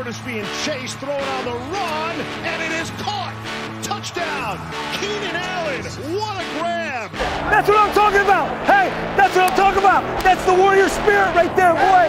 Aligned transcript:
Herbert 0.00 0.16
is 0.16 0.24
being 0.24 0.48
chased, 0.64 0.96
thrown 0.96 1.20
on 1.20 1.44
the 1.44 1.52
run, 1.76 2.16
and 2.48 2.56
it 2.64 2.72
is 2.80 2.88
caught. 3.04 3.36
Touchdown, 3.84 4.56
Keenan 4.96 5.36
Allen. 5.36 5.84
What 6.16 6.40
a 6.40 6.46
grab. 6.56 7.12
That's 7.52 7.68
what 7.68 7.76
I'm 7.76 7.92
talking 7.92 8.24
about. 8.24 8.48
Hey, 8.64 8.88
that's 9.12 9.36
what 9.36 9.52
I'm 9.52 9.56
talking 9.60 9.84
about. 9.84 10.00
That's 10.24 10.40
the 10.48 10.56
warrior 10.56 10.88
spirit 10.88 11.36
right 11.36 11.52
there, 11.52 11.76
boy. 11.76 12.08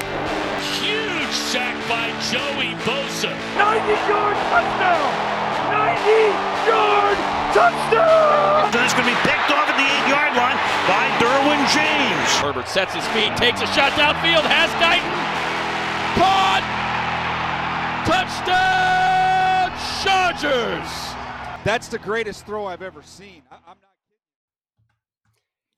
Huge 0.79 1.35
sack 1.35 1.75
by 1.91 2.15
Joey 2.31 2.79
Bosa. 2.87 3.35
90 3.59 3.83
yard 4.07 4.39
touchdown. 4.55 5.11
90 5.75 6.71
yard 6.71 7.19
touchdown. 7.51 8.71
That's 8.71 8.95
going 8.95 9.03
to 9.03 9.11
be 9.11 9.19
picked 9.27 9.51
off 9.51 9.67
at 9.67 9.75
the 9.75 9.83
eight 9.83 10.07
yard 10.07 10.31
line 10.39 10.55
by 10.87 11.11
Derwin 11.19 11.59
James. 11.75 12.31
Herbert 12.39 12.71
sets 12.71 12.95
his 12.95 13.03
feet, 13.11 13.35
takes 13.35 13.59
a 13.59 13.67
shot 13.75 13.91
downfield, 13.99 14.47
has 14.47 14.71
Guyton. 14.79 15.30
Caught! 18.11 18.27
Touchdown 18.27 19.71
Chargers! 20.03 20.89
That's 21.63 21.87
the 21.87 21.97
greatest 21.97 22.45
throw 22.45 22.65
I've 22.65 22.81
ever 22.81 23.01
seen. 23.01 23.41
I, 23.49 23.55
am 23.55 23.77
not 23.81 23.91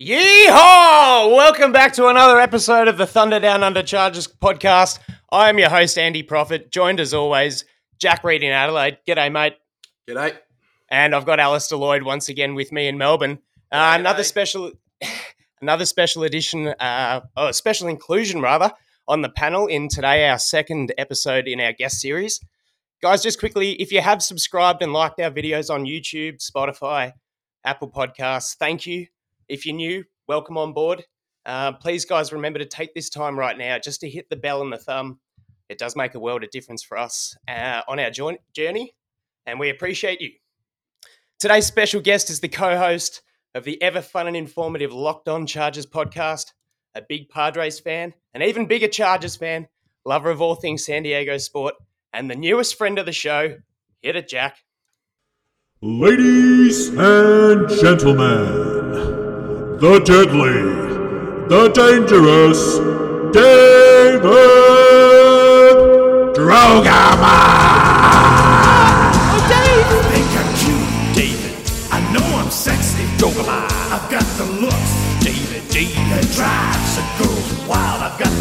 Yeehaw! 0.01 1.35
Welcome 1.35 1.71
back 1.71 1.93
to 1.93 2.07
another 2.07 2.39
episode 2.39 2.87
of 2.87 2.97
the 2.97 3.05
Thunder 3.05 3.39
Down 3.39 3.63
Under 3.63 3.83
Chargers 3.83 4.27
podcast. 4.27 4.97
I 5.31 5.49
am 5.49 5.59
your 5.59 5.69
host, 5.69 5.97
Andy 5.99 6.23
Profit, 6.23 6.71
joined 6.71 6.99
as 6.99 7.13
always, 7.13 7.65
Jack 7.99 8.23
Reed 8.23 8.41
in 8.41 8.51
Adelaide. 8.51 8.97
G'day, 9.07 9.31
mate. 9.31 9.53
G'day. 10.09 10.35
And 10.89 11.13
I've 11.13 11.25
got 11.25 11.39
Alistair 11.39 11.77
Lloyd 11.77 12.01
once 12.01 12.29
again 12.29 12.55
with 12.55 12.71
me 12.71 12.87
in 12.87 12.97
Melbourne. 12.97 13.39
Uh, 13.71 13.95
another 13.99 14.23
special, 14.23 14.71
another 15.61 15.85
special 15.85 16.23
edition, 16.23 16.69
uh, 16.79 17.21
oh, 17.37 17.51
special 17.51 17.89
inclusion 17.89 18.41
rather, 18.41 18.71
on 19.07 19.21
the 19.21 19.29
panel 19.29 19.67
in 19.67 19.89
today, 19.89 20.27
our 20.29 20.39
second 20.39 20.93
episode 20.97 21.47
in 21.47 21.59
our 21.59 21.73
guest 21.73 21.99
series. 21.99 22.39
Guys, 23.01 23.21
just 23.21 23.39
quickly, 23.39 23.73
if 23.81 23.91
you 23.91 23.99
have 23.99 24.23
subscribed 24.23 24.81
and 24.81 24.93
liked 24.93 25.19
our 25.19 25.31
videos 25.31 25.69
on 25.69 25.85
YouTube, 25.85 26.41
Spotify, 26.41 27.11
Apple 27.65 27.89
Podcasts, 27.89 28.55
thank 28.55 28.87
you. 28.87 29.07
If 29.49 29.65
you're 29.65 29.75
new, 29.75 30.05
welcome 30.27 30.57
on 30.57 30.73
board. 30.73 31.03
Uh, 31.45 31.73
please, 31.73 32.05
guys, 32.05 32.31
remember 32.31 32.59
to 32.59 32.65
take 32.65 32.93
this 32.93 33.09
time 33.09 33.37
right 33.37 33.57
now 33.57 33.77
just 33.77 33.99
to 34.01 34.09
hit 34.09 34.29
the 34.29 34.37
bell 34.37 34.61
and 34.61 34.71
the 34.71 34.77
thumb. 34.77 35.19
It 35.67 35.77
does 35.77 35.95
make 35.95 36.15
a 36.15 36.19
world 36.19 36.43
of 36.43 36.51
difference 36.51 36.83
for 36.83 36.97
us 36.97 37.35
uh, 37.47 37.81
on 37.87 37.99
our 37.99 38.11
journey, 38.11 38.95
and 39.45 39.59
we 39.59 39.69
appreciate 39.69 40.21
you. 40.21 40.31
Today's 41.39 41.65
special 41.65 41.99
guest 41.99 42.29
is 42.29 42.39
the 42.39 42.47
co 42.47 42.77
host 42.77 43.21
of 43.53 43.65
the 43.65 43.81
ever 43.81 44.01
fun 44.01 44.27
and 44.27 44.37
informative 44.37 44.93
Locked 44.93 45.27
On 45.27 45.45
Chargers 45.45 45.85
podcast, 45.85 46.53
a 46.95 47.01
big 47.01 47.29
Padres 47.29 47.79
fan, 47.79 48.13
an 48.33 48.41
even 48.41 48.65
bigger 48.65 48.87
Chargers 48.87 49.35
fan, 49.35 49.67
lover 50.05 50.29
of 50.29 50.41
all 50.41 50.55
things 50.55 50.85
San 50.85 51.03
Diego 51.03 51.37
sport, 51.37 51.75
and 52.13 52.29
the 52.29 52.35
newest 52.35 52.77
friend 52.77 52.99
of 52.99 53.05
the 53.05 53.11
show. 53.11 53.57
Hit 54.01 54.15
it, 54.15 54.27
Jack. 54.27 54.57
Ladies 55.81 56.89
and 56.89 57.67
gentlemen, 57.69 58.53
the 59.79 59.99
deadly, 60.05 60.61
the 61.49 61.69
dangerous 61.73 62.77
David 63.33 64.21
Drogamon. 66.35 67.23
Oh, 69.25 69.39
Dave! 69.49 69.87
Think 70.13 70.29
I'm 70.39 70.49
cute, 70.55 70.89
David. 71.15 71.53
I 71.91 71.99
know 72.13 72.25
I'm 72.37 72.51
sexy, 72.51 73.03
Drogamon. 73.17 73.67
I've 73.91 74.09
got 74.09 74.23
the 74.37 74.45
looks, 74.45 74.93
David. 75.23 75.67
David 75.69 75.95
that 75.95 76.21
drives 76.33 76.33
the 76.33 76.41
girls 76.41 76.72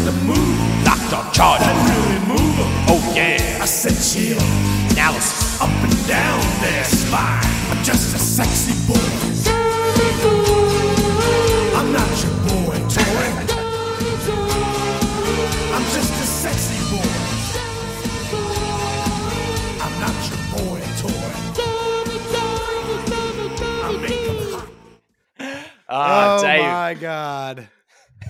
wild. 0.03 0.15
The 0.15 0.25
move, 0.25 0.85
locked 0.85 1.13
on 1.13 1.31
charge. 1.33 1.59
That 1.61 1.75
really 1.89 2.19
move 2.27 2.59
'em. 2.59 2.71
Oh 2.89 3.13
yeah. 3.15 3.59
I 3.61 3.65
said 3.65 3.95
chill, 3.95 4.39
Analysis. 4.91 5.61
up 5.61 5.69
and 5.69 6.07
down 6.07 6.41
their 6.61 6.83
spine. 6.83 7.43
I'm 7.71 7.83
just 7.83 8.15
a 8.15 8.19
sexy 8.19 8.73
boy. 8.87 9.09
I'm 11.75 11.91
not 11.91 12.11
your 12.23 12.35
boy 12.49 12.77
toy. 12.89 13.27
I'm 15.75 15.85
just 15.95 16.13
a 16.13 16.27
sexy 16.43 16.79
boy. 16.91 17.11
I'm 19.85 19.95
not 19.99 20.17
your 20.29 20.41
boy 20.53 20.81
toy. 21.01 21.31
I 23.85 23.91
make 24.01 24.27
'em 24.29 24.51
hot. 24.51 24.67
Ah, 25.89 26.37
oh 26.37 26.41
Dave. 26.41 26.61
my 26.63 26.93
god. 26.95 27.67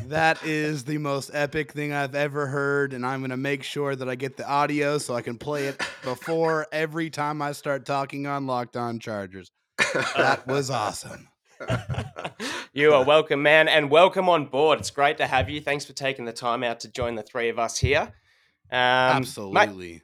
That 0.07 0.43
is 0.43 0.83
the 0.83 0.97
most 0.97 1.31
epic 1.33 1.71
thing 1.71 1.93
I've 1.93 2.13
ever 2.15 2.47
heard, 2.47 2.93
and 2.93 3.05
I'm 3.05 3.21
gonna 3.21 3.37
make 3.37 3.63
sure 3.63 3.95
that 3.95 4.07
I 4.09 4.15
get 4.15 4.37
the 4.37 4.47
audio 4.47 4.97
so 4.97 5.15
I 5.15 5.21
can 5.21 5.37
play 5.37 5.67
it 5.67 5.77
before 6.03 6.67
every 6.73 7.09
time 7.09 7.41
I 7.41 7.53
start 7.53 7.85
talking 7.85 8.27
on 8.27 8.45
Locked 8.45 8.75
On 8.75 8.99
Chargers. 8.99 9.51
That 9.93 10.43
was 10.47 10.69
awesome. 10.69 11.29
you 12.73 12.93
are 12.93 13.03
welcome, 13.03 13.41
man, 13.41 13.67
and 13.67 13.89
welcome 13.89 14.27
on 14.29 14.45
board. 14.45 14.79
It's 14.79 14.91
great 14.91 15.17
to 15.17 15.25
have 15.25 15.49
you. 15.49 15.61
Thanks 15.61 15.85
for 15.85 15.93
taking 15.93 16.25
the 16.25 16.33
time 16.33 16.63
out 16.63 16.81
to 16.81 16.91
join 16.91 17.15
the 17.15 17.23
three 17.23 17.49
of 17.49 17.57
us 17.57 17.77
here. 17.77 18.01
Um, 18.71 18.79
mate, 18.79 19.15
Absolutely. 19.15 20.01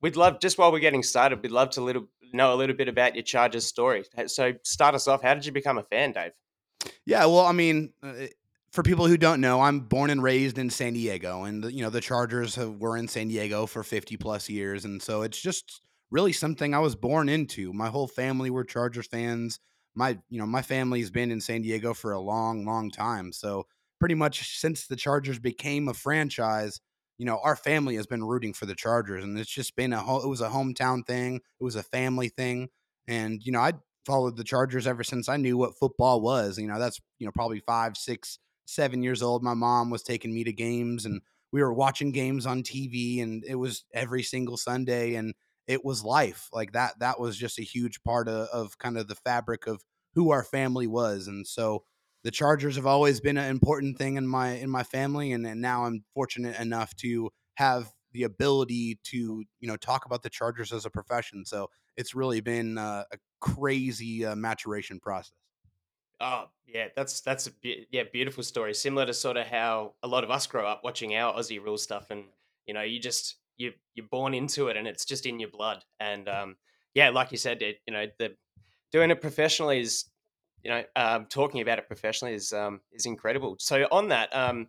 we'd 0.00 0.16
love 0.16 0.40
just 0.40 0.58
while 0.58 0.72
we're 0.72 0.80
getting 0.80 1.02
started, 1.02 1.42
we'd 1.42 1.52
love 1.52 1.70
to 1.70 1.80
little 1.80 2.08
know 2.32 2.52
a 2.52 2.56
little 2.56 2.76
bit 2.76 2.88
about 2.88 3.14
your 3.14 3.24
Chargers 3.24 3.66
story. 3.66 4.04
So, 4.26 4.54
start 4.64 4.94
us 4.94 5.06
off. 5.08 5.22
How 5.22 5.34
did 5.34 5.46
you 5.46 5.52
become 5.52 5.78
a 5.78 5.84
fan, 5.84 6.12
Dave? 6.12 6.32
Yeah, 7.06 7.24
well, 7.26 7.46
I 7.46 7.52
mean, 7.52 7.92
uh, 8.02 8.12
for 8.70 8.82
people 8.82 9.06
who 9.06 9.16
don't 9.16 9.40
know, 9.40 9.60
I'm 9.60 9.80
born 9.80 10.10
and 10.10 10.22
raised 10.22 10.58
in 10.58 10.70
San 10.70 10.92
Diego, 10.92 11.44
and 11.44 11.64
the, 11.64 11.72
you 11.72 11.82
know 11.82 11.90
the 11.90 12.00
Chargers 12.00 12.54
have, 12.56 12.78
were 12.78 12.96
in 12.96 13.08
San 13.08 13.28
Diego 13.28 13.66
for 13.66 13.82
50 13.82 14.16
plus 14.16 14.48
years, 14.48 14.84
and 14.84 15.02
so 15.02 15.22
it's 15.22 15.40
just 15.40 15.80
really 16.10 16.32
something 16.32 16.74
I 16.74 16.78
was 16.78 16.94
born 16.94 17.28
into. 17.28 17.72
My 17.72 17.88
whole 17.88 18.08
family 18.08 18.50
were 18.50 18.64
Chargers 18.64 19.06
fans. 19.06 19.58
My 19.94 20.18
you 20.28 20.38
know 20.38 20.46
my 20.46 20.62
family's 20.62 21.10
been 21.10 21.30
in 21.30 21.40
San 21.40 21.62
Diego 21.62 21.94
for 21.94 22.12
a 22.12 22.20
long, 22.20 22.64
long 22.66 22.90
time. 22.90 23.32
So 23.32 23.66
pretty 23.98 24.14
much 24.14 24.58
since 24.58 24.86
the 24.86 24.96
Chargers 24.96 25.38
became 25.38 25.88
a 25.88 25.94
franchise, 25.94 26.80
you 27.16 27.24
know 27.24 27.40
our 27.42 27.56
family 27.56 27.96
has 27.96 28.06
been 28.06 28.24
rooting 28.24 28.52
for 28.52 28.66
the 28.66 28.74
Chargers, 28.74 29.24
and 29.24 29.38
it's 29.38 29.50
just 29.50 29.76
been 29.76 29.94
a 29.94 30.00
ho- 30.00 30.22
it 30.22 30.28
was 30.28 30.42
a 30.42 30.50
hometown 30.50 31.06
thing, 31.06 31.36
it 31.36 31.64
was 31.64 31.76
a 31.76 31.82
family 31.82 32.28
thing, 32.28 32.68
and 33.06 33.42
you 33.42 33.52
know 33.52 33.60
I 33.60 33.72
followed 34.04 34.36
the 34.36 34.44
Chargers 34.44 34.86
ever 34.86 35.04
since 35.04 35.28
I 35.28 35.38
knew 35.38 35.56
what 35.56 35.78
football 35.78 36.20
was. 36.20 36.58
You 36.58 36.66
know 36.66 36.78
that's 36.78 37.00
you 37.18 37.26
know 37.26 37.32
probably 37.32 37.60
five, 37.60 37.96
six 37.96 38.38
seven 38.68 39.02
years 39.02 39.22
old, 39.22 39.42
my 39.42 39.54
mom 39.54 39.88
was 39.88 40.02
taking 40.02 40.32
me 40.34 40.44
to 40.44 40.52
games 40.52 41.06
and 41.06 41.22
we 41.52 41.62
were 41.62 41.72
watching 41.72 42.12
games 42.12 42.44
on 42.44 42.62
TV 42.62 43.22
and 43.22 43.42
it 43.46 43.54
was 43.54 43.84
every 43.94 44.22
single 44.22 44.58
Sunday 44.58 45.14
and 45.14 45.34
it 45.66 45.84
was 45.84 46.04
life 46.04 46.48
like 46.52 46.72
that. 46.72 46.98
That 47.00 47.18
was 47.18 47.36
just 47.36 47.58
a 47.58 47.62
huge 47.62 48.02
part 48.02 48.28
of, 48.28 48.48
of 48.48 48.76
kind 48.78 48.98
of 48.98 49.08
the 49.08 49.14
fabric 49.14 49.66
of 49.66 49.82
who 50.14 50.30
our 50.32 50.44
family 50.44 50.86
was. 50.86 51.28
And 51.28 51.46
so 51.46 51.84
the 52.24 52.30
Chargers 52.30 52.76
have 52.76 52.86
always 52.86 53.20
been 53.20 53.38
an 53.38 53.50
important 53.50 53.96
thing 53.96 54.16
in 54.16 54.28
my, 54.28 54.50
in 54.50 54.68
my 54.68 54.82
family. 54.82 55.32
And, 55.32 55.46
and 55.46 55.62
now 55.62 55.84
I'm 55.84 56.04
fortunate 56.12 56.58
enough 56.60 56.94
to 56.96 57.30
have 57.54 57.90
the 58.12 58.24
ability 58.24 58.98
to, 59.04 59.44
you 59.60 59.68
know, 59.68 59.76
talk 59.76 60.04
about 60.04 60.22
the 60.22 60.30
Chargers 60.30 60.72
as 60.72 60.84
a 60.84 60.90
profession. 60.90 61.46
So 61.46 61.68
it's 61.96 62.14
really 62.14 62.40
been 62.42 62.76
uh, 62.76 63.04
a 63.12 63.16
crazy 63.40 64.26
uh, 64.26 64.36
maturation 64.36 65.00
process. 65.00 65.32
Oh 66.20 66.46
yeah, 66.66 66.88
that's 66.96 67.20
that's 67.20 67.46
a 67.46 67.52
be- 67.52 67.86
yeah 67.90 68.02
beautiful 68.12 68.42
story. 68.42 68.74
Similar 68.74 69.06
to 69.06 69.14
sort 69.14 69.36
of 69.36 69.46
how 69.46 69.94
a 70.02 70.08
lot 70.08 70.24
of 70.24 70.30
us 70.30 70.46
grow 70.46 70.66
up 70.66 70.82
watching 70.84 71.14
our 71.16 71.34
Aussie 71.34 71.62
rule 71.62 71.78
stuff, 71.78 72.10
and 72.10 72.24
you 72.66 72.74
know 72.74 72.82
you 72.82 72.98
just 73.00 73.36
you 73.56 73.72
you're 73.94 74.06
born 74.06 74.34
into 74.34 74.68
it, 74.68 74.76
and 74.76 74.86
it's 74.88 75.04
just 75.04 75.26
in 75.26 75.38
your 75.38 75.50
blood. 75.50 75.84
And 76.00 76.28
um, 76.28 76.56
yeah, 76.94 77.10
like 77.10 77.30
you 77.32 77.38
said, 77.38 77.62
it, 77.62 77.78
you 77.86 77.92
know 77.92 78.06
the 78.18 78.34
doing 78.92 79.10
it 79.10 79.20
professionally 79.20 79.80
is 79.80 80.06
you 80.64 80.70
know 80.70 80.82
um, 80.96 81.26
talking 81.26 81.60
about 81.60 81.78
it 81.78 81.86
professionally 81.86 82.34
is 82.34 82.52
um, 82.52 82.80
is 82.92 83.06
incredible. 83.06 83.56
So 83.60 83.86
on 83.92 84.08
that, 84.08 84.34
um, 84.34 84.66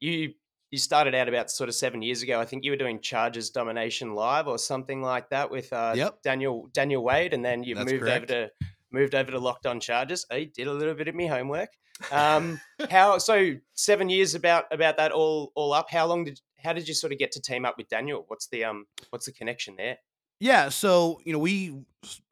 you 0.00 0.32
you 0.70 0.78
started 0.78 1.14
out 1.14 1.28
about 1.28 1.50
sort 1.50 1.68
of 1.68 1.74
seven 1.74 2.00
years 2.00 2.22
ago. 2.22 2.40
I 2.40 2.46
think 2.46 2.64
you 2.64 2.70
were 2.70 2.78
doing 2.78 2.98
Chargers 3.00 3.50
Domination 3.50 4.14
Live 4.14 4.48
or 4.48 4.56
something 4.56 5.02
like 5.02 5.28
that 5.28 5.50
with 5.50 5.70
uh, 5.70 5.92
Yep. 5.94 6.22
Daniel 6.22 6.70
Daniel 6.72 7.04
Wade, 7.04 7.34
and 7.34 7.44
then 7.44 7.62
you've 7.62 7.76
That's 7.76 7.92
moved 7.92 8.04
correct. 8.04 8.30
over 8.30 8.46
to 8.46 8.50
moved 8.92 9.14
over 9.14 9.30
to 9.30 9.38
Locked 9.38 9.66
On 9.66 9.80
Chargers. 9.80 10.26
I 10.30 10.50
did 10.54 10.66
a 10.66 10.72
little 10.72 10.94
bit 10.94 11.08
of 11.08 11.14
my 11.14 11.26
homework. 11.26 11.70
Um, 12.10 12.60
how 12.90 13.18
so? 13.18 13.54
Seven 13.74 14.08
years 14.08 14.34
about 14.34 14.64
about 14.70 14.96
that 14.96 15.12
all 15.12 15.52
all 15.54 15.72
up. 15.72 15.90
How 15.90 16.06
long 16.06 16.24
did 16.24 16.40
how 16.62 16.72
did 16.72 16.88
you 16.88 16.94
sort 16.94 17.12
of 17.12 17.18
get 17.18 17.32
to 17.32 17.40
team 17.40 17.64
up 17.64 17.76
with 17.76 17.88
Daniel? 17.88 18.24
What's 18.28 18.48
the 18.48 18.64
um 18.64 18.86
what's 19.10 19.26
the 19.26 19.32
connection 19.32 19.76
there? 19.76 19.98
Yeah, 20.40 20.70
so 20.70 21.20
you 21.24 21.32
know, 21.32 21.38
we 21.38 21.84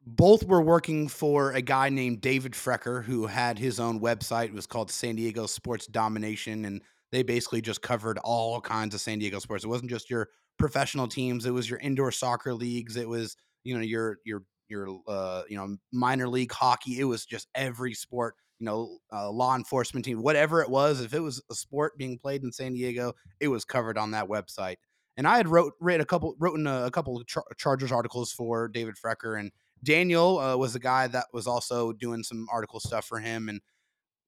both 0.05 0.43
were 0.43 0.61
working 0.61 1.07
for 1.07 1.53
a 1.53 1.61
guy 1.61 1.87
named 1.87 2.19
David 2.19 2.53
Frecker 2.53 3.03
who 3.03 3.27
had 3.27 3.57
his 3.57 3.79
own 3.79 4.01
website. 4.01 4.47
It 4.47 4.53
was 4.53 4.67
called 4.67 4.91
San 4.91 5.15
Diego 5.15 5.45
Sports 5.45 5.87
Domination, 5.87 6.65
and 6.65 6.81
they 7.13 7.23
basically 7.23 7.61
just 7.61 7.81
covered 7.81 8.17
all 8.17 8.59
kinds 8.59 8.93
of 8.93 8.99
San 8.99 9.19
Diego 9.19 9.39
sports. 9.39 9.63
It 9.63 9.69
wasn't 9.69 9.91
just 9.91 10.09
your 10.09 10.27
professional 10.57 11.07
teams; 11.07 11.45
it 11.45 11.51
was 11.51 11.69
your 11.69 11.79
indoor 11.79 12.11
soccer 12.11 12.53
leagues. 12.53 12.97
It 12.97 13.07
was 13.07 13.37
you 13.63 13.75
know 13.75 13.81
your 13.81 14.17
your 14.25 14.43
your 14.71 15.01
uh, 15.07 15.43
you 15.49 15.57
know 15.57 15.77
minor 15.91 16.27
league 16.27 16.51
hockey. 16.51 16.99
It 16.99 17.03
was 17.05 17.25
just 17.25 17.47
every 17.55 17.93
sport. 17.93 18.35
You 18.59 18.65
know, 18.65 18.97
uh, 19.11 19.31
law 19.31 19.55
enforcement 19.55 20.05
team, 20.05 20.21
whatever 20.21 20.61
it 20.61 20.69
was. 20.69 21.01
If 21.01 21.13
it 21.15 21.19
was 21.19 21.41
a 21.51 21.55
sport 21.55 21.97
being 21.97 22.19
played 22.19 22.43
in 22.43 22.51
San 22.51 22.73
Diego, 22.73 23.13
it 23.39 23.47
was 23.47 23.65
covered 23.65 23.97
on 23.97 24.11
that 24.11 24.27
website. 24.27 24.77
and 25.17 25.27
I 25.27 25.37
had 25.37 25.47
wrote 25.47 25.73
read 25.79 26.01
a 26.01 26.05
couple 26.05 26.35
written 26.39 26.67
a, 26.67 26.85
a 26.85 26.91
couple 26.91 27.23
Char- 27.25 27.45
Chargers 27.57 27.91
articles 27.91 28.31
for 28.31 28.67
David 28.67 28.95
Frecker, 29.03 29.39
and 29.39 29.51
Daniel 29.83 30.39
uh, 30.39 30.57
was 30.57 30.73
the 30.73 30.79
guy 30.79 31.07
that 31.07 31.25
was 31.33 31.47
also 31.47 31.91
doing 31.93 32.23
some 32.23 32.47
article 32.51 32.79
stuff 32.79 33.05
for 33.05 33.19
him, 33.19 33.49
and 33.49 33.61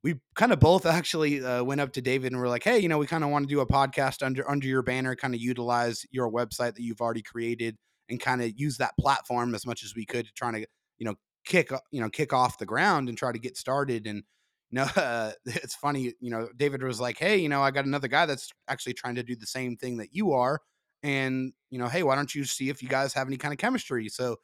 we 0.04 0.16
kind 0.36 0.52
of 0.52 0.60
both 0.60 0.86
actually 1.00 1.44
uh, 1.44 1.64
went 1.64 1.82
up 1.82 1.94
to 1.94 2.02
David 2.02 2.32
and 2.32 2.42
were 2.42 2.50
like, 2.50 2.64
"Hey, 2.64 2.80
you 2.80 2.90
know, 2.90 2.98
we 2.98 3.08
kind 3.08 3.24
of 3.24 3.30
want 3.30 3.48
to 3.48 3.54
do 3.54 3.62
a 3.62 3.68
podcast 3.68 4.26
under 4.26 4.50
under 4.50 4.68
your 4.68 4.84
banner, 4.84 5.16
kind 5.16 5.34
of 5.36 5.42
utilize 5.42 6.06
your 6.12 6.32
website 6.32 6.76
that 6.76 6.82
you've 6.82 7.02
already 7.02 7.22
created, 7.22 7.78
and 8.14 8.22
kind 8.22 8.42
of 8.42 8.52
use 8.56 8.78
that 8.78 8.94
platform 9.00 9.54
as 9.56 9.66
much 9.66 9.84
as 9.84 9.96
we 9.96 10.06
could 10.06 10.26
to 10.26 10.34
try 10.34 10.52
to, 10.52 10.66
you 10.98 11.06
know, 11.06 11.16
kick 11.46 11.72
you 11.92 12.00
know 12.00 12.10
kick 12.10 12.32
off 12.32 12.58
the 12.58 12.66
ground 12.66 13.10
and 13.10 13.18
try 13.18 13.32
to 13.32 13.40
get 13.40 13.58
started." 13.58 14.08
And 14.08 14.24
you 14.72 14.78
know, 14.78 14.88
uh, 14.96 15.32
it's 15.46 15.76
funny, 15.76 16.14
you 16.20 16.30
know, 16.30 16.48
David 16.56 16.84
was 16.84 17.00
like, 17.02 17.18
"Hey, 17.18 17.38
you 17.38 17.50
know, 17.50 17.62
I 17.62 17.72
got 17.72 17.86
another 17.86 18.08
guy 18.08 18.26
that's 18.26 18.50
actually 18.68 18.94
trying 18.94 19.16
to 19.16 19.24
do 19.24 19.36
the 19.36 19.46
same 19.48 19.76
thing 19.78 19.98
that 19.98 20.10
you 20.14 20.34
are, 20.34 20.60
and 21.04 21.54
you 21.70 21.80
know, 21.80 21.88
hey, 21.88 22.04
why 22.04 22.16
don't 22.16 22.34
you 22.34 22.46
see 22.46 22.70
if 22.70 22.82
you 22.82 22.90
guys 22.90 23.14
have 23.14 23.28
any 23.28 23.38
kind 23.38 23.54
of 23.54 23.58
chemistry?" 23.58 24.08
So 24.10 24.38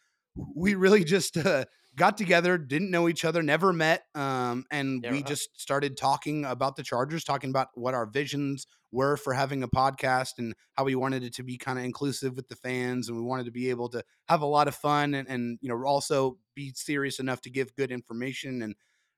we 0.56 0.75
really 0.75 1.04
just 1.04 1.38
uh, 1.38 1.66
got 2.00 2.18
together, 2.18 2.57
didn't 2.57 2.90
know 2.90 3.07
each 3.07 3.25
other, 3.25 3.44
never 3.44 3.72
met, 3.72 4.06
um, 4.16 4.66
and 4.72 5.06
we 5.12 5.22
just 5.22 5.60
started 5.60 5.98
talking 5.98 6.46
about 6.46 6.75
the 6.75 6.84
Chargers, 6.84 7.24
talking 7.24 7.50
about 7.51 7.68
what 7.75 7.94
our 7.94 8.06
visions 8.06 8.66
were 8.92 9.18
for 9.18 9.34
having 9.34 9.62
a 9.62 9.68
podcast 9.68 10.40
and 10.40 10.56
how 10.74 10.86
we 10.86 10.96
wanted 10.96 11.24
it 11.24 11.34
to 11.36 11.44
be 11.44 11.57
kind 11.57 11.78
of 11.78 11.86
inclusive 11.86 12.36
with 12.36 12.48
the 12.48 12.56
fans, 12.56 13.07
and 13.07 13.18
we 13.18 13.24
wanted 13.24 13.46
to 13.46 13.51
be 13.51 13.69
able 13.69 13.90
to 13.90 14.04
have 14.28 14.42
a 14.42 14.48
lot 14.48 14.68
of 14.68 14.75
fun 14.75 15.13
and, 15.13 15.28
and 15.28 15.60
you 15.62 15.69
know 15.69 15.84
also 15.84 16.38
be 16.56 16.72
serious 16.74 17.19
enough 17.19 17.42
to 17.42 17.51
give 17.51 17.75
good 17.75 17.92
information 17.92 18.63
and. 18.63 18.75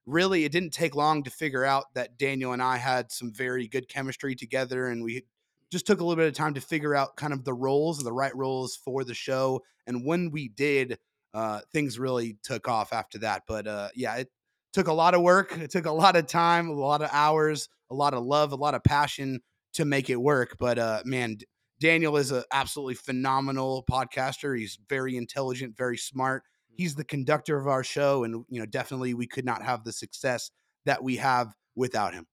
Really, 0.08 0.46
it 0.46 0.52
didn't 0.52 0.74
take 0.74 0.96
long 0.96 1.22
to 1.24 1.30
figure 1.30 1.64
out 1.64 1.94
that 1.94 2.18
Daniel 2.18 2.54
and 2.54 2.62
I 2.62 2.78
had 2.78 3.12
some 3.12 3.32
very 3.32 3.68
good 3.68 3.88
chemistry 3.88 4.34
together, 4.34 4.88
and 4.88 5.04
we 5.04 5.26
just 5.72 5.88
took 5.88 6.02
a 6.02 6.04
little 6.04 6.18
bit 6.18 6.28
of 6.28 6.34
time 6.34 6.56
to 6.56 6.62
figure 6.62 6.96
out 6.96 7.16
kind 7.16 7.32
of 7.34 7.46
the 7.46 7.54
roles, 7.54 8.00
the 8.00 8.12
right 8.12 8.36
roles 8.36 8.76
for 8.76 9.04
the 9.04 9.14
show. 9.14 9.62
And 9.88 10.06
when 10.06 10.32
we 10.32 10.50
did, 10.50 10.98
uh, 11.34 11.62
things 11.72 12.00
really 12.00 12.38
took 12.44 12.68
off 12.68 12.94
after 12.94 13.20
that. 13.20 13.44
But 13.48 13.68
uh, 13.68 13.90
yeah, 13.96 14.16
it 14.18 14.30
took 14.74 14.88
a 14.88 14.94
lot 14.94 15.14
of 15.14 15.22
work. 15.22 15.58
It 15.58 15.72
took 15.72 15.86
a 15.86 15.92
lot 15.92 16.16
of 16.16 16.28
time, 16.28 16.70
a 16.70 16.74
lot 16.74 17.02
of 17.02 17.10
hours, 17.12 17.70
a 17.90 17.96
lot 17.96 18.14
of 18.14 18.24
love, 18.24 18.52
a 18.52 18.56
lot 18.56 18.76
of 18.76 18.84
passion 18.84 19.42
to 19.74 19.86
make 19.86 20.10
it 20.10 20.22
work. 20.22 20.58
But 20.60 20.80
uh, 20.80 21.02
man, 21.06 21.38
Daniel 21.80 22.18
is 22.18 22.32
an 22.32 22.44
absolutely 22.52 22.96
phenomenal 22.96 23.84
podcaster. 23.90 24.58
He's 24.58 24.78
very 24.88 25.18
intelligent, 25.18 25.76
very 25.78 25.98
smart. 25.98 26.44
He's 26.70 26.96
the 26.96 27.04
conductor 27.04 27.58
of 27.58 27.68
our 27.68 27.84
show, 27.84 28.24
and 28.24 28.46
you 28.50 28.60
know, 28.60 28.66
definitely 28.66 29.14
we 29.14 29.28
could 29.28 29.46
not 29.46 29.62
have 29.62 29.84
the 29.84 29.92
success 29.92 30.52
that 30.86 31.04
we 31.04 31.18
have 31.18 31.54
without 31.76 32.14
him. 32.14 32.28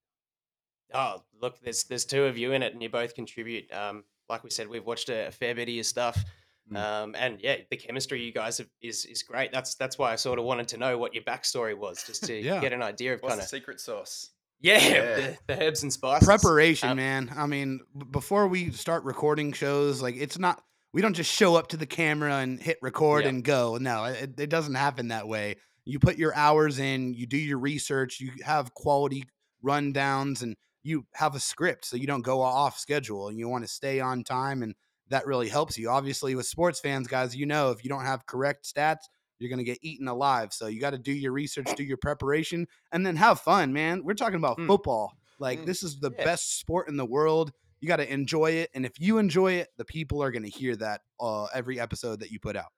Oh, 0.95 1.23
look, 1.41 1.61
there's 1.61 1.85
there's 1.85 2.05
two 2.05 2.25
of 2.25 2.39
you 2.39 2.53
in 2.53 2.63
it, 2.63 2.73
and 2.73 2.83
you 2.83 2.89
both 2.89 3.15
contribute. 3.15 3.73
Um, 3.73 4.05
like 4.29 4.45
we 4.45 4.51
said, 4.51 4.69
we've 4.69 4.87
watched 4.87 5.09
a, 5.09 5.29
a 5.29 5.31
fair 5.31 5.55
bit 5.55 5.69
of 5.69 5.75
your 5.75 5.85
stuff, 5.85 6.23
Mm. 6.73 6.77
um, 6.77 7.15
and 7.19 7.41
yeah, 7.43 7.57
the 7.71 7.77
chemistry 7.77 8.23
you 8.23 8.33
guys 8.33 8.59
have 8.59 8.69
is 8.83 9.05
is 9.07 9.23
great. 9.23 9.53
That's 9.53 9.75
that's 9.77 9.99
why 9.99 10.13
I 10.13 10.17
sort 10.17 10.39
of 10.39 10.45
wanted 10.45 10.69
to 10.69 10.77
know 10.77 10.99
what 10.99 11.15
your 11.15 11.23
backstory 11.25 11.77
was, 11.77 12.03
just 12.05 12.25
to 12.25 12.35
Yeah. 12.35 12.61
get 12.61 12.73
an 12.73 12.83
idea 12.83 13.15
of 13.15 13.23
kind 13.23 13.41
of 13.41 13.47
secret 13.47 13.81
sauce? 13.81 14.31
yeah, 14.61 14.79
Yeah. 14.79 15.15
The, 15.17 15.39
the 15.55 15.63
herbs 15.67 15.83
and 15.85 15.93
spices. 15.93 16.27
preparation 16.27 16.89
Um, 16.91 16.97
man 16.97 17.33
i 17.37 17.47
mean 17.47 17.79
before 18.11 18.49
we 18.49 18.73
start 18.73 19.05
recording 19.05 19.53
shows 19.53 20.03
like 20.03 20.17
it's 20.17 20.37
not 20.37 20.61
we 20.93 21.01
don't 21.01 21.15
just 21.15 21.33
show 21.33 21.55
up 21.55 21.69
to 21.69 21.77
the 21.77 21.87
camera 21.87 22.35
and 22.39 22.61
hit 22.61 22.77
record 22.83 23.23
Yeah. 23.23 23.29
and 23.29 23.45
go 23.45 23.79
no 23.81 24.05
it, 24.07 24.39
it 24.41 24.51
doesn't 24.51 24.75
happen 24.75 25.09
that 25.09 25.29
way 25.29 25.57
you 25.85 26.01
put 26.01 26.17
your 26.19 26.35
hours 26.35 26.81
in 26.81 27.15
you 27.15 27.25
do 27.27 27.37
your 27.37 27.59
research 27.61 28.19
you 28.19 28.33
have 28.45 28.75
quality 28.75 29.23
rundowns 29.65 30.43
and 30.43 30.57
you 30.83 31.07
have 31.15 31.35
a 31.37 31.41
script 31.41 31.85
so 31.85 31.97
you 31.97 32.07
don't 32.09 32.23
go 32.25 32.41
off 32.43 32.79
schedule 32.79 33.29
and 33.29 33.39
you 33.39 33.49
want 33.49 33.63
to 33.65 33.69
stay 33.71 34.01
on 34.01 34.25
time 34.25 34.63
and 34.65 34.75
that 35.11 35.27
really 35.27 35.49
helps 35.49 35.77
you 35.79 35.89
obviously 35.89 36.35
with 36.35 36.47
sports 36.47 36.81
fans 36.81 37.07
guys 37.09 37.35
you 37.35 37.47
know 37.47 37.71
if 37.71 37.83
you 37.85 37.89
don't 37.91 38.05
have 38.05 38.27
correct 38.27 38.65
stats 38.65 39.05
you're 39.39 39.49
going 39.51 39.59
to 39.59 39.65
get 39.65 39.79
eaten 39.83 40.09
alive 40.09 40.53
so 40.53 40.67
you 40.67 40.81
got 40.81 40.91
to 40.91 40.99
do 40.99 41.13
your 41.13 41.33
research 41.33 41.67
do 41.77 41.83
your 41.85 41.97
preparation 41.97 42.67
and 42.93 43.05
then 43.07 43.17
have 43.17 43.41
fun 43.41 43.73
man 43.73 44.03
we're 44.05 44.15
talking 44.15 44.37
about 44.37 44.59
Mm. 44.59 44.67
football 44.67 45.13
like 45.39 45.61
Mm. 45.61 45.67
this 45.67 45.83
is 45.83 46.01
the 46.01 46.11
Yeah. 46.19 46.25
best 46.25 46.59
sport 46.59 46.89
in 46.89 46.97
the 46.97 47.07
world 47.07 47.53
you 47.81 47.87
got 47.89 47.97
to 47.99 48.13
enjoy 48.13 48.51
it 48.53 48.71
and 48.75 48.85
if 48.85 48.99
you 49.01 49.19
enjoy 49.19 49.53
it 49.53 49.69
the 49.77 49.85
people 49.85 50.23
are 50.23 50.31
going 50.33 50.43
to 50.43 50.51
hear 50.51 50.75
that 50.77 51.03
uh, 51.21 51.45
every 51.55 51.79
episode 51.79 52.21
that 52.21 52.31
you 52.31 52.41
put 52.41 52.57
out 52.57 52.73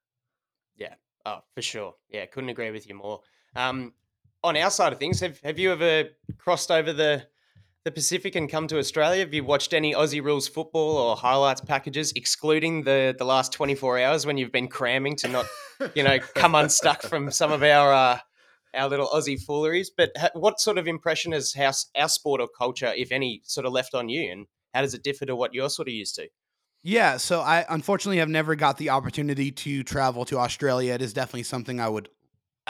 Yeah. 0.77 0.95
Oh, 1.27 1.41
for 1.55 1.61
sure. 1.63 1.95
Yeah, 2.09 2.25
couldn't 2.27 2.49
agree 2.49 2.71
with 2.71 2.89
you 2.89 2.95
more. 2.95 3.21
Um, 3.55 3.93
on 4.43 4.57
our 4.57 4.71
side 4.71 4.95
of 4.95 4.99
things, 4.99 5.21
have 5.21 5.39
have 5.41 5.59
you 5.59 5.71
ever 5.73 6.09
crossed 6.39 6.71
over 6.71 6.95
the 6.95 7.27
the 7.85 7.91
Pacific 7.91 8.35
and 8.35 8.51
come 8.51 8.67
to 8.69 8.79
Australia? 8.79 9.21
Have 9.21 9.33
you 9.33 9.45
watched 9.45 9.73
any 9.73 9.95
Aussie 9.95 10.23
rules 10.23 10.49
football 10.49 10.97
or 10.97 11.17
highlights 11.17 11.61
packages, 11.61 12.13
excluding 12.15 12.83
the 12.83 13.15
the 13.17 13.25
last 13.25 13.53
twenty 13.53 13.75
four 13.75 13.99
hours 13.99 14.27
when 14.27 14.37
you've 14.39 14.53
been 14.53 14.69
cramming 14.69 15.17
to 15.17 15.29
not, 15.29 15.47
you 15.95 16.03
know, 16.03 16.19
come 16.35 16.55
unstuck 16.55 17.03
from 17.03 17.31
some 17.31 17.53
of 17.53 17.63
our 17.63 17.93
uh, 17.93 18.19
our 18.75 18.89
little 18.89 19.09
Aussie 19.09 19.43
fooleries? 19.43 19.91
But 19.95 20.11
ha- 20.17 20.31
what 20.35 20.61
sort 20.61 20.79
of 20.79 20.87
impression 20.87 21.33
has 21.33 21.55
our, 21.59 21.73
our 21.97 22.09
sport 22.09 22.41
or 22.41 22.49
culture, 22.57 22.93
if 22.97 23.13
any, 23.13 23.43
sort 23.45 23.67
of 23.67 23.73
left 23.73 23.95
on 23.95 24.09
you, 24.09 24.31
and 24.31 24.47
how 24.75 24.83
does 24.83 24.95
it 24.95 25.03
differ 25.03 25.27
to 25.27 25.37
what 25.37 25.55
you're 25.55 25.71
sort 25.71 25.89
of 25.89 25.95
used 25.95 26.17
to? 26.17 26.29
Yeah, 26.83 27.19
so 27.19 27.41
I 27.41 27.67
unfortunately 27.69 28.19
have 28.19 28.29
never 28.31 28.55
got 28.55 28.79
the 28.79 28.91
opportunity 28.91 29.51
to 29.53 29.83
travel 29.83 30.25
to 30.27 30.39
Australia. 30.39 30.95
It 30.95 31.03
is 31.03 31.13
definitely 31.13 31.43
something 31.43 31.79
I 31.79 31.89
would 31.89 32.09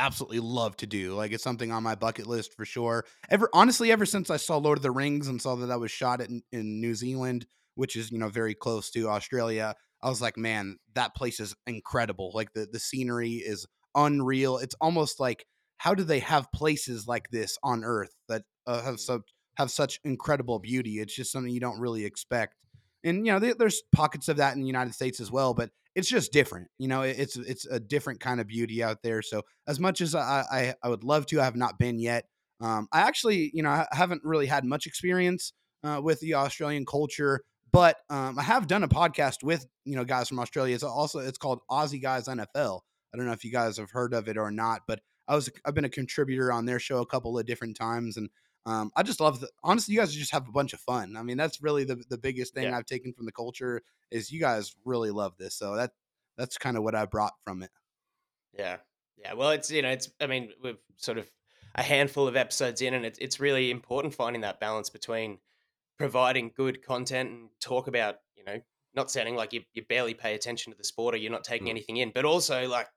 absolutely 0.00 0.40
love 0.40 0.76
to 0.78 0.86
do. 0.86 1.14
Like 1.14 1.32
it's 1.32 1.44
something 1.44 1.70
on 1.70 1.82
my 1.82 1.94
bucket 1.94 2.26
list 2.26 2.54
for 2.56 2.64
sure. 2.64 3.04
Ever 3.28 3.48
honestly, 3.52 3.92
ever 3.92 4.06
since 4.06 4.30
I 4.30 4.36
saw 4.36 4.56
Lord 4.56 4.78
of 4.78 4.82
the 4.82 4.90
Rings 4.90 5.28
and 5.28 5.40
saw 5.40 5.54
that 5.56 5.66
that 5.66 5.80
was 5.80 5.90
shot 5.90 6.20
in, 6.20 6.42
in 6.52 6.80
New 6.80 6.94
Zealand, 6.94 7.46
which 7.74 7.96
is 7.96 8.10
you 8.10 8.18
know 8.18 8.28
very 8.28 8.54
close 8.54 8.90
to 8.92 9.08
Australia, 9.08 9.74
I 10.02 10.08
was 10.08 10.20
like, 10.20 10.36
man, 10.36 10.78
that 10.94 11.14
place 11.14 11.40
is 11.40 11.54
incredible. 11.66 12.32
Like 12.34 12.52
the 12.54 12.66
the 12.70 12.80
scenery 12.80 13.34
is 13.34 13.66
unreal. 13.94 14.58
It's 14.58 14.74
almost 14.80 15.20
like 15.20 15.46
how 15.78 15.94
do 15.94 16.04
they 16.04 16.20
have 16.20 16.50
places 16.52 17.06
like 17.06 17.30
this 17.30 17.56
on 17.62 17.84
Earth 17.84 18.14
that 18.28 18.42
uh, 18.66 18.82
have 18.82 19.00
so 19.00 19.22
have 19.56 19.70
such 19.70 20.00
incredible 20.04 20.58
beauty? 20.58 20.98
It's 21.00 21.14
just 21.14 21.32
something 21.32 21.52
you 21.52 21.60
don't 21.60 21.80
really 21.80 22.04
expect 22.04 22.56
and 23.04 23.26
you 23.26 23.32
know 23.32 23.38
there- 23.38 23.54
there's 23.54 23.82
pockets 23.92 24.28
of 24.28 24.36
that 24.38 24.54
in 24.54 24.60
the 24.60 24.66
United 24.66 24.94
States 24.94 25.20
as 25.20 25.30
well, 25.30 25.54
but 25.54 25.70
it's 25.94 26.08
just 26.08 26.32
different. 26.32 26.68
You 26.78 26.88
know, 26.88 27.02
it's 27.02 27.36
it's 27.36 27.66
a 27.66 27.80
different 27.80 28.20
kind 28.20 28.40
of 28.40 28.46
beauty 28.46 28.82
out 28.82 29.02
there. 29.02 29.22
So 29.22 29.42
as 29.66 29.80
much 29.80 30.00
as 30.00 30.14
I 30.14 30.44
I, 30.50 30.74
I 30.82 30.88
would 30.88 31.04
love 31.04 31.26
to, 31.26 31.40
I 31.40 31.44
have 31.44 31.56
not 31.56 31.78
been 31.78 31.98
yet. 31.98 32.24
Um, 32.60 32.88
I 32.92 33.00
actually, 33.00 33.50
you 33.54 33.62
know, 33.62 33.70
I 33.70 33.86
haven't 33.92 34.22
really 34.24 34.46
had 34.46 34.64
much 34.64 34.86
experience 34.86 35.52
uh, 35.82 36.00
with 36.02 36.20
the 36.20 36.34
Australian 36.34 36.84
culture, 36.84 37.42
but 37.72 37.96
um, 38.10 38.38
I 38.38 38.42
have 38.42 38.66
done 38.66 38.82
a 38.82 38.88
podcast 38.88 39.42
with 39.42 39.66
you 39.84 39.96
know 39.96 40.04
guys 40.04 40.28
from 40.28 40.38
Australia. 40.38 40.74
It's 40.74 40.84
also 40.84 41.20
it's 41.20 41.38
called 41.38 41.60
Aussie 41.70 42.02
Guys 42.02 42.26
NFL. 42.26 42.80
I 43.12 43.16
don't 43.16 43.26
know 43.26 43.32
if 43.32 43.44
you 43.44 43.52
guys 43.52 43.78
have 43.78 43.90
heard 43.90 44.14
of 44.14 44.28
it 44.28 44.36
or 44.36 44.50
not, 44.50 44.82
but 44.86 45.00
I 45.26 45.34
was 45.34 45.50
I've 45.64 45.74
been 45.74 45.84
a 45.84 45.90
contributor 45.90 46.52
on 46.52 46.66
their 46.66 46.78
show 46.78 47.00
a 47.00 47.06
couple 47.06 47.38
of 47.38 47.46
different 47.46 47.76
times, 47.76 48.16
and 48.16 48.28
um, 48.66 48.90
I 48.96 49.02
just 49.02 49.20
love 49.20 49.40
the 49.40 49.50
honestly, 49.64 49.94
you 49.94 50.00
guys 50.00 50.14
just 50.14 50.32
have 50.32 50.48
a 50.48 50.52
bunch 50.52 50.72
of 50.74 50.80
fun. 50.80 51.16
I 51.16 51.22
mean, 51.22 51.36
that's 51.36 51.62
really 51.62 51.84
the 51.84 51.96
the 52.08 52.18
biggest 52.18 52.54
thing 52.54 52.64
Yeah. 52.64 52.74
I've 52.74 52.86
taken 52.86 53.12
from 53.12 53.26
the 53.26 53.32
culture 53.32 53.82
is 54.10 54.30
you 54.30 54.40
guys 54.40 54.74
really 54.84 55.10
love 55.10 55.36
this. 55.38 55.54
So 55.56 55.76
that 55.76 55.92
that's 56.36 56.58
kind 56.58 56.76
of 56.76 56.82
what 56.82 56.94
I 56.94 57.06
brought 57.06 57.34
from 57.44 57.62
it. 57.62 57.70
Yeah, 58.52 58.78
yeah. 59.16 59.32
Well, 59.34 59.50
it's 59.50 59.70
you 59.70 59.82
know, 59.82 59.90
it's 59.90 60.10
I 60.20 60.26
mean, 60.26 60.52
we're 60.62 60.78
sort 60.96 61.18
of 61.18 61.30
a 61.74 61.82
handful 61.82 62.26
of 62.26 62.36
episodes 62.36 62.82
in, 62.82 62.94
and 62.94 63.04
it's 63.06 63.18
it's 63.18 63.40
really 63.40 63.70
important 63.70 64.14
finding 64.14 64.42
that 64.42 64.60
balance 64.60 64.90
between 64.90 65.40
providing 65.98 66.50
good 66.56 66.82
content 66.84 67.30
and 67.30 67.50
talk 67.60 67.88
about 67.88 68.18
you 68.36 68.44
know 68.44 68.60
not 68.94 69.10
sounding 69.10 69.36
like 69.36 69.52
you 69.52 69.64
you 69.74 69.84
barely 69.84 70.14
pay 70.14 70.34
attention 70.34 70.72
to 70.72 70.78
the 70.78 70.84
sport 70.84 71.14
or 71.14 71.18
you're 71.18 71.32
not 71.32 71.44
taking 71.44 71.68
Mm. 71.68 71.70
anything 71.70 71.96
in, 71.98 72.12
but 72.14 72.24
also 72.24 72.68
like 72.68 72.88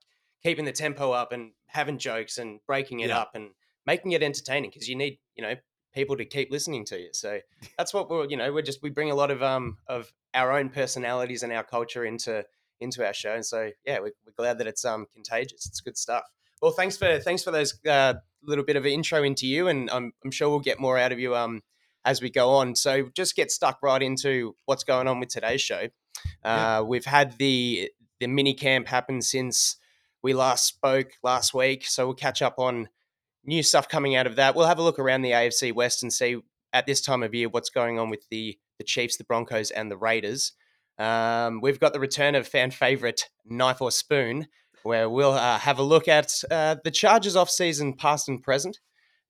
keeping 0.42 0.64
the 0.64 0.72
tempo 0.72 1.12
up 1.12 1.32
and 1.32 1.52
having 1.68 1.98
jokes 1.98 2.38
and 2.38 2.60
breaking 2.66 3.00
it 3.00 3.10
Yeah. 3.10 3.18
up 3.20 3.32
and 3.34 3.52
making 3.86 4.12
it 4.12 4.22
entertaining 4.22 4.70
because 4.70 4.88
you 4.88 4.96
need 4.96 5.18
you 5.36 5.42
know 5.42 5.54
people 5.94 6.16
to 6.16 6.24
keep 6.24 6.50
listening 6.50 6.84
to 6.86 6.98
you. 6.98 7.10
So 7.12 7.40
that's 7.78 7.94
what 7.94 8.10
we're 8.10 8.26
you 8.26 8.36
know 8.36 8.52
we're 8.52 8.62
just 8.62 8.82
we 8.82 8.90
bring 8.90 9.10
a 9.10 9.14
lot 9.14 9.30
of 9.30 9.42
um 9.42 9.78
of 9.86 10.12
our 10.34 10.52
own 10.52 10.68
personalities 10.68 11.42
and 11.42 11.52
our 11.52 11.64
culture 11.64 12.04
into 12.04 12.44
into 12.80 13.06
our 13.06 13.14
show. 13.14 13.34
And 13.34 13.46
so 13.46 13.70
yeah, 13.86 13.98
we're, 14.00 14.12
we're 14.26 14.32
glad 14.36 14.58
that 14.58 14.66
it's 14.66 14.84
um 14.84 15.06
contagious. 15.12 15.66
It's 15.66 15.80
good 15.80 15.96
stuff. 15.96 16.24
Well, 16.60 16.72
thanks 16.72 16.96
for 16.96 17.18
thanks 17.20 17.42
for 17.42 17.50
those 17.50 17.78
uh, 17.86 18.14
little 18.42 18.64
bit 18.64 18.76
of 18.76 18.84
an 18.84 18.92
intro 18.92 19.22
into 19.22 19.46
you, 19.46 19.68
and 19.68 19.90
I'm 19.90 20.12
I'm 20.24 20.30
sure 20.30 20.48
we'll 20.48 20.60
get 20.60 20.80
more 20.80 20.98
out 20.98 21.12
of 21.12 21.18
you 21.18 21.34
um 21.36 21.62
as 22.04 22.20
we 22.20 22.30
go 22.30 22.50
on. 22.50 22.74
So 22.74 23.08
just 23.14 23.34
get 23.36 23.50
stuck 23.50 23.78
right 23.82 24.02
into 24.02 24.54
what's 24.66 24.84
going 24.84 25.08
on 25.08 25.20
with 25.20 25.30
today's 25.30 25.62
show. 25.62 25.88
Uh, 26.44 26.44
Yeah. 26.44 26.80
We've 26.80 27.04
had 27.04 27.38
the 27.38 27.90
the 28.20 28.26
mini 28.26 28.54
camp 28.54 28.86
happen 28.88 29.22
since 29.22 29.76
we 30.22 30.32
last 30.32 30.66
spoke 30.66 31.12
last 31.22 31.52
week, 31.54 31.84
so 31.86 32.06
we'll 32.06 32.14
catch 32.14 32.40
up 32.42 32.58
on 32.58 32.88
new 33.44 33.62
stuff 33.62 33.88
coming 33.88 34.16
out 34.16 34.26
of 34.26 34.36
that. 34.36 34.54
We'll 34.54 34.66
have 34.66 34.78
a 34.78 34.82
look 34.82 34.98
around 34.98 35.22
the 35.22 35.32
AFC 35.32 35.72
West 35.74 36.02
and 36.02 36.12
see 36.12 36.38
at 36.72 36.86
this 36.86 37.00
time 37.00 37.22
of 37.22 37.34
year 37.34 37.48
what's 37.48 37.70
going 37.70 37.98
on 37.98 38.10
with 38.10 38.28
the 38.30 38.58
the 38.78 38.84
Chiefs, 38.84 39.16
the 39.16 39.24
Broncos, 39.24 39.70
and 39.70 39.90
the 39.90 39.96
Raiders. 39.96 40.52
Um, 40.98 41.60
we've 41.60 41.80
got 41.80 41.92
the 41.92 42.00
return 42.00 42.34
of 42.34 42.46
fan 42.46 42.70
favorite 42.70 43.28
Knife 43.44 43.80
or 43.80 43.90
Spoon, 43.90 44.48
where 44.82 45.08
we'll 45.08 45.32
uh, 45.32 45.58
have 45.58 45.78
a 45.78 45.82
look 45.82 46.08
at 46.08 46.32
uh, 46.50 46.76
the 46.82 46.90
Chargers 46.90 47.36
off 47.36 47.50
season, 47.50 47.94
past 47.94 48.28
and 48.28 48.42
present. 48.42 48.80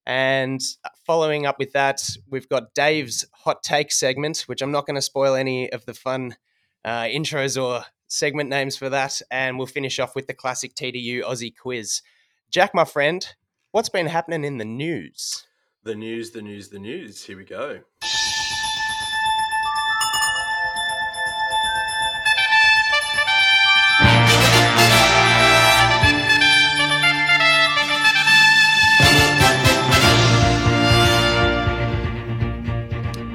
And 0.07 0.61
uh, 0.85 0.91
following 1.07 1.47
up 1.47 1.59
with 1.59 1.73
that, 1.73 2.03
we've 2.29 2.49
got 2.49 2.75
Dave's 2.75 3.25
hot 3.33 3.63
take 3.63 3.93
segment, 3.93 4.45
which 4.47 4.63
I'm 4.63 4.73
not 4.73 4.87
going 4.87 4.97
to 4.97 5.03
spoil 5.03 5.35
any 5.35 5.71
of 5.73 5.85
the 5.87 5.95
fun 5.95 6.37
uh, 6.85 7.03
intros 7.05 7.63
or 7.63 7.85
segment 8.09 8.51
names 8.51 8.77
for 8.77 8.91
that, 8.91 9.21
and 9.31 9.57
we'll 9.59 9.67
finish 9.67 9.99
off 9.99 10.15
with 10.15 10.27
the 10.27 10.35
classic 10.35 10.75
TDU 10.75 11.23
Aussie 11.23 11.55
quiz. 11.57 12.03
Jack, 12.51 12.75
my 12.75 12.85
friend, 12.85 13.27
what's 13.75 13.89
been 13.89 14.07
happening 14.07 14.45
in 14.45 14.59
the 14.59 14.65
news? 14.65 15.49
The 15.83 15.97
news, 15.97 16.31
the 16.31 16.43
news, 16.43 16.69
the 16.69 16.79
news. 16.79 17.25
Here 17.25 17.37
we 17.37 17.43
go. 17.43 17.81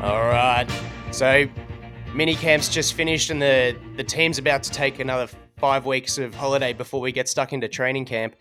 All 0.01 0.23
right. 0.23 0.65
So, 1.11 1.49
mini 2.13 2.35
camps 2.35 2.69
just 2.69 2.93
finished, 2.93 3.29
and 3.29 3.41
the 3.41 3.77
the 3.97 4.05
team's 4.05 4.37
about 4.37 4.63
to 4.63 4.71
take 4.71 4.99
another 4.99 5.27
five 5.57 5.85
weeks 5.85 6.17
of 6.17 6.33
holiday 6.33 6.71
before 6.71 7.01
we 7.01 7.11
get 7.11 7.27
stuck 7.27 7.51
into 7.51 7.67
training 7.67 8.05
camp. 8.05 8.37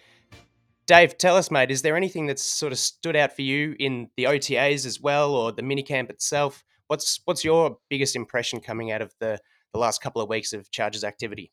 Dave, 0.88 1.16
tell 1.16 1.36
us, 1.36 1.50
mate, 1.50 1.70
is 1.70 1.82
there 1.82 1.96
anything 1.96 2.26
that's 2.26 2.42
sort 2.42 2.72
of 2.72 2.78
stood 2.78 3.14
out 3.14 3.36
for 3.36 3.42
you 3.42 3.76
in 3.78 4.08
the 4.16 4.24
OTAs 4.24 4.84
as 4.84 5.00
well, 5.00 5.34
or 5.34 5.52
the 5.52 5.62
mini 5.62 5.84
camp 5.84 6.10
itself? 6.10 6.64
What's 6.88 7.20
what's 7.26 7.44
your 7.44 7.78
biggest 7.88 8.16
impression 8.16 8.60
coming 8.60 8.90
out 8.90 9.02
of 9.02 9.14
the 9.20 9.38
the 9.72 9.78
last 9.78 10.02
couple 10.02 10.20
of 10.20 10.28
weeks 10.28 10.52
of 10.52 10.70
Chargers 10.72 11.04
activity? 11.04 11.52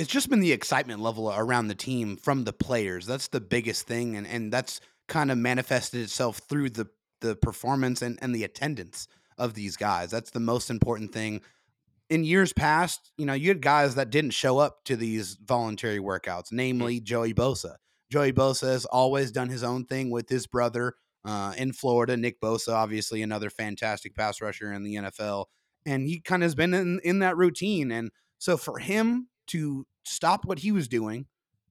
it's 0.00 0.10
just 0.10 0.30
been 0.30 0.40
the 0.40 0.52
excitement 0.52 1.00
level 1.00 1.30
around 1.30 1.68
the 1.68 1.74
team 1.74 2.16
from 2.16 2.44
the 2.44 2.54
players. 2.54 3.04
That's 3.04 3.28
the 3.28 3.40
biggest 3.40 3.86
thing, 3.86 4.16
and 4.16 4.26
and 4.26 4.50
that's 4.50 4.80
kind 5.08 5.30
of 5.30 5.36
manifested 5.36 6.00
itself 6.00 6.40
through 6.48 6.70
the 6.70 6.86
the 7.20 7.36
performance 7.36 8.00
and 8.00 8.18
and 8.22 8.34
the 8.34 8.44
attendance 8.44 9.08
of 9.36 9.52
these 9.54 9.76
guys. 9.76 10.10
That's 10.10 10.30
the 10.30 10.40
most 10.40 10.70
important 10.70 11.12
thing. 11.12 11.42
In 12.08 12.24
years 12.24 12.52
past, 12.54 13.12
you 13.18 13.26
know, 13.26 13.34
you 13.34 13.48
had 13.48 13.60
guys 13.60 13.94
that 13.94 14.10
didn't 14.10 14.30
show 14.30 14.58
up 14.58 14.84
to 14.84 14.96
these 14.96 15.36
voluntary 15.44 15.98
workouts, 15.98 16.48
hmm. 16.48 16.56
namely 16.56 17.00
Joey 17.00 17.34
Bosa. 17.34 17.76
Joey 18.10 18.32
Bosa 18.32 18.68
has 18.68 18.84
always 18.86 19.30
done 19.30 19.48
his 19.48 19.62
own 19.62 19.84
thing 19.84 20.10
with 20.10 20.28
his 20.28 20.46
brother 20.46 20.94
uh, 21.24 21.54
in 21.56 21.72
Florida. 21.72 22.16
Nick 22.16 22.40
Bosa, 22.40 22.72
obviously 22.72 23.22
another 23.22 23.50
fantastic 23.50 24.14
pass 24.14 24.40
rusher 24.40 24.72
in 24.72 24.82
the 24.82 24.96
NFL, 24.96 25.46
and 25.86 26.06
he 26.06 26.20
kind 26.20 26.42
of 26.42 26.46
has 26.46 26.54
been 26.54 26.74
in 26.74 27.00
in 27.04 27.20
that 27.20 27.36
routine. 27.36 27.92
And 27.92 28.10
so 28.38 28.56
for 28.56 28.78
him 28.78 29.28
to 29.48 29.86
stop 30.04 30.44
what 30.44 30.60
he 30.60 30.72
was 30.72 30.88
doing 30.88 31.26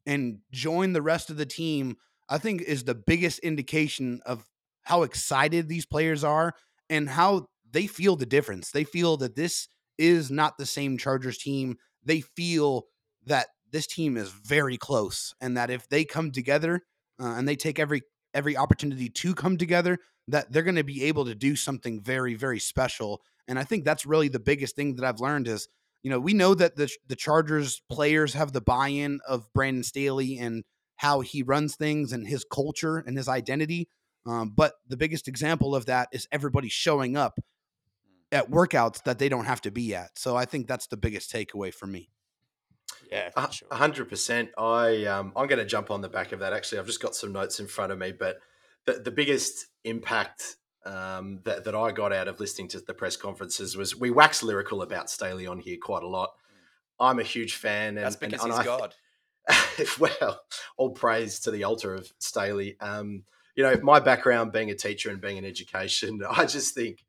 and 0.05 0.39
join 0.51 0.93
the 0.93 1.01
rest 1.01 1.29
of 1.29 1.37
the 1.37 1.45
team, 1.45 1.97
I 2.29 2.37
think 2.37 2.61
is 2.61 2.83
the 2.83 2.95
biggest 2.95 3.39
indication 3.39 4.21
of 4.25 4.45
how 4.83 5.03
excited 5.03 5.67
these 5.67 5.85
players 5.85 6.23
are 6.23 6.53
and 6.89 7.09
how 7.09 7.47
they 7.69 7.85
feel 7.85 8.15
the 8.15 8.25
difference. 8.25 8.71
They 8.71 8.83
feel 8.83 9.17
that 9.17 9.35
this 9.35 9.67
is 9.97 10.31
not 10.31 10.57
the 10.57 10.65
same 10.65 10.97
Chargers 10.97 11.37
team. 11.37 11.77
They 12.03 12.21
feel 12.21 12.87
that 13.25 13.47
this 13.71 13.87
team 13.87 14.17
is 14.17 14.29
very 14.29 14.77
close 14.77 15.33
and 15.41 15.57
that 15.57 15.69
if 15.69 15.87
they 15.89 16.05
come 16.05 16.31
together 16.31 16.81
uh, 17.21 17.35
and 17.37 17.47
they 17.47 17.55
take 17.55 17.79
every 17.79 18.01
every 18.33 18.55
opportunity 18.55 19.09
to 19.09 19.33
come 19.33 19.57
together 19.57 19.97
that 20.27 20.51
they're 20.51 20.63
going 20.63 20.75
to 20.75 20.83
be 20.83 21.03
able 21.03 21.25
to 21.25 21.35
do 21.35 21.55
something 21.55 22.01
very 22.01 22.35
very 22.35 22.59
special 22.59 23.21
and 23.47 23.57
i 23.59 23.63
think 23.63 23.83
that's 23.83 24.05
really 24.05 24.27
the 24.27 24.39
biggest 24.39 24.75
thing 24.75 24.95
that 24.95 25.05
i've 25.05 25.19
learned 25.19 25.47
is 25.47 25.67
you 26.03 26.09
know 26.09 26.19
we 26.19 26.33
know 26.33 26.53
that 26.53 26.75
the 26.75 26.89
the 27.07 27.15
chargers 27.15 27.81
players 27.89 28.33
have 28.33 28.53
the 28.53 28.61
buy-in 28.61 29.19
of 29.27 29.51
brandon 29.53 29.83
staley 29.83 30.37
and 30.37 30.63
how 30.97 31.21
he 31.21 31.41
runs 31.41 31.75
things 31.75 32.11
and 32.11 32.27
his 32.27 32.45
culture 32.51 32.97
and 32.97 33.17
his 33.17 33.27
identity 33.27 33.89
um, 34.25 34.51
but 34.55 34.73
the 34.87 34.97
biggest 34.97 35.27
example 35.27 35.75
of 35.75 35.85
that 35.85 36.09
is 36.11 36.27
everybody 36.31 36.69
showing 36.69 37.15
up 37.15 37.39
at 38.31 38.51
workouts 38.51 39.01
that 39.03 39.17
they 39.17 39.29
don't 39.29 39.45
have 39.45 39.61
to 39.61 39.71
be 39.71 39.95
at 39.95 40.17
so 40.17 40.35
i 40.35 40.45
think 40.45 40.67
that's 40.67 40.87
the 40.87 40.97
biggest 40.97 41.31
takeaway 41.31 41.73
for 41.73 41.87
me 41.87 42.09
Yeah, 43.11 43.29
A 43.35 43.75
hundred 43.75 44.09
percent. 44.09 44.49
I 44.57 45.05
um, 45.05 45.33
I'm 45.35 45.47
going 45.47 45.59
to 45.59 45.65
jump 45.65 45.89
on 45.89 46.01
the 46.01 46.09
back 46.09 46.31
of 46.31 46.39
that. 46.39 46.53
Actually, 46.53 46.79
I've 46.79 46.85
just 46.85 47.01
got 47.01 47.15
some 47.15 47.31
notes 47.31 47.59
in 47.59 47.67
front 47.67 47.91
of 47.91 47.97
me, 47.97 48.11
but 48.11 48.37
the 48.85 48.93
the 48.93 49.11
biggest 49.11 49.67
impact 49.83 50.57
um, 50.85 51.39
that 51.43 51.63
that 51.65 51.75
I 51.75 51.91
got 51.91 52.13
out 52.13 52.27
of 52.27 52.39
listening 52.39 52.67
to 52.69 52.79
the 52.79 52.93
press 52.93 53.15
conferences 53.17 53.75
was 53.75 53.95
we 53.95 54.11
wax 54.11 54.43
lyrical 54.43 54.81
about 54.81 55.09
Staley 55.09 55.47
on 55.47 55.59
here 55.59 55.77
quite 55.81 56.03
a 56.03 56.07
lot. 56.07 56.31
I'm 56.99 57.19
a 57.19 57.23
huge 57.23 57.55
fan, 57.55 57.97
and 57.97 58.05
That's 58.05 58.15
because 58.15 58.43
and, 58.43 58.51
he's 58.51 58.59
and 58.59 58.69
I- 58.69 58.77
God. 58.77 58.95
well, 59.99 60.41
all 60.77 60.91
praise 60.91 61.39
to 61.39 61.51
the 61.51 61.63
altar 61.63 61.95
of 61.95 62.11
Staley. 62.19 62.77
Um, 62.79 63.23
you 63.55 63.63
know, 63.63 63.75
my 63.81 63.99
background 63.99 64.51
being 64.51 64.69
a 64.69 64.75
teacher 64.75 65.09
and 65.09 65.19
being 65.19 65.37
in 65.37 65.45
education, 65.45 66.21
I 66.29 66.45
just 66.45 66.75
think 66.75 67.03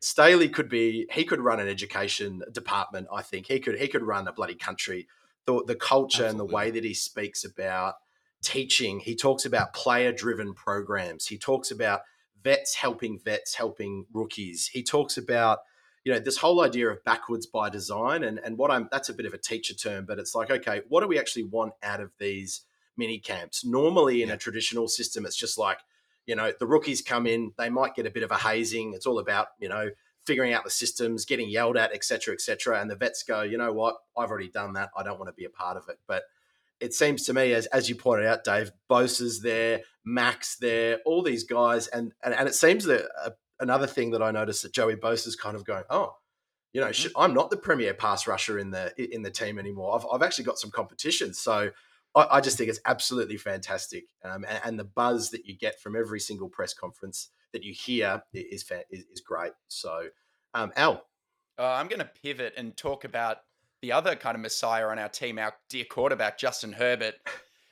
Staley 0.00 0.48
could 0.48 0.68
be 0.68 1.06
he 1.12 1.24
could 1.24 1.40
run 1.40 1.60
an 1.60 1.68
education 1.68 2.42
department. 2.50 3.06
I 3.12 3.22
think 3.22 3.46
he 3.46 3.60
could 3.60 3.78
he 3.78 3.88
could 3.88 4.02
run 4.02 4.26
a 4.26 4.32
bloody 4.32 4.54
country. 4.54 5.06
The 5.46 5.62
the 5.66 5.76
culture 5.76 6.26
and 6.26 6.38
the 6.38 6.44
way 6.44 6.70
that 6.70 6.84
he 6.84 6.94
speaks 6.94 7.44
about 7.44 7.94
teaching, 8.42 9.00
he 9.00 9.16
talks 9.16 9.44
about 9.44 9.74
player 9.74 10.12
driven 10.12 10.54
programs. 10.54 11.26
He 11.26 11.38
talks 11.38 11.70
about 11.70 12.02
vets 12.42 12.74
helping 12.74 13.18
vets 13.18 13.54
helping 13.54 14.06
rookies. 14.12 14.68
He 14.68 14.82
talks 14.82 15.16
about 15.16 15.60
you 16.04 16.12
know 16.12 16.18
this 16.18 16.36
whole 16.36 16.62
idea 16.62 16.88
of 16.88 17.02
backwards 17.04 17.46
by 17.46 17.70
design 17.70 18.22
and 18.22 18.38
and 18.38 18.58
what 18.58 18.70
I'm 18.70 18.88
that's 18.92 19.08
a 19.08 19.14
bit 19.14 19.26
of 19.26 19.34
a 19.34 19.38
teacher 19.38 19.74
term, 19.74 20.04
but 20.06 20.18
it's 20.18 20.34
like 20.34 20.50
okay, 20.50 20.82
what 20.88 21.00
do 21.00 21.08
we 21.08 21.18
actually 21.18 21.44
want 21.44 21.72
out 21.82 22.00
of 22.00 22.12
these 22.18 22.62
mini 22.96 23.18
camps? 23.18 23.64
Normally 23.64 24.22
in 24.22 24.30
a 24.30 24.36
traditional 24.36 24.86
system, 24.86 25.24
it's 25.26 25.36
just 25.36 25.58
like 25.58 25.78
you 26.26 26.36
know 26.36 26.52
the 26.58 26.66
rookies 26.66 27.00
come 27.00 27.26
in, 27.26 27.52
they 27.56 27.70
might 27.70 27.94
get 27.94 28.06
a 28.06 28.10
bit 28.10 28.22
of 28.22 28.30
a 28.30 28.36
hazing. 28.36 28.92
It's 28.94 29.06
all 29.06 29.18
about 29.18 29.48
you 29.58 29.68
know 29.68 29.90
figuring 30.26 30.52
out 30.52 30.64
the 30.64 30.70
systems, 30.70 31.24
getting 31.24 31.48
yelled 31.48 31.76
at, 31.76 31.92
etc., 31.92 32.04
cetera, 32.04 32.34
etc. 32.34 32.80
And 32.80 32.90
the 32.90 32.96
vets 32.96 33.22
go, 33.22 33.42
you 33.42 33.58
know 33.58 33.72
what, 33.72 33.96
I've 34.16 34.30
already 34.30 34.50
done 34.50 34.72
that. 34.74 34.90
I 34.96 35.02
don't 35.02 35.18
want 35.18 35.28
to 35.28 35.34
be 35.34 35.44
a 35.44 35.50
part 35.50 35.76
of 35.76 35.84
it, 35.88 35.98
but 36.06 36.24
it 36.80 36.92
seems 36.92 37.24
to 37.24 37.34
me, 37.34 37.52
as, 37.52 37.66
as 37.66 37.88
you 37.88 37.94
pointed 37.94 38.26
out, 38.26 38.44
Dave, 38.44 38.72
Bosa's 38.90 39.40
there, 39.40 39.80
Mack's 40.04 40.56
there, 40.56 40.98
all 41.06 41.22
these 41.22 41.44
guys, 41.44 41.86
and 41.88 42.12
and, 42.22 42.34
and 42.34 42.48
it 42.48 42.54
seems 42.54 42.84
that 42.84 43.08
uh, 43.24 43.30
another 43.60 43.86
thing 43.86 44.10
that 44.10 44.22
I 44.22 44.30
noticed 44.30 44.62
that 44.62 44.74
Joey 44.74 44.96
Bosa's 44.96 45.36
kind 45.36 45.56
of 45.56 45.64
going, 45.64 45.84
oh, 45.88 46.14
you 46.72 46.80
know, 46.80 46.92
sh- 46.92 47.12
I'm 47.16 47.32
not 47.32 47.50
the 47.50 47.56
premier 47.56 47.94
pass 47.94 48.26
rusher 48.26 48.58
in 48.58 48.70
the 48.70 48.92
in 49.14 49.22
the 49.22 49.30
team 49.30 49.58
anymore. 49.58 49.94
I've, 49.94 50.06
I've 50.12 50.22
actually 50.22 50.44
got 50.44 50.58
some 50.58 50.70
competition, 50.70 51.32
so 51.32 51.70
I, 52.14 52.26
I 52.32 52.40
just 52.40 52.58
think 52.58 52.68
it's 52.68 52.80
absolutely 52.84 53.36
fantastic, 53.36 54.04
um, 54.24 54.44
and, 54.48 54.60
and 54.64 54.78
the 54.78 54.84
buzz 54.84 55.30
that 55.30 55.46
you 55.46 55.56
get 55.56 55.80
from 55.80 55.96
every 55.96 56.20
single 56.20 56.48
press 56.48 56.74
conference 56.74 57.30
that 57.54 57.64
you 57.64 57.72
hear 57.72 58.22
is 58.34 58.70
is, 58.90 59.04
is 59.10 59.20
great. 59.20 59.52
So, 59.68 60.08
um, 60.52 60.72
Al, 60.76 61.06
Uh, 61.58 61.66
I'm 61.66 61.88
going 61.88 62.00
to 62.00 62.10
pivot 62.22 62.52
and 62.56 62.76
talk 62.76 63.04
about 63.04 63.38
the 63.80 63.92
other 63.92 64.16
kind 64.16 64.34
of 64.34 64.42
messiah 64.42 64.86
on 64.86 64.98
our 64.98 65.08
team, 65.08 65.38
our 65.38 65.54
dear 65.70 65.84
quarterback, 65.84 66.38
Justin 66.38 66.72
Herbert. 66.72 67.14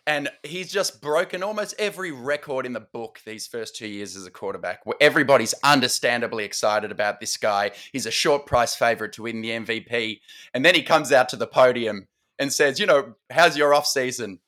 And 0.06 0.28
he's 0.42 0.72
just 0.72 1.00
broken 1.00 1.42
almost 1.42 1.74
every 1.78 2.10
record 2.10 2.66
in 2.66 2.72
the 2.72 2.80
book 2.80 3.20
these 3.24 3.46
first 3.46 3.76
two 3.76 3.86
years 3.86 4.16
as 4.16 4.26
a 4.26 4.30
quarterback. 4.30 4.84
Where 4.84 4.96
everybody's 5.00 5.54
understandably 5.62 6.44
excited 6.44 6.90
about 6.90 7.20
this 7.20 7.36
guy. 7.36 7.70
He's 7.92 8.06
a 8.06 8.10
short 8.10 8.46
price 8.46 8.74
favorite 8.74 9.12
to 9.14 9.22
win 9.22 9.42
the 9.42 9.50
MVP. 9.50 10.20
And 10.54 10.64
then 10.64 10.74
he 10.74 10.82
comes 10.82 11.12
out 11.12 11.28
to 11.30 11.36
the 11.36 11.46
podium 11.46 12.08
and 12.38 12.52
says, 12.52 12.80
You 12.80 12.86
know, 12.86 13.14
how's 13.30 13.56
your 13.56 13.74
off 13.74 13.86
season? 13.86 14.40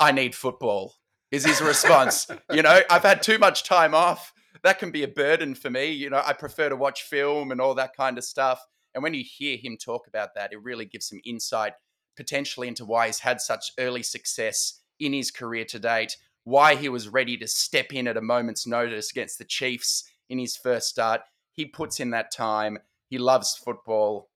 I 0.00 0.12
need 0.12 0.34
football, 0.34 0.94
is 1.30 1.44
his 1.44 1.60
response. 1.60 2.26
you 2.50 2.62
know, 2.62 2.80
I've 2.90 3.02
had 3.02 3.22
too 3.22 3.38
much 3.38 3.64
time 3.64 3.94
off. 3.94 4.32
That 4.62 4.78
can 4.78 4.90
be 4.90 5.02
a 5.02 5.08
burden 5.08 5.54
for 5.54 5.70
me. 5.70 5.86
You 5.90 6.10
know, 6.10 6.22
I 6.24 6.32
prefer 6.32 6.68
to 6.68 6.76
watch 6.76 7.02
film 7.02 7.52
and 7.52 7.60
all 7.60 7.74
that 7.74 7.96
kind 7.96 8.18
of 8.18 8.24
stuff. 8.24 8.64
And 8.94 9.02
when 9.02 9.14
you 9.14 9.24
hear 9.24 9.56
him 9.56 9.76
talk 9.76 10.06
about 10.08 10.34
that, 10.34 10.52
it 10.52 10.62
really 10.62 10.84
gives 10.84 11.08
some 11.08 11.20
insight 11.24 11.74
potentially 12.16 12.66
into 12.66 12.84
why 12.84 13.06
he's 13.06 13.20
had 13.20 13.40
such 13.40 13.72
early 13.78 14.02
success 14.02 14.80
in 14.98 15.12
his 15.12 15.30
career 15.30 15.64
to 15.66 15.78
date, 15.78 16.16
why 16.44 16.74
he 16.74 16.88
was 16.88 17.08
ready 17.08 17.36
to 17.36 17.46
step 17.46 17.92
in 17.92 18.08
at 18.08 18.16
a 18.16 18.22
moment's 18.22 18.66
notice 18.66 19.10
against 19.10 19.38
the 19.38 19.44
Chiefs 19.44 20.04
in 20.28 20.38
his 20.38 20.56
first 20.56 20.88
start. 20.88 21.20
He 21.52 21.64
puts 21.64 22.00
in 22.00 22.10
that 22.10 22.32
time. 22.32 22.78
He 23.08 23.18
loves 23.18 23.56
football. 23.56 24.28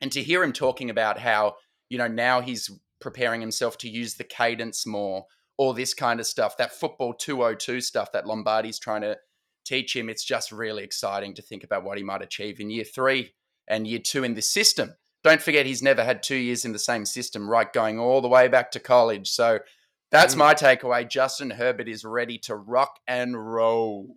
And 0.00 0.12
to 0.12 0.22
hear 0.22 0.42
him 0.42 0.52
talking 0.52 0.90
about 0.90 1.18
how, 1.18 1.56
you 1.88 1.96
know, 1.96 2.08
now 2.08 2.40
he's 2.40 2.70
preparing 3.00 3.40
himself 3.40 3.78
to 3.78 3.88
use 3.88 4.14
the 4.14 4.24
cadence 4.24 4.86
more, 4.86 5.24
all 5.56 5.72
this 5.72 5.94
kind 5.94 6.20
of 6.20 6.26
stuff, 6.26 6.56
that 6.58 6.72
football 6.72 7.14
202 7.14 7.80
stuff 7.80 8.12
that 8.12 8.26
Lombardi's 8.26 8.78
trying 8.78 9.02
to 9.02 9.16
teach 9.64 9.94
him, 9.94 10.08
it's 10.08 10.24
just 10.24 10.52
really 10.52 10.82
exciting 10.84 11.34
to 11.34 11.42
think 11.42 11.64
about 11.64 11.84
what 11.84 11.98
he 11.98 12.04
might 12.04 12.22
achieve 12.22 12.60
in 12.60 12.70
year 12.70 12.84
three 12.84 13.32
and 13.68 13.86
year 13.86 13.98
two 13.98 14.24
in 14.24 14.34
this 14.34 14.50
system. 14.50 14.94
Don't 15.22 15.42
forget, 15.42 15.66
he's 15.66 15.82
never 15.82 16.02
had 16.02 16.22
two 16.22 16.36
years 16.36 16.64
in 16.64 16.72
the 16.72 16.78
same 16.78 17.04
system, 17.04 17.48
right? 17.48 17.70
Going 17.72 17.98
all 17.98 18.20
the 18.20 18.28
way 18.28 18.48
back 18.48 18.70
to 18.72 18.80
college. 18.80 19.28
So 19.30 19.58
that's 20.10 20.34
Mm. 20.34 20.38
my 20.38 20.54
takeaway. 20.54 21.08
Justin 21.08 21.50
Herbert 21.50 21.88
is 21.88 22.04
ready 22.04 22.38
to 22.38 22.56
rock 22.56 22.98
and 23.06 23.52
roll. 23.52 24.16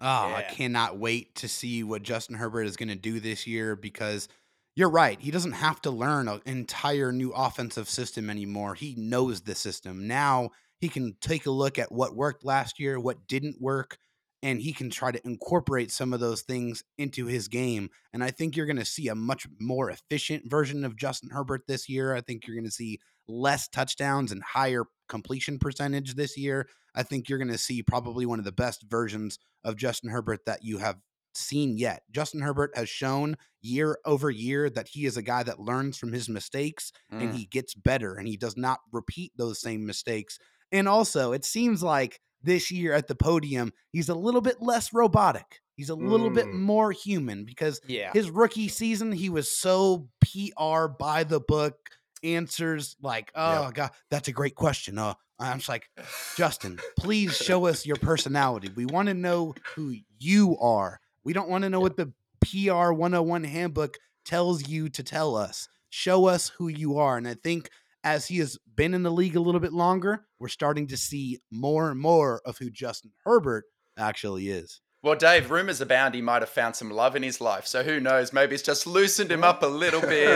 Oh, 0.00 0.32
I 0.34 0.42
cannot 0.42 0.98
wait 0.98 1.34
to 1.36 1.48
see 1.48 1.82
what 1.82 2.02
Justin 2.02 2.36
Herbert 2.36 2.64
is 2.64 2.76
going 2.76 2.88
to 2.88 2.94
do 2.96 3.20
this 3.20 3.46
year 3.46 3.76
because 3.76 4.28
you're 4.74 4.90
right. 4.90 5.20
He 5.20 5.30
doesn't 5.30 5.52
have 5.52 5.80
to 5.82 5.90
learn 5.90 6.26
an 6.26 6.40
entire 6.46 7.12
new 7.12 7.30
offensive 7.30 7.88
system 7.88 8.28
anymore. 8.28 8.74
He 8.74 8.94
knows 8.96 9.42
the 9.42 9.54
system. 9.54 10.08
Now 10.08 10.50
he 10.80 10.88
can 10.88 11.16
take 11.20 11.46
a 11.46 11.50
look 11.50 11.78
at 11.78 11.92
what 11.92 12.16
worked 12.16 12.44
last 12.44 12.80
year, 12.80 12.98
what 12.98 13.26
didn't 13.28 13.60
work, 13.60 13.98
and 14.44 14.60
he 14.60 14.72
can 14.72 14.90
try 14.90 15.10
to 15.10 15.26
incorporate 15.26 15.90
some 15.90 16.12
of 16.12 16.20
those 16.20 16.42
things 16.42 16.84
into 16.98 17.24
his 17.26 17.48
game. 17.48 17.88
And 18.12 18.22
I 18.22 18.30
think 18.30 18.54
you're 18.56 18.66
going 18.66 18.76
to 18.76 18.84
see 18.84 19.08
a 19.08 19.14
much 19.14 19.46
more 19.58 19.90
efficient 19.90 20.48
version 20.48 20.84
of 20.84 20.96
Justin 20.96 21.30
Herbert 21.30 21.62
this 21.66 21.88
year. 21.88 22.14
I 22.14 22.20
think 22.20 22.46
you're 22.46 22.54
going 22.54 22.66
to 22.66 22.70
see 22.70 23.00
less 23.26 23.66
touchdowns 23.68 24.30
and 24.30 24.42
higher 24.42 24.84
completion 25.08 25.58
percentage 25.58 26.14
this 26.14 26.36
year. 26.36 26.68
I 26.94 27.02
think 27.02 27.28
you're 27.28 27.38
going 27.38 27.48
to 27.50 27.58
see 27.58 27.82
probably 27.82 28.26
one 28.26 28.38
of 28.38 28.44
the 28.44 28.52
best 28.52 28.84
versions 28.88 29.38
of 29.64 29.76
Justin 29.76 30.10
Herbert 30.10 30.40
that 30.46 30.62
you 30.62 30.78
have 30.78 30.98
seen 31.34 31.76
yet. 31.78 32.02
Justin 32.12 32.42
Herbert 32.42 32.70
has 32.76 32.88
shown 32.88 33.36
year 33.62 33.98
over 34.04 34.30
year 34.30 34.68
that 34.70 34.88
he 34.88 35.06
is 35.06 35.16
a 35.16 35.22
guy 35.22 35.42
that 35.42 35.58
learns 35.58 35.96
from 35.96 36.12
his 36.12 36.28
mistakes 36.28 36.92
Mm. 37.12 37.22
and 37.22 37.34
he 37.34 37.46
gets 37.46 37.74
better 37.74 38.14
and 38.14 38.28
he 38.28 38.36
does 38.36 38.56
not 38.56 38.80
repeat 38.92 39.32
those 39.36 39.58
same 39.60 39.84
mistakes. 39.86 40.38
And 40.70 40.86
also, 40.86 41.32
it 41.32 41.44
seems 41.44 41.82
like 41.82 42.20
this 42.44 42.70
year 42.70 42.92
at 42.92 43.08
the 43.08 43.14
podium, 43.14 43.72
he's 43.92 44.08
a 44.08 44.14
little 44.14 44.40
bit 44.40 44.60
less 44.62 44.92
robotic. 44.92 45.60
He's 45.76 45.88
a 45.90 45.94
little 45.94 46.30
bit 46.30 46.46
Mm. 46.46 46.60
more 46.60 46.92
human 46.92 47.44
because 47.44 47.80
Yeah. 47.86 48.12
his 48.12 48.30
rookie 48.30 48.68
season, 48.68 49.10
he 49.12 49.28
was 49.28 49.50
so 49.50 50.08
PR 50.20 50.86
by 50.86 51.24
the 51.24 51.40
book 51.40 51.76
answers 52.22 52.96
like, 53.02 53.30
oh 53.34 53.70
god, 53.72 53.90
that's 54.10 54.28
a 54.28 54.32
great 54.32 54.54
question. 54.54 54.98
Uh, 54.98 55.14
I'm 55.38 55.58
just 55.58 55.68
like, 55.68 55.88
Justin, 56.36 56.78
please 56.96 57.36
show 57.36 57.66
us 57.66 57.84
your 57.84 57.96
personality. 57.96 58.70
We 58.74 58.86
want 58.86 59.08
to 59.08 59.14
know 59.14 59.54
who 59.74 59.94
you 60.18 60.56
are. 60.58 61.00
We 61.24 61.32
don't 61.32 61.48
want 61.48 61.62
to 61.64 61.70
know 61.70 61.80
what 61.80 61.96
the 61.96 62.12
PR 62.40 62.92
101 62.92 63.44
handbook 63.44 63.98
tells 64.24 64.68
you 64.68 64.88
to 64.90 65.02
tell 65.02 65.36
us. 65.36 65.68
Show 65.90 66.26
us 66.26 66.48
who 66.58 66.68
you 66.68 66.98
are. 66.98 67.16
And 67.16 67.26
I 67.28 67.34
think 67.34 67.68
as 68.04 68.26
he 68.26 68.38
has 68.38 68.58
been 68.76 68.94
in 68.94 69.02
the 69.02 69.10
league 69.10 69.36
a 69.36 69.40
little 69.40 69.60
bit 69.60 69.72
longer, 69.72 70.24
we're 70.44 70.48
starting 70.48 70.86
to 70.86 70.96
see 70.98 71.38
more 71.50 71.90
and 71.90 71.98
more 71.98 72.42
of 72.44 72.58
who 72.58 72.68
Justin 72.68 73.12
Herbert 73.24 73.64
actually 73.96 74.50
is. 74.50 74.82
Well, 75.02 75.16
Dave, 75.16 75.50
rumors 75.50 75.80
abound 75.80 76.14
he 76.14 76.20
might 76.20 76.42
have 76.42 76.50
found 76.50 76.76
some 76.76 76.90
love 76.90 77.16
in 77.16 77.22
his 77.22 77.40
life. 77.40 77.66
So 77.66 77.82
who 77.82 77.98
knows? 77.98 78.30
Maybe 78.30 78.52
it's 78.52 78.62
just 78.62 78.86
loosened 78.86 79.32
him 79.32 79.42
up 79.42 79.62
a 79.62 79.66
little 79.66 80.02
bit. 80.02 80.28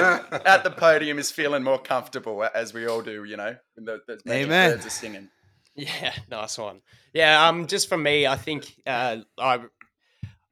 At 0.46 0.64
the 0.64 0.70
podium, 0.70 1.18
he's 1.18 1.30
feeling 1.30 1.62
more 1.62 1.78
comfortable, 1.78 2.42
as 2.54 2.72
we 2.72 2.86
all 2.86 3.02
do, 3.02 3.24
you 3.24 3.36
know, 3.36 3.54
when 3.74 3.84
the, 3.84 4.00
those 4.08 4.20
magic 4.24 4.46
Amen. 4.46 4.70
birds 4.70 4.86
are 4.86 4.90
singing. 4.90 5.28
Yeah, 5.76 6.14
nice 6.30 6.56
one. 6.56 6.80
Yeah, 7.12 7.46
um, 7.46 7.66
just 7.66 7.86
for 7.90 7.98
me, 7.98 8.26
I 8.26 8.36
think 8.36 8.80
uh, 8.86 9.18
I, 9.36 9.60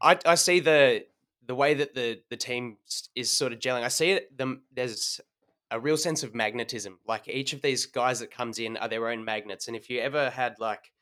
I, 0.03 0.19
I 0.27 0.35
see 0.35 0.61
the 0.61 1.07
the 1.47 1.55
way 1.55 1.73
that 1.73 1.95
the 1.95 2.21
the 2.29 2.37
team 2.37 2.77
is 3.15 3.31
sort 3.31 3.55
of 3.55 3.59
gelling. 3.59 3.85
I 3.85 3.89
see 3.89 4.11
it. 4.11 4.37
Them 4.37 4.65
there's 4.75 5.19
a 5.71 5.81
real 5.81 5.97
sense 5.97 6.23
of 6.23 6.35
magnetism. 6.35 6.99
Like 7.07 7.29
each 7.29 7.53
of 7.53 7.63
these 7.63 7.87
guys 7.87 8.21
that 8.21 8.31
comes 8.31 8.59
in 8.59 8.77
are 8.77 8.89
their 8.89 9.09
own 9.09 9.25
magnets. 9.25 9.67
And 9.69 9.77
if 9.77 9.91
you 9.91 10.01
ever 10.01 10.31
had 10.31 10.55
like 10.59 10.93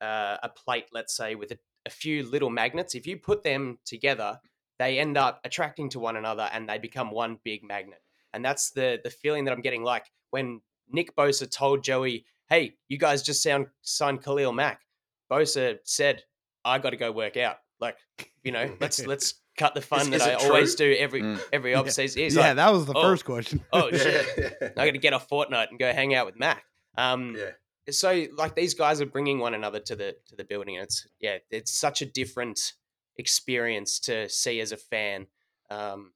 uh, 0.00 0.36
a 0.42 0.48
plate, 0.48 0.86
let's 0.92 1.16
say, 1.16 1.34
with 1.34 1.52
a, 1.52 1.58
a 1.86 1.90
few 1.90 2.28
little 2.28 2.50
magnets, 2.50 2.94
if 2.94 3.06
you 3.06 3.16
put 3.16 3.42
them 3.42 3.78
together, 3.84 4.38
they 4.78 4.98
end 4.98 5.16
up 5.16 5.40
attracting 5.44 5.88
to 5.90 6.00
one 6.00 6.16
another 6.16 6.48
and 6.52 6.68
they 6.68 6.78
become 6.78 7.10
one 7.10 7.38
big 7.44 7.64
magnet. 7.64 8.02
And 8.32 8.44
that's 8.44 8.70
the 8.70 9.00
the 9.02 9.10
feeling 9.10 9.44
that 9.44 9.52
I'm 9.52 9.62
getting. 9.62 9.82
Like 9.82 10.04
when 10.30 10.60
Nick 10.90 11.16
Bosa 11.16 11.50
told 11.50 11.82
Joey, 11.82 12.26
"Hey, 12.50 12.74
you 12.88 12.98
guys 12.98 13.22
just 13.22 13.42
sound 13.42 13.66
signed 13.80 14.22
Khalil 14.22 14.52
Mack." 14.52 14.82
Bosa 15.30 15.78
said, 15.84 16.22
"I 16.64 16.78
got 16.78 16.90
to 16.90 16.98
go 16.98 17.10
work 17.10 17.38
out." 17.38 17.56
Like, 17.80 17.96
you 18.42 18.52
know, 18.52 18.70
let's 18.80 19.06
let's 19.06 19.34
cut 19.56 19.74
the 19.74 19.80
fun 19.80 20.00
Is- 20.02 20.08
that 20.10 20.16
is 20.16 20.22
I 20.22 20.32
it 20.32 20.42
always 20.42 20.74
do 20.74 20.94
every 20.98 21.22
Mm. 21.22 21.40
every 21.52 21.72
Yeah. 21.72 21.78
offseason. 21.82 22.16
He's 22.18 22.34
yeah, 22.36 22.48
like, 22.48 22.56
that 22.56 22.72
was 22.72 22.86
the 22.86 22.92
"Oh, 22.94 23.02
first 23.02 23.24
question. 23.24 23.64
Oh 23.72 23.90
shit! 23.96 24.26
yeah. 24.38 24.68
I 24.76 24.86
got 24.86 24.92
to 24.92 24.98
get 24.98 25.12
off 25.12 25.28
Fortnite 25.28 25.68
and 25.70 25.78
go 25.78 25.92
hang 25.92 26.14
out 26.14 26.26
with 26.26 26.36
Mack. 26.38 26.64
Um, 26.98 27.36
Yeah. 27.36 27.50
so 27.90 28.26
like 28.36 28.54
these 28.54 28.74
guys 28.74 29.00
are 29.00 29.06
bringing 29.06 29.38
one 29.38 29.54
another 29.54 29.80
to 29.80 29.96
the 29.96 30.16
to 30.28 30.36
the 30.36 30.44
building. 30.44 30.76
And 30.76 30.84
it's 30.84 31.06
yeah, 31.20 31.38
it's 31.50 31.72
such 31.72 32.02
a 32.02 32.06
different 32.06 32.74
experience 33.16 33.98
to 34.00 34.28
see 34.28 34.60
as 34.60 34.72
a 34.72 34.76
fan 34.76 35.26
um, 35.70 36.12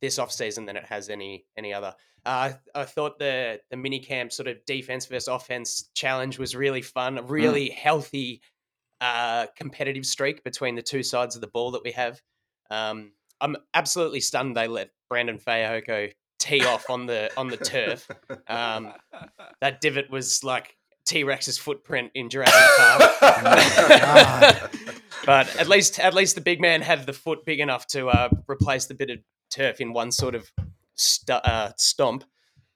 this 0.00 0.18
off 0.18 0.30
season 0.32 0.66
than 0.66 0.76
it 0.76 0.84
has 0.86 1.08
any 1.10 1.44
any 1.56 1.72
other. 1.74 1.94
Uh, 2.24 2.52
I 2.74 2.84
thought 2.84 3.18
the 3.18 3.60
the 3.70 3.76
mini 3.76 4.00
camp 4.00 4.32
sort 4.32 4.48
of 4.48 4.64
defense 4.66 5.06
versus 5.06 5.28
offense 5.28 5.88
challenge 5.94 6.38
was 6.38 6.54
really 6.54 6.82
fun. 6.82 7.18
A 7.18 7.22
really 7.22 7.70
healthy 7.70 8.40
uh, 9.00 9.46
competitive 9.56 10.04
streak 10.04 10.42
between 10.42 10.74
the 10.74 10.82
two 10.82 11.02
sides 11.02 11.34
of 11.36 11.40
the 11.40 11.46
ball 11.46 11.70
that 11.72 11.82
we 11.84 11.92
have. 11.92 12.20
Um, 12.70 13.12
I'm 13.40 13.56
absolutely 13.74 14.20
stunned 14.20 14.56
they 14.56 14.68
let 14.68 14.90
Brandon 15.08 15.38
Fayoko 15.38 16.12
tee 16.38 16.64
off 16.64 16.88
on 16.90 17.06
the 17.06 17.30
on 17.36 17.48
the 17.48 17.56
turf. 17.56 18.08
Um, 18.46 18.92
that 19.60 19.80
divot 19.80 20.10
was 20.10 20.44
like 20.44 20.76
T 21.06 21.24
Rex's 21.24 21.58
footprint 21.58 22.10
in 22.14 22.28
Jurassic 22.28 22.54
Park. 22.78 23.20
God. 23.20 24.70
but 25.26 25.56
at 25.56 25.68
least 25.68 25.98
at 25.98 26.14
least 26.14 26.34
the 26.34 26.40
big 26.40 26.60
man 26.60 26.82
had 26.82 27.06
the 27.06 27.12
foot 27.12 27.44
big 27.44 27.60
enough 27.60 27.86
to 27.88 28.08
uh, 28.08 28.28
replace 28.48 28.86
the 28.86 28.94
bit 28.94 29.10
of 29.10 29.18
turf 29.50 29.80
in 29.80 29.92
one 29.92 30.12
sort 30.12 30.34
of 30.34 30.50
stu- 30.94 31.32
uh, 31.32 31.72
stomp. 31.76 32.24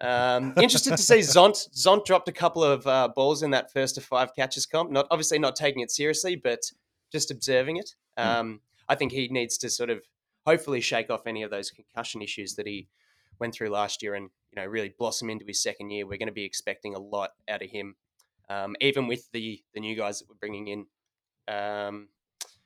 Um, 0.01 0.55
interested 0.57 0.91
to 0.91 1.03
see 1.03 1.19
Zont. 1.19 1.69
Zont 1.77 2.05
dropped 2.05 2.29
a 2.29 2.33
couple 2.33 2.65
of 2.65 2.87
uh, 2.87 3.09
balls 3.15 3.43
in 3.43 3.51
that 3.53 3.73
first 3.73 3.95
to 3.97 4.01
five 4.01 4.35
catches 4.35 4.67
comp. 4.67 4.91
Not 4.91 5.07
obviously 5.11 5.39
not 5.39 5.55
taking 5.55 5.83
it 5.83 5.91
seriously, 5.91 6.35
but 6.37 6.61
just 7.13 7.31
observing 7.31 7.77
it. 7.77 7.95
Um, 8.17 8.61
I 8.93 8.95
think 8.95 9.13
he 9.13 9.29
needs 9.29 9.57
to 9.59 9.71
sort 9.71 9.91
of 9.91 10.03
hopefully 10.47 10.81
shake 10.81 11.09
off 11.11 11.27
any 11.27 11.43
of 11.43 11.51
those 11.51 11.71
concussion 11.71 12.21
issues 12.23 12.55
that 12.57 12.67
he 12.67 12.89
went 13.39 13.55
through 13.55 13.71
last 13.71 14.03
year, 14.03 14.15
and 14.15 14.29
you 14.51 14.57
know 14.61 14.67
really 14.67 14.93
blossom 14.99 15.31
into 15.31 15.45
his 15.47 15.63
second 15.63 15.91
year. 15.91 16.05
We're 16.07 16.19
going 16.19 16.27
to 16.29 16.33
be 16.33 16.45
expecting 16.45 16.95
a 16.95 16.99
lot 16.99 17.31
out 17.49 17.63
of 17.63 17.71
him, 17.71 17.97
um, 18.49 18.77
even 18.81 19.07
with 19.07 19.31
the 19.33 19.63
the 19.75 19.81
new 19.81 19.97
guys 19.97 20.19
that 20.19 20.29
we're 20.29 20.35
bringing 20.37 20.69
in. 20.69 20.81
Um, 21.49 22.09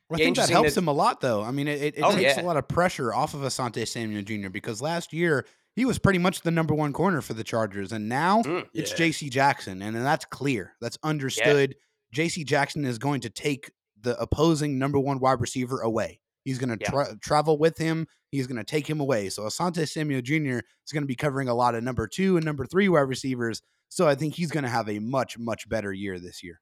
I 0.09 0.17
Yeah, 0.17 0.25
think 0.25 0.37
that 0.37 0.49
helps 0.49 0.75
that- 0.75 0.81
him 0.81 0.87
a 0.87 0.93
lot, 0.93 1.19
though. 1.21 1.41
I 1.43 1.51
mean, 1.51 1.67
it, 1.67 1.81
it, 1.81 1.97
it 1.97 2.01
Oh, 2.03 2.11
takes 2.11 2.37
yeah. 2.37 2.41
a 2.41 2.45
lot 2.45 2.55
of 2.57 2.67
pressure 2.67 3.13
off 3.13 3.33
of 3.33 3.41
Asante 3.41 3.85
Samuel 3.87 4.21
Jr. 4.23 4.49
because 4.49 4.81
last 4.81 5.11
year 5.11 5.45
he 5.75 5.83
was 5.85 5.99
pretty 5.99 6.19
much 6.19 6.41
the 6.41 6.51
number 6.51 6.73
one 6.73 6.93
corner 6.93 7.21
for 7.21 7.33
the 7.33 7.43
Chargers, 7.43 7.91
and 7.91 8.07
now 8.09 8.41
Mm, 8.43 8.67
it's 8.73 8.91
yeah. 8.91 8.97
J.C. 8.97 9.29
Jackson, 9.29 9.81
and 9.81 9.95
that's 9.95 10.25
clear. 10.25 10.73
That's 10.81 10.97
understood. 11.03 11.75
J.C. 12.13 12.43
Jackson 12.45 12.85
is 12.85 12.97
going 12.97 13.21
to 13.21 13.29
take 13.29 13.71
the 14.07 14.17
opposing 14.21 14.79
number 14.79 14.99
one 14.99 15.19
wide 15.19 15.41
receiver 15.41 15.81
away. 15.81 16.19
He's 16.45 16.57
going 16.59 16.69
to 16.69 16.77
Yeah. 16.79 16.89
tra- 16.89 17.17
travel 17.21 17.57
with 17.57 17.77
him. 17.77 18.07
He's 18.31 18.47
going 18.47 18.57
to 18.57 18.63
take 18.63 18.89
him 18.89 18.99
away. 19.01 19.29
So 19.29 19.43
Asante 19.43 19.87
Samuel 19.87 20.21
Jr. 20.21 20.59
is 20.85 20.91
going 20.93 21.03
to 21.03 21.07
be 21.07 21.15
covering 21.15 21.49
a 21.49 21.53
lot 21.53 21.75
of 21.75 21.83
number 21.83 22.07
two 22.07 22.37
and 22.37 22.45
number 22.45 22.65
three 22.65 22.87
wide 22.87 23.01
receivers. 23.01 23.61
So 23.89 24.07
I 24.07 24.15
think 24.15 24.35
he's 24.35 24.51
going 24.51 24.63
to 24.63 24.69
have 24.69 24.87
a 24.89 24.99
much, 24.99 25.37
much 25.37 25.67
better 25.67 25.91
year 25.91 26.19
this 26.19 26.43
year. 26.43 26.61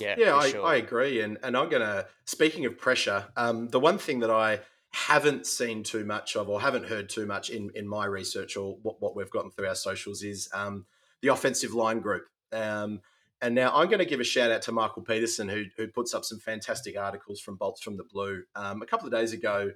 yeah, 0.00 0.14
Yeah, 0.18 0.36
I, 0.36 0.50
sure. 0.50 0.66
I 0.66 0.76
agree. 0.76 1.20
And 1.20 1.38
and 1.42 1.56
I'm 1.56 1.68
gonna 1.68 2.06
speaking 2.26 2.66
of 2.66 2.76
pressure, 2.78 3.26
um, 3.36 3.68
the 3.68 3.78
one 3.80 3.96
thing 3.98 4.20
that 4.20 4.30
I 4.30 4.60
haven't 4.92 5.46
seen 5.46 5.82
too 5.84 6.04
much 6.04 6.36
of 6.36 6.48
or 6.48 6.60
haven't 6.60 6.86
heard 6.86 7.08
too 7.08 7.26
much 7.26 7.48
in, 7.50 7.70
in 7.74 7.86
my 7.88 8.04
research 8.06 8.56
or 8.56 8.76
what, 8.82 9.00
what 9.00 9.14
we've 9.16 9.30
gotten 9.30 9.50
through 9.50 9.68
our 9.68 9.74
socials 9.74 10.22
is 10.22 10.48
um, 10.52 10.86
the 11.22 11.28
offensive 11.28 11.74
line 11.74 12.00
group. 12.00 12.24
Um, 12.52 13.00
and 13.44 13.54
now 13.54 13.70
I'm 13.74 13.88
going 13.88 13.98
to 13.98 14.06
give 14.06 14.20
a 14.20 14.24
shout 14.24 14.50
out 14.50 14.62
to 14.62 14.72
Michael 14.72 15.02
Peterson, 15.02 15.50
who, 15.50 15.64
who 15.76 15.86
puts 15.86 16.14
up 16.14 16.24
some 16.24 16.38
fantastic 16.38 16.98
articles 16.98 17.40
from 17.40 17.56
Bolts 17.56 17.82
from 17.82 17.98
the 17.98 18.04
Blue. 18.04 18.42
Um, 18.56 18.80
a 18.80 18.86
couple 18.86 19.06
of 19.06 19.12
days 19.12 19.34
ago, 19.34 19.70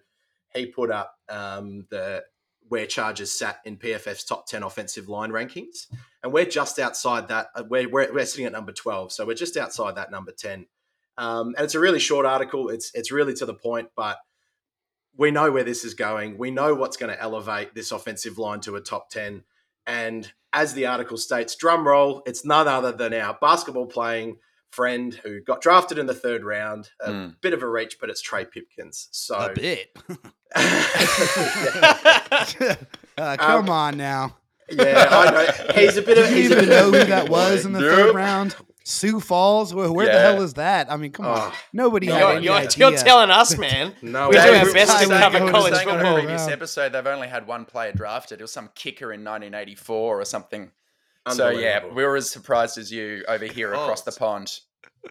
he 0.54 0.64
put 0.64 0.90
up 0.90 1.18
um, 1.28 1.87
the 1.90 2.24
where 2.70 2.87
Chargers 2.87 3.31
sat 3.31 3.59
in 3.66 3.76
PFF's 3.76 4.24
top 4.24 4.46
10 4.46 4.62
offensive 4.62 5.11
line 5.11 5.33
rankings. 5.33 5.87
And 6.22 6.33
we're 6.33 6.46
just 6.46 6.78
outside 6.78 7.28
that. 7.28 7.48
uh, 7.54 7.64
We're, 7.68 7.90
we're, 7.90 8.11
we're 8.11 8.24
sitting 8.24 8.46
at 8.46 8.52
number 8.52 8.72
12. 8.72 9.12
So 9.12 9.26
we're 9.26 9.35
just 9.35 9.59
outside 9.59 9.96
that 9.96 10.11
number 10.11 10.33
10. 10.33 10.66
Um, 11.18 11.54
and 11.57 11.64
it's 11.64 11.74
a 11.74 11.81
really 11.81 11.98
short 11.98 12.24
article. 12.24 12.70
It's, 12.70 12.90
it's 12.94 13.12
really 13.12 13.35
to 13.35 13.44
the 13.44 13.54
point, 13.54 13.90
but 13.94 14.16
we 15.14 15.31
know 15.31 15.50
where 15.50 15.64
this 15.64 15.85
is 15.85 15.92
going. 15.92 16.38
We 16.38 16.50
know 16.50 16.74
what's 16.74 16.96
going 16.96 17.14
to 17.14 17.20
elevate 17.20 17.74
this 17.74 17.92
offensive 17.92 18.38
line 18.38 18.61
to 18.61 18.76
a 18.76 18.81
top 18.81 19.11
10. 19.11 19.44
And 19.88 20.31
as 20.53 20.74
the 20.74 20.87
article 20.87 21.16
states, 21.16 21.57
drum 21.57 21.88
roll, 21.88 22.22
it's 22.27 22.44
none 22.44 22.68
other 22.68 22.92
than 22.92 23.12
our 23.14 23.37
basketball 23.40 23.87
playing 23.87 24.37
friend 24.70 25.14
who 25.14 25.40
got 25.40 25.62
drafted 25.62 25.96
in 25.98 26.05
the 26.07 26.14
third 26.14 26.44
round. 26.44 26.90
A 27.01 27.11
Mm. 27.11 27.40
bit 27.40 27.55
of 27.55 27.62
a 27.62 27.68
reach, 27.68 27.96
but 28.01 28.11
it's 28.11 28.20
Trey 28.20 28.44
Pipkins. 28.44 29.09
So 29.12 29.35
A 29.37 29.53
bit. 29.55 29.96
yeah, 30.55 30.55
uh, 33.18 33.37
come 33.38 33.70
on 33.70 33.96
now. 33.96 34.37
I 34.79 35.31
know. 35.31 35.46
He's 35.74 35.96
a 35.96 36.03
bit 36.03 36.16
Did 36.16 36.24
of 36.27 36.31
you 36.31 36.37
he's 36.37 36.51
a 36.51 36.57
even 36.57 36.64
bit 36.66 36.70
know 36.70 36.88
of 36.88 36.94
who 36.94 37.05
that 37.05 37.29
was 37.31 37.64
in 37.64 37.72
the 37.72 37.81
Nope. 37.81 37.94
third 37.94 38.14
round? 38.14 38.57
Sioux 38.88 39.20
Falls? 39.20 39.74
Where, 39.74 39.92
where 39.92 40.07
the 40.07 40.18
hell 40.18 40.40
is 40.40 40.55
that? 40.55 40.90
I 40.90 40.96
mean, 40.96 41.12
come 41.12 41.27
on. 41.27 41.53
Oh, 41.53 41.59
Nobody 41.74 42.07
had 42.07 42.20
You're, 42.20 42.31
any 42.31 42.44
you're, 42.46 42.55
idea. 42.55 42.88
you're 42.90 42.98
telling 42.98 43.31
us, 43.31 43.57
man. 43.59 43.92
No, 44.03 44.29
we 44.31 44.37
do 44.37 44.42
Dave, 44.42 44.66
our 44.66 44.72
best 44.72 45.03
to 45.03 45.09
Tyler 45.09 45.20
cover 45.38 45.51
college 45.51 45.74
saying 45.74 45.88
on 45.88 45.94
a 45.96 45.98
football. 45.98 46.14
previous 46.14 46.48
episode, 46.48 46.92
they've 46.92 47.07
only 47.07 47.29
had 47.29 47.46
one 47.46 47.66
player 47.66 47.92
drafted. 47.92 48.40
It 48.40 48.44
was 48.44 48.53
some 48.53 48.70
kicker 48.74 49.12
in 49.12 49.20
1984 49.20 50.20
or 50.20 50.24
something. 50.24 50.70
So 51.31 51.51
yeah, 51.51 51.85
we 51.85 52.03
were 52.03 52.16
as 52.16 52.31
surprised 52.31 52.79
as 52.79 52.90
you 52.90 53.24
over 53.29 53.44
here 53.44 53.74
across 53.74 54.01
the 54.03 54.11
course. 54.11 54.18
pond. 54.18 54.61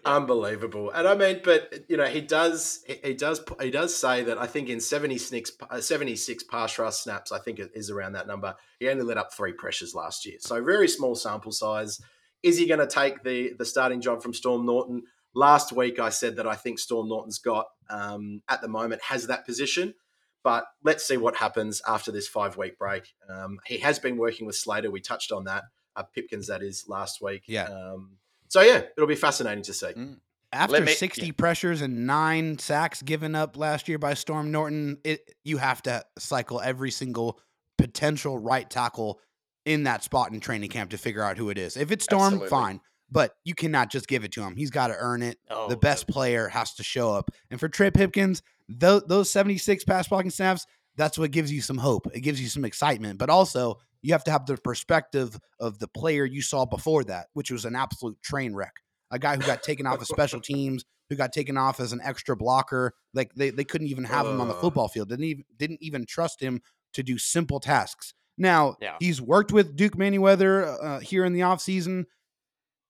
Unbelievable. 0.04 0.90
And 0.90 1.06
I 1.06 1.14
mean, 1.14 1.40
but 1.44 1.84
you 1.88 1.96
know, 1.96 2.06
he 2.06 2.20
does 2.20 2.82
he, 2.84 2.96
he 3.04 3.14
does 3.14 3.40
he 3.60 3.70
does 3.70 3.94
say 3.94 4.24
that 4.24 4.38
I 4.38 4.46
think 4.48 4.68
in 4.68 4.80
76 4.80 5.52
uh, 5.70 5.80
76 5.80 6.42
pass 6.44 6.76
rush 6.80 6.96
snaps, 6.96 7.30
I 7.30 7.38
think 7.38 7.60
it 7.60 7.70
is 7.74 7.90
around 7.90 8.14
that 8.14 8.26
number. 8.26 8.56
He 8.80 8.88
only 8.88 9.04
let 9.04 9.18
up 9.18 9.32
3 9.32 9.52
pressures 9.52 9.94
last 9.94 10.26
year. 10.26 10.36
So 10.40 10.62
very 10.64 10.88
small 10.88 11.14
sample 11.14 11.52
size. 11.52 12.00
Is 12.42 12.58
he 12.58 12.66
going 12.66 12.80
to 12.80 12.86
take 12.86 13.22
the 13.22 13.54
the 13.58 13.64
starting 13.64 14.00
job 14.00 14.22
from 14.22 14.34
Storm 14.34 14.66
Norton? 14.66 15.02
Last 15.34 15.72
week, 15.72 15.98
I 15.98 16.08
said 16.08 16.36
that 16.36 16.46
I 16.46 16.54
think 16.54 16.78
Storm 16.78 17.08
Norton's 17.08 17.38
got, 17.38 17.66
um, 17.90 18.42
at 18.48 18.60
the 18.60 18.68
moment, 18.68 19.02
has 19.02 19.26
that 19.26 19.46
position. 19.46 19.94
But 20.42 20.64
let's 20.82 21.06
see 21.06 21.16
what 21.16 21.36
happens 21.36 21.82
after 21.86 22.10
this 22.10 22.28
five 22.28 22.56
week 22.56 22.78
break. 22.78 23.12
Um, 23.28 23.58
he 23.66 23.78
has 23.78 23.98
been 23.98 24.16
working 24.16 24.46
with 24.46 24.56
Slater. 24.56 24.90
We 24.90 25.00
touched 25.00 25.32
on 25.32 25.44
that. 25.44 25.64
Uh, 25.94 26.04
Pipkins, 26.04 26.46
that 26.46 26.62
is, 26.62 26.84
last 26.88 27.20
week. 27.20 27.42
Yeah. 27.46 27.64
Um, 27.64 28.16
so, 28.48 28.62
yeah, 28.62 28.82
it'll 28.96 29.08
be 29.08 29.16
fascinating 29.16 29.64
to 29.64 29.74
see. 29.74 29.88
Mm. 29.88 30.20
After 30.52 30.80
me- 30.80 30.92
60 30.92 31.26
yeah. 31.26 31.32
pressures 31.36 31.82
and 31.82 32.06
nine 32.06 32.58
sacks 32.58 33.02
given 33.02 33.34
up 33.34 33.56
last 33.56 33.88
year 33.88 33.98
by 33.98 34.14
Storm 34.14 34.50
Norton, 34.50 34.98
it 35.04 35.34
you 35.44 35.58
have 35.58 35.82
to 35.82 36.02
cycle 36.18 36.60
every 36.60 36.90
single 36.90 37.40
potential 37.76 38.38
right 38.38 38.68
tackle 38.68 39.20
in 39.68 39.82
that 39.84 40.02
spot 40.02 40.32
in 40.32 40.40
training 40.40 40.70
camp 40.70 40.90
to 40.90 40.98
figure 40.98 41.22
out 41.22 41.36
who 41.36 41.50
it 41.50 41.58
is. 41.58 41.76
If 41.76 41.92
it's 41.92 42.04
Storm, 42.04 42.24
Absolutely. 42.24 42.48
fine, 42.48 42.80
but 43.10 43.34
you 43.44 43.54
cannot 43.54 43.90
just 43.90 44.08
give 44.08 44.24
it 44.24 44.32
to 44.32 44.42
him. 44.42 44.56
He's 44.56 44.70
got 44.70 44.88
to 44.88 44.96
earn 44.98 45.22
it. 45.22 45.38
Oh, 45.50 45.68
the 45.68 45.76
best 45.76 46.08
player 46.08 46.48
has 46.48 46.74
to 46.74 46.82
show 46.82 47.12
up. 47.12 47.30
And 47.50 47.60
for 47.60 47.68
Trey 47.68 47.90
Pipkins, 47.90 48.42
those, 48.68 49.02
those 49.06 49.30
76 49.30 49.84
pass 49.84 50.08
blocking 50.08 50.30
snaps, 50.30 50.66
that's 50.96 51.18
what 51.18 51.30
gives 51.30 51.52
you 51.52 51.60
some 51.60 51.78
hope. 51.78 52.08
It 52.14 52.20
gives 52.20 52.40
you 52.40 52.48
some 52.48 52.64
excitement, 52.64 53.18
but 53.18 53.28
also 53.28 53.78
you 54.00 54.12
have 54.14 54.24
to 54.24 54.30
have 54.30 54.46
the 54.46 54.56
perspective 54.56 55.38
of 55.60 55.78
the 55.78 55.88
player 55.88 56.24
you 56.24 56.40
saw 56.40 56.64
before 56.64 57.04
that, 57.04 57.26
which 57.34 57.50
was 57.50 57.64
an 57.64 57.76
absolute 57.76 58.20
train 58.22 58.54
wreck. 58.54 58.74
A 59.10 59.18
guy 59.18 59.36
who 59.36 59.42
got 59.42 59.62
taken 59.62 59.86
off 59.86 60.00
of 60.00 60.06
special 60.06 60.40
teams, 60.42 60.84
who 61.08 61.16
got 61.16 61.32
taken 61.32 61.56
off 61.56 61.80
as 61.80 61.92
an 61.92 62.00
extra 62.02 62.36
blocker. 62.36 62.94
Like 63.14 63.34
they, 63.34 63.50
they 63.50 63.64
couldn't 63.64 63.88
even 63.88 64.04
have 64.04 64.26
him 64.26 64.40
on 64.40 64.48
the 64.48 64.54
football 64.54 64.88
field. 64.88 65.08
Didn't 65.08 65.24
even 65.24 65.44
didn't 65.56 65.82
even 65.82 66.04
trust 66.06 66.40
him 66.40 66.60
to 66.94 67.02
do 67.02 67.18
simple 67.18 67.60
tasks. 67.60 68.14
Now 68.38 68.76
Yeah. 68.80 68.96
he's 69.00 69.20
worked 69.20 69.52
with 69.52 69.76
Duke 69.76 69.96
Manyweather 69.96 70.78
uh, 70.82 70.98
here 71.00 71.24
in 71.24 71.32
the 71.32 71.40
offseason. 71.40 72.04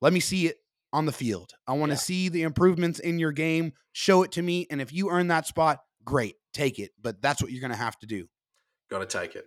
Let 0.01 0.13
me 0.13 0.21
see 0.21 0.47
it 0.47 0.59
on 0.93 1.07
the 1.07 1.13
field. 1.13 1.53
I 1.67 1.73
want 1.73 1.91
to 1.91 1.95
Yeah. 1.95 2.01
see 2.01 2.29
the 2.29 2.43
improvements 2.43 2.99
in 3.01 3.19
your 3.19 3.33
game. 3.33 3.73
Show 3.93 4.23
it 4.23 4.33
to 4.33 4.43
me. 4.43 4.67
And 4.71 4.81
if 4.81 4.93
you 4.93 5.11
earn 5.11 5.29
that 5.29 5.47
spot, 5.47 5.81
great, 6.05 6.37
take 6.53 6.79
it. 6.79 6.93
But 7.01 7.21
that's 7.21 7.43
what 7.43 7.51
you're 7.51 7.61
going 7.61 7.73
to 7.73 7.77
have 7.77 7.99
to 7.99 8.07
do. 8.07 8.29
Got 8.91 9.01
to 9.01 9.19
take 9.19 9.35
it. 9.35 9.47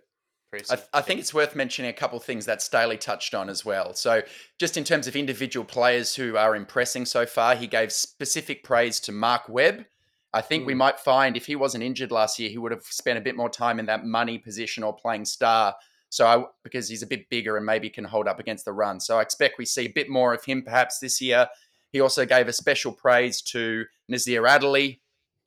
I, 0.70 0.76
I 0.92 1.00
think 1.00 1.18
it's 1.18 1.32
worth 1.32 1.56
mentioning 1.56 1.88
a 1.88 1.94
couple 1.94 2.18
of 2.18 2.24
things 2.24 2.44
that 2.44 2.60
Staley 2.60 2.98
touched 2.98 3.34
on 3.34 3.48
as 3.48 3.64
well. 3.64 3.94
So, 3.94 4.20
just 4.58 4.76
in 4.76 4.84
terms 4.84 5.06
of 5.06 5.16
individual 5.16 5.64
players 5.64 6.14
who 6.14 6.36
are 6.36 6.54
impressing 6.54 7.06
so 7.06 7.24
far, 7.24 7.56
he 7.56 7.66
gave 7.66 7.90
specific 7.90 8.62
praise 8.62 9.00
to 9.00 9.12
Mark 9.12 9.48
Webb. 9.48 9.86
I 10.34 10.42
think 10.42 10.66
we 10.66 10.74
might 10.74 11.00
find 11.00 11.38
if 11.38 11.46
he 11.46 11.56
wasn't 11.56 11.84
injured 11.84 12.10
last 12.12 12.38
year, 12.38 12.50
he 12.50 12.58
would 12.58 12.70
have 12.72 12.84
spent 12.84 13.18
a 13.18 13.22
bit 13.22 13.34
more 13.34 13.48
time 13.48 13.78
in 13.80 13.86
that 13.86 14.04
money 14.04 14.38
position 14.38 14.84
or 14.84 14.94
playing 14.94 15.24
star. 15.24 15.74
So, 16.12 16.26
I, 16.26 16.44
because 16.62 16.90
he's 16.90 17.02
a 17.02 17.06
bit 17.06 17.30
bigger 17.30 17.56
and 17.56 17.64
maybe 17.64 17.88
can 17.88 18.04
hold 18.04 18.28
up 18.28 18.38
against 18.38 18.66
the 18.66 18.72
run. 18.72 19.00
So, 19.00 19.18
I 19.18 19.22
expect 19.22 19.56
we 19.56 19.64
see 19.64 19.86
a 19.86 19.92
bit 19.92 20.10
more 20.10 20.34
of 20.34 20.44
him 20.44 20.62
perhaps 20.62 20.98
this 20.98 21.22
year. 21.22 21.48
He 21.90 22.00
also 22.00 22.26
gave 22.26 22.48
a 22.48 22.52
special 22.52 22.92
praise 22.92 23.40
to 23.42 23.86
Nasir 24.08 24.46
Adderley, 24.46 25.00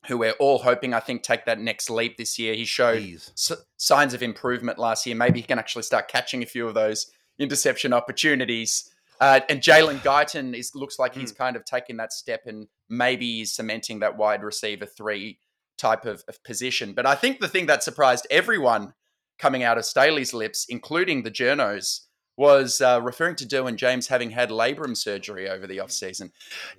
who 0.07 0.17
we're 0.17 0.31
all 0.33 0.57
hoping, 0.57 0.95
I 0.95 1.01
think, 1.01 1.21
take 1.21 1.45
that 1.45 1.59
next 1.59 1.91
leap 1.91 2.17
this 2.17 2.39
year. 2.39 2.55
He 2.55 2.65
showed 2.65 3.03
s- 3.03 3.51
signs 3.77 4.15
of 4.15 4.23
improvement 4.23 4.79
last 4.79 5.05
year. 5.05 5.15
Maybe 5.15 5.39
he 5.39 5.45
can 5.45 5.59
actually 5.59 5.83
start 5.83 6.07
catching 6.07 6.41
a 6.41 6.47
few 6.47 6.67
of 6.67 6.73
those 6.73 7.11
interception 7.37 7.93
opportunities. 7.93 8.89
Uh, 9.21 9.41
and 9.49 9.61
Jalen 9.61 9.99
Guyton 9.99 10.55
is 10.55 10.73
looks 10.73 10.97
like 10.97 11.13
he's 11.13 11.31
kind 11.31 11.55
of 11.55 11.63
taking 11.63 11.97
that 11.97 12.11
step 12.11 12.41
and 12.47 12.67
maybe 12.89 13.37
he's 13.37 13.53
cementing 13.53 13.99
that 13.99 14.17
wide 14.17 14.43
receiver 14.43 14.85
three 14.85 15.37
type 15.77 16.05
of, 16.05 16.23
of 16.27 16.43
position. 16.43 16.93
But 16.93 17.05
I 17.05 17.15
think 17.15 17.39
the 17.39 17.47
thing 17.47 17.67
that 17.67 17.83
surprised 17.83 18.27
everyone 18.29 18.93
coming 19.39 19.63
out 19.63 19.77
of 19.77 19.85
Staley's 19.85 20.33
lips, 20.33 20.65
including 20.69 21.23
the 21.23 21.31
journos, 21.31 22.01
was 22.37 22.81
uh, 22.81 22.99
referring 23.01 23.35
to 23.37 23.45
Derwin 23.45 23.75
James 23.77 24.07
having 24.07 24.29
had 24.29 24.49
labrum 24.49 24.95
surgery 24.95 25.49
over 25.49 25.67
the 25.67 25.77
offseason. 25.77 26.31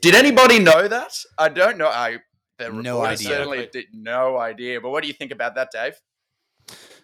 Did 0.03 0.15
anybody 0.15 0.59
know 0.59 0.87
that? 0.89 1.19
I 1.39 1.49
don't 1.49 1.79
know. 1.79 1.89
I 1.89 2.19
the 2.59 2.71
No 2.71 2.97
reporter 2.99 3.13
idea. 3.13 3.29
certainly 3.29 3.69
did 3.73 3.87
no 3.93 4.39
idea. 4.39 4.81
But 4.81 4.91
what 4.91 5.03
do 5.03 5.09
you 5.09 5.15
think 5.15 5.31
about 5.33 5.55
that, 5.57 5.71
Dave? 5.73 5.95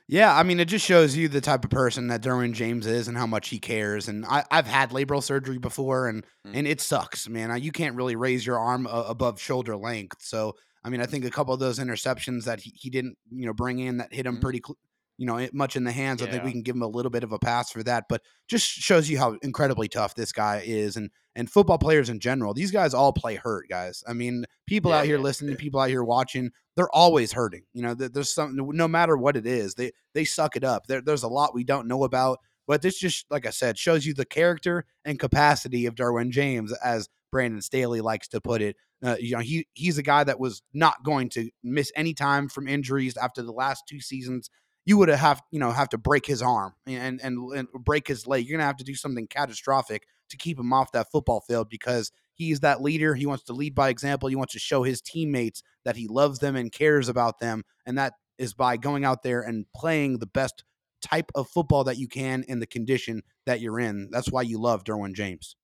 Yeah, 0.08 0.36
I 0.36 0.42
mean, 0.42 0.60
it 0.60 0.66
just 0.66 0.84
shows 0.84 1.16
you 1.16 1.28
the 1.28 1.40
type 1.40 1.64
of 1.64 1.70
person 1.70 2.08
that 2.08 2.22
Derwin 2.22 2.52
James 2.52 2.86
is 2.86 3.08
and 3.08 3.16
how 3.16 3.26
much 3.26 3.48
he 3.48 3.58
cares. 3.58 4.08
And 4.08 4.26
I, 4.26 4.44
I've 4.50 4.66
had 4.66 4.90
labral 4.90 5.22
surgery 5.22 5.58
before, 5.58 6.08
and 6.08 6.24
Mm. 6.46 6.52
and 6.56 6.66
it 6.66 6.80
sucks, 6.80 7.28
man. 7.28 7.56
You 7.62 7.70
can't 7.70 7.94
really 7.94 8.16
raise 8.16 8.44
your 8.44 8.58
arm 8.58 8.86
uh, 8.86 9.04
above 9.06 9.40
shoulder 9.40 9.76
length. 9.76 10.16
So, 10.22 10.56
I 10.84 10.88
mean, 10.90 11.00
I 11.00 11.06
think 11.06 11.24
a 11.24 11.30
couple 11.30 11.54
of 11.54 11.60
those 11.60 11.78
interceptions 11.78 12.44
that 12.44 12.60
he, 12.60 12.72
he 12.74 12.90
didn't, 12.90 13.16
you 13.30 13.46
know, 13.46 13.52
bring 13.52 13.78
in 13.78 13.98
that 13.98 14.12
hit 14.12 14.26
him 14.26 14.38
Mhm. 14.38 14.40
pretty, 14.42 14.60
cl- 14.66 14.76
you 15.22 15.26
know, 15.26 15.48
much 15.52 15.76
in 15.76 15.84
the 15.84 15.92
hands. 15.92 16.20
I 16.20 16.26
think 16.26 16.42
we 16.42 16.50
can 16.50 16.62
give 16.62 16.74
him 16.74 16.82
a 16.82 16.88
little 16.88 17.08
bit 17.08 17.22
of 17.22 17.30
a 17.30 17.38
pass 17.38 17.70
for 17.70 17.80
that. 17.84 18.06
But 18.08 18.22
just 18.48 18.66
shows 18.66 19.08
you 19.08 19.18
how 19.18 19.36
incredibly 19.40 19.86
tough 19.86 20.16
this 20.16 20.32
guy 20.32 20.64
is, 20.66 20.96
and 20.96 21.10
and 21.36 21.48
football 21.48 21.78
players 21.78 22.08
in 22.08 22.18
general. 22.18 22.54
These 22.54 22.72
guys 22.72 22.92
all 22.92 23.12
play 23.12 23.36
hurt, 23.36 23.68
guys. 23.68 24.02
I 24.04 24.14
mean, 24.14 24.46
people 24.66 24.90
Yeah, 24.90 24.98
out 24.98 25.04
here 25.04 25.18
yeah, 25.18 25.22
listening, 25.22 25.54
people 25.54 25.78
out 25.78 25.90
here 25.90 26.02
watching, 26.02 26.50
they're 26.74 26.90
always 26.90 27.30
hurting. 27.32 27.62
You 27.72 27.82
know, 27.82 27.94
there's 27.94 28.34
something. 28.34 28.68
No 28.76 28.88
matter 28.88 29.16
what 29.16 29.36
it 29.36 29.46
is, 29.46 29.76
they 29.76 29.92
they 30.12 30.24
suck 30.24 30.56
it 30.56 30.64
up. 30.64 30.88
There, 30.88 31.00
there's 31.00 31.22
a 31.22 31.28
lot 31.28 31.54
we 31.54 31.62
don't 31.62 31.86
know 31.86 32.02
about, 32.02 32.40
but 32.66 32.82
this 32.82 32.98
just, 32.98 33.26
like 33.30 33.46
I 33.46 33.50
said, 33.50 33.78
shows 33.78 34.04
you 34.04 34.14
the 34.14 34.24
character 34.26 34.86
and 35.04 35.20
capacity 35.20 35.86
of 35.86 35.94
Derwin 35.94 36.30
James, 36.30 36.72
as 36.84 37.08
Brandon 37.30 37.62
Staley 37.62 38.00
likes 38.00 38.26
to 38.26 38.40
put 38.40 38.60
it. 38.60 38.74
Uh, 39.04 39.14
you 39.20 39.36
know, 39.36 39.40
he 39.40 39.68
he's 39.74 39.98
a 39.98 40.02
guy 40.02 40.24
that 40.24 40.40
was 40.40 40.62
not 40.74 41.04
going 41.04 41.28
to 41.28 41.48
miss 41.62 41.92
any 41.94 42.12
time 42.12 42.48
from 42.48 42.66
injuries 42.66 43.16
after 43.16 43.40
the 43.42 43.52
last 43.52 43.84
two 43.88 44.00
seasons. 44.00 44.50
You 44.84 44.98
would 44.98 45.08
have, 45.08 45.42
you 45.50 45.60
know, 45.60 45.70
have 45.70 45.90
to 45.90 45.98
break 45.98 46.26
his 46.26 46.42
arm 46.42 46.74
and, 46.86 47.20
and 47.22 47.38
and 47.52 47.68
break 47.72 48.08
his 48.08 48.26
leg. 48.26 48.46
You're 48.46 48.58
gonna 48.58 48.66
have 48.66 48.78
to 48.78 48.84
do 48.84 48.94
something 48.94 49.26
catastrophic 49.28 50.06
to 50.30 50.36
keep 50.36 50.58
him 50.58 50.72
off 50.72 50.92
that 50.92 51.10
football 51.12 51.40
field 51.40 51.68
because 51.68 52.10
he's 52.34 52.60
that 52.60 52.82
leader. 52.82 53.14
He 53.14 53.26
wants 53.26 53.44
to 53.44 53.52
lead 53.52 53.74
by 53.74 53.90
example. 53.90 54.28
He 54.28 54.36
wants 54.36 54.54
to 54.54 54.58
show 54.58 54.82
his 54.82 55.00
teammates 55.00 55.62
that 55.84 55.96
he 55.96 56.08
loves 56.08 56.40
them 56.40 56.56
and 56.56 56.72
cares 56.72 57.08
about 57.08 57.38
them, 57.38 57.62
and 57.86 57.96
that 57.98 58.14
is 58.38 58.54
by 58.54 58.76
going 58.76 59.04
out 59.04 59.22
there 59.22 59.42
and 59.42 59.66
playing 59.76 60.18
the 60.18 60.26
best 60.26 60.64
type 61.00 61.30
of 61.34 61.48
football 61.48 61.84
that 61.84 61.98
you 61.98 62.08
can 62.08 62.44
in 62.48 62.60
the 62.60 62.66
condition 62.66 63.22
that 63.46 63.60
you're 63.60 63.78
in. 63.78 64.08
That's 64.10 64.30
why 64.32 64.42
you 64.42 64.58
love 64.60 64.84
Derwin 64.84 65.14
James. 65.14 65.54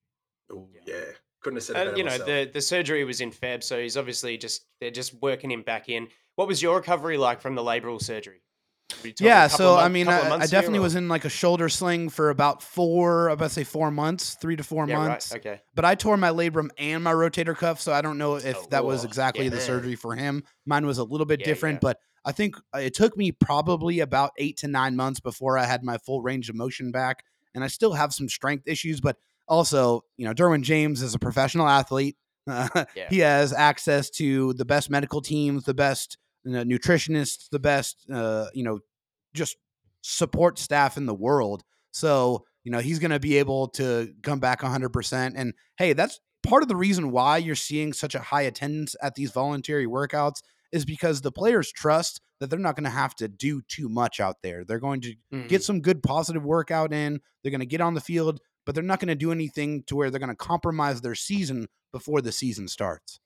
Ooh, 0.53 0.69
yeah. 0.87 0.95
Couldn't 1.43 1.57
have 1.59 1.65
said 1.65 1.77
it 1.77 1.81
Uh, 1.81 1.85
better 1.87 1.97
you 1.97 2.05
know, 2.05 2.11
myself. 2.11 2.27
the, 2.27 2.51
the 2.55 2.61
surgery 2.61 3.05
was 3.05 3.21
in 3.21 3.31
Feb, 3.31 3.63
so 3.63 3.81
he's 3.81 3.97
obviously 3.97 4.37
just 4.37 4.67
they're 4.81 4.91
just 4.91 5.15
working 5.23 5.51
him 5.51 5.63
back 5.63 5.89
in. 5.89 6.09
What 6.37 6.49
was 6.49 6.63
your 6.63 6.77
recovery 6.77 7.17
like 7.19 7.41
from 7.41 7.55
the 7.55 7.63
labral 7.63 8.01
surgery? 8.03 8.43
Were 9.03 9.09
you 9.09 9.13
talking 9.13 9.27
a 9.27 9.29
Yeah, 9.29 9.47
so 9.49 9.77
I 9.77 9.89
mean, 9.89 10.09
I, 10.09 10.31
I 10.35 10.47
definitely 10.47 10.79
was 10.81 10.95
in 10.95 11.09
like 11.09 11.25
a 11.25 11.29
shoulder 11.29 11.69
sling 11.69 12.09
for 12.09 12.31
about 12.31 12.63
four, 12.63 13.29
about 13.29 13.51
say 13.51 13.65
four 13.65 13.91
months, 13.91 14.35
three 14.35 14.57
to 14.57 14.65
four 14.65 14.87
Yeah, 14.87 14.95
right, 14.95 15.09
months. 15.09 15.35
okay. 15.35 15.61
But 15.75 15.85
I 15.85 15.95
tore 15.95 16.17
my 16.17 16.31
labrum 16.31 16.71
and 16.79 17.05
my 17.05 17.13
rotator 17.13 17.57
cuff, 17.57 17.81
so 17.81 17.93
I 17.93 18.01
don't 18.01 18.19
know 18.19 18.37
if 18.37 18.57
Oh, 18.57 18.67
that 18.71 18.85
was 18.85 19.05
exactly 19.05 19.45
yeah, 19.45 19.51
the 19.51 19.57
man. 19.57 19.67
surgery 19.67 19.95
for 19.95 20.15
him. 20.17 20.43
Mine 20.67 20.87
was 20.87 20.99
a 20.99 21.05
little 21.05 21.27
bit 21.27 21.41
Yeah, 21.41 21.47
different, 21.47 21.81
but 21.81 21.99
I 22.25 22.33
think 22.33 22.57
uh, 22.75 22.79
it 22.79 22.95
took 22.95 23.17
me 23.17 23.33
probably 23.33 24.01
about 24.01 24.33
eight 24.39 24.57
to 24.59 24.69
nine 24.69 24.97
months 24.97 25.21
before 25.21 25.57
I 25.57 25.65
had 25.65 25.85
my 25.85 25.99
full 25.99 26.21
range 26.23 26.49
of 26.49 26.57
motion 26.57 26.91
back. 26.91 27.25
And 27.55 27.65
I 27.65 27.69
still 27.69 27.93
have 27.95 28.13
some 28.13 28.29
strength 28.29 28.69
issues, 28.69 29.01
but 29.01 29.17
also, 29.49 30.03
you 30.17 30.27
know, 30.27 30.35
Derwin 30.35 30.63
James 30.63 31.03
is 31.03 31.15
a 31.15 31.19
professional 31.19 31.69
athlete. 31.69 32.17
Yeah. 32.95 33.09
He 33.11 33.19
has 33.19 33.53
access 33.53 34.09
to 34.11 34.55
the 34.55 34.65
best 34.65 34.89
medical 34.91 35.21
teams, 35.21 35.65
the 35.65 35.75
best 35.75 36.17
you 36.45 36.53
know, 36.53 36.65
nutritionists, 36.65 37.49
the 37.51 37.59
best, 37.59 38.05
uh, 38.13 38.47
you 38.55 38.63
know, 38.65 38.81
just 39.35 39.57
support 40.03 40.59
staff 40.59 40.97
in 40.97 41.07
the 41.07 41.15
world. 41.15 41.63
So, 41.91 42.45
you 42.65 42.73
know, 42.73 42.79
he's 42.79 42.99
going 42.99 43.11
to 43.11 43.21
be 43.21 43.39
able 43.39 43.69
to 43.71 44.13
come 44.23 44.41
back 44.41 44.61
100%. 44.63 45.33
And 45.37 45.55
hey, 45.79 45.93
that's 45.93 46.21
part 46.43 46.63
of 46.63 46.69
the 46.69 46.77
reason 46.77 47.11
why 47.11 47.39
you're 47.39 47.55
seeing 47.55 47.93
such 47.93 48.15
a 48.15 48.21
high 48.21 48.43
attendance 48.43 48.95
at 49.03 49.15
these 49.15 49.31
voluntary 49.33 49.87
workouts 49.87 50.41
is 50.71 50.85
because 50.85 51.21
the 51.23 51.33
players 51.33 51.73
trust 51.73 52.21
that 52.41 52.51
they're 52.51 52.59
not 52.59 52.77
going 52.77 52.85
to 52.85 52.91
have 52.91 53.15
to 53.17 53.27
do 53.27 53.63
too 53.69 53.89
much 53.89 54.21
out 54.21 54.37
there. 54.43 54.65
They're 54.65 54.79
going 54.79 55.01
to 55.01 55.15
Mhm. 55.33 55.49
get 55.49 55.65
some 55.65 55.81
good 55.81 56.03
positive 56.03 56.45
workout 56.45 56.93
in. 56.93 57.21
They're 57.43 57.51
going 57.51 57.61
to 57.61 57.67
get 57.67 57.81
on 57.81 57.95
the 57.95 58.01
field, 58.01 58.41
but 58.65 58.75
they're 58.75 58.85
not 58.85 59.01
going 59.01 59.09
to 59.09 59.15
do 59.15 59.33
anything 59.33 59.83
to 59.85 59.97
where 59.97 60.11
they're 60.11 60.21
going 60.21 60.29
to 60.29 60.37
compromise 60.37 61.01
their 61.01 61.15
season 61.17 61.69
before 61.91 62.21
the 62.21 62.31
season 62.33 62.69
starts. 62.69 63.19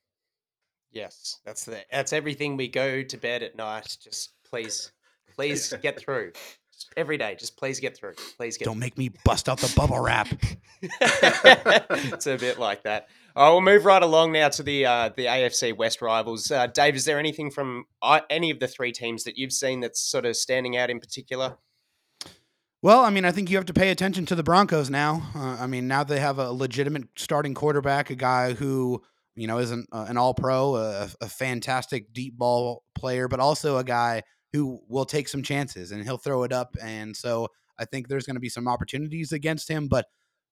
Yes, 0.92 1.40
that's 1.44 1.64
the 1.64 1.81
that's 1.90 2.12
everything. 2.12 2.57
We 2.57 2.68
go 2.68 3.02
to 3.02 3.16
bed 3.16 3.42
at 3.42 3.57
night. 3.57 3.96
Just 4.02 4.35
please, 4.48 4.92
please 5.35 5.72
get 5.83 5.98
through 5.98 6.33
Just 6.72 6.92
every 6.96 7.16
day. 7.16 7.35
Just 7.38 7.57
please 7.57 7.81
get 7.81 7.96
through. 7.96 8.14
Please 8.37 8.59
get. 8.59 8.66
Don't 8.66 8.78
make 8.78 8.98
me 8.98 9.11
bust 9.24 9.48
out 9.48 9.59
the 9.59 9.72
bubble 9.74 10.00
wrap. 10.00 10.28
it's 10.83 12.26
a 12.26 12.37
bit 12.37 12.59
like 12.59 12.83
that. 12.83 13.09
Oh, 13.35 13.55
we'll 13.55 13.62
move 13.62 13.87
right 13.87 14.02
along 14.02 14.33
now 14.33 14.50
to 14.50 14.62
the 14.62 14.85
uh, 14.85 15.09
the 15.16 15.26
AFC 15.26 15.74
West 15.74 16.02
rivals. 16.02 16.50
Uh, 16.50 16.66
Dave, 16.66 16.94
is 16.94 17.07
there 17.07 17.18
anything 17.18 17.50
from 17.50 17.87
any 18.28 18.50
of 18.50 18.61
the 18.61 18.68
three 18.68 18.92
teams 18.92 19.24
that 19.24 19.38
you've 19.38 19.52
seen 19.52 19.81
that's 19.81 20.00
sort 20.00 20.26
of 20.26 20.37
standing 20.37 20.76
out 20.76 20.90
in 20.90 21.00
particular? 21.00 21.57
Well, 22.83 23.00
I 23.00 23.11
mean, 23.11 23.24
I 23.24 23.31
think 23.31 23.48
you 23.48 23.57
have 23.57 23.66
to 23.66 23.72
pay 23.72 23.90
attention 23.90 24.26
to 24.26 24.35
the 24.35 24.42
Broncos 24.42 24.90
now. 24.90 25.31
Uh, 25.37 25.57
I 25.61 25.68
mean, 25.68 25.87
now 25.87 26.02
they 26.02 26.18
have 26.18 26.38
a 26.38 26.50
legitimate 26.50 27.05
starting 27.16 27.55
quarterback, 27.55 28.11
a 28.11 28.16
guy 28.16 28.55
who 28.55 29.02
you 29.35 29.47
know 29.47 29.59
is 29.59 29.71
an, 29.71 29.87
uh, 29.92 30.07
an 30.09 30.16
All 30.16 30.35
Pro, 30.35 30.77
a, 30.77 31.09
a 31.21 31.29
fantastic 31.29 32.12
deep 32.12 32.37
ball 32.37 32.85
player, 32.95 33.29
but 33.29 33.40
also 33.40 33.79
a 33.79 33.85
guy 33.85 34.23
who 34.53 34.81
will 34.88 35.05
take 35.05 35.29
some 35.29 35.42
chances 35.42 35.92
and 35.92 36.05
he'll 36.05 36.18
throw 36.18 36.42
it 36.42 36.53
up. 36.53 36.77
And 36.81 37.16
so 37.16 37.49
I 37.79 37.85
think 37.85 38.09
there's 38.09 38.27
going 38.27 38.37
to 38.37 38.40
be 38.40 38.49
some 38.51 38.68
opportunities 38.68 39.33
against 39.33 39.68
him. 39.68 39.88
But 39.88 40.07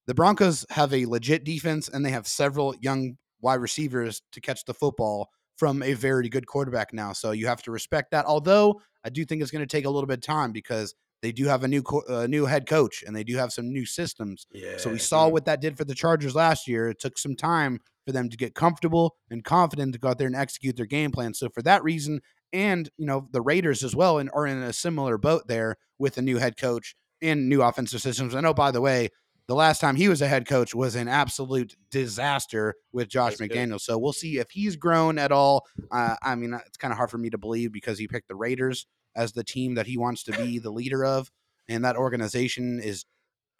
the 0.07 0.15
Broncos 0.15 0.65
have 0.71 0.93
a 0.95 1.07
legit 1.07 1.45
defense 1.45 1.89
and 1.89 2.05
they 2.05 2.11
have 2.11 2.27
several 2.27 2.75
young 2.81 3.17
wide 3.41 3.61
receivers 3.61 4.23
to 4.33 4.41
catch 4.41 4.65
the 4.65 4.75
football 4.75 5.31
from 5.57 5.83
a 5.83 5.93
very 5.93 6.29
good 6.31 6.47
quarterback 6.47 6.93
now. 6.93 7.13
So 7.13 7.33
you 7.33 7.47
have 7.47 7.63
to 7.65 7.71
respect 7.71 8.13
that. 8.13 8.25
Although 8.25 8.81
I 9.05 9.11
do 9.11 9.25
think 9.25 9.43
it's 9.43 9.51
going 9.51 9.67
to 9.67 9.67
take 9.67 9.85
a 9.85 9.91
little 9.91 10.07
bit 10.07 10.19
of 10.19 10.23
time 10.25 10.53
because 10.53 10.95
they 11.23 11.33
do 11.33 11.47
have 11.47 11.65
a 11.65 11.69
new 11.69 11.83
co- 11.83 12.05
uh, 12.09 12.27
new 12.27 12.47
head 12.47 12.67
coach 12.67 13.05
and 13.07 13.15
they 13.15 13.25
do 13.25 13.37
have 13.37 13.53
some 13.53 13.71
new 13.71 13.85
systems. 13.85 14.47
Yeah. 14.53 14.79
So 14.79 14.91
we 14.91 14.99
saw 14.99 15.29
what 15.29 15.45
that 15.45 15.61
did 15.61 15.77
for 15.77 15.85
the 15.85 15.95
Chargers 15.95 16.35
last 16.35 16.67
year. 16.67 16.89
It 16.89 16.99
took 16.99 17.19
some 17.19 17.37
time 17.37 17.81
for 18.07 18.13
them 18.13 18.29
to 18.29 18.37
get 18.37 18.55
comfortable 18.55 19.17
and 19.31 19.45
confident 19.45 19.93
to 19.93 19.99
go 19.99 20.09
out 20.09 20.19
there 20.19 20.27
and 20.27 20.37
execute 20.37 20.77
their 20.77 20.87
game 20.87 21.11
plan. 21.11 21.35
So 21.35 21.49
for 21.49 21.63
that 21.63 21.83
reason, 21.83 22.21
and 22.53 22.91
you 22.97 23.07
know 23.07 23.29
the 23.31 23.43
Raiders 23.43 23.85
as 23.85 23.95
well, 23.95 24.19
and 24.19 24.31
are 24.35 24.47
in 24.47 24.63
a 24.63 24.73
similar 24.73 25.19
boat 25.19 25.47
there 25.47 25.77
with 25.99 26.19
a 26.19 26.23
new 26.23 26.39
head 26.39 26.57
coach 26.57 26.97
and 27.23 27.49
new 27.49 27.63
offensive 27.63 28.01
systems. 28.01 28.35
I 28.35 28.41
know, 28.41 28.55
by 28.55 28.71
the 28.71 28.81
way, 28.81 29.11
the 29.47 29.55
last 29.55 29.81
time 29.81 29.97
he 29.97 30.09
was 30.09 30.23
a 30.23 30.29
head 30.29 30.47
coach 30.47 30.75
was 30.75 30.95
an 30.95 31.09
absolute 31.09 31.75
disaster 31.91 32.75
with 32.93 33.09
Josh 33.09 33.37
That's 33.37 33.41
good. 33.41 33.51
McDaniels. 33.51 33.81
So 33.81 33.99
we'll 33.99 34.13
see 34.13 34.39
if 34.39 34.51
he's 34.51 34.77
grown 34.77 35.19
at 35.19 35.33
all. 35.33 35.67
Uh, 35.91 36.17
I 36.23 36.35
mean, 36.37 36.55
it's 36.67 36.77
kind 36.77 36.93
of 36.93 36.99
hard 36.99 37.11
for 37.11 37.19
me 37.19 37.31
to 37.31 37.39
believe 37.39 37.73
because 37.73 37.99
he 37.99 38.07
picked 38.07 38.29
the 38.29 38.37
Raiders 38.37 38.87
as 39.17 39.33
the 39.33 39.45
team 39.45 39.75
that 39.75 39.87
he 39.87 39.99
wants 39.99 40.23
to 40.25 40.33
be 40.33 40.59
the 40.59 40.71
leader 40.71 41.05
of, 41.05 41.31
and 41.69 41.85
that 41.85 41.97
organization 41.97 42.81
is, 42.83 43.05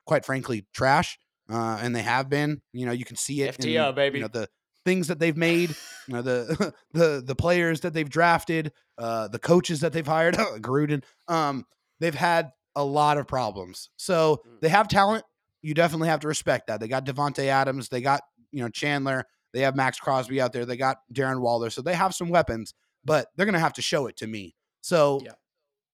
quite 0.07 0.25
frankly, 0.25 0.67
trash. 0.73 1.19
Uh, 1.51 1.79
and 1.81 1.95
they 1.95 2.03
have 2.03 2.29
been. 2.29 2.61
You 2.73 2.87
know, 2.87 2.93
you 2.93 3.05
can 3.05 3.17
see 3.17 3.43
it. 3.43 3.49
in, 3.65 3.95
baby. 3.95 4.19
You 4.19 4.23
know 4.25 4.29
the 4.33 4.49
things 4.85 5.09
that 5.09 5.19
they've 5.19 5.37
made. 5.37 5.77
You 6.07 6.15
know 6.15 6.23
the 6.23 6.75
the 6.93 7.23
the 7.25 7.35
players 7.35 7.81
that 7.81 7.93
they've 7.95 8.09
drafted, 8.09 8.73
uh, 8.99 9.29
the 9.29 9.39
coaches 9.39 9.81
that 9.81 9.93
they've 9.93 10.07
hired, 10.07 10.35
Gruden. 10.59 11.03
Um, 11.29 11.65
they've 12.01 12.15
had 12.15 12.51
a 12.77 12.85
lot 12.85 13.19
of 13.19 13.27
problems. 13.27 13.91
So 13.97 14.43
Mm. 14.47 14.61
they 14.61 14.69
have 14.69 14.89
talent. 14.89 15.25
You 15.63 15.75
definitely 15.75 16.09
have 16.09 16.21
to 16.21 16.29
respect 16.29 16.69
that. 16.69 16.81
They 16.81 16.89
got 16.89 17.05
Davante 17.05 17.45
Adams. 17.47 17.89
They 17.89 18.01
got 18.01 18.23
you 18.53 18.63
know 18.63 18.69
Chandler. 18.69 19.25
They 19.53 19.61
have 19.63 19.75
Maxx 19.75 19.99
Crosby 19.99 20.41
out 20.41 20.53
there. 20.53 20.65
They 20.65 20.77
got 20.77 20.99
Darren 21.13 21.41
Waller. 21.41 21.71
So 21.71 21.83
they 21.83 21.95
have 21.95 22.15
some 22.15 22.29
weapons, 22.31 22.73
but 23.05 23.27
they're 23.37 23.47
gonna 23.47 23.59
have 23.59 23.73
to 23.75 23.83
show 23.83 24.07
it 24.07 24.17
to 24.19 24.27
me. 24.27 24.55
So 24.81 25.21
Yeah. 25.25 25.33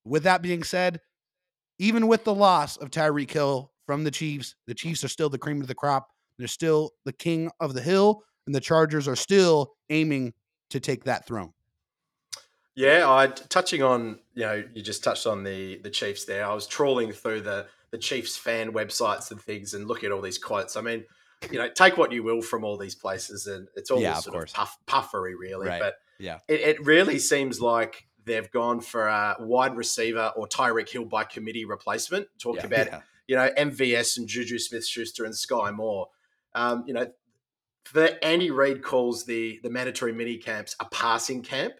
with 0.04 0.22
that 0.24 0.42
being 0.42 0.62
said, 0.62 1.00
even 1.78 2.06
with 2.06 2.24
the 2.24 2.34
loss 2.34 2.76
of 2.76 2.90
Tyreek 2.90 3.30
Hill 3.30 3.72
from 3.86 4.04
the 4.04 4.10
Chiefs, 4.10 4.54
the 4.66 4.74
Chiefs 4.74 5.02
are 5.04 5.08
still 5.08 5.30
the 5.30 5.38
cream 5.38 5.60
of 5.60 5.68
the 5.68 5.74
crop. 5.74 6.08
They're 6.38 6.48
still 6.48 6.90
the 7.04 7.12
king 7.12 7.50
of 7.60 7.72
the 7.74 7.80
hill, 7.80 8.22
and 8.46 8.54
the 8.54 8.60
Chargers 8.60 9.08
are 9.08 9.16
still 9.16 9.72
aiming 9.88 10.34
to 10.70 10.80
take 10.80 11.04
that 11.04 11.26
throne. 11.26 11.52
Yeah, 12.74 13.04
I 13.10 13.28
touching 13.28 13.82
on 13.82 14.18
you 14.34 14.42
know 14.42 14.62
you 14.74 14.82
just 14.82 15.02
touched 15.02 15.26
on 15.26 15.44
the 15.44 15.78
the 15.78 15.90
Chiefs 15.90 16.24
there. 16.26 16.44
I 16.44 16.52
was 16.52 16.66
trawling 16.66 17.12
through 17.12 17.40
the 17.42 17.66
the 17.90 17.98
Chiefs 17.98 18.36
fan 18.36 18.72
websites 18.72 19.30
and 19.30 19.40
things 19.40 19.72
and 19.72 19.86
looking 19.88 20.06
at 20.08 20.12
all 20.12 20.20
these 20.20 20.36
quotes. 20.38 20.76
I 20.76 20.82
mean, 20.82 21.04
you 21.50 21.58
know, 21.58 21.68
take 21.70 21.96
what 21.96 22.12
you 22.12 22.22
will 22.22 22.42
from 22.42 22.64
all 22.64 22.76
these 22.76 22.94
places, 22.96 23.46
and 23.46 23.68
it's 23.76 23.90
all 23.90 24.00
Yeah, 24.00 24.10
this 24.10 24.18
of 24.18 24.24
sort 24.24 24.34
course. 24.36 24.50
of 24.50 24.56
puff, 24.56 24.76
puffery, 24.86 25.34
really. 25.36 25.68
Right. 25.68 25.80
But 25.80 25.94
Yeah. 26.18 26.40
it, 26.48 26.60
it 26.60 26.84
really 26.84 27.18
seems 27.18 27.60
like 27.60 28.06
they've 28.24 28.50
gone 28.50 28.80
for 28.80 29.06
a 29.06 29.36
wide 29.38 29.76
receiver 29.76 30.32
or 30.36 30.48
Tyreek 30.48 30.88
Hill 30.90 31.04
by 31.04 31.22
committee 31.24 31.64
replacement. 31.64 32.26
Talk 32.40 32.56
Yeah. 32.56 32.66
about 32.66 32.86
Yeah. 32.88 33.00
You 33.26 33.36
know 33.36 33.50
MVS 33.56 34.18
and 34.18 34.28
Juju 34.28 34.58
Smith 34.58 34.86
Schuster 34.86 35.24
and 35.24 35.36
Sky 35.36 35.70
Moore. 35.70 36.08
Um, 36.54 36.84
you 36.86 36.94
know, 36.94 37.08
the 37.92 38.22
Andy 38.24 38.50
Reid 38.50 38.82
calls 38.82 39.24
the 39.24 39.60
the 39.62 39.70
mandatory 39.70 40.12
mini 40.12 40.36
camps 40.38 40.76
a 40.80 40.86
passing 40.86 41.42
camp. 41.42 41.74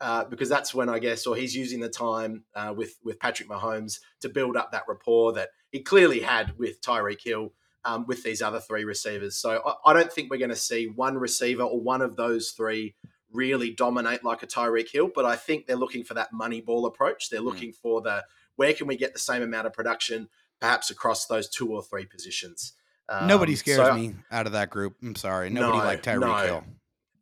Uh, 0.00 0.24
because 0.24 0.48
that's 0.48 0.74
when 0.74 0.88
I 0.88 0.98
guess, 0.98 1.24
or 1.24 1.36
he's 1.36 1.56
using 1.56 1.80
the 1.80 1.88
time 1.88 2.44
uh, 2.54 2.74
with 2.76 2.98
with 3.04 3.18
Patrick 3.20 3.48
Mahomes 3.48 4.00
to 4.20 4.28
build 4.28 4.56
up 4.56 4.72
that 4.72 4.82
rapport 4.88 5.32
that 5.34 5.50
he 5.70 5.80
clearly 5.80 6.20
had 6.20 6.58
with 6.58 6.80
Tyreek 6.82 7.22
Hill 7.22 7.52
um, 7.84 8.04
with 8.06 8.22
these 8.22 8.42
other 8.42 8.60
three 8.60 8.84
receivers. 8.84 9.36
So 9.36 9.62
I, 9.64 9.90
I 9.90 9.92
don't 9.92 10.12
think 10.12 10.30
we're 10.30 10.38
going 10.38 10.50
to 10.50 10.56
see 10.56 10.86
one 10.86 11.16
receiver 11.16 11.62
or 11.62 11.80
one 11.80 12.02
of 12.02 12.16
those 12.16 12.50
three 12.50 12.96
really 13.32 13.72
dominate 13.72 14.24
like 14.24 14.42
a 14.42 14.46
Tyreek 14.46 14.90
Hill. 14.90 15.10
But 15.14 15.24
I 15.24 15.36
think 15.36 15.66
they're 15.66 15.76
looking 15.76 16.04
for 16.04 16.14
that 16.14 16.32
money 16.32 16.60
ball 16.60 16.86
approach. 16.86 17.30
They're 17.30 17.40
looking 17.40 17.72
for 17.72 18.00
the 18.00 18.24
where 18.56 18.72
can 18.72 18.86
we 18.86 18.96
get 18.96 19.12
the 19.12 19.18
same 19.18 19.42
amount 19.42 19.66
of 19.66 19.72
production, 19.72 20.28
perhaps 20.60 20.90
across 20.90 21.26
those 21.26 21.48
two 21.48 21.72
or 21.72 21.82
three 21.82 22.06
positions. 22.06 22.72
Nobody 23.26 23.52
Um, 23.52 23.56
scares 23.56 23.76
so- 23.78 23.94
me 23.94 24.14
out 24.30 24.46
of 24.46 24.52
that 24.52 24.70
group. 24.70 24.96
I'm 25.02 25.14
sorry. 25.14 25.50
Nobody 25.50 25.78
No, 25.78 25.84
like 25.84 26.02
Tyreek 26.02 26.20
no. 26.20 26.36
Hill. 26.36 26.64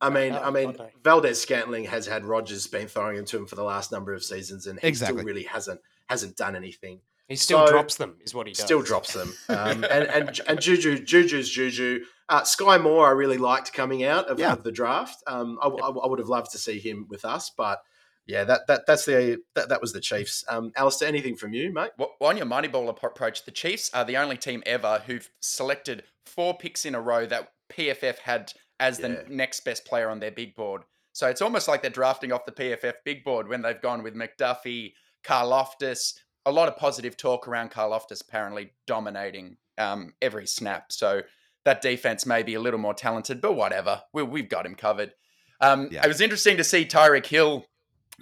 I 0.01 0.11
mean, 0.11 0.33
Oh, 0.33 0.43
I 0.43 0.51
mean, 0.51 0.71
okay. 0.71 0.91
Valdes-Scantling 1.05 1.85
has 1.85 2.07
had 2.07 2.25
Rodgers 2.25 2.67
been 2.67 2.89
throwing 2.89 3.17
into 3.19 3.37
him 3.37 3.47
for 3.47 3.55
the 3.55 3.63
last 3.63 3.93
number 3.93 4.13
of 4.13 4.25
seasons, 4.25 4.67
and 4.67 4.79
he 4.81 4.87
Exactly. 4.89 5.19
still 5.19 5.25
really 5.27 5.45
hasn't 5.45 5.81
hasn't 6.09 6.37
done 6.37 6.55
anything. 6.57 7.01
He 7.29 7.37
still 7.37 7.65
So- 7.67 7.73
drops 7.73 7.95
them, 7.97 8.17
is 8.21 8.35
what 8.35 8.47
he 8.47 8.53
does. 8.53 8.65
Still 8.65 8.83
drops 8.83 9.13
them, 9.15 9.33
um, 9.49 9.85
and 9.85 10.05
and 10.05 10.41
and 10.47 10.61
Juju, 10.61 11.05
Juju's 11.05 11.49
Juju. 11.49 12.05
Uh, 12.29 12.43
Sky 12.45 12.79
Moore, 12.79 13.07
I 13.07 13.11
really 13.11 13.39
liked 13.39 13.73
coming 13.73 14.05
out 14.05 14.27
of, 14.29 14.39
Yeah. 14.39 14.53
of 14.53 14.63
the 14.65 14.73
draft. 14.73 15.23
Um, 15.27 15.59
I, 15.63 15.69
I, 15.69 15.89
I 15.91 16.07
would 16.07 16.19
have 16.19 16.29
loved 16.29 16.51
to 16.53 16.59
see 16.59 16.79
him 16.79 17.07
with 17.09 17.25
us, 17.25 17.51
but 17.57 17.81
yeah, 18.27 18.45
that 18.45 18.67
that 18.69 18.87
that's 18.87 19.05
the 19.05 19.39
that, 19.55 19.69
that 19.69 19.81
was 19.81 19.93
the 19.93 20.01
Chiefs. 20.01 20.45
Um, 20.49 20.73
Alistair, 20.77 21.09
anything 21.09 21.37
from 21.37 21.53
you, 21.53 21.73
mate? 21.73 21.91
Well, 21.99 22.13
on 22.21 22.37
your 22.37 22.47
Moneyball 22.47 22.93
appro- 22.95 23.11
approach, 23.11 23.45
the 23.45 23.51
Chiefs 23.51 23.91
are 23.95 24.05
the 24.05 24.17
only 24.17 24.37
team 24.37 24.63
ever 24.67 25.03
who've 25.07 25.29
selected 25.41 26.05
four 26.27 26.57
picks 26.57 26.85
in 26.85 26.95
a 26.95 27.01
row 27.01 27.27
that 27.27 27.53
PFF 27.71 28.19
had 28.19 28.53
as 28.81 28.99
Yeah. 28.99 29.09
the 29.09 29.25
next 29.29 29.61
best 29.61 29.85
player 29.85 30.09
on 30.09 30.21
their 30.21 30.31
big 30.31 30.55
board. 30.55 30.83
So 31.13 31.29
it's 31.29 31.43
almost 31.43 31.69
like 31.69 31.83
they're 31.83 31.91
drafting 31.91 32.33
off 32.33 32.47
the 32.47 32.53
PFF 32.53 32.95
big 33.05 33.23
board 33.25 33.47
when 33.49 33.63
they've 33.63 33.81
gone 33.81 34.03
with 34.03 34.15
McDuffie, 34.15 34.95
Karlaftis. 35.25 36.15
A 36.47 36.51
lot 36.53 36.69
of 36.69 36.77
positive 36.77 37.17
talk 37.17 37.47
around 37.47 37.71
Karlaftis 37.71 38.21
apparently 38.23 38.73
dominating 38.87 39.57
um, 39.79 40.15
every 40.21 40.47
snap. 40.47 40.91
So 40.91 41.23
that 41.65 41.81
defense 41.83 42.27
may 42.27 42.43
be 42.43 42.55
a 42.55 42.61
little 42.61 42.81
more 42.81 42.95
talented, 42.95 43.41
but 43.41 43.53
whatever. 43.55 44.03
We, 44.13 44.23
we've 44.23 44.49
got 44.49 44.67
him 44.67 44.75
covered. 44.75 45.13
Um, 45.61 45.89
Yeah. 45.93 46.05
It 46.05 46.09
was 46.09 46.21
interesting 46.21 46.57
to 46.57 46.65
see 46.65 46.85
Tyreek 46.85 47.27
Hill 47.27 47.65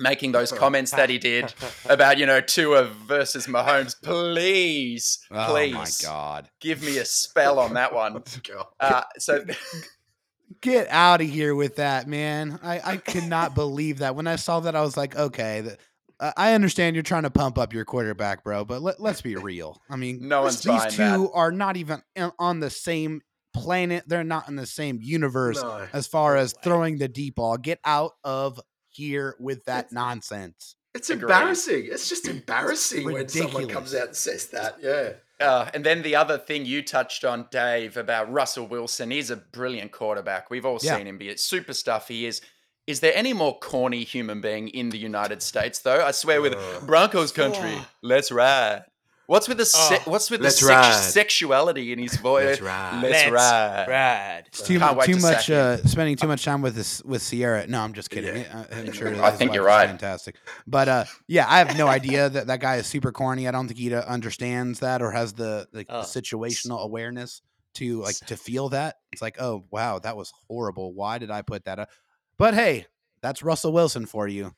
making 0.00 0.32
those 0.32 0.50
comments 0.50 0.90
that 0.92 1.08
he 1.10 1.18
did 1.18 1.52
about 1.88 2.18
you 2.18 2.26
know 2.26 2.40
Tua 2.40 2.84
versus 3.06 3.46
Mahomes. 3.46 3.94
Please, 4.02 5.18
please, 5.30 5.74
Oh 5.74 5.78
my 5.78 5.90
god. 6.02 6.48
give 6.60 6.82
me 6.82 6.98
a 6.98 7.04
spell 7.04 7.58
on 7.60 7.74
that 7.74 7.94
one. 7.94 8.22
Uh, 8.80 9.02
so 9.18 9.44
Get 10.62 10.88
out 10.88 11.20
of 11.20 11.28
here 11.28 11.54
with 11.54 11.76
that, 11.76 12.08
man. 12.08 12.58
I, 12.62 12.80
I 12.84 12.96
could 12.96 13.24
not 13.24 13.54
believe 13.54 13.98
that. 13.98 14.16
When 14.16 14.26
I 14.26 14.34
saw 14.36 14.58
that, 14.60 14.74
I 14.74 14.80
was 14.82 14.96
like, 14.96 15.14
okay, 15.16 15.60
the, 15.60 15.78
uh, 16.18 16.32
I 16.36 16.54
understand 16.54 16.96
you're 16.96 17.04
trying 17.04 17.22
to 17.22 17.30
pump 17.30 17.56
up 17.56 17.72
your 17.72 17.84
quarterback, 17.84 18.42
bro, 18.42 18.64
but 18.64 18.82
let, 18.82 19.00
let's 19.00 19.22
be 19.22 19.36
real. 19.36 19.80
I 19.88 19.94
mean, 19.96 20.26
No 20.26 20.42
one's 20.42 20.56
these 20.62 20.66
buying 20.76 20.90
two 20.90 20.96
that. 20.96 21.30
are 21.34 21.52
not 21.52 21.76
even 21.76 22.02
on 22.38 22.58
the 22.58 22.68
same 22.68 23.22
planet. 23.54 24.04
They're 24.08 24.24
not 24.24 24.48
in 24.48 24.56
the 24.56 24.66
same 24.66 24.98
universe 25.00 25.62
No. 25.62 25.86
as 25.92 26.08
far 26.08 26.36
as 26.36 26.52
throwing 26.64 26.98
the 26.98 27.08
deep 27.08 27.36
ball. 27.36 27.56
Get 27.56 27.78
out 27.84 28.12
of 28.24 28.60
here 29.00 29.34
with 29.40 29.64
that 29.64 29.86
It's- 29.86 29.92
nonsense. 29.92 30.76
It's 30.92 31.08
Agreed. 31.08 31.22
embarrassing. 31.32 31.88
It's 31.90 32.08
just 32.08 32.26
embarrassing 32.26 33.04
when 33.04 33.28
someone 33.28 33.68
comes 33.68 33.94
out 33.94 34.08
and 34.08 34.16
says 34.16 34.46
that. 34.48 34.76
Yeah. 34.82 35.12
Uh, 35.38 35.70
and 35.72 35.86
then 35.86 36.02
the 36.02 36.16
other 36.16 36.36
thing 36.36 36.66
you 36.66 36.82
touched 36.82 37.24
on, 37.24 37.46
Dave, 37.50 37.96
about 37.96 38.30
Russell 38.30 38.66
Wilson. 38.66 39.10
He's 39.12 39.30
a 39.30 39.36
brilliant 39.36 39.92
quarterback. 39.92 40.50
We've 40.50 40.66
all 40.66 40.78
Yeah. 40.82 40.96
seen 40.96 41.06
him 41.06 41.16
be 41.16 41.28
it. 41.28 41.38
Super 41.40 41.72
stuff 41.74 42.08
he 42.08 42.26
is. 42.26 42.40
Is 42.88 42.98
there 43.00 43.12
any 43.14 43.32
more 43.32 43.56
corny 43.60 44.02
human 44.02 44.40
being 44.40 44.66
in 44.68 44.90
the 44.90 44.98
United 44.98 45.42
States, 45.44 45.78
though? 45.78 46.04
I 46.04 46.10
swear, 46.10 46.42
with 46.42 46.56
Broncos 46.84 47.30
country, 47.30 47.78
let's 48.02 48.32
ride. 48.32 48.84
What's 49.30 49.46
with 49.46 49.58
the 49.58 49.64
se- 49.64 49.98
Oh, 50.06 50.10
what's 50.10 50.28
with 50.28 50.40
the 50.40 50.46
let's 50.46 50.58
sex- 50.58 51.12
sexuality 51.12 51.92
in 51.92 52.00
his 52.00 52.16
voice? 52.16 52.46
Let's 52.46 52.60
ride. 52.60 53.00
Let's 53.00 53.12
Let's 53.12 53.30
ride. 53.30 53.86
ride. 53.88 54.42
It's 54.48 54.60
too, 54.62 54.80
Can't 54.80 54.96
wait 54.96 55.06
too 55.06 55.14
to 55.14 55.20
much, 55.22 55.48
uh, 55.50 55.76
spending 55.84 56.16
too 56.16 56.26
much 56.26 56.44
time 56.44 56.62
with 56.62 56.74
this 56.74 57.00
with 57.04 57.22
Ciara. 57.22 57.64
No, 57.68 57.80
I'm 57.80 57.92
just 57.92 58.10
kidding. 58.10 58.42
Yeah. 58.42 58.64
I, 58.72 58.80
I'm 58.80 58.92
sure. 58.92 59.22
I 59.22 59.30
think 59.30 59.54
you're 59.54 59.62
right. 59.64 59.86
Fantastic, 59.86 60.34
but 60.66 60.88
uh, 60.88 61.04
yeah, 61.28 61.46
I 61.48 61.58
have 61.58 61.78
no 61.78 61.86
idea 61.86 62.28
that 62.28 62.48
that 62.48 62.58
guy 62.58 62.76
is 62.78 62.88
super 62.88 63.12
corny. 63.12 63.46
I 63.46 63.52
don't 63.52 63.68
think 63.68 63.78
he 63.78 63.94
uh, 63.94 64.02
understands 64.02 64.80
that 64.80 65.00
or 65.00 65.12
has 65.12 65.32
the 65.34 65.68
like 65.72 65.86
Oh. 65.88 66.00
the 66.00 66.06
situational 66.06 66.80
awareness 66.80 67.40
to 67.74 68.00
like 68.02 68.16
to 68.26 68.36
feel 68.36 68.70
that. 68.70 68.96
It's 69.12 69.22
like, 69.22 69.40
oh 69.40 69.64
wow, 69.70 70.00
that 70.00 70.16
was 70.16 70.32
horrible. 70.48 70.92
Why 70.92 71.18
did 71.18 71.30
I 71.30 71.42
put 71.42 71.66
that 71.66 71.78
up? 71.78 71.88
But 72.36 72.54
hey, 72.54 72.86
that's 73.22 73.44
Russell 73.44 73.72
Wilson 73.72 74.06
for 74.06 74.26
you. 74.26 74.56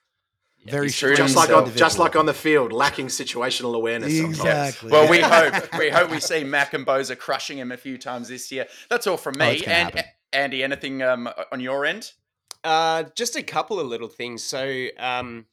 Very 0.64 0.86
he's 0.86 0.96
true 0.96 1.16
Just 1.16 1.34
like 1.36 1.50
on, 1.50 1.74
just 1.74 1.98
like 1.98 2.14
on 2.14 2.26
the 2.26 2.34
field, 2.34 2.72
lacking 2.72 3.06
situational 3.08 3.74
awareness. 3.74 4.16
sometimes. 4.16 4.38
Exactly. 4.38 4.90
Well, 4.92 5.10
we 5.10 5.20
hope 5.20 5.78
we 5.78 5.90
hope 5.90 6.10
we 6.10 6.20
see 6.20 6.44
Mack 6.44 6.72
and 6.74 6.86
Bosa 6.86 7.18
crushing 7.18 7.58
him 7.58 7.72
a 7.72 7.76
few 7.76 7.98
times 7.98 8.28
this 8.28 8.50
year. 8.52 8.66
That's 8.88 9.06
all 9.06 9.16
from 9.16 9.34
Oh, 9.40 9.44
me. 9.46 9.52
it's 9.54 9.62
gonna 9.62 9.74
and 9.76 9.88
happen. 9.94 10.04
Andy, 10.32 10.62
anything 10.62 11.02
um, 11.02 11.28
on 11.50 11.60
your 11.60 11.84
end? 11.84 12.12
Uh, 12.64 13.04
just 13.16 13.34
a 13.36 13.42
couple 13.42 13.80
of 13.80 13.88
little 13.88 14.08
things. 14.08 14.42
So, 14.44 14.86
um, 14.98 15.46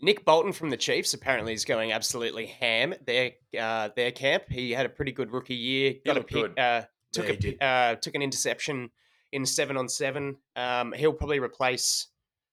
Nick 0.00 0.24
Bolton 0.24 0.52
from 0.52 0.70
the 0.70 0.76
Chiefs 0.76 1.12
apparently 1.14 1.52
is 1.52 1.64
going 1.64 1.90
absolutely 1.92 2.46
ham. 2.46 2.94
Their 3.04 3.32
uh, 3.58 3.88
their 3.96 4.12
camp. 4.12 4.44
He 4.48 4.72
had 4.72 4.86
a 4.86 4.90
pretty 4.90 5.12
good 5.12 5.32
rookie 5.32 5.54
year. 5.54 5.94
Got 6.04 6.18
a 6.18 6.20
pick, 6.20 6.28
good. 6.30 6.58
uh, 6.58 6.82
took 7.12 7.24
Yeah, 7.24 7.30
a 7.30 7.34
he 7.34 7.38
did. 7.40 7.58
pi- 7.58 7.66
uh, 7.66 7.94
took 7.96 8.14
an 8.14 8.22
interception 8.22 8.90
in 9.32 9.44
seven 9.46 9.76
on 9.76 9.88
seven. 9.88 10.36
Um, 10.54 10.92
he'll 10.92 11.12
probably 11.14 11.40
replace. 11.40 12.08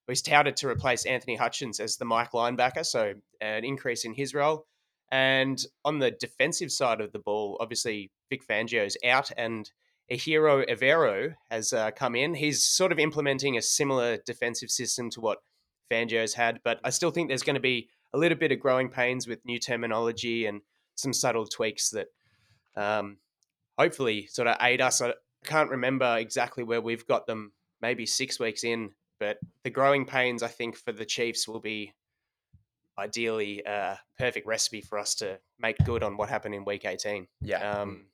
He's 0.07 0.21
touted 0.21 0.57
to 0.57 0.67
replace 0.67 1.05
Anthony 1.05 1.37
Hitchens 1.37 1.79
as 1.79 1.97
the 1.97 2.05
Mike 2.05 2.31
linebacker, 2.31 2.85
so 2.85 3.13
an 3.39 3.63
increase 3.63 4.03
in 4.03 4.13
his 4.13 4.33
role. 4.33 4.65
And 5.11 5.63
on 5.85 5.99
the 5.99 6.11
defensive 6.11 6.71
side 6.71 6.99
of 6.99 7.11
the 7.11 7.19
ball, 7.19 7.57
obviously 7.61 8.11
Vic 8.29 8.45
Fangio's 8.47 8.97
out, 9.05 9.31
and 9.37 9.69
Ejiro 10.11 10.67
Evero 10.69 11.35
has 11.49 11.71
uh, 11.71 11.91
come 11.91 12.15
in. 12.15 12.33
He's 12.33 12.63
sort 12.63 12.91
of 12.91 12.99
implementing 12.99 13.57
a 13.57 13.61
similar 13.61 14.17
defensive 14.25 14.69
system 14.69 15.09
to 15.11 15.21
what 15.21 15.37
Fangio's 15.91 16.33
had, 16.33 16.59
but 16.63 16.79
I 16.83 16.89
still 16.89 17.11
think 17.11 17.29
there's 17.29 17.43
going 17.43 17.55
to 17.55 17.61
be 17.61 17.89
a 18.13 18.17
little 18.17 18.37
bit 18.37 18.51
of 18.51 18.59
growing 18.59 18.89
pains 18.89 19.27
with 19.27 19.45
new 19.45 19.59
terminology 19.59 20.45
and 20.45 20.61
some 20.95 21.13
subtle 21.13 21.45
tweaks 21.45 21.91
that 21.91 22.07
um, 22.75 23.17
hopefully 23.77 24.27
sort 24.27 24.47
of 24.47 24.57
aid 24.61 24.81
us. 24.81 25.01
I 25.01 25.13
can't 25.45 25.69
remember 25.69 26.17
exactly 26.17 26.63
where 26.63 26.81
we've 26.81 27.07
got 27.07 27.25
them, 27.25 27.53
maybe 27.81 28.05
six 28.05 28.39
weeks 28.39 28.63
in, 28.63 28.91
but 29.23 29.37
the 29.63 29.69
growing 29.69 30.05
pains, 30.05 30.43
I 30.43 30.49
think, 30.49 30.75
for 30.75 30.91
the 30.91 31.05
Chiefs 31.05 31.47
will 31.47 31.61
be 31.61 31.93
ideally 32.99 33.63
a 33.65 33.97
perfect 34.19 34.45
recipe 34.45 34.81
for 34.81 34.99
us 34.99 35.15
to 35.15 35.39
make 35.57 35.77
good 35.85 36.03
on 36.03 36.17
what 36.17 36.27
happened 36.27 36.55
in 36.55 36.65
week 36.65 36.83
18. 36.83 37.27
Yeah. 37.41 37.57
Um, 37.71 38.07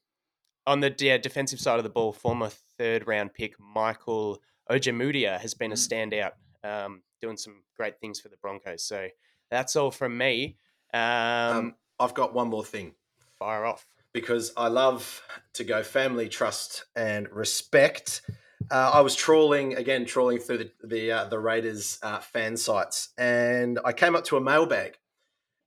on 0.68 0.82
the 0.82 0.94
yeah, 1.00 1.18
defensive 1.18 1.60
side 1.60 1.80
of 1.80 1.84
the 1.84 1.90
ball, 1.90 2.14
former 2.14 2.50
third 2.78 3.08
round 3.08 3.34
pick 3.34 3.56
Michael 3.60 4.40
Ojemudia 4.70 5.40
has 5.40 5.56
been 5.56 5.72
a 5.72 5.76
standout, 5.76 6.34
um, 6.64 7.02
doing 7.22 7.38
some 7.38 7.64
great 7.76 8.00
things 8.00 8.20
for 8.20 8.30
the 8.30 8.38
Broncos. 8.38 8.84
So 8.84 9.08
that's 9.50 9.76
all 9.76 9.90
from 9.90 10.16
me. 10.16 10.58
Um, 10.94 11.02
Um, 11.02 11.76
I've 12.00 12.14
got 12.14 12.36
one 12.36 12.50
more 12.50 12.64
thing 12.64 12.94
fire 13.40 13.66
off. 13.66 13.88
because 14.14 14.54
I 14.56 14.68
love 14.68 15.24
to 15.54 15.64
go 15.64 15.82
family 15.82 16.30
trust 16.30 16.86
and 16.96 17.28
respect. 17.32 18.22
Uh, 18.72 18.92
I 18.94 19.02
was 19.02 19.16
trawling 19.16 19.76
again, 19.76 20.06
trawling 20.06 20.40
through 20.40 20.60
the 20.60 20.72
the, 20.84 21.12
uh, 21.12 21.24
the 21.26 21.40
Raiders 21.40 21.98
uh, 22.04 22.20
fan 22.20 22.56
sites, 22.56 23.10
and 23.18 23.80
I 23.84 23.94
came 23.94 24.16
up 24.16 24.26
to 24.26 24.38
a 24.38 24.42
mailbag, 24.42 24.98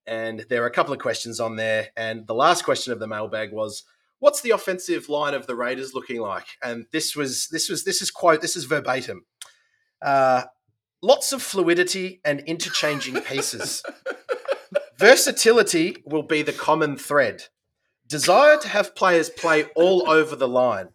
and 0.07 0.45
there 0.49 0.63
are 0.63 0.67
a 0.67 0.73
couple 0.73 0.93
of 0.93 1.01
questions 1.01 1.41
on 1.41 1.57
there. 1.57 1.89
And 1.97 2.27
the 2.27 2.35
last 2.35 2.65
question 2.65 2.93
of 2.93 3.01
the 3.01 3.09
mailbag 3.09 3.53
was, 3.53 3.83
"What's 4.21 4.41
the 4.41 4.51
offensive 4.51 5.09
line 5.09 5.35
of 5.35 5.47
the 5.47 5.57
Raiders 5.57 5.95
looking 5.95 6.21
like?" 6.21 6.47
And 6.63 6.87
this 6.93 7.17
was 7.17 7.49
this 7.49 7.69
was 7.69 7.85
this 7.85 8.03
is 8.03 8.11
quote 8.11 8.41
this 8.41 8.57
is 8.57 8.65
verbatim. 8.65 9.25
Uh, 10.01 10.45
lots 11.03 11.33
of 11.33 11.43
fluidity 11.43 12.21
and 12.25 12.41
interchanging 12.41 13.21
pieces. 13.23 13.83
Versatility 14.97 15.97
will 16.07 16.23
be 16.23 16.43
the 16.43 16.53
common 16.53 16.97
thread. 16.97 17.45
Desire 18.07 18.57
to 18.59 18.69
have 18.69 18.95
players 18.95 19.29
play 19.29 19.65
all 19.75 20.09
over 20.09 20.37
the 20.37 20.47
line. 20.47 20.91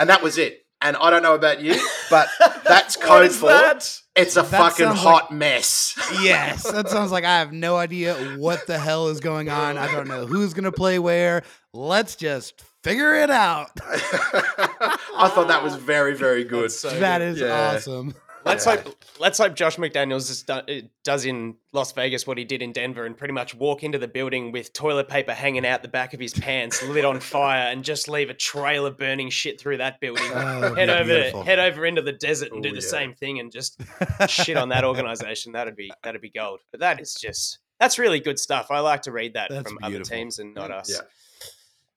And 0.00 0.10
that 0.10 0.22
was 0.22 0.36
it. 0.36 0.66
And 0.82 0.96
I 0.96 1.10
don't 1.10 1.22
know 1.22 1.34
about 1.34 1.60
you, 1.60 1.74
but 2.10 2.28
that's 2.64 2.96
code 2.96 3.32
for 3.32 3.48
that? 3.48 3.98
it's 4.16 4.36
a 4.36 4.42
That 4.42 4.50
fucking 4.76 4.86
hot 4.86 5.30
mess. 5.30 5.94
yes, 6.22 6.70
that 6.70 6.88
sounds 6.88 7.12
like 7.12 7.24
I 7.24 7.38
have 7.38 7.52
no 7.52 7.76
idea 7.76 8.14
what 8.38 8.66
the 8.66 8.78
hell 8.78 9.08
is 9.08 9.20
going 9.20 9.48
on. 9.50 9.76
I 9.76 9.92
don't 9.92 10.08
know 10.08 10.26
who's 10.26 10.54
gonna 10.54 10.72
play 10.72 10.98
where. 10.98 11.42
Let's 11.74 12.16
just 12.16 12.62
figure 12.82 13.14
it 13.14 13.30
out. 13.30 13.70
I 13.82 15.30
thought 15.34 15.48
that 15.48 15.62
was 15.62 15.74
very, 15.76 16.14
very 16.16 16.44
good. 16.44 16.70
That 16.70 17.20
is 17.20 17.38
Yeah. 17.40 17.74
awesome. 17.76 18.14
Let's 18.44 18.64
Yeah. 18.66 18.76
hope. 18.76 18.96
Let's 19.18 19.38
hope 19.38 19.54
Josh 19.54 19.76
McDaniels 19.76 20.66
do, 20.66 20.88
does 21.04 21.26
in 21.26 21.56
Las 21.72 21.92
Vegas 21.92 22.26
what 22.26 22.38
he 22.38 22.44
did 22.44 22.62
in 22.62 22.72
Denver, 22.72 23.04
and 23.04 23.16
pretty 23.16 23.34
much 23.34 23.54
walk 23.54 23.82
into 23.84 23.98
the 23.98 24.08
building 24.08 24.50
with 24.50 24.72
toilet 24.72 25.08
paper 25.08 25.34
hanging 25.34 25.66
out 25.66 25.82
the 25.82 25.88
back 25.88 26.14
of 26.14 26.20
his 26.20 26.32
pants, 26.32 26.82
lit 26.82 27.04
on 27.04 27.20
fire, 27.20 27.70
and 27.70 27.84
just 27.84 28.08
leave 28.08 28.30
a 28.30 28.34
trail 28.34 28.86
of 28.86 28.96
burning 28.96 29.28
shit 29.30 29.60
through 29.60 29.76
that 29.76 30.00
building. 30.00 30.24
Oh, 30.32 30.74
head 30.74 30.88
over, 30.88 31.04
beautiful. 31.04 31.42
head 31.42 31.58
over 31.58 31.84
into 31.84 32.00
the 32.02 32.12
desert 32.12 32.52
and 32.52 32.64
Ooh, 32.64 32.70
do 32.70 32.74
the 32.76 32.82
yeah. 32.82 32.90
same 32.90 33.14
thing, 33.14 33.40
and 33.40 33.52
just 33.52 33.80
shit 34.28 34.56
on 34.56 34.70
that 34.70 34.84
organization. 34.84 35.52
That'd 35.52 35.76
be 35.76 35.92
that'd 36.02 36.20
be 36.22 36.30
gold. 36.30 36.60
But 36.70 36.80
that 36.80 37.00
is 37.00 37.14
just 37.14 37.58
that's 37.78 37.98
really 37.98 38.20
good 38.20 38.38
stuff. 38.38 38.70
I 38.70 38.80
like 38.80 39.02
to 39.02 39.12
read 39.12 39.34
that 39.34 39.50
That's 39.50 39.68
from 39.70 39.78
other 39.82 40.00
teams 40.00 40.38
and 40.38 40.54
not 40.54 40.70
us. 40.70 40.90
Yeah. 40.90 41.00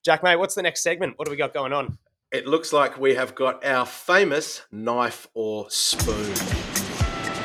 Jack, 0.04 0.22
mate, 0.22 0.36
what's 0.36 0.54
the 0.54 0.62
next 0.62 0.82
segment? 0.82 1.14
What 1.16 1.24
do 1.24 1.30
we 1.30 1.36
got 1.38 1.54
going 1.54 1.72
on? 1.72 1.96
It 2.32 2.46
looks 2.46 2.72
like 2.72 2.98
we 2.98 3.14
have 3.14 3.34
got 3.34 3.64
our 3.64 3.86
famous 3.86 4.62
knife 4.72 5.28
or 5.34 5.70
spoon. 5.70 6.32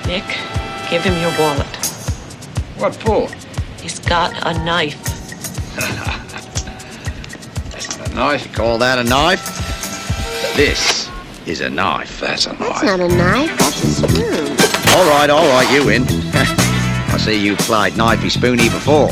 Nick, 0.08 0.26
give 0.90 1.04
him 1.04 1.16
your 1.22 1.32
wallet. 1.38 1.68
What 2.78 2.96
for? 2.96 3.30
He's 3.82 4.00
got 4.00 4.34
a 4.48 4.54
knife. 4.64 5.00
That's 7.72 7.98
not 8.00 8.10
a 8.10 8.16
knife. 8.16 8.48
You 8.48 8.54
call 8.54 8.78
that 8.80 8.98
a 8.98 9.04
knife? 9.04 9.46
This 10.56 11.08
is 11.46 11.62
a 11.62 11.70
knife. 11.70 12.20
That's 12.20 12.48
a 12.48 12.54
knife. 12.54 12.60
That's 12.60 12.84
not 12.84 13.00
a 13.00 13.08
knife, 13.08 13.58
that's 13.60 13.84
a 13.84 13.88
spoon. 14.08 14.58
All 14.96 15.08
right, 15.12 15.30
all 15.30 15.48
right, 15.50 15.72
you 15.72 15.86
win. 15.86 16.04
I 17.12 17.18
see 17.20 17.40
you 17.40 17.56
played 17.58 17.94
knifey 17.94 18.32
spoony 18.32 18.70
before. 18.70 19.12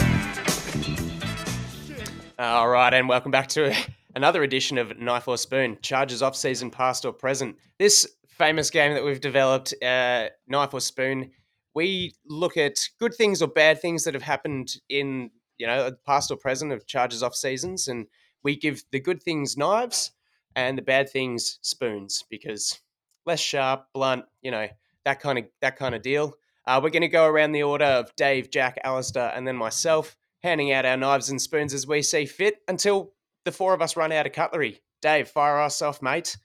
All 2.40 2.68
right, 2.68 2.94
and 2.94 3.08
welcome 3.08 3.32
back 3.32 3.48
to 3.50 3.76
another 4.18 4.42
edition 4.42 4.80
of 4.80 4.98
Knife 4.98 5.28
or 5.28 5.38
Spoon. 5.38 5.78
Charges 5.84 6.24
off 6.24 6.36
season, 6.36 6.72
past 6.72 7.06
or 7.06 7.14
present. 7.14 7.56
This 7.78 8.08
famous 8.28 8.72
game 8.72 8.96
that 8.96 9.06
we've 9.06 9.22
developed, 9.22 9.76
uh, 9.84 10.30
Knife 10.48 10.74
or 10.74 10.82
Spoon, 10.82 11.30
we 11.76 12.16
look 12.26 12.58
at 12.58 12.78
good 13.00 13.14
things 13.14 13.44
or 13.44 13.48
bad 13.48 13.80
things 13.80 14.04
that 14.04 14.16
have 14.16 14.24
happened 14.24 14.74
in 14.90 15.30
you 15.60 15.68
know 15.68 15.92
past 16.06 16.32
or 16.32 16.38
present 16.38 16.72
of 16.72 16.88
charges 16.88 17.22
off 17.22 17.36
seasons, 17.36 17.88
and 17.88 18.08
we 18.44 18.58
give 18.58 18.84
the 18.92 19.00
good 19.00 19.22
things 19.22 19.56
knives 19.56 20.12
and 20.56 20.78
the 20.78 20.82
bad 20.82 21.10
things 21.10 21.60
spoons 21.62 22.24
because 22.30 22.82
less 23.28 23.40
sharp, 23.40 23.86
blunt, 23.94 24.26
you 24.42 24.50
know 24.50 24.68
that 25.06 25.20
kind 25.20 25.38
of 25.38 25.46
that 25.62 25.78
kind 25.78 25.94
of 25.94 26.02
deal. 26.02 26.34
Uh, 26.66 26.80
we're 26.84 26.90
going 26.90 27.02
to 27.02 27.08
go 27.08 27.28
around 27.28 27.52
the 27.52 27.64
order 27.64 27.86
of 27.86 28.14
Dave, 28.16 28.50
Jack, 28.50 28.80
Alistair, 28.84 29.32
and 29.36 29.48
then 29.48 29.56
myself, 29.56 30.18
handing 30.42 30.74
out 30.74 30.86
our 30.86 30.98
knives 30.98 31.30
and 31.30 31.40
spoons 31.40 31.74
as 31.74 31.86
we 31.86 32.02
see 32.02 32.26
fit 32.26 32.56
until 32.68 33.14
the 33.48 33.52
four 33.54 33.74
of 33.74 33.82
us 33.82 33.96
run 33.96 34.12
out 34.12 34.26
of 34.28 34.34
cutlery. 34.34 34.82
Dave, 35.02 35.28
fire 35.30 35.60
us 35.60 35.82
off, 35.82 36.02
mate. 36.02 36.38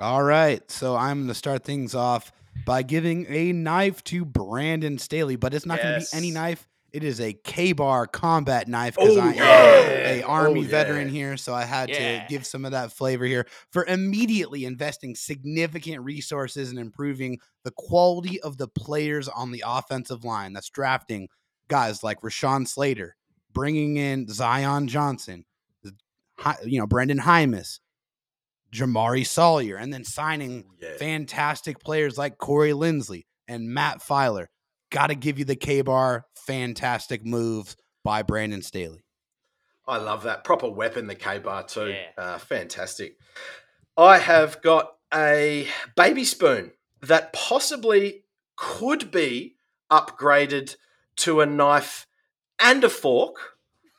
All 0.00 0.22
right, 0.22 0.68
so 0.70 0.96
I'm 0.96 1.18
going 1.18 1.28
to 1.28 1.34
start 1.34 1.64
things 1.64 1.94
off 1.94 2.32
by 2.64 2.82
giving 2.82 3.26
a 3.28 3.52
knife 3.52 4.02
to 4.04 4.24
Brandon 4.24 4.98
Staley, 4.98 5.36
but 5.36 5.54
it's 5.54 5.66
not 5.66 5.80
going 5.80 5.94
to 5.94 6.00
be 6.00 6.06
any 6.16 6.30
knife. 6.30 6.66
It 6.92 7.04
is 7.04 7.20
a 7.20 7.34
K-bar 7.34 8.06
combat 8.06 8.68
knife 8.68 8.94
because 8.96 9.16
Oh, 9.18 9.20
I 9.20 9.28
am 9.28 9.34
yeah. 9.34 10.08
a 10.08 10.22
oh, 10.22 10.28
army 10.28 10.60
Oh, 10.60 10.62
yeah. 10.62 10.68
veteran 10.68 11.08
here, 11.10 11.36
so 11.36 11.52
I 11.52 11.64
had 11.64 11.90
Yeah. 11.90 12.22
to 12.22 12.26
give 12.28 12.46
some 12.46 12.64
of 12.64 12.70
that 12.72 12.90
flavor 12.92 13.26
here 13.26 13.46
for 13.70 13.84
immediately 13.84 14.64
investing 14.64 15.14
significant 15.14 16.02
resources 16.04 16.70
and 16.70 16.78
improving 16.78 17.38
the 17.64 17.72
quality 17.72 18.40
of 18.40 18.56
the 18.56 18.68
players 18.68 19.28
on 19.28 19.50
the 19.50 19.62
offensive 19.66 20.24
line. 20.24 20.54
That's 20.54 20.70
drafting 20.70 21.28
guys 21.68 22.02
like 22.02 22.22
Rashawn 22.22 22.66
Slater, 22.66 23.16
bringing 23.52 23.96
in 23.98 24.28
Zion 24.28 24.88
Johnson, 24.88 25.40
Hi- 25.40 25.44
you 26.64 26.78
know 26.78 26.86
Brenden 26.86 27.20
Jaimes, 27.20 27.80
Jamaree 28.72 29.26
Salyer, 29.26 29.76
and 29.76 29.92
then 29.92 30.04
signing 30.04 30.64
Yeah. 30.80 30.96
fantastic 30.98 31.80
players 31.80 32.18
like 32.18 32.38
Corey 32.38 32.72
Linsley 32.72 33.26
and 33.48 33.68
Matt 33.68 34.00
Feiler. 34.02 34.46
Got 34.90 35.08
to 35.08 35.14
give 35.14 35.38
you 35.38 35.44
the 35.44 35.56
K 35.56 35.82
bar. 35.82 36.26
Fantastic 36.46 37.24
moves 37.24 37.76
by 38.04 38.22
Brandon 38.22 38.62
Staley. 38.62 39.04
I 39.88 39.98
love 39.98 40.24
that. 40.24 40.44
Proper 40.44 40.68
weapon, 40.68 41.06
the 41.06 41.14
K 41.14 41.38
bar, 41.38 41.64
too. 41.64 41.88
Yeah. 41.88 42.06
Uh, 42.16 42.38
fantastic. 42.38 43.16
I 43.96 44.18
have 44.18 44.60
got 44.62 44.92
a 45.14 45.68
baby 45.96 46.24
spoon 46.24 46.72
that 47.02 47.32
possibly 47.32 48.24
could 48.56 49.10
be 49.10 49.56
upgraded 49.90 50.76
to 51.16 51.40
a 51.40 51.46
knife 51.46 52.06
and 52.58 52.82
a 52.84 52.88
fork, 52.88 53.36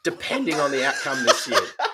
depending 0.04 0.56
on 0.56 0.72
the 0.72 0.86
outcome 0.86 1.24
this 1.26 1.48
year. 1.48 1.60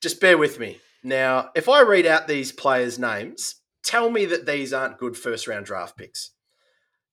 Just 0.00 0.20
bear 0.20 0.38
with 0.38 0.58
me. 0.58 0.80
Now, 1.02 1.50
if 1.54 1.68
I 1.68 1.82
read 1.82 2.06
out 2.06 2.28
these 2.28 2.52
players' 2.52 2.98
names, 2.98 3.56
tell 3.82 4.10
me 4.10 4.24
that 4.26 4.46
these 4.46 4.72
aren't 4.72 4.98
good 4.98 5.16
first 5.16 5.46
round 5.48 5.66
draft 5.66 5.96
picks. 5.96 6.32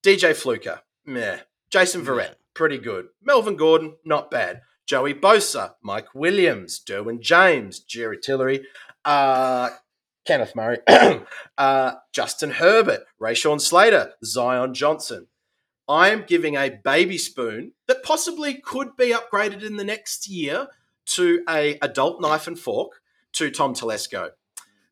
DJ 0.03 0.35
Fluker, 0.35 0.81
meh. 1.05 1.39
Jason 1.71 2.05
Verrett, 2.05 2.35
pretty 2.53 2.77
good. 2.77 3.07
Melvin 3.23 3.55
Gordon, 3.55 3.95
not 4.05 4.29
bad. 4.29 4.61
Joey 4.85 5.15
Bosa, 5.15 5.73
Mike 5.81 6.13
Williams, 6.13 6.79
Derwin 6.79 7.19
James, 7.19 7.79
Jerry 7.79 8.19
Tillery, 8.19 8.65
uh, 9.03 9.69
Kenneth 10.25 10.55
Murray, 10.55 10.77
uh, 11.57 11.93
Justin 12.13 12.51
Herbert, 12.51 13.01
Rashawn 13.19 13.59
Slater, 13.59 14.13
Zion 14.23 14.73
Johnson. 14.73 15.27
I 15.87 16.09
am 16.09 16.25
giving 16.27 16.55
a 16.55 16.79
baby 16.83 17.17
spoon 17.17 17.73
that 17.87 18.03
possibly 18.03 18.55
could 18.55 18.95
be 18.95 19.11
upgraded 19.11 19.63
in 19.63 19.77
the 19.77 19.83
next 19.83 20.27
year 20.27 20.67
to 21.05 21.43
a 21.47 21.77
adult 21.81 22.21
knife 22.21 22.47
and 22.47 22.57
fork 22.57 23.01
to 23.33 23.51
Tom 23.51 23.73
Telesco. 23.73 24.29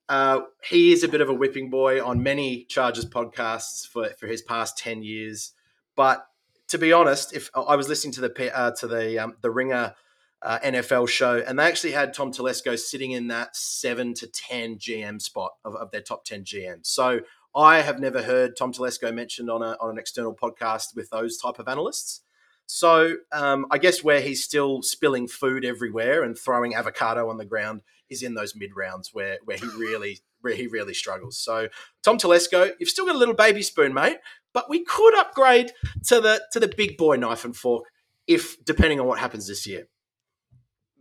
Uh, 0.09 0.41
he 0.69 0.91
is 0.91 1.03
a 1.03 1.07
bit 1.07 1.21
of 1.21 1.29
a 1.29 1.33
whipping 1.33 1.69
boy 1.69 2.03
on 2.03 2.21
many 2.21 2.65
Chargers 2.65 3.05
podcasts 3.05 3.87
for, 3.87 4.09
for 4.19 4.27
his 4.27 4.41
past 4.41 4.77
ten 4.77 5.03
years. 5.03 5.53
But 5.95 6.25
to 6.69 6.77
be 6.77 6.91
honest, 6.91 7.33
if 7.33 7.49
I 7.55 7.75
was 7.75 7.87
listening 7.87 8.13
to 8.13 8.21
the 8.21 8.55
uh, 8.55 8.71
to 8.71 8.87
the 8.87 9.19
um, 9.19 9.35
the 9.41 9.51
Ringer 9.51 9.95
uh, 10.41 10.59
NFL 10.59 11.07
show, 11.07 11.41
and 11.45 11.57
they 11.57 11.63
actually 11.63 11.91
had 11.91 12.13
Tom 12.13 12.31
Telesco 12.31 12.77
sitting 12.77 13.11
in 13.11 13.27
that 13.27 13.55
seven 13.55 14.13
to 14.15 14.27
ten 14.27 14.77
GM 14.77 15.21
spot 15.21 15.51
of, 15.63 15.75
of 15.75 15.91
their 15.91 16.01
top 16.01 16.25
ten 16.25 16.43
GMs. 16.43 16.87
So 16.87 17.21
I 17.55 17.81
have 17.81 17.99
never 17.99 18.23
heard 18.23 18.57
Tom 18.57 18.73
Telesco 18.73 19.13
mentioned 19.13 19.49
on 19.49 19.61
a 19.61 19.77
on 19.79 19.91
an 19.91 19.97
external 19.97 20.35
podcast 20.35 20.95
with 20.95 21.09
those 21.11 21.37
type 21.37 21.59
of 21.59 21.67
analysts. 21.67 22.22
So 22.65 23.17
um, 23.31 23.65
I 23.71 23.77
guess 23.77 24.03
where 24.03 24.21
he's 24.21 24.43
still 24.43 24.81
spilling 24.81 25.27
food 25.27 25.65
everywhere 25.65 26.23
and 26.23 26.37
throwing 26.37 26.75
avocado 26.75 27.29
on 27.29 27.37
the 27.37 27.45
ground 27.45 27.81
is 28.09 28.23
in 28.23 28.33
those 28.33 28.55
mid 28.55 28.71
rounds 28.75 29.11
where 29.13 29.37
where 29.45 29.57
he 29.57 29.65
really 29.77 30.19
where 30.41 30.55
he 30.55 30.67
really 30.67 30.93
struggles. 30.93 31.37
So 31.37 31.69
Tom 32.03 32.17
Telesco, 32.17 32.71
you've 32.79 32.89
still 32.89 33.05
got 33.05 33.15
a 33.15 33.17
little 33.17 33.35
baby 33.35 33.61
spoon, 33.61 33.93
mate, 33.93 34.17
but 34.53 34.69
we 34.69 34.83
could 34.83 35.15
upgrade 35.15 35.71
to 36.07 36.21
the 36.21 36.41
to 36.51 36.59
the 36.59 36.73
big 36.75 36.97
boy 36.97 37.15
knife 37.15 37.45
and 37.45 37.55
fork 37.55 37.85
if 38.27 38.63
depending 38.63 38.99
on 38.99 39.07
what 39.07 39.19
happens 39.19 39.47
this 39.47 39.67
year. 39.67 39.87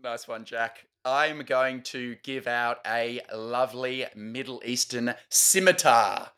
Nice 0.02 0.26
one, 0.26 0.44
Jack. 0.44 0.86
I'm 1.04 1.42
going 1.44 1.82
to 1.82 2.16
give 2.22 2.46
out 2.46 2.78
a 2.86 3.20
lovely 3.34 4.06
Middle 4.14 4.62
Eastern 4.64 5.14
scimitar. 5.28 6.30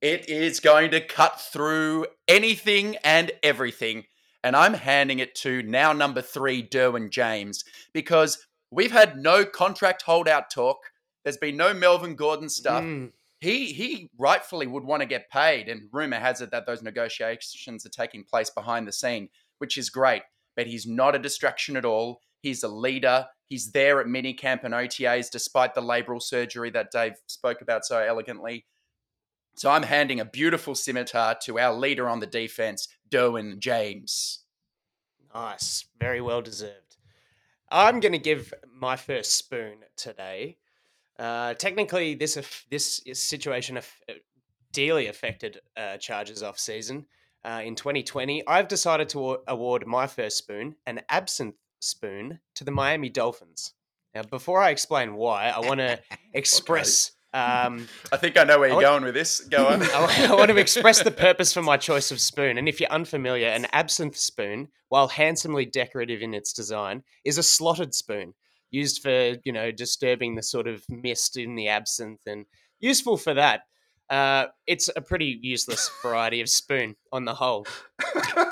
It 0.00 0.28
is 0.28 0.60
going 0.60 0.92
to 0.92 1.00
cut 1.00 1.40
through 1.40 2.06
anything 2.28 2.96
and 3.04 3.32
everything. 3.42 4.04
And 4.44 4.54
I'm 4.54 4.74
handing 4.74 5.20
it 5.20 5.34
to 5.36 5.62
now 5.62 5.94
number 5.94 6.20
three, 6.20 6.62
Derwin 6.62 7.10
James, 7.10 7.64
because 7.94 8.46
we've 8.70 8.92
had 8.92 9.16
no 9.16 9.46
contract 9.46 10.02
holdout 10.02 10.50
talk. 10.50 10.76
There's 11.24 11.38
been 11.38 11.56
no 11.56 11.72
Melvin 11.72 12.14
Gordon 12.14 12.50
stuff. 12.50 12.84
Mm. 12.84 13.12
He 13.40 13.72
he 13.72 14.10
rightfully 14.18 14.66
would 14.66 14.84
want 14.84 15.00
to 15.00 15.06
get 15.06 15.30
paid, 15.30 15.70
and 15.70 15.88
rumor 15.92 16.18
has 16.18 16.42
it 16.42 16.50
that 16.50 16.66
those 16.66 16.82
negotiations 16.82 17.86
are 17.86 17.90
taking 17.90 18.22
place 18.22 18.50
behind 18.50 18.86
the 18.86 18.92
scene, 18.92 19.30
which 19.58 19.78
is 19.78 19.88
great. 19.88 20.22
But 20.56 20.66
he's 20.66 20.86
not 20.86 21.14
a 21.14 21.18
distraction 21.18 21.76
at 21.76 21.86
all. 21.86 22.20
He's 22.42 22.62
a 22.62 22.68
leader. 22.68 23.26
He's 23.46 23.72
there 23.72 23.98
at 23.98 24.06
minicamp 24.06 24.64
and 24.64 24.74
OTAs, 24.74 25.30
despite 25.30 25.74
the 25.74 25.80
labral 25.80 26.22
surgery 26.22 26.70
that 26.70 26.90
Dave 26.90 27.14
spoke 27.26 27.62
about 27.62 27.86
so 27.86 27.98
elegantly. 27.98 28.66
So 29.54 29.70
I'm 29.70 29.84
handing 29.84 30.20
a 30.20 30.24
beautiful 30.24 30.74
scimitar 30.74 31.36
to 31.42 31.58
our 31.58 31.72
leader 31.72 32.08
on 32.08 32.20
the 32.20 32.26
defense, 32.26 32.88
Derwin 33.10 33.58
James. 33.58 34.40
Nice. 35.34 35.86
Very 36.00 36.20
well 36.20 36.42
deserved. 36.42 36.96
I'm 37.70 38.00
going 38.00 38.12
to 38.12 38.18
give 38.18 38.52
my 38.72 38.96
first 38.96 39.32
spoon 39.32 39.78
today. 39.96 40.58
Uh, 41.18 41.54
technically, 41.54 42.14
this 42.14 42.38
this 42.70 43.00
situation 43.12 43.76
uh, 43.78 43.82
dearly 44.72 45.06
affected 45.06 45.60
uh, 45.76 45.96
Chargers 45.96 46.42
off 46.42 46.58
season. 46.58 47.06
Uh, 47.44 47.62
in 47.64 47.74
2020, 47.74 48.46
I've 48.46 48.68
decided 48.68 49.08
to 49.10 49.38
award 49.46 49.86
my 49.86 50.06
first 50.06 50.38
spoon, 50.38 50.76
an 50.86 51.02
absinthe 51.08 51.56
spoon, 51.78 52.40
to 52.54 52.64
the 52.64 52.70
Miami 52.70 53.10
Dolphins. 53.10 53.74
Now, 54.14 54.22
before 54.22 54.60
I 54.60 54.70
explain 54.70 55.14
why, 55.14 55.48
I 55.48 55.60
want 55.60 55.80
to 55.80 56.00
express. 56.32 57.12
Um, 57.34 57.88
I 58.12 58.16
think 58.16 58.38
I 58.38 58.44
know 58.44 58.60
where 58.60 58.68
you're 58.68 58.76
want- 58.76 58.86
going 58.86 59.04
with 59.04 59.14
this. 59.14 59.40
Go 59.40 59.66
on. 59.66 59.82
I 59.92 60.28
I 60.30 60.34
want 60.34 60.50
to 60.50 60.56
express 60.56 61.02
the 61.02 61.10
purpose 61.10 61.52
for 61.52 61.62
my 61.62 61.76
choice 61.76 62.12
of 62.12 62.20
spoon. 62.20 62.58
And 62.58 62.68
if 62.68 62.78
you're 62.78 62.90
unfamiliar, 62.90 63.48
an 63.48 63.66
absinthe 63.72 64.16
spoon, 64.16 64.68
while 64.88 65.08
handsomely 65.08 65.66
decorative 65.66 66.22
in 66.22 66.32
its 66.32 66.52
design, 66.52 67.02
is 67.24 67.36
a 67.36 67.42
slotted 67.42 67.92
spoon 67.92 68.34
used 68.70 69.02
for, 69.02 69.36
you 69.44 69.52
know, 69.52 69.70
disturbing 69.70 70.34
the 70.34 70.42
sort 70.42 70.68
of 70.68 70.84
mist 70.88 71.36
in 71.36 71.56
the 71.56 71.68
absinthe 71.68 72.20
and 72.26 72.46
useful 72.80 73.16
for 73.16 73.34
that. 73.34 73.62
Uh, 74.10 74.46
it's 74.66 74.90
a 74.94 75.00
pretty 75.00 75.38
useless 75.42 75.90
variety 76.02 76.40
of 76.40 76.48
spoon 76.48 76.94
on 77.10 77.24
the 77.24 77.34
whole. 77.34 77.66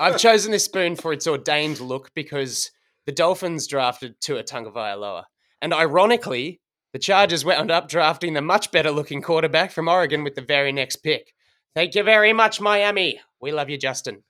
I've 0.01 0.19
chosen 0.19 0.51
this 0.51 0.65
spoon 0.65 0.97
for 0.97 1.13
its 1.13 1.27
ordained 1.27 1.79
look 1.81 2.11
because 2.15 2.71
the 3.07 3.13
Dolphins 3.13 3.67
drafted 3.67 4.21
Tua 4.21 4.43
Tagovailoa. 4.45 5.25
And 5.61 5.75
ironically, 5.75 6.61
the 6.93 6.99
Chargers 6.99 7.45
wound 7.45 7.71
up 7.71 7.89
drafting 7.89 8.35
the 8.35 8.43
much 8.43 8.71
better 8.71 8.91
looking 8.91 9.23
quarterback 9.23 9.73
from 9.73 9.89
Oregon 9.89 10.25
with 10.25 10.35
the 10.35 10.43
very 10.43 10.73
next 10.73 10.97
pick. 10.97 11.35
Thank 11.75 11.95
you 11.95 12.03
very 12.03 12.33
much, 12.33 12.61
Miami. 12.61 13.21
We 13.41 13.53
love 13.53 13.71
you, 13.71 13.79
Justin. 13.79 14.23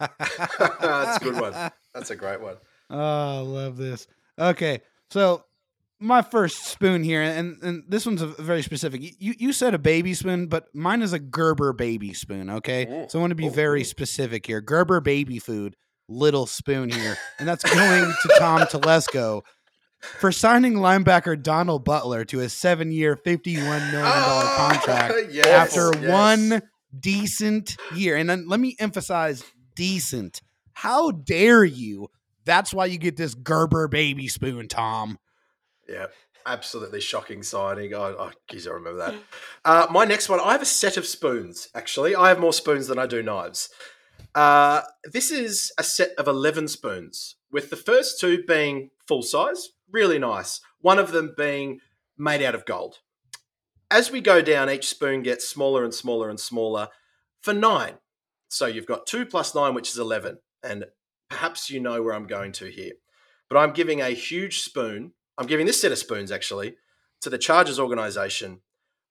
That's 0.00 1.16
a 1.16 1.20
good 1.22 1.40
one. 1.40 1.52
That's 1.94 2.10
a 2.10 2.16
great 2.16 2.40
one. 2.40 2.56
Oh, 2.90 2.98
I 2.98 3.38
love 3.38 3.76
this. 3.76 4.06
Okay, 4.38 4.82
so 5.10 5.44
my 5.98 6.20
first 6.22 6.66
spoon 6.66 7.02
here, 7.02 7.22
and, 7.22 7.56
and 7.62 7.84
this 7.88 8.04
one's 8.04 8.20
a 8.20 8.26
very 8.26 8.62
specific. 8.62 9.00
You 9.18 9.34
you 9.38 9.52
said 9.52 9.74
a 9.74 9.78
baby 9.78 10.12
spoon, 10.12 10.48
but 10.48 10.66
mine 10.74 11.02
is 11.02 11.12
a 11.12 11.18
Gerber 11.18 11.72
baby 11.72 12.12
spoon. 12.12 12.50
Okay, 12.50 13.06
so 13.08 13.18
I 13.18 13.20
want 13.20 13.30
to 13.30 13.36
be 13.36 13.48
very 13.48 13.84
specific 13.84 14.46
here. 14.46 14.60
Gerber 14.60 15.00
baby 15.00 15.38
food, 15.38 15.76
little 16.08 16.46
spoon 16.46 16.90
here, 16.90 17.16
and 17.38 17.48
that's 17.48 17.64
going 17.64 18.04
to 18.04 18.36
Tom 18.38 18.60
Telesco 18.62 19.42
for 20.00 20.32
signing 20.32 20.74
linebacker 20.74 21.40
Donald 21.40 21.84
Butler 21.84 22.24
to 22.26 22.40
a 22.40 22.48
seven-year, 22.48 23.16
fifty-one 23.16 23.90
million 23.90 24.02
dollar 24.02 24.44
contract 24.56 25.14
yes, 25.32 25.46
after 25.46 25.90
yes. 26.00 26.10
one 26.10 26.62
decent 26.98 27.76
year. 27.94 28.16
And 28.16 28.28
then 28.28 28.48
let 28.48 28.60
me 28.60 28.76
emphasize 28.78 29.44
decent. 29.74 30.40
How 30.72 31.10
dare 31.10 31.64
you? 31.64 32.08
That's 32.44 32.72
why 32.72 32.86
you 32.86 32.98
get 32.98 33.16
this 33.16 33.34
Gerber 33.34 33.88
baby 33.88 34.28
spoon, 34.28 34.68
Tom. 34.68 35.18
Yeah, 35.88 36.06
absolutely 36.46 37.00
shocking 37.00 37.42
signing. 37.42 37.94
Oh, 37.94 38.14
oh 38.18 38.30
geez, 38.48 38.66
I 38.66 38.72
remember 38.72 38.98
that. 38.98 39.14
Uh, 39.64 39.86
my 39.90 40.04
next 40.04 40.28
one, 40.28 40.40
I 40.40 40.52
have 40.52 40.62
a 40.62 40.66
set 40.66 40.96
of 40.96 41.06
spoons, 41.06 41.68
actually. 41.74 42.14
I 42.14 42.28
have 42.28 42.38
more 42.38 42.52
spoons 42.52 42.86
than 42.86 42.98
I 42.98 43.06
do 43.06 43.22
knives. 43.22 43.68
Uh, 44.34 44.82
this 45.04 45.30
is 45.30 45.72
a 45.78 45.82
set 45.82 46.10
of 46.18 46.28
11 46.28 46.68
spoons, 46.68 47.36
with 47.50 47.70
the 47.70 47.76
first 47.76 48.20
two 48.20 48.44
being 48.46 48.90
full 49.06 49.22
size, 49.22 49.70
really 49.90 50.18
nice. 50.18 50.60
One 50.80 50.98
of 50.98 51.12
them 51.12 51.34
being 51.36 51.80
made 52.18 52.42
out 52.42 52.54
of 52.54 52.66
gold. 52.66 52.98
As 53.90 54.10
we 54.10 54.20
go 54.20 54.42
down, 54.42 54.70
each 54.70 54.88
spoon 54.88 55.22
gets 55.22 55.48
smaller 55.48 55.84
and 55.84 55.94
smaller 55.94 56.28
and 56.28 56.40
smaller 56.40 56.88
for 57.40 57.54
nine. 57.54 57.94
So 58.48 58.66
you've 58.66 58.86
got 58.86 59.06
two 59.06 59.26
plus 59.26 59.54
nine, 59.54 59.74
which 59.74 59.90
is 59.90 59.98
11. 59.98 60.38
And 60.62 60.86
perhaps 61.28 61.70
you 61.70 61.80
know 61.80 62.02
where 62.02 62.14
I'm 62.14 62.26
going 62.26 62.52
to 62.52 62.66
here. 62.66 62.92
But 63.48 63.58
I'm 63.58 63.72
giving 63.72 64.00
a 64.00 64.10
huge 64.10 64.60
spoon, 64.60 65.12
I'm 65.38 65.46
giving 65.46 65.66
this 65.66 65.80
set 65.80 65.92
of 65.92 65.98
spoons 65.98 66.32
actually, 66.32 66.76
to 67.20 67.30
the 67.30 67.38
Chargers 67.38 67.78
organization 67.78 68.60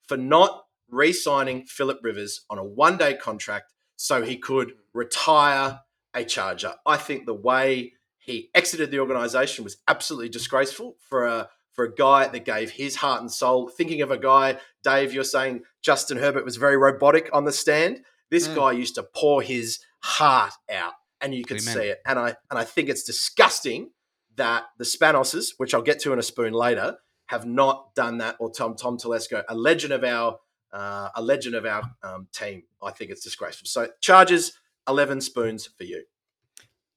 for 0.08 0.18
not 0.18 0.66
re 0.89 1.14
signing 1.14 1.66
Philip 1.66 2.00
Rivers 2.04 2.46
on 2.50 2.58
a 2.58 2.64
one 2.64 2.98
day 2.98 3.16
contract 3.16 3.74
so 3.96 4.24
he 4.24 4.38
could 4.38 4.74
retire 4.93 5.82
a 6.14 6.26
Charger. 6.26 6.76
I 6.86 6.98
think 6.98 7.26
the 7.26 7.34
way 7.34 7.93
he 8.26 8.49
exited 8.55 8.91
the 8.91 8.99
organization 8.99 9.63
was 9.63 9.78
absolutely 9.88 10.30
disgraceful 10.30 10.95
for 10.99 11.26
a 11.26 11.49
for 11.71 11.86
a 11.86 11.93
guy 11.93 12.28
that 12.28 12.45
gave 12.45 12.71
his 12.71 12.95
heart 12.95 13.19
and 13.21 13.30
soul. 13.32 13.67
Thinking 13.67 14.01
of 14.01 14.09
a 14.09 14.17
guy, 14.17 14.57
Dave, 14.82 15.13
you're 15.13 15.26
saying 15.26 15.63
Justin 15.82 16.17
Herbert 16.17 16.45
was 16.45 16.55
very 16.55 16.78
robotic 16.78 17.30
on 17.34 17.43
the 17.43 17.51
stand. 17.51 18.03
This 18.30 18.47
Mm. 18.47 18.55
guy 18.55 18.71
used 18.71 18.95
to 18.95 19.03
pour 19.03 19.41
his 19.41 19.80
heart 19.99 20.53
out, 20.71 20.93
and 21.21 21.36
you 21.36 21.43
could 21.43 21.61
Amen. 21.61 21.73
see 21.76 21.88
it. 21.89 22.01
And 22.05 22.17
I 22.17 22.36
and 22.49 22.57
I 22.57 22.63
think 22.63 22.89
it's 22.89 23.03
disgusting 23.03 23.91
that 24.38 24.65
the 24.78 24.86
Spanoses, 24.86 25.53
which 25.57 25.73
I'll 25.73 25.82
get 25.82 25.99
to 26.01 26.13
in 26.13 26.19
a 26.19 26.23
spoon 26.23 26.53
later, 26.53 26.97
have 27.28 27.45
not 27.45 27.93
done 27.95 28.17
that. 28.19 28.38
Or 28.39 28.49
Tom 28.51 28.76
Tom 28.76 28.97
Telesco, 28.97 29.43
a 29.47 29.55
legend 29.55 29.93
of 29.93 30.03
our 30.03 30.39
uh, 30.71 31.09
a 31.15 31.21
legend 31.21 31.55
of 31.55 31.65
our 31.65 31.84
um, 32.03 32.28
team. 32.32 32.63
I 32.82 32.91
think 32.91 33.11
it's 33.11 33.23
disgraceful. 33.23 33.67
So 33.67 33.89
charges 34.01 34.53
eleven 34.88 35.21
spoons 35.21 35.67
for 35.67 35.84
you. 35.84 36.03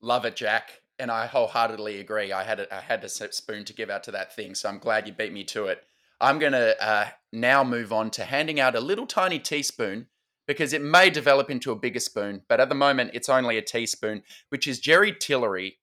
Love 0.01 0.25
it, 0.25 0.37
Jack. 0.37 0.83
And 0.99 1.11
I 1.11 1.27
wholeheartedly 1.27 2.01
agree. 2.01 2.33
I 2.33 2.43
had 2.43 2.61
a, 2.61 2.75
I 2.75 2.81
had 2.81 3.05
a 3.05 3.09
spoon 3.09 3.65
to 3.65 3.73
give 3.73 3.91
out 3.91 4.03
to 4.05 4.11
that 4.13 4.35
thing, 4.35 4.55
so 4.55 4.69
I'm 4.69 4.79
glad 4.79 5.07
you 5.07 5.13
beat 5.13 5.33
me 5.33 5.45
to 5.45 5.67
it. 5.67 5.85
I'm 6.21 6.39
gonna 6.39 6.75
uh, 6.81 7.07
now 7.33 7.63
move 7.63 7.93
on 7.93 8.11
to 8.13 8.25
handing 8.25 8.59
out 8.59 8.75
a 8.75 8.81
little 8.81 9.07
tiny 9.07 9.39
teaspoon 9.39 10.09
because 10.49 10.73
it 10.73 10.83
may 10.83 11.11
develop 11.11 11.51
into 11.51 11.71
a 11.71 11.77
bigger 11.77 12.01
spoon, 12.01 12.43
but 12.49 12.59
at 12.59 12.69
the 12.69 12.75
moment 12.75 13.13
it's 13.15 13.29
only 13.29 13.59
a 13.59 13.63
teaspoon, 13.63 14.23
which 14.49 14.67
is 14.67 14.81
Jerry 14.81 15.13
Tillery 15.13 15.79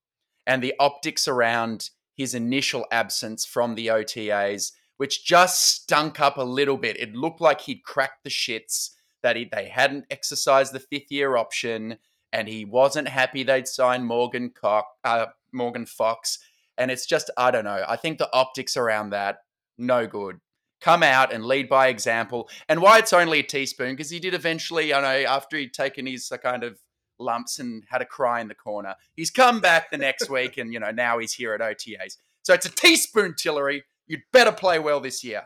and 0.46 0.62
the 0.62 0.74
optics 0.80 1.28
around 1.28 1.92
his 2.16 2.34
initial 2.34 2.86
absence 2.92 3.46
from 3.46 3.76
the 3.76 3.88
OTAs, 3.88 4.72
which 4.98 5.24
just 5.24 5.64
stunk 5.64 6.20
up 6.20 6.38
a 6.38 6.44
little 6.44 6.78
bit. 6.78 7.00
It 7.00 7.14
looked 7.14 7.42
like 7.42 7.62
he'd 7.62 7.84
cracked 7.84 8.24
the 8.24 8.30
shits 8.30 8.92
that 9.22 9.36
he, 9.36 9.46
they 9.52 9.68
hadn't 9.68 10.06
exercised 10.10 10.74
the 10.74 10.80
fifth 10.80 11.12
year 11.12 11.38
option 11.38 11.98
and 12.36 12.50
he 12.50 12.66
wasn't 12.66 13.08
happy 13.08 13.44
they'd 13.44 13.66
signed 13.68 14.06
Morgan 14.06 14.50
Cock, 14.50 14.88
uh, 15.06 15.28
Morgan 15.54 15.86
Fox. 15.86 16.38
And 16.78 16.92
it's 16.92 17.06
just, 17.06 17.32
I 17.38 17.50
don't 17.50 17.64
know. 17.64 17.86
I 17.88 17.96
think 17.96 18.18
the 18.18 18.30
optics 18.34 18.76
around 18.76 19.12
that, 19.12 19.38
no 19.78 20.06
good. 20.06 20.42
Come 20.82 21.02
out 21.02 21.34
and 21.34 21.46
lead 21.46 21.70
by 21.70 21.88
example. 21.88 22.50
And 22.68 22.82
why 22.82 23.00
it's 23.00 23.14
only 23.14 23.40
a 23.40 23.44
teaspoon, 23.44 23.96
because 23.96 24.10
he 24.10 24.20
did 24.20 24.34
eventually, 24.34 24.94
I 24.94 25.00
know, 25.00 25.30
after 25.30 25.56
he'd 25.56 25.74
taken 25.74 26.06
his 26.06 26.30
uh, 26.30 26.36
kind 26.36 26.66
of 26.66 26.78
lumps 27.18 27.60
and 27.60 27.86
had 27.90 28.02
a 28.02 28.06
cry 28.06 28.42
in 28.42 28.50
the 28.50 28.54
corner, 28.56 28.96
he's 29.16 29.32
come 29.32 29.62
back 29.62 29.90
the 29.90 29.98
next 29.98 30.30
week 30.30 30.58
and, 30.58 30.74
you 30.74 30.82
know, 30.82 30.92
now 30.92 31.18
he's 31.18 31.32
here 31.32 31.54
at 31.54 31.62
OTAs. 31.62 32.18
So 32.44 32.54
it's 32.54 32.66
a 32.66 32.70
teaspoon, 32.70 33.36
Tillery. 33.36 33.86
You'd 34.08 34.24
better 34.34 34.52
play 34.52 34.78
well 34.78 35.00
this 35.00 35.24
year. 35.24 35.44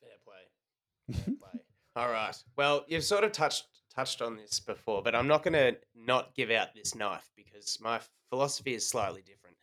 Fair 0.00 0.10
play. 0.24 1.14
Fair 1.24 1.34
play. 1.34 1.60
All 1.94 2.10
right. 2.10 2.34
Well, 2.56 2.86
you've 2.88 3.04
sort 3.04 3.24
of 3.24 3.32
touched 3.32 3.66
touched 3.96 4.20
on 4.20 4.36
this 4.36 4.60
before, 4.60 5.02
but 5.02 5.14
I'm 5.14 5.26
not 5.26 5.42
going 5.42 5.54
to 5.54 5.76
not 5.94 6.34
give 6.34 6.50
out 6.50 6.74
this 6.74 6.94
knife 6.94 7.30
because 7.34 7.78
my 7.80 7.98
philosophy 8.28 8.74
is 8.74 8.86
slightly 8.86 9.22
different. 9.22 9.56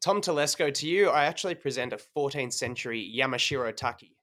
Tom 0.00 0.20
Telesco, 0.20 0.72
to 0.74 0.88
you, 0.88 1.08
I 1.10 1.24
actually 1.24 1.54
present 1.54 1.92
a 1.92 2.00
14th 2.16 2.52
century 2.52 3.14
Yamashiro 3.16 3.72
tachi. 3.72 4.16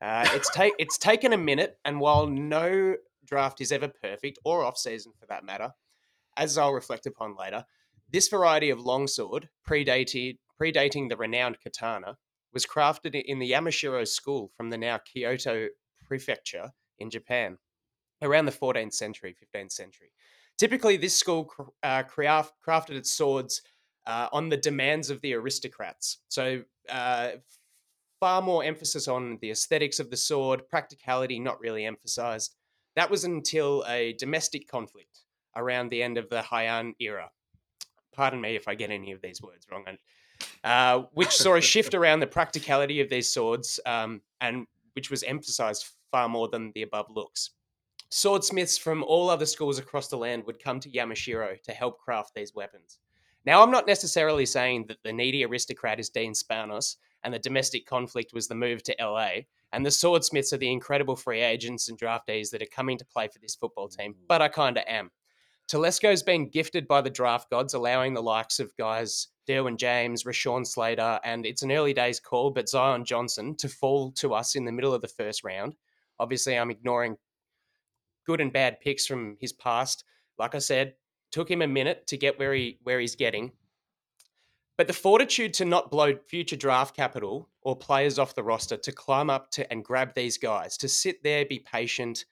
Uh, 0.00 0.26
it's 0.32 0.50
ta- 0.50 0.70
it's 0.78 0.98
taken 0.98 1.32
a 1.32 1.38
minute, 1.38 1.78
and 1.84 2.00
while 2.00 2.26
no 2.26 2.96
draft 3.26 3.60
is 3.60 3.72
ever 3.72 3.88
perfect 3.88 4.38
or 4.44 4.64
off 4.64 4.78
season 4.78 5.12
for 5.18 5.26
that 5.26 5.44
matter, 5.44 5.72
as 6.36 6.56
I'll 6.56 6.72
reflect 6.72 7.06
upon 7.06 7.36
later, 7.36 7.64
this 8.10 8.28
variety 8.28 8.70
of 8.70 8.80
longsword, 8.80 9.48
predated, 9.66 10.38
predating 10.60 11.08
the 11.08 11.16
renowned 11.16 11.58
katana, 11.62 12.16
was 12.52 12.66
crafted 12.66 13.20
in 13.20 13.38
the 13.38 13.50
Yamashiro 13.50 14.06
school 14.06 14.50
from 14.56 14.70
the 14.70 14.78
now 14.78 14.98
Kyoto 14.98 15.68
prefecture 16.06 16.70
in 16.98 17.10
Japan 17.10 17.58
around 18.22 18.46
the 18.46 18.52
14th 18.52 18.94
century, 18.94 19.34
15th 19.54 19.72
century. 19.72 20.12
Typically, 20.58 20.96
this 20.96 21.16
school 21.16 21.52
uh, 21.82 22.02
craft, 22.02 22.54
crafted 22.66 22.96
its 22.96 23.12
swords 23.12 23.62
uh, 24.06 24.28
on 24.32 24.48
the 24.48 24.56
demands 24.56 25.10
of 25.10 25.20
the 25.20 25.34
aristocrats. 25.34 26.18
So, 26.28 26.62
uh, 26.88 27.32
far 28.20 28.40
more 28.40 28.64
emphasis 28.64 29.08
on 29.08 29.38
the 29.42 29.50
aesthetics 29.50 30.00
of 30.00 30.10
the 30.10 30.16
sword, 30.16 30.66
practicality 30.68 31.38
not 31.38 31.60
really 31.60 31.84
emphasized. 31.84 32.54
That 32.94 33.10
was 33.10 33.24
until 33.24 33.84
a 33.86 34.14
domestic 34.14 34.68
conflict 34.68 35.20
around 35.54 35.90
the 35.90 36.02
end 36.02 36.16
of 36.16 36.30
the 36.30 36.40
Heian 36.40 36.94
era. 36.98 37.30
Pardon 38.14 38.40
me 38.40 38.56
if 38.56 38.68
I 38.68 38.74
get 38.74 38.90
any 38.90 39.12
of 39.12 39.20
these 39.20 39.42
words 39.42 39.66
wrong. 39.70 39.84
Uh, 40.64 41.02
which 41.12 41.34
saw 41.34 41.56
a 41.56 41.60
shift 41.60 41.94
around 41.94 42.20
the 42.20 42.26
practicality 42.26 43.00
of 43.00 43.10
these 43.10 43.28
swords 43.28 43.80
um, 43.84 44.20
and 44.40 44.66
which 44.94 45.10
was 45.10 45.22
emphasized 45.22 45.86
far 46.10 46.28
more 46.28 46.48
than 46.48 46.72
the 46.74 46.82
above 46.82 47.06
looks. 47.10 47.50
Swordsmiths 48.10 48.78
from 48.78 49.02
all 49.02 49.28
other 49.28 49.46
schools 49.46 49.78
across 49.78 50.08
the 50.08 50.16
land 50.16 50.44
would 50.46 50.62
come 50.62 50.80
to 50.80 50.90
Yamashiro 50.90 51.60
to 51.62 51.72
help 51.72 51.98
craft 51.98 52.34
these 52.34 52.54
weapons. 52.54 52.98
Now, 53.44 53.62
I'm 53.62 53.70
not 53.70 53.86
necessarily 53.86 54.46
saying 54.46 54.86
that 54.88 55.02
the 55.02 55.12
needy 55.12 55.44
aristocrat 55.44 56.00
is 56.00 56.10
Dean 56.10 56.32
Spanos 56.32 56.96
and 57.22 57.34
the 57.34 57.38
domestic 57.38 57.86
conflict 57.86 58.32
was 58.32 58.46
the 58.46 58.54
move 58.54 58.82
to 58.84 58.94
LA, 59.00 59.30
and 59.72 59.84
the 59.84 59.90
swordsmiths 59.90 60.52
are 60.52 60.58
the 60.58 60.70
incredible 60.70 61.16
free 61.16 61.42
agents 61.42 61.88
and 61.88 61.98
draftees 61.98 62.50
that 62.50 62.62
are 62.62 62.66
coming 62.66 62.96
to 62.98 63.04
play 63.04 63.26
for 63.26 63.40
this 63.40 63.56
football 63.56 63.88
team, 63.88 64.14
mm. 64.14 64.16
but 64.28 64.40
I 64.40 64.48
kind 64.48 64.76
of 64.76 64.84
am. 64.86 65.10
Telesco's 65.66 66.22
been 66.22 66.48
gifted 66.48 66.86
by 66.86 67.00
the 67.00 67.10
draft 67.10 67.50
gods, 67.50 67.74
allowing 67.74 68.14
the 68.14 68.22
likes 68.22 68.60
of 68.60 68.76
guys 68.76 69.28
Derwin 69.48 69.76
James, 69.76 70.22
Rashawn 70.22 70.64
Slater, 70.64 71.18
and 71.24 71.44
it's 71.44 71.62
an 71.62 71.72
early 71.72 71.92
days 71.92 72.20
call, 72.20 72.50
but 72.50 72.68
Zion 72.68 73.04
Johnson 73.04 73.56
to 73.56 73.68
fall 73.68 74.12
to 74.12 74.32
us 74.32 74.54
in 74.54 74.64
the 74.64 74.72
middle 74.72 74.94
of 74.94 75.02
the 75.02 75.08
first 75.08 75.42
round. 75.42 75.74
Obviously, 76.20 76.56
I'm 76.56 76.70
ignoring 76.70 77.16
good 78.26 78.40
and 78.40 78.52
bad 78.52 78.80
picks 78.80 79.06
from 79.06 79.36
his 79.40 79.52
past. 79.52 80.04
Like 80.38 80.54
I 80.54 80.58
said, 80.58 80.94
took 81.32 81.50
him 81.50 81.62
a 81.62 81.66
minute 81.66 82.06
to 82.08 82.16
get 82.16 82.38
where 82.38 82.52
he 82.52 82.78
where 82.82 83.00
he's 83.00 83.16
getting. 83.16 83.52
But 84.76 84.88
the 84.88 84.92
fortitude 84.92 85.54
to 85.54 85.64
not 85.64 85.90
blow 85.90 86.14
future 86.28 86.56
draft 86.56 86.94
capital 86.94 87.48
or 87.62 87.76
players 87.76 88.18
off 88.18 88.34
the 88.34 88.42
roster 88.42 88.76
to 88.76 88.92
climb 88.92 89.30
up 89.30 89.50
to 89.52 89.70
and 89.72 89.82
grab 89.82 90.12
these 90.14 90.36
guys, 90.36 90.76
to 90.78 90.88
sit 90.88 91.22
there, 91.22 91.46
be 91.46 91.60
patient, 91.60 92.26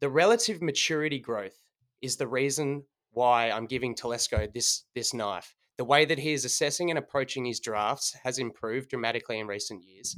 the 0.00 0.08
relative 0.08 0.62
maturity 0.62 1.18
growth 1.18 1.58
is 2.00 2.16
the 2.16 2.26
reason 2.26 2.84
why 3.10 3.50
I'm 3.50 3.66
giving 3.66 3.94
Telesco 3.94 4.52
this 4.52 4.84
this 4.94 5.12
knife. 5.12 5.54
The 5.76 5.84
way 5.84 6.04
that 6.04 6.18
he 6.18 6.32
is 6.32 6.44
assessing 6.44 6.90
and 6.90 6.98
approaching 6.98 7.44
his 7.44 7.60
drafts 7.60 8.14
has 8.22 8.38
improved 8.38 8.90
dramatically 8.90 9.40
in 9.40 9.46
recent 9.46 9.82
years. 9.82 10.16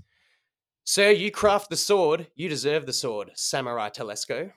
Sir, 0.85 1.11
you 1.11 1.31
craft 1.31 1.71
the 1.71 1.77
sword, 1.77 2.29
you 2.37 2.49
deserve 2.49 2.87
the 2.87 2.93
sword, 2.93 3.33
Samurai 3.35 3.89
Telesco. 3.89 4.53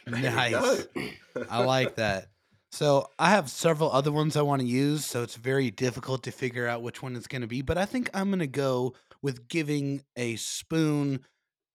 Nice. 0.06 0.86
I 1.50 1.64
like 1.64 1.96
that. 1.96 2.28
So 2.70 3.08
I 3.18 3.30
have 3.30 3.48
several 3.48 3.90
other 3.90 4.12
ones 4.12 4.36
I 4.36 4.42
want 4.42 4.60
to 4.60 4.68
use, 4.68 5.04
so 5.04 5.22
it's 5.22 5.36
very 5.36 5.70
difficult 5.70 6.24
to 6.24 6.30
figure 6.30 6.66
out 6.66 6.82
which 6.82 7.02
one 7.02 7.16
it's 7.16 7.26
going 7.26 7.40
to 7.42 7.48
be. 7.48 7.62
But 7.62 7.78
I 7.78 7.86
think 7.86 8.10
I'm 8.12 8.28
going 8.28 8.40
to 8.40 8.46
go 8.46 8.94
with 9.22 9.48
giving 9.48 10.02
a 10.16 10.36
spoon 10.36 11.20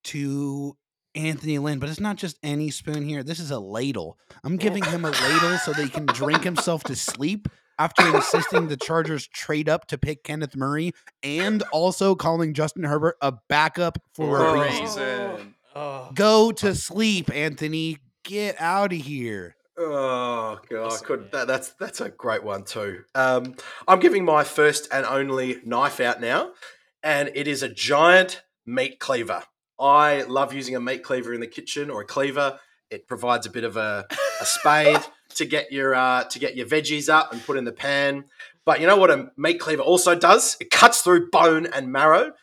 to 0.06 0.78
Anthony 1.16 1.58
Lynn. 1.58 1.80
But 1.80 1.90
it's 1.90 2.00
not 2.00 2.18
just 2.18 2.38
any 2.44 2.70
spoon 2.70 3.08
here. 3.08 3.24
This 3.24 3.40
is 3.40 3.52
a 3.52 3.60
ladle. 3.60 4.18
I'm 4.44 4.58
giving 4.58 4.84
him 4.84 5.06
a 5.06 5.12
ladle 5.22 5.58
so 5.58 5.74
that 5.74 5.84
he 5.84 5.90
can 5.90 6.06
drink 6.06 6.44
himself 6.44 6.84
to 6.86 6.96
sleep 6.96 7.48
after 7.80 8.16
insisting 8.16 8.68
the 8.68 8.78
Chargers 8.78 9.28
trade 9.28 9.68
up 9.68 9.88
to 9.88 9.98
pick 9.98 10.24
Kenneth 10.24 10.56
Murray 10.56 10.92
and 11.24 11.64
also 11.72 12.14
calling 12.16 12.54
Justin 12.54 12.84
Herbert 12.84 13.18
a 13.22 13.34
backup 13.50 13.98
for 14.14 14.46
a 14.46 14.62
reason. 14.70 15.56
Go 16.14 16.52
to 16.52 16.76
sleep, 16.76 17.34
Anthony. 17.34 17.98
Get 18.24 18.60
out 18.60 18.94
of 18.94 19.00
here. 19.00 19.56
Oh 19.78 20.60
god, 20.70 20.94
I 20.94 20.98
could 20.98 21.32
that, 21.32 21.48
that's 21.48 21.70
that's 21.74 22.00
a 22.00 22.10
great 22.10 22.44
one 22.44 22.64
too. 22.64 23.04
Um, 23.16 23.56
I'm 23.88 24.00
giving 24.00 24.24
my 24.24 24.44
first 24.44 24.88
and 24.92 25.06
only 25.06 25.60
knife 25.66 26.00
out 26.00 26.22
now, 26.22 26.52
and 27.02 27.32
it 27.34 27.48
is 27.48 27.64
a 27.64 27.70
giant 27.70 28.44
meat 28.66 29.00
cleaver. 29.00 29.44
I 29.80 30.24
love 30.24 30.54
using 30.54 30.76
a 30.76 30.80
meat 30.80 31.04
cleaver 31.04 31.34
in 31.34 31.42
the 31.42 31.48
kitchen 31.48 31.90
or 31.90 32.02
a 32.02 32.06
cleaver. 32.06 32.60
It 32.92 33.08
provides 33.08 33.48
a 33.48 33.50
bit 33.50 33.64
of 33.64 33.76
a, 33.76 34.06
a 34.40 34.46
spade 34.46 35.02
to 35.36 35.46
get 35.46 35.72
your 35.72 35.96
uh, 35.96 36.26
to 36.26 36.40
get 36.40 36.56
your 36.56 36.68
veggies 36.68 37.10
up 37.10 37.34
and 37.34 37.44
put 37.44 37.58
in 37.58 37.66
the 37.66 37.72
pan. 37.72 38.26
But 38.66 38.80
you 38.80 38.88
know 38.88 38.96
what 38.98 39.12
a 39.12 39.32
meat 39.36 39.60
cleaver 39.60 39.82
also 39.82 40.16
does? 40.16 40.56
It 40.62 40.70
cuts 40.70 41.02
through 41.02 41.30
bone 41.32 41.66
and 41.66 41.92
marrow. 41.92 42.34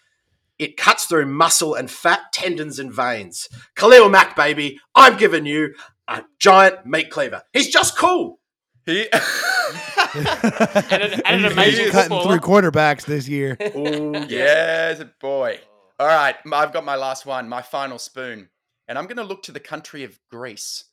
It 0.60 0.76
cuts 0.76 1.06
through 1.06 1.24
muscle 1.24 1.74
and 1.74 1.90
fat, 1.90 2.20
tendons 2.34 2.78
and 2.78 2.92
veins. 2.92 3.48
Khalil 3.76 4.10
Mack, 4.10 4.36
baby, 4.36 4.78
I'm 4.94 5.16
giving 5.16 5.46
you 5.46 5.74
a 6.06 6.22
giant 6.38 6.84
meat 6.84 7.10
cleaver. 7.10 7.42
He's 7.54 7.68
just 7.68 7.96
cool. 7.96 8.40
He 8.84 9.08
and 10.14 11.02
an, 11.02 11.22
and 11.24 11.26
an 11.26 11.42
He's 11.44 11.52
amazing 11.52 11.90
cutting 11.90 12.10
footballer. 12.10 12.38
through 12.38 12.70
quarterbacks 12.70 13.06
this 13.06 13.26
year. 13.26 13.56
yes, 14.28 15.02
boy. 15.18 15.60
All 15.98 16.06
right, 16.06 16.36
I've 16.52 16.72
got 16.74 16.84
my 16.84 16.96
last 16.96 17.24
one, 17.24 17.48
my 17.48 17.62
final 17.62 17.98
spoon. 17.98 18.50
And 18.86 18.98
I'm 18.98 19.06
going 19.06 19.16
to 19.16 19.22
look 19.24 19.42
to 19.44 19.52
the 19.52 19.60
country 19.60 20.04
of 20.04 20.18
Greece, 20.30 20.84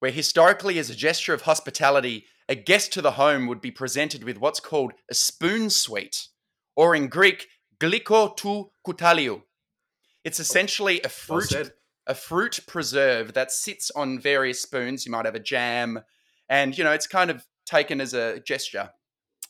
where 0.00 0.10
historically, 0.10 0.78
as 0.78 0.90
a 0.90 0.94
gesture 0.94 1.32
of 1.32 1.42
hospitality, 1.42 2.26
a 2.48 2.54
guest 2.54 2.92
to 2.94 3.02
the 3.02 3.12
home 3.12 3.46
would 3.46 3.60
be 3.60 3.70
presented 3.70 4.24
with 4.24 4.38
what's 4.38 4.60
called 4.60 4.92
a 5.10 5.14
spoon 5.14 5.70
sweet, 5.70 6.28
or 6.76 6.94
in 6.94 7.08
Greek, 7.08 7.46
tou 7.80 8.70
koutaliou. 8.86 9.42
It's 10.24 10.40
oh, 10.40 10.42
essentially 10.42 11.00
a 11.02 11.08
fruit, 11.08 11.50
said. 11.50 11.72
a 12.06 12.14
fruit 12.14 12.60
preserve 12.66 13.34
that 13.34 13.52
sits 13.52 13.90
on 13.90 14.18
various 14.18 14.62
spoons. 14.62 15.06
You 15.06 15.12
might 15.12 15.24
have 15.24 15.34
a 15.34 15.40
jam, 15.40 16.00
and 16.48 16.76
you 16.76 16.84
know 16.84 16.92
it's 16.92 17.06
kind 17.06 17.30
of 17.30 17.46
taken 17.66 18.00
as 18.00 18.14
a 18.14 18.40
gesture 18.40 18.90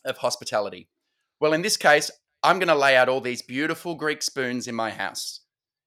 of 0.05 0.17
hospitality. 0.17 0.89
Well, 1.39 1.53
in 1.53 1.61
this 1.61 1.77
case, 1.77 2.11
I'm 2.43 2.59
going 2.59 2.69
to 2.69 2.75
lay 2.75 2.95
out 2.95 3.09
all 3.09 3.21
these 3.21 3.41
beautiful 3.41 3.95
Greek 3.95 4.21
spoons 4.21 4.67
in 4.67 4.75
my 4.75 4.91
house. 4.91 5.41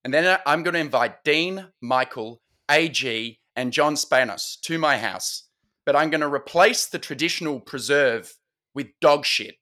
And 0.04 0.12
then 0.12 0.38
I'm 0.46 0.62
going 0.62 0.74
to 0.74 0.80
invite 0.80 1.24
Dean, 1.24 1.68
Michael, 1.80 2.42
AG, 2.70 3.38
and 3.54 3.72
John 3.72 3.94
Spanos 3.94 4.60
to 4.62 4.78
my 4.78 4.98
house. 4.98 5.48
But 5.86 5.96
I'm 5.96 6.10
going 6.10 6.20
to 6.20 6.32
replace 6.32 6.86
the 6.86 6.98
traditional 6.98 7.60
preserve 7.60 8.34
with 8.74 8.88
dog 9.00 9.24
shit. 9.24 9.56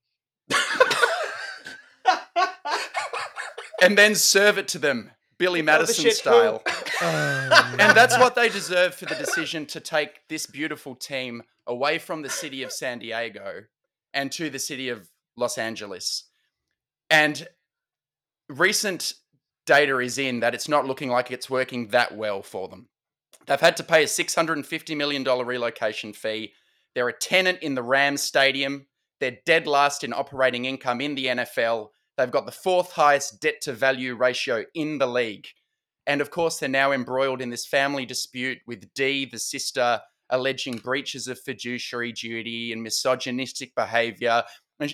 and 3.83 3.97
then 3.97 4.15
serve 4.15 4.59
it 4.59 4.69
to 4.69 4.79
them, 4.79 5.11
Billy 5.39 5.63
Madison 5.63 6.11
style. 6.11 6.63
Oh, 7.03 7.77
and 7.79 7.97
that's 7.97 8.19
what 8.19 8.35
they 8.35 8.51
deserve 8.51 8.95
for 8.95 9.07
the 9.07 9.15
decision 9.15 9.65
to 9.65 9.81
take 9.81 10.21
this 10.29 10.45
beautiful 10.45 10.95
team 10.95 11.43
away 11.67 11.99
from 11.99 12.21
the 12.21 12.29
city 12.29 12.63
of 12.63 12.71
San 12.71 12.99
Diego 12.99 13.63
and 14.13 14.31
to 14.33 14.51
the 14.51 14.59
city 14.59 14.91
of 14.91 15.09
Los 15.35 15.57
Angeles. 15.57 16.25
And 17.09 17.49
recent 18.51 19.15
data 19.65 19.99
is 19.99 20.19
in 20.19 20.41
that 20.41 20.55
it's 20.55 20.69
not 20.69 20.85
looking 20.85 21.09
like 21.09 21.31
it's 21.31 21.49
working 21.49 21.89
that 21.89 22.15
well 22.15 22.43
for 22.43 22.69
them. 22.69 22.89
They've 23.47 23.59
had 23.59 23.77
to 23.79 23.83
pay 23.83 24.03
a 24.03 24.07
$650 24.07 24.97
million 24.97 25.25
relocation 25.25 26.13
fee. 26.13 26.53
They're 26.95 27.09
a 27.09 27.17
tenant 27.17 27.61
in 27.63 27.75
the 27.75 27.83
Rams 27.83 28.23
Stadium. 28.23 28.87
They're 29.21 29.39
dead 29.47 29.67
last 29.67 30.05
in 30.05 30.13
operating 30.13 30.65
income 30.65 31.01
in 31.01 31.15
the 31.15 31.27
NFL. 31.27 31.89
They've 32.17 32.31
got 32.31 32.47
the 32.47 32.53
fourth 32.53 32.93
highest 32.93 33.41
debt 33.41 33.61
to 33.63 33.73
value 33.73 34.15
ratio 34.15 34.65
in 34.75 34.99
the 34.99 35.07
league. 35.07 35.49
And 36.07 36.21
of 36.21 36.31
course, 36.31 36.59
they're 36.59 36.69
now 36.69 36.93
embroiled 36.93 37.41
in 37.41 37.51
this 37.51 37.67
family 37.67 38.05
dispute 38.05 38.59
with 38.67 38.93
Dee, 38.95 39.27
the 39.27 39.39
sister, 39.39 40.01
alleging 40.29 40.77
breaches 40.79 41.29
of 41.29 41.39
fiduciary 41.39 42.13
duty 42.13 42.73
and 42.73 42.83
misogynistic 42.83 43.75
behavior. 43.75 44.43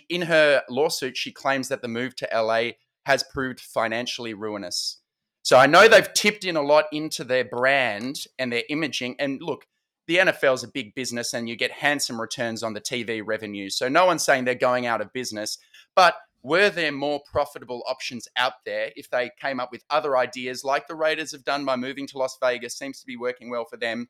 In 0.09 0.23
her 0.23 0.63
lawsuit, 0.69 1.17
she 1.17 1.33
claims 1.33 1.69
that 1.69 1.83
the 1.83 1.89
move 1.89 2.17
to 2.17 2.29
LA 2.35 2.71
has 3.07 3.23
proved 3.23 3.61
financially 3.61 4.35
ruinous. 4.35 4.99
So 5.43 5.57
I 5.57 5.67
know 5.67 5.87
they've 5.87 6.13
tipped 6.13 6.45
in 6.45 6.57
a 6.57 6.63
lot 6.63 6.87
into 6.91 7.23
their 7.23 7.45
brand 7.45 8.25
and 8.37 8.53
their 8.53 8.65
imaging. 8.69 9.15
And 9.21 9.41
look, 9.41 9.67
the 10.09 10.17
NFL 10.17 10.55
is 10.55 10.65
a 10.65 10.69
big 10.69 10.95
business 10.95 11.35
and 11.35 11.49
you 11.49 11.55
get 11.55 11.71
handsome 11.71 12.21
returns 12.21 12.65
on 12.65 12.75
the 12.75 12.81
TV 12.81 13.23
revenue. 13.25 13.71
So 13.71 13.89
no 13.89 14.07
one's 14.07 14.25
saying 14.25 14.45
they're 14.45 14.57
going 14.57 14.87
out 14.87 15.01
of 15.01 15.13
business. 15.13 15.59
But 15.95 16.17
were 16.47 16.71
there 16.71 16.93
more 16.93 17.21
profitable 17.29 17.83
options 17.89 18.29
out 18.37 18.53
there 18.65 18.93
if 18.95 19.11
they 19.11 19.31
came 19.41 19.59
up 19.59 19.73
with 19.73 19.83
other 19.91 20.17
ideas 20.17 20.63
like 20.63 20.87
the 20.87 20.95
Raiders 20.95 21.33
have 21.33 21.43
done 21.43 21.65
by 21.65 21.75
moving 21.75 22.07
to 22.07 22.19
Las 22.19 22.39
Vegas? 22.41 22.79
Seems 22.79 23.01
to 23.01 23.07
be 23.07 23.17
working 23.17 23.51
well 23.51 23.65
for 23.69 23.77
them. 23.77 24.09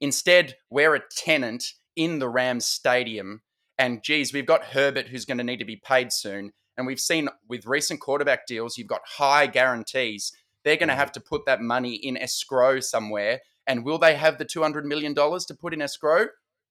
Instead, 0.00 0.56
we're 0.70 0.94
a 0.94 1.02
tenant 1.14 1.74
in 1.94 2.18
the 2.18 2.30
Rams 2.30 2.64
stadium. 2.64 3.42
And 3.78 4.02
geez, 4.02 4.32
we've 4.32 4.46
got 4.46 4.64
Herbert 4.64 5.08
who's 5.08 5.26
going 5.26 5.36
to 5.36 5.44
need 5.44 5.58
to 5.58 5.66
be 5.66 5.76
paid 5.76 6.14
soon. 6.14 6.52
And 6.78 6.86
we've 6.86 6.98
seen 6.98 7.28
with 7.46 7.66
recent 7.66 8.00
quarterback 8.00 8.46
deals, 8.46 8.78
you've 8.78 8.86
got 8.86 9.02
high 9.18 9.46
guarantees. 9.46 10.32
They're 10.64 10.76
going 10.76 10.88
to 10.88 10.94
mm-hmm. 10.94 11.00
have 11.00 11.12
to 11.12 11.20
put 11.20 11.44
that 11.44 11.60
money 11.60 11.94
in 11.94 12.16
escrow 12.16 12.80
somewhere. 12.80 13.40
And 13.66 13.84
will 13.84 13.98
they 13.98 14.14
have 14.14 14.38
the 14.38 14.46
$200 14.46 14.84
million 14.84 15.14
to 15.14 15.56
put 15.60 15.74
in 15.74 15.82
escrow? 15.82 16.28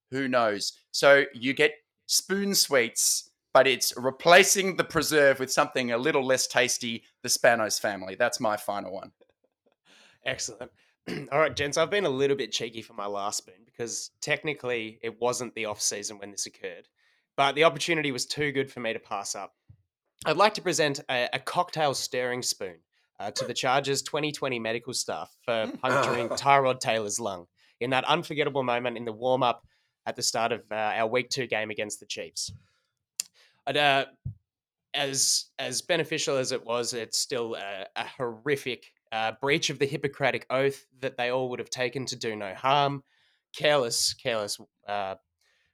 Who 0.10 0.28
knows? 0.28 0.74
So 0.90 1.26
you 1.36 1.54
get 1.54 1.74
spoon 2.08 2.56
sweets, 2.56 3.29
but 3.54 3.68
it's 3.68 3.94
replacing 3.98 4.76
the 4.76 4.84
preserve 4.84 5.40
with 5.40 5.52
something 5.52 5.92
a 5.92 5.98
little 5.98 6.26
less 6.26 6.48
tasty. 6.48 7.04
The 7.24 7.30
Spanos 7.30 7.80
family. 7.80 8.16
That's 8.16 8.40
my 8.40 8.58
final 8.58 8.94
one. 8.94 9.12
Excellent. 10.26 10.72
All 11.32 11.40
right, 11.40 11.56
gents, 11.56 11.78
I've 11.78 11.90
been 11.90 12.06
a 12.06 12.10
little 12.10 12.38
bit 12.38 12.52
cheeky 12.52 12.82
for 12.82 12.94
my 12.94 13.06
last 13.06 13.40
spoon 13.40 13.66
because 13.66 14.12
technically 14.22 15.00
it 15.02 15.20
wasn't 15.20 15.56
the 15.56 15.66
off 15.66 15.82
season 15.82 16.20
when 16.20 16.32
this 16.32 16.46
occurred, 16.46 16.88
but 17.36 17.56
the 17.56 17.64
opportunity 17.64 18.12
was 18.12 18.26
too 18.26 18.52
good 18.52 18.72
for 18.72 18.80
me 18.80 18.94
to 18.94 19.00
pass 19.00 19.36
up. 19.36 19.56
I'd 20.26 20.38
like 20.38 20.54
to 20.56 20.62
present 20.62 21.00
a, 21.10 21.30
a 21.34 21.40
cocktail 21.40 21.94
stirring 21.94 22.42
spoon 22.42 22.76
uh, 23.20 23.32
to 23.32 23.46
the 23.46 23.54
Chargers 23.54 24.02
2020 24.02 24.60
medical 24.60 24.94
staff 24.94 25.36
for 25.44 25.72
puncturing 25.82 26.30
Tyrod 26.30 26.80
Taylor's 26.80 27.20
lung 27.20 27.46
in 27.80 27.90
that 27.92 28.04
unforgettable 28.06 28.64
moment 28.64 28.98
in 28.98 29.06
the 29.06 29.14
warm 29.14 29.44
up 29.44 29.66
at 30.06 30.16
the 30.16 30.22
start 30.22 30.52
of 30.52 30.62
uh, 30.72 30.76
our 30.76 31.08
week 31.08 31.30
two 31.30 31.48
game 31.48 31.70
against 31.70 32.00
the 32.00 32.06
Chiefs. 32.06 32.52
Uh, 33.68 34.06
as 34.94 35.46
as 35.60 35.82
beneficial 35.82 36.38
as 36.38 36.52
it 36.52 36.66
was, 36.66 36.94
it's 36.94 37.18
still 37.18 37.56
a, 37.56 37.86
a 37.96 38.06
horrific 38.06 38.86
uh, 39.12 39.34
breach 39.42 39.70
of 39.70 39.80
the 39.80 39.86
Hippocratic 39.86 40.46
oath 40.50 40.86
that 41.00 41.18
they 41.18 41.30
all 41.30 41.50
would 41.50 41.60
have 41.60 41.70
taken 41.70 42.06
to 42.08 42.16
do 42.16 42.36
no 42.36 42.54
harm, 42.54 43.04
careless, 43.56 44.14
careless 44.14 44.60
uh, 44.88 45.16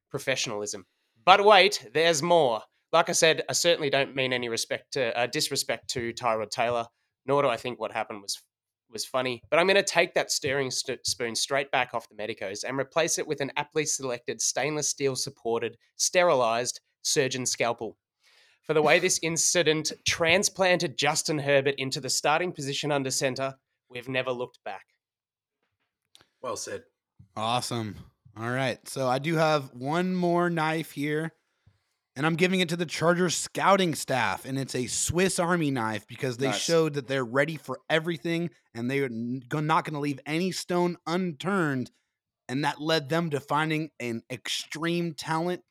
professionalism. 0.09 0.85
But 1.25 1.43
wait, 1.43 1.89
there's 1.93 2.21
more. 2.21 2.61
Like 2.91 3.09
I 3.09 3.13
said, 3.13 3.43
I 3.49 3.53
certainly 3.53 3.89
don't 3.89 4.15
mean 4.15 4.31
any 4.31 4.47
respect 4.47 4.93
to 4.93 5.17
uh, 5.17 5.27
disrespect 5.27 5.89
to 5.91 6.13
Tyrod 6.13 6.49
Taylor, 6.49 6.85
nor 7.25 7.41
do 7.41 7.49
I 7.49 7.57
think 7.57 7.79
what 7.79 7.91
happened 7.91 8.21
was 8.21 8.41
was 8.91 9.05
funny. 9.05 9.41
But 9.49 9.59
I'm 9.59 9.67
going 9.67 9.75
to 9.75 9.83
take 9.83 10.13
that 10.13 10.31
stirring 10.31 10.71
st- 10.71 11.05
spoon 11.05 11.35
straight 11.35 11.71
back 11.71 11.93
off 11.93 12.07
the 12.07 12.15
medicos 12.15 12.63
and 12.63 12.77
replace 12.77 13.17
it 13.17 13.27
with 13.27 13.41
an 13.41 13.51
aptly 13.57 13.85
selected 13.85 14.41
stainless 14.41 14.89
steel 14.89 15.15
supported, 15.15 15.75
sterilized 15.97 16.79
surgeon 17.05 17.45
scalpel 17.45 17.97
for 18.65 18.73
the 18.73 18.81
way 18.81 18.99
this 18.99 19.19
incident 19.21 19.93
transplanted 20.05 20.97
Justin 20.97 21.37
Herbert 21.39 21.75
into 21.77 22.01
the 22.01 22.09
starting 22.09 22.51
position 22.51 22.91
under 22.91 23.11
center. 23.11 23.55
We've 23.89 24.09
never 24.09 24.31
looked 24.31 24.59
back. 24.65 24.85
Well 26.41 26.55
said. 26.57 26.83
Awesome. 27.35 27.95
All 28.37 28.49
right. 28.49 28.79
So 28.87 29.07
I 29.07 29.19
do 29.19 29.35
have 29.35 29.71
one 29.73 30.15
more 30.15 30.49
knife 30.49 30.91
here, 30.91 31.31
and 32.15 32.25
I'm 32.25 32.35
giving 32.35 32.59
it 32.59 32.69
to 32.69 32.75
the 32.75 32.85
Chargers 32.85 33.35
scouting 33.35 33.93
staff, 33.95 34.45
and 34.45 34.57
it's 34.57 34.75
a 34.75 34.87
Swiss 34.87 35.37
Army 35.39 35.71
knife 35.71 36.07
because 36.07 36.37
they 36.37 36.47
Nice. 36.47 36.59
showed 36.61 36.95
that 36.95 37.07
they're 37.07 37.23
ready 37.25 37.55
for 37.57 37.79
everything 37.89 38.49
and 38.73 38.89
they 38.91 38.99
are 38.99 39.09
not 39.09 39.85
going 39.85 39.93
to 39.93 39.99
leave 39.99 40.19
any 40.25 40.51
stone 40.51 40.97
unturned. 41.07 41.91
And 42.49 42.63
that 42.63 42.81
led 42.81 43.09
them 43.09 43.29
to 43.31 43.39
finding 43.39 43.89
an 43.99 44.21
extreme 44.29 45.13
talent 45.13 45.63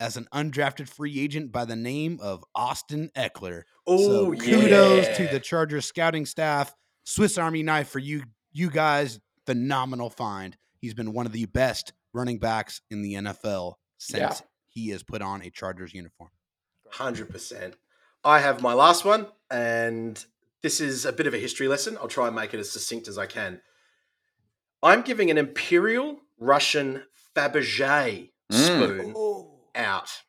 as 0.00 0.16
an 0.16 0.28
undrafted 0.32 0.88
free 0.88 1.20
agent 1.20 1.52
by 1.52 1.64
the 1.64 1.76
name 1.76 2.18
of 2.22 2.44
Austin 2.54 3.10
Ekeler. 3.16 3.62
Oh, 3.86 4.32
so 4.34 4.40
kudos 4.40 5.06
yeah. 5.06 5.14
to 5.14 5.28
the 5.28 5.40
Chargers 5.40 5.86
scouting 5.86 6.26
staff. 6.26 6.74
Swiss 7.04 7.38
Army 7.38 7.62
knife 7.62 7.88
for 7.88 7.98
you, 7.98 8.22
you 8.52 8.70
guys. 8.70 9.18
Phenomenal 9.46 10.10
find. 10.10 10.56
He's 10.78 10.94
been 10.94 11.12
one 11.12 11.26
of 11.26 11.32
the 11.32 11.46
best 11.46 11.92
running 12.12 12.38
backs 12.38 12.80
in 12.90 13.02
the 13.02 13.14
NFL 13.14 13.74
since 13.96 14.40
Yeah. 14.40 14.46
he 14.66 14.88
has 14.90 15.02
put 15.02 15.22
on 15.22 15.42
a 15.42 15.50
Chargers 15.50 15.94
uniform. 15.94 16.30
Hundred 16.90 17.30
percent. 17.30 17.76
I 18.24 18.40
have 18.40 18.62
my 18.62 18.74
last 18.74 19.04
one, 19.04 19.28
and 19.50 20.22
this 20.62 20.80
is 20.80 21.04
a 21.04 21.12
bit 21.12 21.26
of 21.26 21.34
a 21.34 21.38
history 21.38 21.68
lesson. 21.68 21.96
I'll 21.98 22.08
try 22.08 22.26
and 22.26 22.36
make 22.36 22.52
it 22.52 22.60
as 22.60 22.70
succinct 22.70 23.08
as 23.08 23.16
I 23.18 23.26
can. 23.26 23.60
I'm 24.82 25.02
giving 25.02 25.30
an 25.30 25.38
Imperial 25.38 26.20
Russian 26.38 27.04
Fabergé 27.34 28.30
mm. 28.52 28.54
spoon 28.54 29.14
oh. 29.16 29.47
Out. 29.78 30.22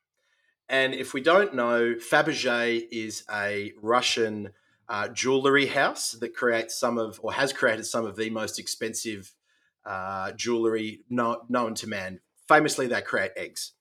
And 0.70 0.94
if 0.94 1.14
we 1.14 1.22
don't 1.22 1.56
know, 1.56 1.96
Fabergé 1.96 2.88
is 2.92 3.24
a 3.34 3.74
Russian 3.82 4.52
uh, 4.88 5.08
jewelry 5.10 5.66
house 5.66 6.12
that 6.12 6.36
creates 6.36 6.80
some 6.80 6.98
of, 6.98 7.20
or 7.24 7.34
has 7.34 7.52
created 7.52 7.86
some 7.86 8.06
of 8.06 8.16
the 8.16 8.30
most 8.30 8.60
expensive 8.60 9.34
uh, 9.86 10.32
jewelry 10.34 11.02
no, 11.10 11.42
known 11.50 11.74
to 11.76 11.88
man. 11.88 12.20
Famously, 12.48 12.88
they 12.88 13.02
create 13.02 13.32
eggs. 13.36 13.74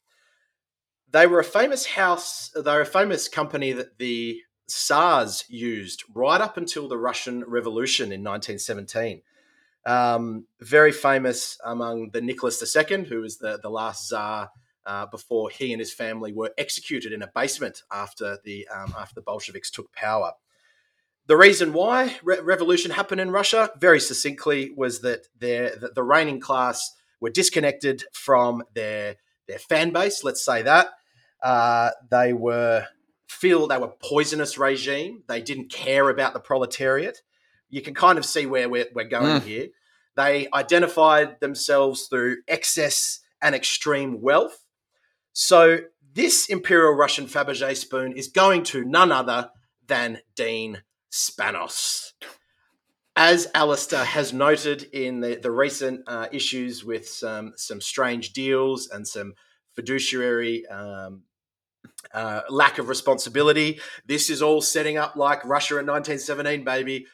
They 1.11 1.27
were 1.27 1.41
a 1.41 1.45
famous 1.45 1.87
house, 1.87 2.51
they 2.55 2.71
were 2.71 2.83
a 2.83 2.87
famous 2.87 3.29
company 3.29 3.73
that 3.73 3.99
the 3.99 4.43
Tsars 4.67 5.45
used 5.49 6.05
right 6.15 6.41
up 6.41 6.59
until 6.59 6.89
the 6.89 6.99
Russian 6.99 7.43
Revolution 7.45 8.13
in 8.13 8.23
1917. 8.23 9.23
Um, 9.87 10.47
very 10.61 10.93
famous 10.93 11.59
among 11.65 12.11
the 12.11 12.21
Nicholas 12.21 12.63
II, 12.77 13.05
who 13.05 13.23
was 13.23 13.39
the, 13.39 13.59
the 13.63 13.71
last 13.71 14.09
Tsar 14.09 14.51
uh, 14.89 15.07
before 15.07 15.51
he 15.51 15.73
and 15.73 15.81
his 15.81 15.93
family 15.93 16.33
were 16.33 16.51
executed 16.59 17.13
in 17.13 17.23
a 17.23 17.31
basement 17.35 17.83
after 17.93 18.39
the 18.45 18.67
um, 18.75 18.93
after 18.99 19.15
the 19.15 19.23
Bolsheviks 19.23 19.71
took 19.71 19.93
power. 19.93 20.33
The 21.27 21.37
reason 21.37 21.75
why 21.75 22.17
re- 22.25 22.41
revolution 22.41 22.91
happened 22.91 23.21
in 23.21 23.31
Russia, 23.31 23.71
very 23.79 24.01
succinctly, 24.01 24.73
was 24.75 25.01
that 25.03 25.27
their 25.39 25.77
the, 25.77 25.89
the 25.95 26.03
reigning 26.03 26.41
class 26.41 26.91
were 27.21 27.31
disconnected 27.31 28.05
from 28.13 28.63
their 28.75 29.17
their 29.47 29.59
fan 29.59 29.91
base. 29.93 30.25
Let's 30.25 30.45
say 30.45 30.63
that 30.63 30.89
uh, 31.43 31.91
they 32.11 32.33
were 32.33 32.87
feel 33.29 33.67
they 33.67 33.79
were 33.79 33.93
poisonous 34.03 34.57
regime. 34.57 35.23
They 35.29 35.43
didn't 35.43 35.71
care 35.71 36.09
about 36.09 36.33
the 36.33 36.41
proletariat. 36.41 37.21
You 37.69 37.83
can 37.83 37.95
kind 37.95 38.17
of 38.17 38.25
see 38.25 38.47
where 38.47 38.69
we're, 38.71 38.87
we're 38.95 39.05
going 39.05 39.43
Mm. 39.43 39.45
here. 39.45 39.67
They 40.17 40.49
identified 40.55 41.39
themselves 41.41 42.07
through 42.09 42.39
excess 42.49 43.21
and 43.43 43.55
extreme 43.55 44.23
wealth. 44.23 44.65
So 45.41 45.79
this 46.15 46.49
Imperial 46.49 46.95
Russian 46.95 47.27
Fabergé 47.27 47.77
spoon 47.77 48.11
is 48.17 48.27
going 48.27 48.65
to 48.65 48.85
none 48.85 49.13
other 49.13 49.51
than 49.87 50.19
Dean 50.35 50.83
Spanos. 51.13 52.11
As 53.15 53.47
Alistair 53.55 54.05
has 54.05 54.33
noted 54.33 54.89
in 54.93 55.21
the, 55.21 55.37
the 55.37 55.53
recent 55.53 56.01
uh, 56.09 56.27
issues 56.33 56.85
with 56.85 57.09
some, 57.09 57.53
some 57.55 57.81
strange 57.81 58.33
deals 58.33 58.89
and 58.89 59.07
some 59.07 59.35
fiduciary 59.77 60.67
um, 60.67 61.23
uh, 62.13 62.41
lack 62.51 62.79
of 62.79 62.89
responsibility, 62.89 63.79
this 64.07 64.31
is 64.31 64.43
all 64.43 64.61
setting 64.61 64.99
up 64.99 65.15
like 65.15 65.45
Russia 65.45 65.75
in 65.75 65.87
1917, 65.87 66.65
baby. 66.65 67.07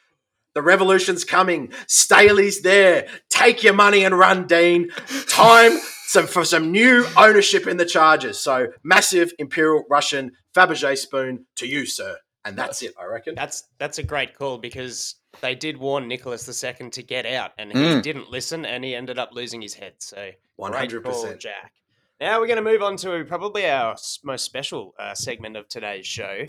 The 0.55 0.63
revolution's 0.63 1.25
coming. 1.25 1.75
Staley's 1.89 2.63
there. 2.63 3.07
Take 3.29 3.63
your 3.63 3.75
money 3.75 4.03
and 4.03 4.19
run, 4.19 4.47
Dean. 4.47 4.89
Time 5.29 5.79
some, 6.07 6.27
for 6.27 6.45
some 6.45 6.71
new 6.71 7.05
ownership 7.17 7.67
in 7.67 7.77
the 7.77 7.85
Chargers. 7.87 8.39
So 8.39 8.69
massive 8.83 9.33
Imperial 9.39 9.85
Russian 9.91 10.33
Fabergé 10.55 10.97
spoon 10.97 11.47
to 11.57 11.67
you, 11.67 11.87
sir. 11.87 12.17
And 12.45 12.57
that's 12.57 12.83
it, 12.83 12.93
I 13.01 13.07
reckon. 13.07 13.35
That's 13.35 13.65
that's 13.79 13.99
a 13.99 14.03
great 14.03 14.37
call 14.37 14.59
because 14.59 15.15
they 15.41 15.55
did 15.55 15.79
warn 15.79 16.07
Nicholas 16.07 16.47
II 16.63 16.91
to 16.91 17.03
get 17.03 17.25
out, 17.25 17.53
and 17.59 17.73
he 17.73 17.79
Mm. 17.79 18.03
didn't 18.03 18.31
listen, 18.31 18.67
and 18.67 18.85
he 18.85 18.95
ended 18.95 19.19
up 19.19 19.31
losing 19.33 19.63
his 19.63 19.73
head. 19.75 19.95
So 19.99 20.31
100%. 20.61 21.39
Jack. 21.39 21.73
Now 22.21 22.39
we're 22.39 22.47
going 22.47 22.63
to 22.63 22.71
move 22.71 22.83
on 22.83 22.97
to 22.99 23.25
probably 23.25 23.67
our 23.69 23.97
most 24.23 24.45
special 24.45 24.95
uh, 24.99 25.15
segment 25.15 25.57
of 25.57 25.69
today's 25.69 26.07
show. 26.07 26.45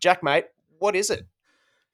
Jack, 0.00 0.22
mate, 0.24 0.46
what 0.78 0.96
is 0.96 1.08
it? 1.08 1.24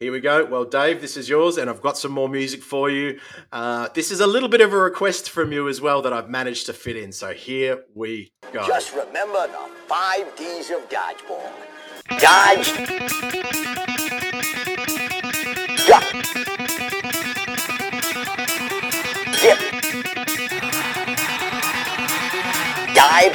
Here 0.01 0.13
we 0.13 0.21
go. 0.21 0.45
Well, 0.45 0.65
Dave, 0.65 1.01
this 1.01 1.17
is 1.17 1.29
yours, 1.29 1.59
and 1.59 1.69
I've 1.69 1.83
got 1.83 1.99
some 1.99 2.13
more 2.13 2.29
music 2.29 2.63
for 2.63 2.89
you. 2.89 3.19
Uh, 3.51 3.89
this 3.95 4.13
is 4.13 4.21
a 4.21 4.29
little 4.29 4.49
bit 4.49 4.61
of 4.61 4.73
a 4.73 4.77
request 4.77 5.29
from 5.29 5.51
you 5.51 5.69
as 5.69 5.81
well 5.81 6.03
that 6.03 6.13
I've 6.13 6.31
managed 6.31 6.67
to 6.67 6.73
fit 6.73 6.97
in. 6.97 7.11
So 7.11 7.33
here 7.33 7.83
we 7.97 8.31
go. 8.53 8.65
Just 8.65 8.95
remember 8.95 9.49
the 9.49 9.69
five 9.89 10.37
D's 10.37 10.71
of 10.71 10.89
dodgeball. 10.89 11.51
Dodge. 12.21 12.77
Duck. 15.89 16.05
Dip. 19.43 19.59
Dive. 22.95 23.35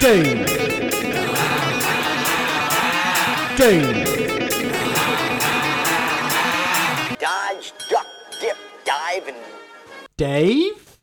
Dave. 0.00 0.71
Dave. 3.62 4.08
Dodge, 7.20 7.72
duck, 7.88 8.06
dip, 8.40 8.56
dive, 8.84 9.28
and 9.28 9.36
Dave? 10.16 10.98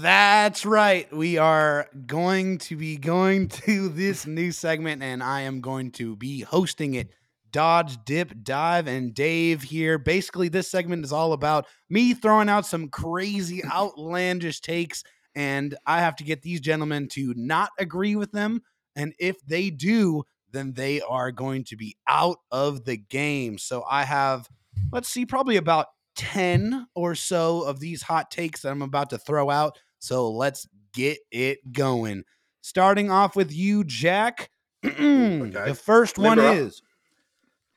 That's 0.00 0.64
right. 0.64 1.14
We 1.14 1.36
are 1.36 1.88
going 2.06 2.56
to 2.60 2.76
be 2.76 2.96
going 2.96 3.48
to 3.48 3.90
this 3.90 4.26
new 4.26 4.52
segment, 4.52 5.02
and 5.02 5.22
I 5.22 5.42
am 5.42 5.60
going 5.60 5.90
to 5.92 6.16
be 6.16 6.40
hosting 6.40 6.94
it. 6.94 7.10
Dodge, 7.50 8.02
Dip, 8.06 8.42
Dive, 8.42 8.86
and 8.86 9.12
Dave 9.12 9.64
here. 9.64 9.98
Basically, 9.98 10.48
this 10.48 10.70
segment 10.70 11.04
is 11.04 11.12
all 11.12 11.34
about 11.34 11.66
me 11.90 12.14
throwing 12.14 12.48
out 12.48 12.64
some 12.64 12.88
crazy, 12.88 13.62
outlandish 13.66 14.62
takes, 14.62 15.04
and 15.34 15.76
I 15.84 16.00
have 16.00 16.16
to 16.16 16.24
get 16.24 16.40
these 16.40 16.62
gentlemen 16.62 17.08
to 17.08 17.34
not 17.36 17.68
agree 17.78 18.16
with 18.16 18.32
them. 18.32 18.62
And 18.96 19.14
if 19.18 19.44
they 19.46 19.70
do, 19.70 20.24
then 20.50 20.72
they 20.72 21.00
are 21.02 21.30
going 21.30 21.64
to 21.64 21.76
be 21.76 21.96
out 22.08 22.38
of 22.50 22.84
the 22.84 22.96
game. 22.96 23.58
So 23.58 23.84
I 23.88 24.04
have, 24.04 24.48
let's 24.90 25.08
see, 25.08 25.26
probably 25.26 25.56
about 25.56 25.86
10 26.16 26.86
or 26.94 27.14
so 27.14 27.62
of 27.62 27.78
these 27.78 28.02
hot 28.02 28.30
takes 28.30 28.62
that 28.62 28.70
I'm 28.70 28.82
about 28.82 29.10
to 29.10 29.18
throw 29.18 29.50
out. 29.50 29.78
So 29.98 30.30
let's 30.30 30.66
get 30.92 31.18
it 31.30 31.72
going. 31.72 32.24
Starting 32.62 33.10
off 33.10 33.36
with 33.36 33.52
you, 33.52 33.84
Jack. 33.84 34.50
The 35.46 35.78
first 35.80 36.18
one 36.18 36.38
up. 36.38 36.56
is 36.56 36.82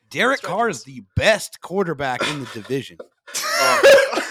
Derek 0.10 0.42
Carr 0.42 0.70
is 0.70 0.84
the 0.84 1.04
best 1.16 1.62
quarterback 1.62 2.22
in 2.28 2.40
the 2.40 2.46
division. 2.48 2.98
Uh, 3.62 3.82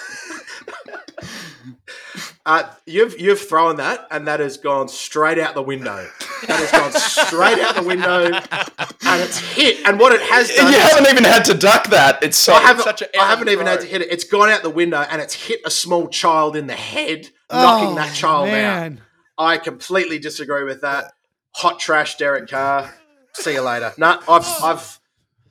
Uh, 2.49 2.63
you've 2.87 3.21
you've 3.21 3.39
thrown 3.39 3.77
that, 3.77 4.07
and 4.11 4.27
that 4.27 4.41
has 4.41 4.57
gone 4.57 4.89
straight 4.89 5.39
out 5.39 5.55
the 5.55 5.61
window. 5.61 6.09
That 6.47 6.59
has 6.59 6.71
gone 6.73 6.93
straight 6.93 7.59
out 7.59 7.75
the 7.75 7.83
window, 7.83 8.25
and 8.25 9.21
it's 9.23 9.39
hit. 9.39 9.87
And 9.87 10.01
what 10.01 10.13
it 10.15 10.23
has 10.23 10.49
done, 10.49 10.73
You 10.73 10.79
haven't 10.79 11.09
even 11.11 11.25
had 11.25 11.45
to 11.45 11.53
duck 11.55 11.89
that. 11.89 12.23
It's 12.23 12.39
so 12.39 12.55
I 12.55 12.61
haven't, 12.63 12.85
such 12.85 13.03
a 13.03 13.19
I 13.21 13.27
haven't 13.29 13.51
even 13.51 13.67
had 13.67 13.83
to 13.83 13.87
hit 13.87 14.01
it. 14.01 14.11
It's 14.11 14.25
gone 14.25 14.49
out 14.49 14.63
the 14.63 14.71
window, 14.71 14.97
and 15.11 15.21
it's 15.21 15.35
hit 15.35 15.61
a 15.67 15.71
small 15.71 16.09
child 16.09 16.57
in 16.57 16.67
the 16.69 16.75
head, 16.75 17.29
knocking 17.53 17.89
Oh, 17.91 17.95
that 17.97 18.15
child 18.15 18.47
man. 18.49 19.03
out. 19.39 19.45
I 19.47 19.59
completely 19.59 20.19
disagree 20.19 20.65
with 20.65 20.81
that. 20.81 21.13
Hot 21.57 21.79
trash, 21.79 22.17
Derek 22.17 22.49
Carr. 22.49 22.95
See 23.35 23.53
you 23.53 23.61
later. 23.61 23.93
No, 23.99 24.21
I've, 24.27 24.47
I've, 24.65 25.01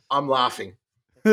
I'm 0.10 0.28
laughing. 0.28 0.77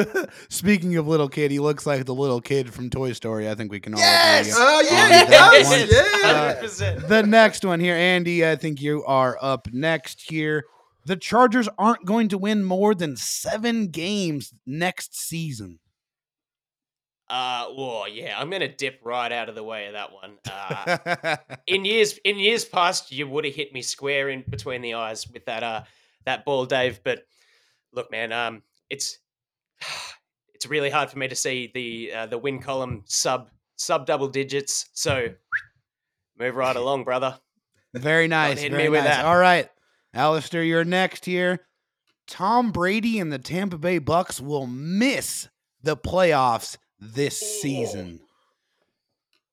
Speaking 0.49 0.97
of 0.97 1.07
little 1.07 1.29
kid, 1.29 1.51
he 1.51 1.59
looks 1.59 1.87
like 1.87 2.05
the 2.05 2.15
little 2.15 2.41
kid 2.41 2.73
from 2.73 2.91
Toy 2.91 3.13
Story. 3.13 3.49
I 3.49 3.55
think 3.55 3.71
we 3.71 3.81
can 3.81 3.95
all 3.95 4.01
Yes! 4.01 4.49
agree. 4.49 4.63
Oh, 4.65 4.81
yeah, 4.81 5.03
on 5.03 5.09
he 5.09 5.25
that 5.31 6.81
Yeah. 6.81 7.05
Uh, 7.05 7.09
the 7.09 7.23
next 7.23 7.65
one 7.65 7.81
here, 7.81 7.95
Andy. 7.97 8.47
I 8.47 8.57
think 8.57 8.81
you 8.81 9.05
are 9.05 9.39
up 9.41 9.69
next 9.73 10.31
here. 10.31 10.65
The 11.07 11.17
Chargers 11.17 11.69
aren't 11.79 12.05
going 12.05 12.29
to 12.29 12.39
win 12.39 12.65
more 12.65 12.95
than 12.95 13.17
seven 13.17 13.89
games 13.89 14.55
next 14.67 15.17
season. 15.17 15.79
Uh, 17.29 17.67
well, 17.77 18.07
yeah, 18.07 18.39
I'm 18.39 18.51
gonna 18.51 18.69
dip 18.69 19.01
right 19.03 19.33
out 19.33 19.49
of 19.49 19.55
the 19.55 19.63
way 19.63 19.87
of 19.87 19.95
that 19.95 20.13
one. 20.13 20.39
Uh, 20.47 21.37
in 21.67 21.85
years 21.85 22.19
in 22.25 22.39
years 22.39 22.65
past, 22.65 23.11
you 23.11 23.27
would 23.27 23.45
have 23.45 23.55
hit 23.55 23.73
me 23.73 23.81
square 23.83 24.29
in 24.29 24.45
between 24.49 24.83
the 24.83 24.95
eyes 24.95 25.27
with 25.31 25.45
that 25.47 25.63
uh 25.63 25.83
that 26.27 26.45
ball, 26.45 26.67
Dave. 26.67 27.01
But 27.03 27.27
look, 27.93 28.11
man, 28.11 28.31
um, 28.33 28.63
it's 28.91 29.19
it's 30.55 30.67
really 30.67 30.91
hard 30.91 31.11
for 31.11 31.19
me 31.19 31.29
to 31.29 31.37
see 31.37 31.71
the 31.75 32.13
uh, 32.13 32.27
the 32.27 32.39
win 32.39 32.61
column 32.61 33.03
sub 33.07 33.51
sub 33.77 34.07
double 34.07 34.29
digits. 34.29 34.89
So 34.93 35.29
move 36.39 36.57
right 36.57 36.77
along, 36.77 37.05
brother. 37.05 37.39
Very 37.95 38.29
nice. 38.29 38.61
hit 38.61 38.73
Very 38.73 38.85
me 38.85 38.89
with 38.89 39.05
nice. 39.05 39.17
that. 39.17 39.25
All 39.25 39.37
right, 39.37 39.69
Alistair, 40.13 40.63
you're 40.63 40.85
next 40.85 41.25
here. 41.25 41.61
Tom 42.27 42.73
Brady 42.73 43.19
and 43.19 43.33
the 43.33 43.39
Tampa 43.39 43.79
Bay 43.79 43.99
Bucks 43.99 44.41
will 44.41 44.67
miss 44.67 45.49
the 45.83 45.97
playoffs 45.97 46.79
this 46.99 47.39
season. 47.39 48.21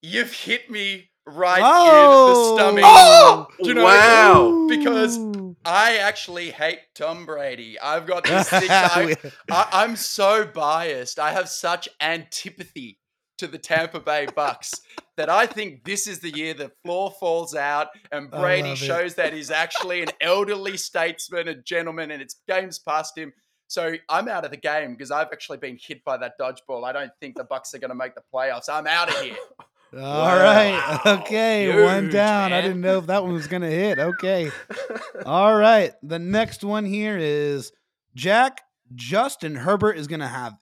You've 0.02 0.34
hit 0.34 0.70
me 0.72 1.11
right 1.28 1.62
Oh! 1.64 1.88
in 1.88 2.34
the 2.34 2.40
oh! 2.40 2.56
stomach. 2.58 2.84
Oh! 2.86 3.48
Do 3.62 3.70
you 3.70 3.76
know 3.76 3.84
Wow. 3.84 4.68
Because 4.68 5.18
I 5.66 5.98
actually 5.98 6.50
hate 6.52 6.80
Tom 6.96 7.26
Brady. 7.26 7.80
I've 7.80 8.08
got 8.08 8.24
this 8.26 8.50
thing. 8.50 8.70
I, 8.70 9.16
I, 9.50 9.68
I'm 9.72 9.96
so 9.96 10.46
biased. 10.46 11.20
I 11.20 11.32
have 11.32 11.50
such 11.50 11.88
antipathy 12.00 12.98
to 13.38 13.48
the 13.48 13.58
Tampa 13.58 14.00
Bay 14.00 14.28
Bucks 14.36 14.72
that 15.18 15.30
I 15.30 15.46
think 15.46 15.84
this 15.84 16.08
is 16.08 16.20
the 16.20 16.30
year 16.30 16.54
the 16.54 16.72
floor 16.84 17.12
falls 17.20 17.56
out 17.56 17.88
and 18.12 18.30
Brady 18.30 18.70
love 18.70 18.82
it. 18.82 18.86
shows 18.86 19.16
that 19.16 19.34
he's 19.34 19.52
actually 19.52 20.02
an 20.04 20.10
elderly 20.22 20.78
statesman, 20.78 21.48
a 21.48 21.56
gentleman, 21.56 22.12
and 22.12 22.22
it's 22.22 22.38
games 22.48 22.80
past 22.80 23.18
him. 23.18 23.34
So 23.68 23.94
I'm 24.10 24.28
out 24.28 24.44
of 24.46 24.52
the 24.52 24.58
game 24.58 24.92
because 24.94 25.12
I've 25.12 25.30
actually 25.32 25.58
been 25.58 25.78
hit 25.82 26.04
by 26.04 26.18
that 26.18 26.34
dodgeball. 26.40 26.84
I 26.84 26.92
don't 26.92 27.12
think 27.22 27.36
the 27.36 27.44
Bucks 27.46 27.74
are 27.74 27.80
going 27.80 27.90
to 27.90 27.96
make 27.96 28.16
the 28.16 28.22
playoffs. 28.34 28.68
I'm 28.70 28.86
out 28.86 29.10
of 29.10 29.20
here. 29.22 29.36
All 29.94 30.36
right. 30.38 31.00
Okay. 31.06 31.84
one 31.84 32.04
Huge, 32.04 32.14
down. 32.14 32.54
I 32.54 32.62
didn't 32.62 32.82
know 32.82 32.98
if 32.98 33.08
that 33.08 33.24
one 33.24 33.34
was 33.34 33.48
going 33.48 33.62
to 33.62 33.70
hit. 33.70 34.00
Okay. 34.00 34.50
All 35.26 35.56
right. 35.56 35.94
The 36.02 36.20
next 36.20 36.64
one 36.64 36.86
here 36.86 37.18
is 37.18 37.72
Jack. 38.16 38.62
Justin 38.94 39.56
Herbert 39.56 39.98
is 39.98 40.08
going 40.08 40.20
to 40.20 40.28
have 40.28 40.54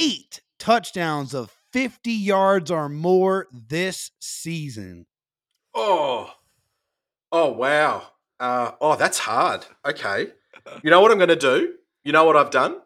eight 0.00 0.40
touchdowns 0.58 1.34
of 1.34 1.52
50 1.72 2.10
yards 2.10 2.70
or 2.70 2.88
more 2.88 3.46
this 3.52 4.10
season. 4.20 5.06
Oh, 5.74 6.32
oh 7.30 7.52
wow. 7.52 8.08
Uh, 8.40 8.72
oh, 8.80 8.96
that's 8.96 9.18
hard. 9.18 9.66
Okay. 9.84 10.28
You 10.82 10.90
know 10.90 11.00
what 11.00 11.10
I'm 11.10 11.18
going 11.18 11.28
to 11.28 11.36
do? 11.36 11.74
You 12.04 12.12
know 12.12 12.24
what 12.24 12.36
I've 12.36 12.50
done? 12.50 12.76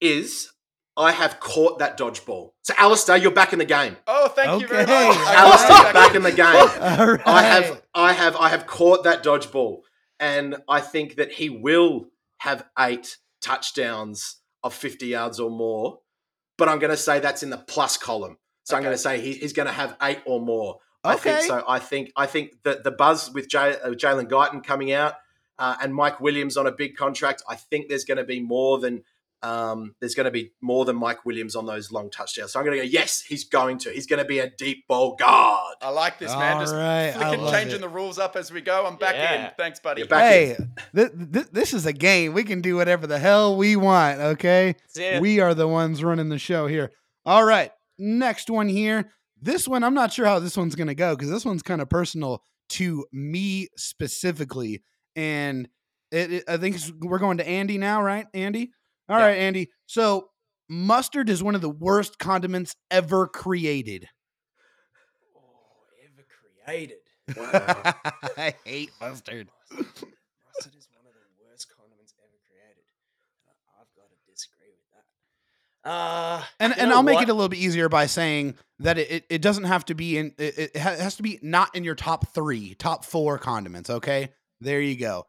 Is 0.00 0.52
I 0.96 1.12
have 1.12 1.40
caught 1.40 1.78
that 1.80 1.98
dodgeball. 1.98 2.52
So, 2.62 2.72
Alistair, 2.78 3.16
you're 3.16 3.30
back 3.30 3.52
in 3.52 3.58
the 3.58 3.66
game. 3.66 3.96
Oh, 4.06 4.28
thank 4.28 4.62
you 4.62 4.68
very 4.68 4.86
much. 4.86 5.16
Alistair, 5.16 5.92
back 5.92 6.14
in 6.14 6.22
the 6.22 6.32
game. 6.32 6.46
All 6.46 7.06
right. 7.06 7.20
I 7.26 7.42
have, 7.42 7.82
I 7.94 8.12
have, 8.12 8.36
I 8.36 8.48
have 8.48 8.66
caught 8.66 9.04
that 9.04 9.22
dodgeball, 9.22 9.80
and 10.18 10.56
I 10.68 10.80
think 10.80 11.16
that 11.16 11.32
he 11.32 11.50
will 11.50 12.06
have 12.38 12.64
eight 12.78 13.18
touchdowns 13.42 14.36
of 14.62 14.74
50 14.74 15.06
yards 15.06 15.38
or 15.38 15.50
more. 15.50 16.00
But 16.58 16.68
I'm 16.68 16.78
going 16.78 16.90
to 16.90 16.96
say 16.96 17.20
that's 17.20 17.42
in 17.42 17.50
the 17.50 17.58
plus 17.58 17.96
column. 17.96 18.38
So 18.64 18.76
I'm 18.76 18.82
going 18.82 18.94
to 18.94 18.98
say 18.98 19.20
he, 19.20 19.34
he's 19.34 19.52
going 19.52 19.66
to 19.66 19.72
have 19.72 19.96
eight 20.02 20.20
or 20.24 20.40
more. 20.40 20.78
Okay. 21.04 21.14
I 21.14 21.16
think 21.16 21.40
so. 21.46 21.64
I 21.68 21.78
think 21.78 22.12
I 22.16 22.26
think 22.26 22.62
the 22.64 22.80
the 22.82 22.90
buzz 22.90 23.30
with 23.32 23.48
Jay, 23.48 23.76
uh, 23.80 23.90
Jalen 23.90 24.28
Guyton 24.28 24.64
coming 24.64 24.92
out 24.92 25.14
uh, 25.58 25.76
and 25.80 25.94
Mike 25.94 26.20
Williams 26.20 26.56
on 26.56 26.66
a 26.66 26.72
big 26.72 26.96
contract. 26.96 27.42
I 27.48 27.54
think 27.54 27.88
there's 27.88 28.04
going 28.04 28.18
to 28.18 28.24
be 28.24 28.40
more 28.40 28.78
than 28.78 29.04
um, 29.42 29.94
there's 30.00 30.14
going 30.14 30.24
to 30.24 30.30
be 30.30 30.52
more 30.60 30.84
than 30.84 30.96
Mike 30.96 31.24
Williams 31.24 31.54
on 31.56 31.66
those 31.66 31.92
long 31.92 32.10
touchdowns. 32.10 32.52
So 32.52 32.58
I'm 32.60 32.66
going 32.66 32.78
to 32.78 32.84
go. 32.84 32.90
Yes, 32.90 33.20
he's 33.20 33.44
going 33.44 33.78
to. 33.78 33.90
He's 33.90 34.06
going 34.06 34.18
to 34.22 34.24
be 34.28 34.38
a 34.38 34.50
deep 34.50 34.86
ball 34.88 35.14
guard. 35.16 35.76
I 35.82 35.90
like 35.90 36.18
this, 36.18 36.32
man. 36.32 36.54
All 36.56 36.62
Just 36.62 36.74
right, 36.74 37.08
I 37.10 37.12
flicking, 37.36 37.46
changing 37.50 37.76
it. 37.76 37.80
the 37.80 37.88
rules 37.88 38.18
up 38.18 38.34
as 38.36 38.50
we 38.50 38.60
go. 38.60 38.86
I'm 38.86 38.96
back 38.96 39.14
in. 39.14 39.50
Thanks, 39.56 39.78
buddy. 39.80 40.00
You're 40.00 40.08
back 40.08 40.22
Hey, 40.32 40.56
th- 40.94 41.10
th- 41.32 41.46
this 41.52 41.74
is 41.74 41.86
a 41.86 41.92
game. 41.92 42.32
We 42.32 42.44
can 42.44 42.60
do 42.60 42.76
whatever 42.76 43.06
the 43.06 43.18
hell 43.18 43.56
we 43.56 43.76
want, 43.76 44.18
okay? 44.20 44.74
We 45.20 45.40
are 45.40 45.54
the 45.54 45.68
ones 45.68 46.02
running 46.02 46.28
the 46.30 46.38
show 46.38 46.66
here. 46.66 46.90
All 47.24 47.44
right. 47.44 47.70
Next 47.98 48.50
one 48.50 48.68
here. 48.68 49.12
This 49.40 49.68
one, 49.68 49.84
I'm 49.84 49.94
not 49.94 50.12
sure 50.12 50.24
how 50.26 50.38
this 50.38 50.56
one's 50.56 50.74
going 50.74 50.88
to 50.88 50.94
go 50.94 51.14
because 51.14 51.30
this 51.30 51.44
one's 51.44 51.62
kind 51.62 51.80
of 51.82 51.88
personal 51.90 52.42
to 52.70 53.04
me 53.12 53.68
specifically. 53.76 54.82
And 55.14 55.68
it, 56.10 56.32
it- 56.32 56.44
I 56.48 56.56
think 56.56 56.78
we're 57.00 57.18
going 57.18 57.38
to 57.38 57.46
Andy 57.48 57.78
now, 57.78 58.02
right? 58.02 58.26
Andy? 58.34 58.70
All 59.08 59.16
right, 59.16 59.38
Andy. 59.38 59.70
So, 59.86 60.30
mustard 60.68 61.28
is 61.30 61.42
one 61.42 61.54
of 61.54 61.60
the 61.60 61.70
worst 61.70 62.18
condiments 62.18 62.74
ever 62.90 63.28
created. 63.28 64.08
ever 66.04 66.26
created. 66.64 66.98
Wow. 67.36 67.94
I 68.36 68.54
hate 68.64 68.90
mustard. 69.00 69.48
Mustard 69.70 70.74
is 70.76 70.88
one 70.92 71.06
of 71.06 71.14
the 71.14 71.44
worst 71.44 71.68
condiments 71.76 72.14
ever 72.18 72.38
created. 72.48 72.84
Uh, 73.46 73.80
I've 73.80 73.94
got 73.96 74.10
to 74.10 74.32
disagree 74.32 74.70
with 74.74 74.86
that. 74.92 75.88
Uh, 75.88 76.42
and 76.58 76.76
and 76.76 76.92
I'll 76.92 77.04
make 77.04 77.22
it 77.22 77.28
a 77.28 77.34
little 77.34 77.48
bit 77.48 77.58
easier 77.58 77.88
by 77.88 78.06
saying 78.06 78.56
that 78.80 78.98
it, 78.98 79.10
it, 79.10 79.24
it 79.30 79.42
doesn't 79.42 79.64
have 79.64 79.84
to 79.86 79.94
be 79.94 80.18
in 80.18 80.32
it, 80.38 80.72
it 80.74 80.76
has 80.76 81.16
to 81.16 81.22
be 81.22 81.38
not 81.42 81.74
in 81.76 81.84
your 81.84 81.94
top 81.94 82.28
three, 82.34 82.74
top 82.74 83.04
four 83.04 83.38
condiments. 83.38 83.88
Okay, 83.88 84.30
there 84.60 84.80
you 84.80 84.96
go. 84.96 85.26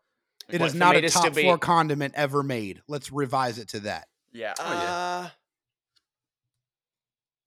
It 0.50 0.62
What, 0.62 0.68
is 0.68 0.76
not 0.76 0.94
me 0.94 1.00
a 1.00 1.02
to 1.02 1.10
still 1.10 1.24
top 1.24 1.36
be- 1.36 1.44
four 1.44 1.58
condiment 1.58 2.14
ever 2.16 2.42
made. 2.44 2.82
Let's 2.88 3.12
revise 3.12 3.58
it 3.60 3.68
to 3.70 3.82
that. 3.82 4.08
Yeah. 4.32 4.54
Uh, 4.60 5.30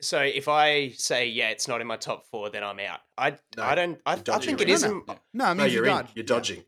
so 0.02 0.20
if 0.20 0.48
I 0.48 0.90
say 0.90 1.28
yeah, 1.28 1.50
it's 1.50 1.68
not 1.68 1.80
in 1.80 1.86
my 1.86 1.96
top 1.96 2.26
four, 2.26 2.50
then 2.50 2.62
I'm 2.64 2.78
out. 2.80 3.00
I 3.18 3.32
No, 3.56 3.62
I 3.62 3.74
don't. 3.74 3.98
I, 4.06 4.12
I 4.12 4.38
think 4.38 4.60
it 4.60 4.68
it. 4.68 4.72
is. 4.72 4.82
No, 4.82 4.90
in- 4.90 5.02
No, 5.34 5.50
it 5.50 5.54
no, 5.54 5.64
you're 5.64 5.86
you 5.86 5.92
in. 5.92 6.08
You're 6.14 6.24
dodging. 6.24 6.64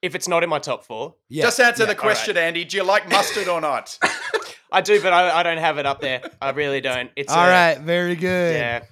If 0.00 0.14
it's 0.16 0.26
not 0.26 0.42
in 0.42 0.48
my 0.50 0.58
top 0.58 0.84
four, 0.84 1.14
Yeah. 1.28 1.44
Just 1.44 1.60
answer 1.60 1.84
yeah. 1.84 1.88
the 1.90 1.94
question, 1.94 2.36
Andy. 2.36 2.64
Do 2.64 2.76
you 2.76 2.82
like 2.82 3.08
mustard 3.08 3.46
or 3.48 3.60
not? 3.60 3.98
I 4.72 4.80
do, 4.80 5.00
but 5.02 5.12
I, 5.12 5.40
I 5.40 5.42
don't 5.42 5.58
have 5.58 5.78
it 5.78 5.86
up 5.86 6.00
there. 6.00 6.22
I 6.40 6.50
really 6.50 6.80
don't. 6.80 7.10
It's 7.14 7.32
All 7.32 7.44
a- 7.44 7.48
right, 7.48 7.78
very 7.78 8.16
good. 8.16 8.56
Yeah. 8.56 8.82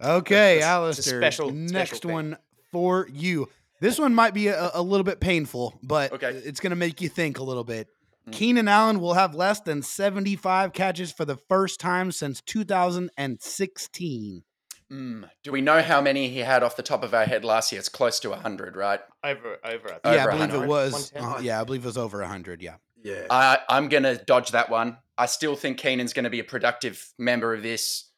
Okay, 0.00 0.58
It's- 0.58 0.98
it's 0.98 1.06
a 1.08 1.14
Alistair. 1.14 1.20
special- 1.20 1.48
special 1.48 1.50
next 1.72 2.02
thing. 2.02 2.12
one 2.12 2.36
for 2.70 3.08
you. 3.12 3.48
This 3.80 3.98
one 3.98 4.14
might 4.14 4.34
be 4.34 4.48
a, 4.48 4.70
a 4.74 4.82
little 4.82 5.04
bit 5.04 5.20
painful, 5.20 5.78
but 5.82 6.12
Okay. 6.12 6.30
it's 6.30 6.60
going 6.60 6.70
to 6.70 6.76
make 6.76 7.00
you 7.00 7.08
think 7.08 7.38
a 7.38 7.42
little 7.42 7.64
bit. 7.64 7.88
Mm. 8.28 8.32
Keenan 8.32 8.68
Allen 8.68 9.00
will 9.00 9.14
have 9.14 9.34
less 9.34 9.60
than 9.60 9.82
75 9.82 10.72
catches 10.72 11.12
for 11.12 11.24
the 11.24 11.36
first 11.48 11.80
time 11.80 12.12
since 12.12 12.40
2016. 12.42 14.42
Mm, 14.92 15.28
Do 15.42 15.50
we 15.52 15.60
know 15.60 15.82
how 15.82 16.00
many 16.00 16.28
he 16.28 16.38
had 16.40 16.62
off 16.62 16.76
the 16.76 16.82
top 16.82 17.02
of 17.02 17.12
our 17.12 17.24
head 17.24 17.44
last 17.44 17.72
year? 17.72 17.78
It's 17.80 17.88
close 17.88 18.20
to 18.20 18.30
100, 18.30 18.76
right? 18.76 19.00
Over, 19.24 19.56
over. 19.64 19.64
I 19.64 19.70
think. 19.72 20.00
yeah, 20.04 20.10
I 20.10 20.22
Over 20.22 20.30
believe 20.30 20.54
it 20.62 20.68
was. 20.68 21.12
uh, 21.16 21.40
yeah, 21.42 21.60
I 21.60 21.64
believe 21.64 21.82
it 21.84 21.86
was 21.86 21.98
over 21.98 22.20
100. 22.20 22.62
Yeah. 22.62 22.76
Yeah. 23.02 23.26
I, 23.30 23.58
I'm 23.68 23.88
going 23.88 24.04
to 24.04 24.16
dodge 24.16 24.52
that 24.52 24.70
one. 24.70 24.98
I 25.18 25.26
still 25.26 25.56
think 25.56 25.78
Keenan's 25.78 26.12
going 26.12 26.24
to 26.24 26.30
be 26.30 26.40
a 26.40 26.44
productive 26.44 27.12
member 27.18 27.54
of 27.54 27.62
this 27.62 28.10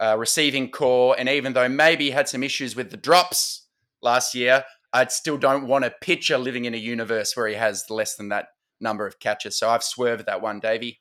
uh, 0.00 0.16
receiving 0.18 0.70
core. 0.70 1.14
And 1.18 1.28
even 1.28 1.52
though 1.52 1.68
maybe 1.68 2.06
he 2.06 2.10
had 2.10 2.28
some 2.28 2.42
issues 2.42 2.74
with 2.74 2.90
the 2.90 2.96
drops 2.96 3.66
last 4.02 4.34
year, 4.34 4.64
I 4.94 5.06
still 5.06 5.36
don't 5.36 5.66
want 5.66 5.84
a 5.84 5.92
pitcher 6.00 6.38
living 6.38 6.66
in 6.66 6.72
a 6.72 6.78
universe 6.78 7.36
where 7.36 7.48
he 7.48 7.56
has 7.56 7.84
less 7.90 8.14
than 8.14 8.28
that 8.28 8.46
number 8.80 9.06
of 9.06 9.18
catches. 9.18 9.58
So 9.58 9.68
I've 9.68 9.82
swerved 9.82 10.26
that 10.26 10.40
one, 10.40 10.60
Davey. 10.60 11.00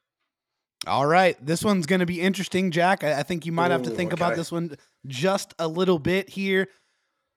All 0.88 1.06
right, 1.06 1.38
this 1.46 1.64
one's 1.64 1.86
going 1.86 2.00
to 2.00 2.06
be 2.06 2.20
interesting, 2.20 2.72
Jack. 2.72 3.04
I, 3.04 3.20
I 3.20 3.24
think 3.24 3.46
you 3.46 3.52
might 3.52 3.72
have 3.72 3.84
to 3.84 3.91
Ooh, 3.91 3.96
think 3.96 4.12
about 4.12 4.36
this 4.36 4.52
one 4.52 4.76
just 5.08 5.54
a 5.60 5.68
little 5.68 6.00
bit 6.00 6.30
here. 6.30 6.68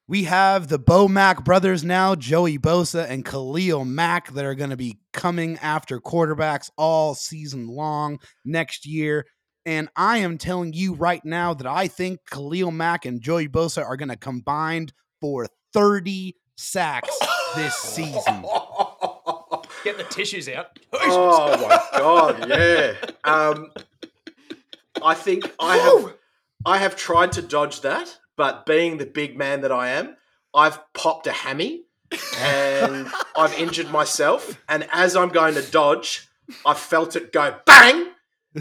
We 0.09 0.23
have 0.23 0.67
the 0.67 0.79
Bo 0.79 1.07
Mack 1.07 1.45
brothers 1.45 1.83
now, 1.83 2.15
Joey 2.15 2.57
Bosa 2.57 3.07
and 3.07 3.23
Khalil 3.23 3.85
Mack, 3.85 4.33
that 4.33 4.43
are 4.43 4.55
going 4.55 4.71
to 4.71 4.77
be 4.77 4.99
coming 5.13 5.57
after 5.59 5.99
quarterbacks 5.99 6.69
all 6.77 7.13
season 7.13 7.67
long 7.67 8.19
next 8.43 8.85
year. 8.85 9.25
And 9.65 9.89
I 9.95 10.19
am 10.19 10.37
telling 10.37 10.73
you 10.73 10.95
right 10.95 11.23
now 11.23 11.53
that 11.53 11.67
I 11.67 11.87
think 11.87 12.19
Khalil 12.29 12.71
Mack 12.71 13.05
and 13.05 13.21
Joey 13.21 13.47
Bosa 13.47 13.85
are 13.85 13.97
going 13.97 14.09
to 14.09 14.17
combine 14.17 14.87
for 15.21 15.47
30 15.73 16.35
sacks 16.57 17.17
this 17.55 17.75
season. 17.75 18.45
Get 19.83 19.97
the 19.97 20.05
tissues 20.09 20.49
out. 20.49 20.77
Oh 20.99 21.55
my 21.61 21.99
god, 21.99 22.49
yeah. 22.49 22.93
Um, 23.23 23.71
I 25.01 25.13
think 25.13 25.49
I 25.59 25.77
have 25.77 26.13
I 26.65 26.77
have 26.79 26.95
tried 26.95 27.33
to 27.33 27.41
dodge 27.41 27.81
that, 27.81 28.17
but 28.35 28.65
being 28.65 28.97
the 28.97 29.05
big 29.05 29.37
man 29.37 29.61
that 29.61 29.71
I 29.71 29.89
am, 29.89 30.17
I've 30.53 30.79
popped 30.93 31.27
a 31.27 31.31
hammy 31.31 31.83
and 32.39 33.07
I've 33.37 33.53
injured 33.59 33.91
myself. 33.91 34.59
And 34.67 34.87
as 34.91 35.15
I'm 35.15 35.29
going 35.29 35.53
to 35.53 35.61
dodge, 35.61 36.27
I 36.65 36.73
felt 36.73 37.15
it 37.15 37.31
go 37.31 37.55
bang, 37.65 38.07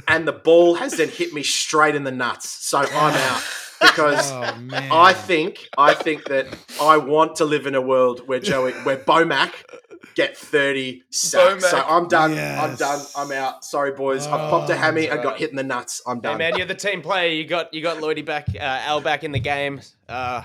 and 0.07 0.28
the 0.28 0.32
ball 0.32 0.74
has 0.74 0.97
then 0.97 1.09
hit 1.09 1.32
me 1.32 1.42
straight 1.42 1.94
in 1.94 2.05
the 2.05 2.12
nuts. 2.12 2.49
So 2.49 2.78
I'm 2.78 3.14
out 3.14 3.42
because 3.80 4.32
Oh. 4.32 4.68
I 4.92 5.12
think 5.12 5.68
I 5.78 5.94
think 5.94 6.24
that 6.24 6.46
I 6.80 6.96
want 6.96 7.36
to 7.36 7.44
live 7.44 7.66
in 7.66 7.74
a 7.74 7.80
world 7.80 8.26
where 8.26 8.40
Joey, 8.40 8.72
where 8.84 8.96
Bomac 8.96 9.52
get 10.14 10.36
30 10.36 11.02
sacks. 11.10 11.68
So 11.70 11.78
I'm 11.78 12.08
done. 12.08 12.32
I'm 12.38 12.74
done. 12.76 13.04
I'm 13.16 13.30
out. 13.32 13.64
Sorry, 13.64 13.92
boys. 13.92 14.26
I've 14.26 14.50
popped 14.50 14.70
a 14.70 14.76
hammy 14.76 15.08
and 15.08 15.22
got 15.22 15.38
hit 15.38 15.50
in 15.50 15.56
the 15.56 15.62
nuts. 15.62 16.00
I'm 16.06 16.20
done. 16.20 16.32
Hey 16.40 16.50
man, 16.50 16.56
you're 16.58 16.66
the 16.66 16.74
team 16.74 17.02
player. 17.02 17.30
You 17.30 17.44
got 17.44 17.72
you 17.74 17.82
got 17.82 17.98
Lloydie 17.98 18.24
back, 18.24 18.46
uh, 18.54 18.60
Al 18.60 19.00
back 19.00 19.24
in 19.24 19.32
the 19.32 19.40
game. 19.40 19.80
Uh, 20.08 20.42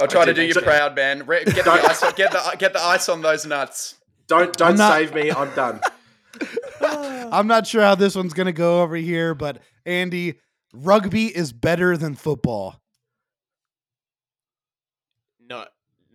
I'll 0.00 0.08
try 0.08 0.24
to 0.24 0.32
do 0.32 0.42
you 0.42 0.54
so- 0.54 0.62
proud, 0.62 0.96
man. 0.96 1.18
Get 1.26 1.44
the, 1.44 1.70
ice, 1.70 2.02
on- 2.02 2.14
get, 2.14 2.32
the, 2.32 2.56
get 2.58 2.72
the 2.72 2.80
ice 2.82 3.08
on 3.10 3.20
those 3.20 3.44
nuts. 3.44 3.96
Don't 4.28 4.56
don't 4.56 4.78
not- 4.78 4.92
save 4.92 5.14
me. 5.14 5.30
I'm 5.30 5.54
done. 5.54 5.80
I'm 6.80 7.46
not 7.46 7.66
sure 7.66 7.82
how 7.82 7.94
this 7.94 8.14
one's 8.14 8.32
going 8.32 8.46
to 8.46 8.52
go 8.52 8.82
over 8.82 8.96
here, 8.96 9.34
but 9.34 9.58
Andy, 9.84 10.38
rugby 10.72 11.26
is 11.26 11.52
better 11.52 11.96
than 11.96 12.14
football. 12.14 12.80
not 15.40 15.68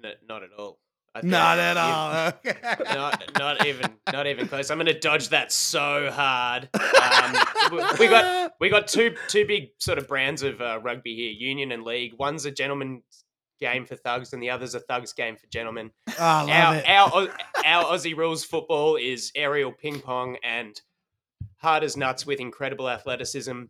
n- 0.04 0.14
not 0.28 0.44
at 0.44 0.50
all. 0.58 0.80
Not 1.24 1.60
at 1.60 1.78
if- 1.78 1.84
all. 1.84 2.86
not 2.96 3.24
not 3.38 3.66
even 3.66 3.92
not 4.12 4.28
even 4.28 4.48
close. 4.48 4.70
I'm 4.70 4.78
gonna 4.78 4.98
dodge 5.00 5.30
that 5.30 5.52
so 5.52 6.10
hard. 6.12 6.70
Um, 6.74 7.36
we, 7.72 7.78
we 8.00 8.08
got 8.08 8.52
we 8.60 8.70
got 8.70 8.88
two 8.88 9.16
two 9.30 9.46
big 9.46 9.70
sort 9.80 9.98
of 9.98 10.08
brands 10.08 10.44
of 10.44 10.60
uh, 10.62 10.80
rugby 10.84 11.16
here: 11.16 11.32
Union 11.32 11.72
and 11.72 11.84
League. 11.84 12.14
One's 12.18 12.46
a 12.46 12.52
gentleman's 12.52 13.04
game 13.62 13.86
for 13.86 13.96
thugs, 13.96 14.34
and 14.34 14.44
the 14.44 14.50
other's 14.50 14.76
a 14.76 14.80
thugs 14.82 15.14
game 15.14 15.38
for 15.38 15.48
gentlemen. 15.48 15.92
Love 16.20 16.50
our, 16.50 16.84
our 16.86 17.28
our 17.66 17.84
Aussie 17.86 18.16
rules 18.16 18.44
football 18.44 18.98
is 18.98 19.32
aerial 19.36 19.72
ping 19.72 20.02
pong 20.02 20.38
and 20.44 20.80
hard 21.58 21.84
as 21.84 21.96
nuts 21.96 22.26
with 22.26 22.40
incredible 22.42 22.90
athleticism. 22.90 23.64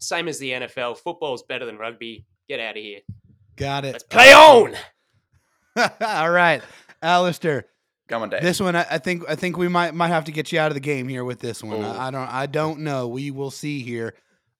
Same 0.00 0.26
as 0.28 0.38
the 0.38 0.50
NFL. 0.50 0.96
Football's 0.98 1.42
better 1.44 1.64
than 1.66 1.76
rugby. 1.78 2.24
Get 2.48 2.58
out 2.58 2.76
of 2.76 2.82
here. 2.82 3.00
Got 3.56 3.84
it. 3.84 3.92
Let's 3.92 4.04
play 4.04 4.32
on. 4.32 4.74
All 6.00 6.30
right, 6.30 6.62
Alistair. 7.02 7.66
Come 8.08 8.22
on, 8.22 8.30
Dave. 8.30 8.42
This 8.42 8.58
one, 8.60 8.74
I, 8.74 8.84
I 8.90 8.98
think, 8.98 9.22
I 9.28 9.36
think 9.36 9.56
we 9.56 9.68
might 9.68 9.94
might 9.94 10.08
have 10.08 10.24
to 10.24 10.32
get 10.32 10.50
you 10.50 10.58
out 10.58 10.68
of 10.70 10.74
the 10.74 10.80
game 10.80 11.06
here 11.06 11.24
with 11.24 11.38
this 11.38 11.62
one. 11.62 11.84
I, 11.84 12.08
I 12.08 12.10
don't, 12.10 12.28
I 12.28 12.46
don't 12.46 12.80
know. 12.80 13.06
We 13.06 13.30
will 13.30 13.52
see 13.52 13.82
here, 13.82 14.14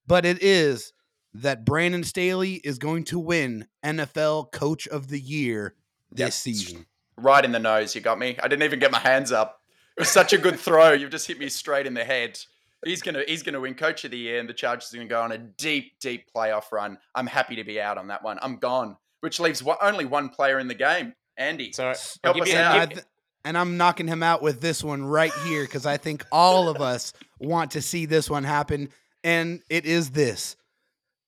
but 0.07 0.25
it 0.25 0.41
is 0.41 0.93
that 1.33 1.65
Brandon 1.65 2.03
Staley 2.03 2.55
is 2.55 2.77
going 2.77 3.03
to 3.05 3.19
win 3.19 3.67
NFL 3.83 4.51
Coach 4.51 4.87
of 4.87 5.09
the 5.09 5.19
Year 5.19 5.75
this 6.11 6.19
Yep. 6.19 6.33
season. 6.33 6.85
right 7.17 7.43
in 7.43 7.51
the 7.51 7.59
nose. 7.59 7.93
You 7.95 8.01
got 8.01 8.19
me. 8.19 8.37
I 8.41 8.47
didn't 8.47 8.63
even 8.63 8.79
get 8.79 8.91
my 8.91 8.99
hands 8.99 9.31
up. 9.33 9.59
It 9.97 10.01
was 10.01 10.09
such 10.09 10.31
a 10.33 10.37
good 10.37 10.57
throw. 10.59 10.91
You've 10.93 11.11
just 11.11 11.27
hit 11.27 11.37
me 11.39 11.49
straight 11.49 11.85
in 11.87 11.93
the 11.93 12.03
head. 12.05 12.39
He's 12.83 13.01
gonna 13.01 13.23
he's 13.27 13.43
gonna 13.43 13.59
win 13.59 13.75
Coach 13.75 14.05
of 14.05 14.11
the 14.11 14.17
Year, 14.17 14.39
and 14.39 14.49
the 14.49 14.53
Chargers 14.53 14.93
are 14.93 14.97
gonna 14.97 15.09
go 15.09 15.21
on 15.21 15.31
a 15.31 15.37
deep, 15.37 15.99
deep 15.99 16.25
playoff 16.35 16.71
run. 16.71 16.97
I'm 17.13 17.27
happy 17.27 17.55
to 17.55 17.63
be 17.63 17.79
out 17.79 17.97
on 17.97 18.07
that 18.07 18.23
one. 18.23 18.39
I'm 18.41 18.57
gone, 18.57 18.97
which 19.19 19.39
leaves 19.39 19.61
one, 19.61 19.77
only 19.81 20.05
one 20.05 20.29
player 20.29 20.59
in 20.59 20.67
the 20.67 20.73
game. 20.73 21.13
Andy, 21.37 21.71
So 21.71 21.93
help 22.23 22.41
us 22.41 22.53
out. 22.53 22.91
Th- 22.91 23.05
and 23.43 23.57
I'm 23.57 23.77
knocking 23.77 24.07
him 24.07 24.21
out 24.21 24.41
with 24.41 24.61
this 24.61 24.83
one 24.83 25.03
right 25.03 25.33
here 25.45 25.63
because 25.63 25.85
I 25.85 25.97
think 25.97 26.25
all 26.31 26.69
of 26.69 26.81
us 26.81 27.13
want 27.39 27.71
to 27.71 27.81
see 27.81 28.05
this 28.05 28.29
one 28.29 28.43
happen. 28.43 28.89
And 29.23 29.61
it 29.69 29.85
is 29.85 30.11
this. 30.11 30.55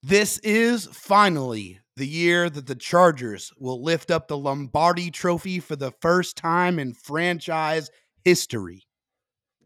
This 0.04 0.38
is 0.40 0.88
finally 0.92 1.80
the 1.96 2.08
year 2.08 2.50
that 2.50 2.68
the 2.68 2.76
Chargers 2.76 3.52
will 3.58 3.82
lift 3.82 4.12
up 4.12 4.28
the 4.28 4.38
Lombardi 4.38 5.12
trophy 5.12 5.60
for 5.60 5.76
the 5.76 5.92
first 6.02 6.38
time 6.38 6.78
in 6.78 6.94
franchise 6.94 7.90
history. 8.24 8.86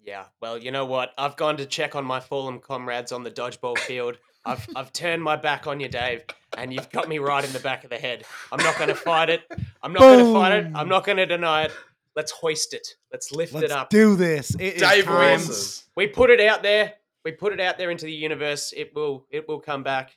Yeah, 0.07 0.23
well, 0.41 0.57
you 0.57 0.71
know 0.71 0.85
what? 0.85 1.11
I've 1.17 1.35
gone 1.35 1.57
to 1.57 1.65
check 1.65 1.93
on 1.93 2.05
my 2.05 2.21
fallen 2.21 2.59
comrades 2.59 3.11
on 3.11 3.23
the 3.23 3.29
dodgeball 3.29 3.77
field. 3.77 4.17
I've 4.45 4.65
I've 4.73 4.93
turned 4.93 5.21
my 5.21 5.35
back 5.35 5.67
on 5.67 5.81
you, 5.81 5.89
Dave, 5.89 6.23
and 6.57 6.73
you've 6.73 6.89
got 6.91 7.09
me 7.09 7.19
right 7.19 7.43
in 7.43 7.51
the 7.51 7.59
back 7.59 7.83
of 7.83 7.89
the 7.89 7.97
head. 7.97 8.23
I'm 8.49 8.63
not 8.63 8.77
going 8.77 8.87
to 8.87 8.95
fight 8.95 9.29
it. 9.29 9.41
I'm 9.83 9.91
not 9.91 9.99
going 9.99 10.25
to 10.25 10.31
fight 10.31 10.53
it. 10.53 10.71
I'm 10.73 10.87
not 10.87 11.03
going 11.05 11.17
to 11.17 11.25
deny 11.25 11.63
it. 11.63 11.73
Let's 12.15 12.31
hoist 12.31 12.73
it. 12.73 12.95
Let's 13.11 13.33
lift 13.33 13.51
it 13.51 13.55
up. 13.55 13.61
Let's 13.61 13.73
it 13.73 13.77
up. 13.77 13.89
do 13.89 14.15
this. 14.15 14.55
It 14.55 14.75
is 14.75 14.81
Dave 14.81 15.03
time. 15.03 15.17
wins. 15.17 15.83
We 15.95 16.07
put 16.07 16.29
it 16.29 16.39
out 16.39 16.63
there. 16.63 16.93
We 17.25 17.33
put 17.33 17.51
it 17.51 17.59
out 17.59 17.77
there 17.77 17.91
into 17.91 18.05
the 18.05 18.13
universe. 18.13 18.73
It 18.77 18.95
will 18.95 19.25
it 19.29 19.45
will 19.49 19.59
come 19.59 19.83
back. 19.83 20.15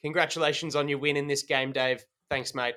Congratulations 0.00 0.76
on 0.76 0.88
your 0.88 0.98
win 0.98 1.16
in 1.16 1.26
this 1.26 1.42
game, 1.42 1.72
Dave. 1.72 2.04
Thanks, 2.30 2.54
mate. 2.54 2.76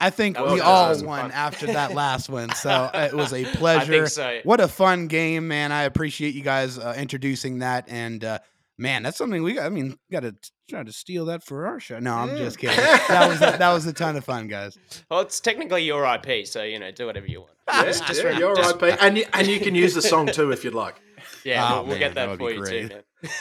I 0.00 0.10
think 0.10 0.36
That 0.36 0.50
we 0.52 0.60
all 0.60 0.88
won 1.02 1.22
fun. 1.22 1.30
after 1.32 1.66
that 1.66 1.92
last 1.94 2.28
one. 2.28 2.50
So 2.54 2.88
it 2.94 3.12
was 3.14 3.32
a 3.32 3.44
pleasure. 3.44 3.92
think 3.92 4.06
so. 4.08 4.40
What 4.44 4.60
a 4.60 4.68
fun 4.68 5.08
game, 5.08 5.48
man. 5.48 5.72
I 5.72 5.82
appreciate 5.84 6.34
you 6.34 6.42
guys 6.42 6.78
uh, 6.78 6.94
introducing 6.96 7.58
that. 7.60 7.86
And 7.88 8.22
uh, 8.22 8.38
man, 8.78 9.02
that's 9.02 9.18
something 9.18 9.42
we 9.42 9.54
got. 9.54 9.66
I 9.66 9.70
mean, 9.70 9.98
got 10.12 10.20
to 10.20 10.36
try 10.70 10.84
to 10.84 10.92
steal 10.92 11.24
that 11.26 11.42
for 11.42 11.66
our 11.66 11.80
show. 11.80 11.98
No, 11.98 12.14
I'm 12.14 12.36
just 12.36 12.58
kidding. 12.58 12.76
that 12.76 13.26
was 13.28 13.38
a, 13.38 13.56
that 13.58 13.72
was 13.72 13.86
a 13.86 13.92
ton 13.92 14.14
of 14.16 14.24
fun, 14.24 14.46
guys. 14.46 14.78
Well, 15.10 15.20
it's 15.20 15.40
technically 15.40 15.82
your 15.84 16.04
IP, 16.06 16.46
so 16.46 16.62
you 16.62 16.78
know, 16.78 16.90
do 16.92 17.06
whatever 17.06 17.26
you 17.26 17.40
want. 17.40 17.52
Yeah, 17.68 17.84
Just- 17.86 18.06
just 18.06 18.22
yeah, 18.22 18.28
rem- 18.28 18.38
you're 18.38 18.54
just- 18.54 18.80
right, 18.80 18.90
Pete. 18.92 19.02
And 19.02 19.18
you, 19.18 19.24
and 19.32 19.46
you 19.48 19.58
can 19.58 19.74
use 19.74 19.94
the 19.94 20.02
song 20.02 20.26
too 20.28 20.52
if 20.52 20.62
you'd 20.64 20.74
like. 20.74 20.94
Yeah, 21.44 21.66
Oh, 21.66 21.76
we'll, 21.78 21.86
we'll 21.90 21.98
get 21.98 22.14
that 22.14 22.26
that, 22.26 22.38
for 22.38 22.48
be 22.48 22.54
you 22.54 22.88
too, 22.88 22.88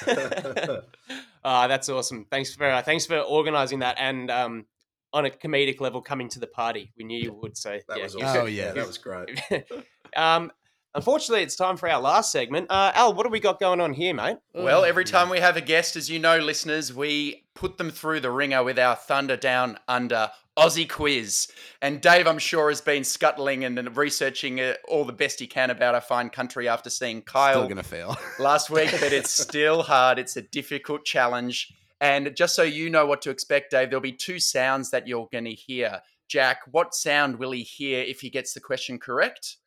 man. 0.08 0.82
uh, 1.44 1.68
that's 1.68 1.90
awesome. 1.90 2.26
Thanks 2.30 2.54
for 2.56 2.66
uh, 2.70 2.82
thanks 2.82 3.06
for 3.06 3.18
organising 3.20 3.80
that 3.80 3.98
and 4.00 4.30
um, 4.32 4.66
on 5.18 5.26
a 5.26 5.30
comedic 5.30 5.82
level 5.82 6.02
coming 6.02 6.30
to 6.30 6.40
the 6.40 6.48
party. 6.48 6.92
We 6.98 7.04
knew 7.04 7.20
you 7.20 7.34
would. 7.34 7.58
So 7.58 7.78
That 7.88 7.98
yeah, 7.98 8.04
was 8.04 8.16
awesome. 8.16 8.42
Oh, 8.42 8.46
yeah. 8.62 8.72
that 8.72 8.88
was 8.88 8.98
great. 8.98 9.30
um, 10.16 10.52
unfortunately, 10.94 11.44
it's 11.44 11.56
time 11.56 11.76
for 11.76 11.90
our 11.90 12.00
last 12.00 12.32
segment. 12.32 12.68
Uh, 12.70 12.92
Al, 12.94 13.14
what 13.14 13.24
do 13.24 13.30
we 13.30 13.40
got 13.40 13.60
going 13.60 13.82
on 13.82 13.94
here, 13.94 14.14
mate? 14.14 14.38
Well, 14.54 14.86
every 14.86 15.04
time 15.04 15.30
we 15.30 15.40
have 15.40 15.58
a 15.58 15.62
guest, 15.62 15.96
as 15.96 16.10
you 16.10 16.20
know, 16.20 16.38
listeners, 16.38 16.94
we 16.94 17.46
put 17.56 17.78
them 17.78 17.90
through 17.90 18.20
the 18.20 18.32
ringer 18.32 18.64
with 18.64 18.78
our 18.78 18.96
Thunder 18.96 19.36
Down 19.38 19.80
Under 19.88 20.30
Aussie 20.58 20.90
quiz. 20.90 21.48
And 21.82 22.02
Dave, 22.02 22.28
I'm 22.28 22.40
sure, 22.40 22.70
has 22.70 22.82
been 22.82 23.04
scuttling 23.04 23.64
and 23.64 23.78
and 23.78 23.96
researching 23.98 24.60
uh, 24.60 24.74
all 24.88 25.06
the 25.06 25.14
best 25.14 25.40
he 25.40 25.48
can 25.48 25.70
about 25.70 25.96
our 25.96 26.02
fine 26.02 26.30
country 26.30 26.68
after 26.68 26.90
seeing 26.90 27.22
Kyle 27.22 27.54
Still 27.54 27.68
gonna 27.70 27.84
fail. 27.84 28.18
last 28.40 28.70
week, 28.70 28.92
but 29.00 29.14
it's 29.14 29.30
still 29.44 29.84
hard. 29.84 30.20
It's 30.20 30.36
a 30.38 30.42
difficult 30.42 31.06
challenge. 31.06 31.74
And 32.00 32.36
just 32.36 32.56
so 32.56 32.64
you 32.64 32.90
know 32.90 33.06
what 33.06 33.22
to 33.24 33.30
expect, 33.30 33.72
Dave, 33.72 33.90
there'll 33.90 34.02
be 34.02 34.12
two 34.12 34.40
sounds 34.40 34.92
that 34.92 35.08
you're 35.08 35.28
going 35.32 35.46
to 35.46 35.54
hear. 35.54 36.02
Jack, 36.28 36.60
what 36.72 36.94
sound 36.94 37.38
will 37.38 37.52
he 37.52 37.64
hear 37.64 38.02
if 38.02 38.22
he 38.22 38.30
gets 38.30 38.54
the 38.54 38.60
question 38.60 39.00
correct? 39.00 39.58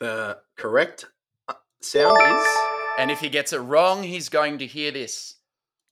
The 0.00 0.38
correct 0.56 1.06
uh, 1.48 1.54
sound 1.80 2.18
is 2.20 2.46
And 2.98 3.10
if 3.10 3.20
he 3.20 3.28
gets 3.28 3.52
it 3.52 3.58
wrong, 3.58 4.02
he's 4.02 4.28
going 4.28 4.58
to 4.58 4.66
hear 4.66 4.90
this. 4.90 5.36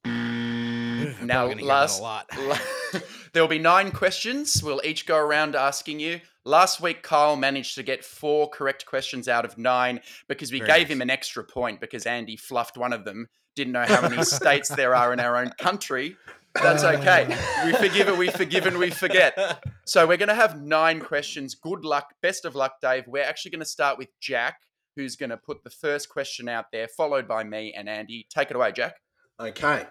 Now, 0.05 1.47
gonna 1.47 1.49
hear 1.49 1.57
that 1.57 1.63
a 1.63 1.67
last 1.67 2.01
lot. 2.03 2.29
there 3.33 3.43
will 3.43 3.49
be 3.49 3.59
nine 3.59 3.93
questions. 3.93 4.63
We'll 4.63 4.81
each 4.85 5.07
go 5.07 5.17
around 5.17 5.55
asking 5.55 6.01
you. 6.01 6.21
Last 6.45 6.81
week, 6.81 7.03
Kyle 7.03 7.37
managed 7.37 7.75
to 7.77 7.83
get 7.83 8.05
four 8.05 8.49
correct 8.49 8.87
questions 8.87 9.29
out 9.29 9.45
of 9.45 9.59
nine 9.59 10.01
because 10.29 10.51
we 10.51 10.59
Very 10.59 10.69
gave 10.69 10.89
nice. 10.89 10.97
him 10.97 11.03
an 11.03 11.11
extra 11.11 11.45
point 11.45 11.81
because 11.81 12.07
Andy 12.07 12.37
fluffed 12.37 12.79
one 12.79 12.93
of 12.93 13.05
them. 13.05 13.29
Didn't 13.57 13.73
know 13.73 13.85
how 13.87 14.03
many 14.09 14.23
states 14.39 14.69
there 14.69 14.95
are 14.95 15.13
in 15.13 15.21
our 15.21 15.37
own 15.37 15.51
country. 15.59 16.17
That's 16.55 16.83
uh. 16.83 16.97
okay. 16.99 17.27
We 17.65 17.73
forgive 17.73 18.09
it. 18.09 18.17
We 18.17 18.31
forgive 18.31 18.67
and 18.67 18.79
we 18.79 18.91
forget. 18.91 19.63
So 19.85 20.07
we're 20.07 20.17
going 20.17 20.29
to 20.29 20.35
have 20.35 20.61
nine 20.61 21.01
questions. 21.01 21.55
Good 21.55 21.85
luck. 21.85 22.15
Best 22.23 22.45
of 22.45 22.55
luck, 22.55 22.75
Dave. 22.81 23.05
We're 23.07 23.25
actually 23.25 23.53
going 23.53 23.61
to 23.61 23.67
start 23.67 23.99
with 23.99 24.09
Jack, 24.21 24.61
who's 24.97 25.17
going 25.17 25.31
to 25.31 25.37
put 25.37 25.65
the 25.65 25.71
first 25.71 26.09
question 26.09 26.49
out 26.49 26.67
there, 26.73 26.89
followed 26.89 27.27
by 27.27 27.45
me 27.45 27.73
and 27.77 27.89
Andy. 27.89 28.27
Take 28.31 28.51
it 28.51 28.57
away, 28.57 28.73
Jack. 28.73 28.97
okay. 29.39 29.87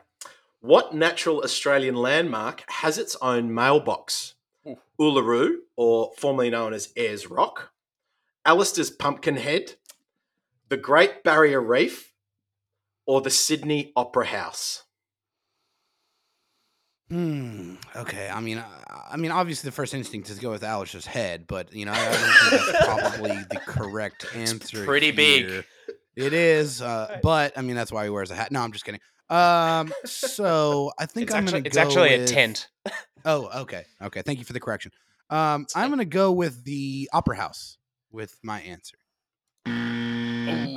What 0.62 0.93
natural 0.93 1.39
Australian 1.41 1.95
landmark 1.95 2.66
has 2.70 2.97
its 2.97 3.16
own 3.22 3.53
mailbox? 3.53 4.36
Ooh. 4.68 4.78
Uluru, 4.99 5.55
or 5.78 6.12
formerly 6.18 6.49
known 6.49 6.74
as 6.74 6.91
Ayers 6.97 7.28
Rock, 7.28 7.72
Alistair's 8.45 8.89
Pumpkinhead, 8.89 9.76
the 10.68 10.76
Great 10.76 11.24
Barrier 11.24 11.62
Reef, 11.62 12.14
or 13.10 13.22
the 13.22 13.32
Sydney 13.32 13.91
Opera 13.95 14.28
House? 14.28 14.84
Hmm. 17.10 17.74
Okay. 17.95 18.30
I 18.30 18.39
mean, 18.39 18.60
I, 18.60 19.14
I 19.14 19.18
mean, 19.18 19.32
obviously, 19.32 19.68
the 19.68 19.72
first 19.72 19.95
instinct 19.95 20.30
is 20.30 20.36
to 20.36 20.41
go 20.43 20.51
with 20.51 20.62
Alish's 20.62 21.07
head, 21.07 21.45
but 21.47 21.74
you 21.74 21.86
know, 21.86 21.91
I, 21.91 21.97
I 21.97 22.12
don't 22.12 22.22
think 22.22 22.72
that's 22.72 22.86
probably 22.86 23.32
the 23.49 23.60
correct 23.66 24.28
answer. 24.36 24.86
pretty 24.86 25.10
big. 25.10 25.66
It 26.16 26.34
is, 26.34 26.84
uh, 26.84 27.18
but 27.24 27.57
I 27.57 27.64
mean, 27.64 27.76
that's 27.76 27.91
why 27.91 28.03
he 28.03 28.12
wears 28.12 28.30
a 28.30 28.36
hat. 28.36 28.51
No, 28.51 28.62
I'm 28.62 28.72
just 28.72 28.86
kidding. 28.86 29.01
Um. 29.28 29.91
So 30.05 30.91
I 30.99 31.07
think 31.07 31.30
It's 31.30 31.34
I'm 31.34 31.45
actually, 31.45 31.62
gonna 31.62 31.68
it's 31.68 31.78
go 31.78 31.82
actually 31.82 32.14
a 32.14 32.28
tent. 32.28 32.68
Oh, 33.26 33.62
okay. 33.62 33.86
Okay. 34.03 34.22
Thank 34.22 34.38
you 34.38 34.45
for 34.45 34.53
the 34.53 34.60
correction. 34.60 34.91
Um, 35.32 35.66
I'm 35.76 35.89
gonna 35.89 36.05
go 36.05 36.32
with 36.32 36.64
the 36.64 37.10
Opera 37.12 37.38
House 37.38 37.80
with 38.12 38.38
my 38.43 38.62
answer. 38.62 38.97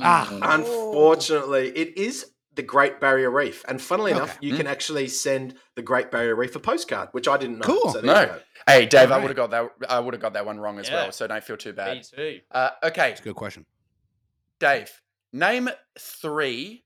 Ah. 0.01 0.39
Unfortunately, 0.57 1.69
it 1.69 1.97
is 1.97 2.27
the 2.55 2.61
Great 2.63 2.99
Barrier 2.99 3.31
Reef. 3.31 3.63
And 3.67 3.81
funnily 3.81 4.11
enough, 4.11 4.37
Okay. 4.37 4.47
you 4.47 4.55
can 4.55 4.67
actually 4.67 5.07
send 5.07 5.55
the 5.75 5.81
Great 5.81 6.11
Barrier 6.11 6.35
Reef 6.35 6.55
a 6.55 6.59
postcard, 6.59 7.09
which 7.11 7.27
I 7.27 7.37
didn't 7.37 7.59
know. 7.59 7.65
Cool. 7.65 7.91
So 7.93 8.01
No. 8.01 8.39
Hey, 8.67 8.85
Dave, 8.85 9.11
I 9.11 9.17
would 9.17 9.27
have 9.27 9.35
got 9.35 9.51
that. 9.51 9.69
I 9.89 9.99
would 9.99 10.13
have 10.13 10.21
got 10.21 10.33
that 10.33 10.45
one 10.45 10.59
wrong 10.59 10.79
as 10.79 10.87
Yeah. 10.87 10.95
well. 10.95 11.11
So 11.11 11.25
don't 11.27 11.43
feel 11.43 11.57
too 11.57 11.73
bad. 11.73 11.97
Me 11.97 12.03
too. 12.03 12.39
Uh, 12.51 12.69
okay, 12.83 13.11
It's 13.11 13.19
a 13.19 13.23
good 13.23 13.35
question. 13.35 13.65
Dave, 14.59 15.01
name 15.33 15.69
three 15.99 16.85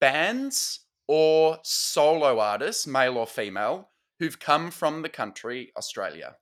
bands 0.00 0.80
or 1.06 1.58
solo 1.64 2.38
artists, 2.38 2.86
male 2.86 3.16
or 3.18 3.26
female, 3.26 3.90
who've 4.20 4.38
come 4.38 4.70
from 4.70 5.02
the 5.02 5.08
country 5.08 5.72
Australia. 5.76 6.36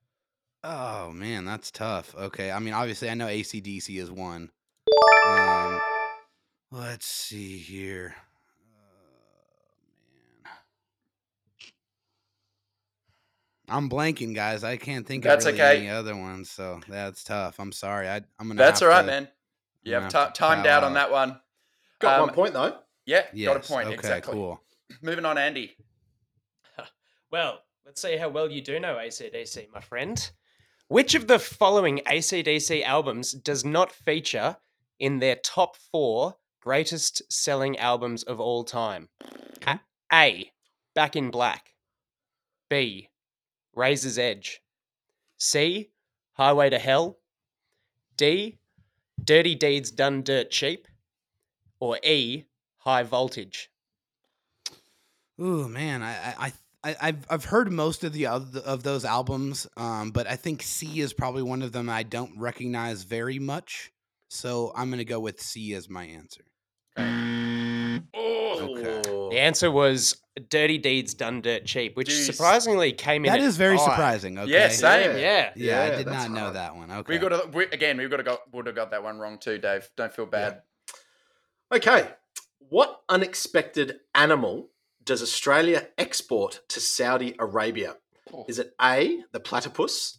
Oh 0.62 1.10
man, 1.12 1.44
that's 1.44 1.70
tough. 1.70 2.14
Okay, 2.14 2.50
I 2.50 2.58
mean, 2.58 2.74
obviously, 2.74 3.08
I 3.08 3.14
know 3.14 3.26
ACDC 3.26 3.98
is 3.98 4.10
one. 4.10 4.50
Um, 5.26 5.80
let's 6.70 7.06
see 7.06 7.58
here. 7.58 8.14
Oh, 10.44 10.44
man. 10.44 10.52
I'm 13.68 13.90
blanking, 13.90 14.34
guys. 14.34 14.64
I 14.64 14.76
can't 14.76 15.06
think 15.06 15.24
That's 15.24 15.44
of 15.44 15.54
really 15.54 15.62
okay. 15.64 15.78
any 15.78 15.90
other 15.90 16.16
ones, 16.16 16.50
so 16.50 16.80
that's 16.88 17.24
tough. 17.24 17.58
I'm 17.58 17.72
sorry. 17.72 18.08
I, 18.08 18.16
I'm 18.38 18.48
gonna. 18.48 18.54
That's 18.54 18.82
all 18.82 18.88
right, 18.88 19.02
to- 19.02 19.06
man. 19.06 19.28
You 19.82 19.94
have 19.94 20.02
gonna 20.12 20.18
have 20.24 20.32
to 20.32 20.38
timed 20.38 20.66
out 20.66 20.82
on 20.82 20.94
that 20.94 21.12
one. 21.12 21.40
Got 22.00 22.18
Um, 22.20 22.26
one 22.26 22.34
point, 22.34 22.54
though. 22.54 22.76
Yeah, 23.04 23.22
got 23.44 23.56
a 23.56 23.60
point. 23.60 23.86
Okay, 23.86 23.94
exactly. 23.94 24.34
cool. 24.34 24.60
Moving 25.02 25.24
on, 25.24 25.38
Andy. 25.38 25.76
Well, 27.32 27.58
let's 27.84 28.00
see 28.00 28.16
how 28.16 28.28
well 28.28 28.48
you 28.50 28.62
do 28.62 28.78
know 28.78 28.94
ACDC, 28.94 29.66
my 29.74 29.80
friend. 29.80 30.30
Which 30.86 31.16
of 31.16 31.26
the 31.26 31.40
following 31.40 32.00
ACDC 32.06 32.84
albums 32.84 33.32
does 33.32 33.64
not 33.64 33.90
feature 33.90 34.56
in 34.98 35.18
their 35.18 35.36
top 35.36 35.76
four 35.76 36.36
greatest 36.60 37.22
selling 37.32 37.78
albums 37.78 38.22
of 38.22 38.40
all 38.40 38.64
time? 38.64 39.08
A, 39.66 39.80
A. 40.12 40.52
Back 40.94 41.14
in 41.16 41.30
Black. 41.30 41.74
B. 42.68 43.08
Razor's 43.74 44.18
Edge. 44.18 44.60
C. 45.38 45.90
Highway 46.32 46.70
to 46.70 46.78
Hell. 46.78 47.18
D. 48.16 48.58
Dirty 49.22 49.54
Deeds 49.54 49.90
Done 49.90 50.22
Dirt 50.22 50.50
Cheap. 50.50 50.88
Or 51.80 51.98
E. 52.02 52.44
High 52.78 53.02
Voltage. 53.02 53.70
Ooh 55.40 55.68
man, 55.68 56.02
I 56.02 56.12
I. 56.12 56.34
I 56.38 56.52
I- 56.84 56.96
I've 57.00 57.26
I've 57.28 57.44
heard 57.46 57.72
most 57.72 58.04
of 58.04 58.12
the 58.12 58.28
of 58.28 58.84
those 58.84 59.04
albums, 59.04 59.66
um, 59.76 60.12
but 60.12 60.28
I 60.28 60.36
think 60.36 60.62
C 60.62 61.00
is 61.00 61.12
probably 61.12 61.42
one 61.42 61.62
of 61.62 61.72
them 61.72 61.90
I 61.90 62.04
don't 62.04 62.38
recognize 62.38 63.02
very 63.02 63.40
much. 63.40 63.90
So 64.28 64.72
I'm 64.76 64.90
gonna 64.90 65.04
go 65.04 65.20
with 65.20 65.40
C 65.40 65.74
as 65.74 65.88
my 65.88 66.04
answer. 66.04 66.42
Okay. 66.98 68.02
Oh. 68.14 69.28
The 69.30 69.38
answer 69.38 69.70
was 69.70 70.20
Dirty 70.48 70.78
Deeds 70.78 71.14
Done 71.14 71.40
Dirt 71.40 71.64
Cheap, 71.64 71.96
which 71.96 72.08
Jeez. 72.08 72.26
surprisingly 72.26 72.92
came 72.92 73.24
in. 73.24 73.30
That 73.32 73.40
at 73.40 73.46
is 73.46 73.56
very 73.56 73.76
five. 73.76 73.86
surprising. 73.90 74.38
Okay. 74.38 74.50
Yeah, 74.50 74.68
same. 74.68 75.16
Yeah. 75.18 75.18
Yeah, 75.18 75.50
Yeah, 75.56 75.82
I 75.82 75.96
did 75.96 76.06
that's 76.06 76.28
not 76.28 76.30
know 76.30 76.40
hard. 76.40 76.54
that 76.56 76.76
one. 76.76 76.90
Okay. 76.90 77.14
We 77.14 77.18
got 77.18 77.28
to, 77.30 77.48
we, 77.52 77.64
again. 77.66 77.98
We 77.98 78.08
got 78.08 78.18
to 78.18 78.22
got 78.22 78.40
would 78.52 78.66
have 78.66 78.74
got 78.76 78.90
that 78.90 79.02
one 79.02 79.18
wrong 79.18 79.38
too, 79.38 79.58
Dave. 79.58 79.88
Don't 79.96 80.12
feel 80.12 80.26
bad. 80.26 80.62
Okay. 81.72 82.08
What 82.68 83.00
unexpected 83.08 84.00
animal 84.14 84.70
does 85.04 85.22
Australia 85.22 85.88
export 85.98 86.60
to 86.68 86.80
Saudi 86.80 87.34
Arabia? 87.38 87.96
Oh. 88.32 88.44
Is 88.48 88.58
it 88.58 88.74
A, 88.80 89.22
the 89.32 89.40
platypus, 89.40 90.18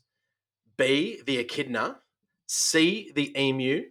B, 0.77 1.21
the 1.25 1.37
echidna, 1.39 1.99
C, 2.47 3.11
the 3.13 3.37
emu, 3.39 3.83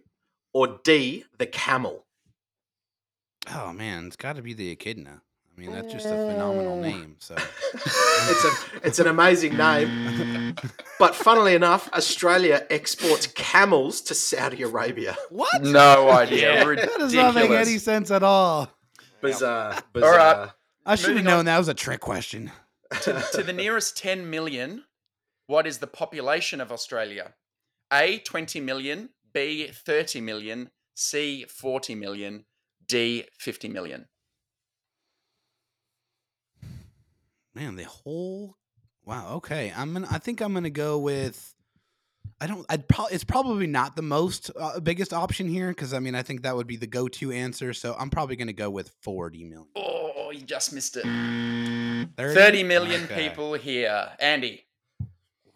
or 0.57 0.79
D, 0.83 1.23
the 1.37 1.45
camel? 1.45 2.03
Oh 3.53 3.71
man, 3.73 4.07
it's 4.07 4.15
got 4.15 4.37
to 4.37 4.41
be 4.41 4.55
the 4.55 4.71
echidna. 4.71 5.21
I 5.55 5.61
mean, 5.61 5.71
that's 5.71 5.93
just 5.93 6.07
a 6.07 6.09
phenomenal 6.09 6.77
name. 6.81 7.15
So 7.19 7.35
it's 7.73 8.43
a 8.43 8.87
it's 8.87 8.99
an 8.99 9.05
amazing 9.05 9.55
name. 9.55 10.55
But 10.97 11.13
funnily 11.13 11.53
enough, 11.53 11.87
Australia 11.93 12.65
exports 12.71 13.27
camels 13.27 14.01
to 14.01 14.15
Saudi 14.15 14.63
Arabia. 14.63 15.15
what? 15.29 15.61
No 15.61 16.09
idea. 16.09 16.55
Yeah. 16.55 16.75
That 16.75 16.97
does 16.97 17.13
not 17.13 17.35
make 17.35 17.51
any 17.51 17.77
sense 17.77 18.09
at 18.09 18.23
all. 18.23 18.71
Bizarre. 19.21 19.75
All 19.95 20.01
right. 20.01 20.49
I 20.87 20.95
should 20.95 21.17
have 21.17 21.25
known 21.25 21.39
on. 21.39 21.45
that 21.45 21.59
was 21.59 21.67
a 21.67 21.75
trick 21.75 21.99
question. 21.99 22.51
to, 23.01 23.23
to 23.33 23.43
the 23.43 23.53
nearest 23.53 23.95
10 23.97 24.27
million, 24.29 24.85
what 25.45 25.67
is 25.67 25.77
the 25.77 25.87
population 25.87 26.61
of 26.61 26.71
Australia? 26.71 27.35
A, 27.93 28.19
20 28.19 28.59
million, 28.61 29.09
B, 29.37 29.67
30 29.71 30.21
million, 30.21 30.71
C, 30.95 31.45
40 31.47 31.93
million, 31.93 32.45
D, 32.87 33.23
50 33.37 33.69
million. 33.69 34.05
Man, 37.53 37.75
the 37.75 37.83
whole 37.83 38.57
wow. 39.05 39.35
Okay, 39.35 39.71
I'm 39.77 39.93
gonna. 39.93 40.07
I 40.09 40.17
think 40.17 40.41
I'm 40.41 40.55
gonna 40.55 40.71
go 40.71 40.97
with. 40.97 41.53
I 42.41 42.47
don't. 42.47 42.65
I'd 42.67 42.87
probably. 42.87 43.13
It's 43.13 43.23
probably 43.23 43.67
not 43.67 43.95
the 43.95 44.01
most 44.01 44.49
uh, 44.59 44.79
biggest 44.79 45.13
option 45.13 45.47
here 45.47 45.69
because 45.69 45.93
I 45.93 45.99
mean 45.99 46.15
I 46.15 46.23
think 46.23 46.41
that 46.41 46.55
would 46.55 46.67
be 46.67 46.75
the 46.75 46.87
go-to 46.87 47.31
answer. 47.31 47.73
So 47.73 47.95
I'm 47.99 48.09
probably 48.09 48.37
gonna 48.37 48.53
go 48.53 48.71
with 48.71 48.91
40 49.03 49.43
million. 49.43 49.67
Oh, 49.75 50.31
you 50.31 50.41
just 50.41 50.73
missed 50.73 50.97
it. 50.97 51.03
30, 51.03 52.09
30 52.17 52.63
million 52.63 53.03
Okay. 53.03 53.29
people 53.29 53.53
here. 53.53 54.09
Andy. 54.19 54.65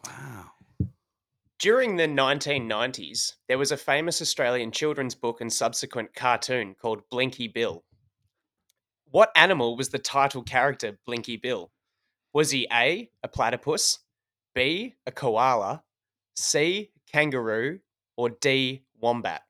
Wow. 0.06 0.41
During 1.62 1.96
the 1.96 2.08
1990s, 2.08 3.34
there 3.48 3.60
was 3.60 3.72
a 3.72 3.78
famous 3.78 4.20
Australian 4.20 4.72
children's 4.72 5.14
book 5.14 5.42
and 5.42 5.54
subsequent 5.54 6.16
cartoon 6.16 6.74
called 6.74 7.08
Blinky 7.12 7.48
Bill. 7.48 7.84
What 9.12 9.32
animal 9.36 9.78
was 9.78 9.90
the 9.90 10.00
title 10.00 10.42
character 10.42 10.98
Blinky 11.06 11.38
Bill? 11.38 11.72
Was 12.34 12.50
he 12.50 12.68
A, 12.74 13.12
a 13.22 13.28
platypus, 13.28 14.00
B, 14.56 14.96
a 15.06 15.12
koala, 15.12 15.84
C, 16.36 16.90
kangaroo, 17.12 17.78
or 18.18 18.32
D, 18.32 18.82
wombat? 19.00 19.44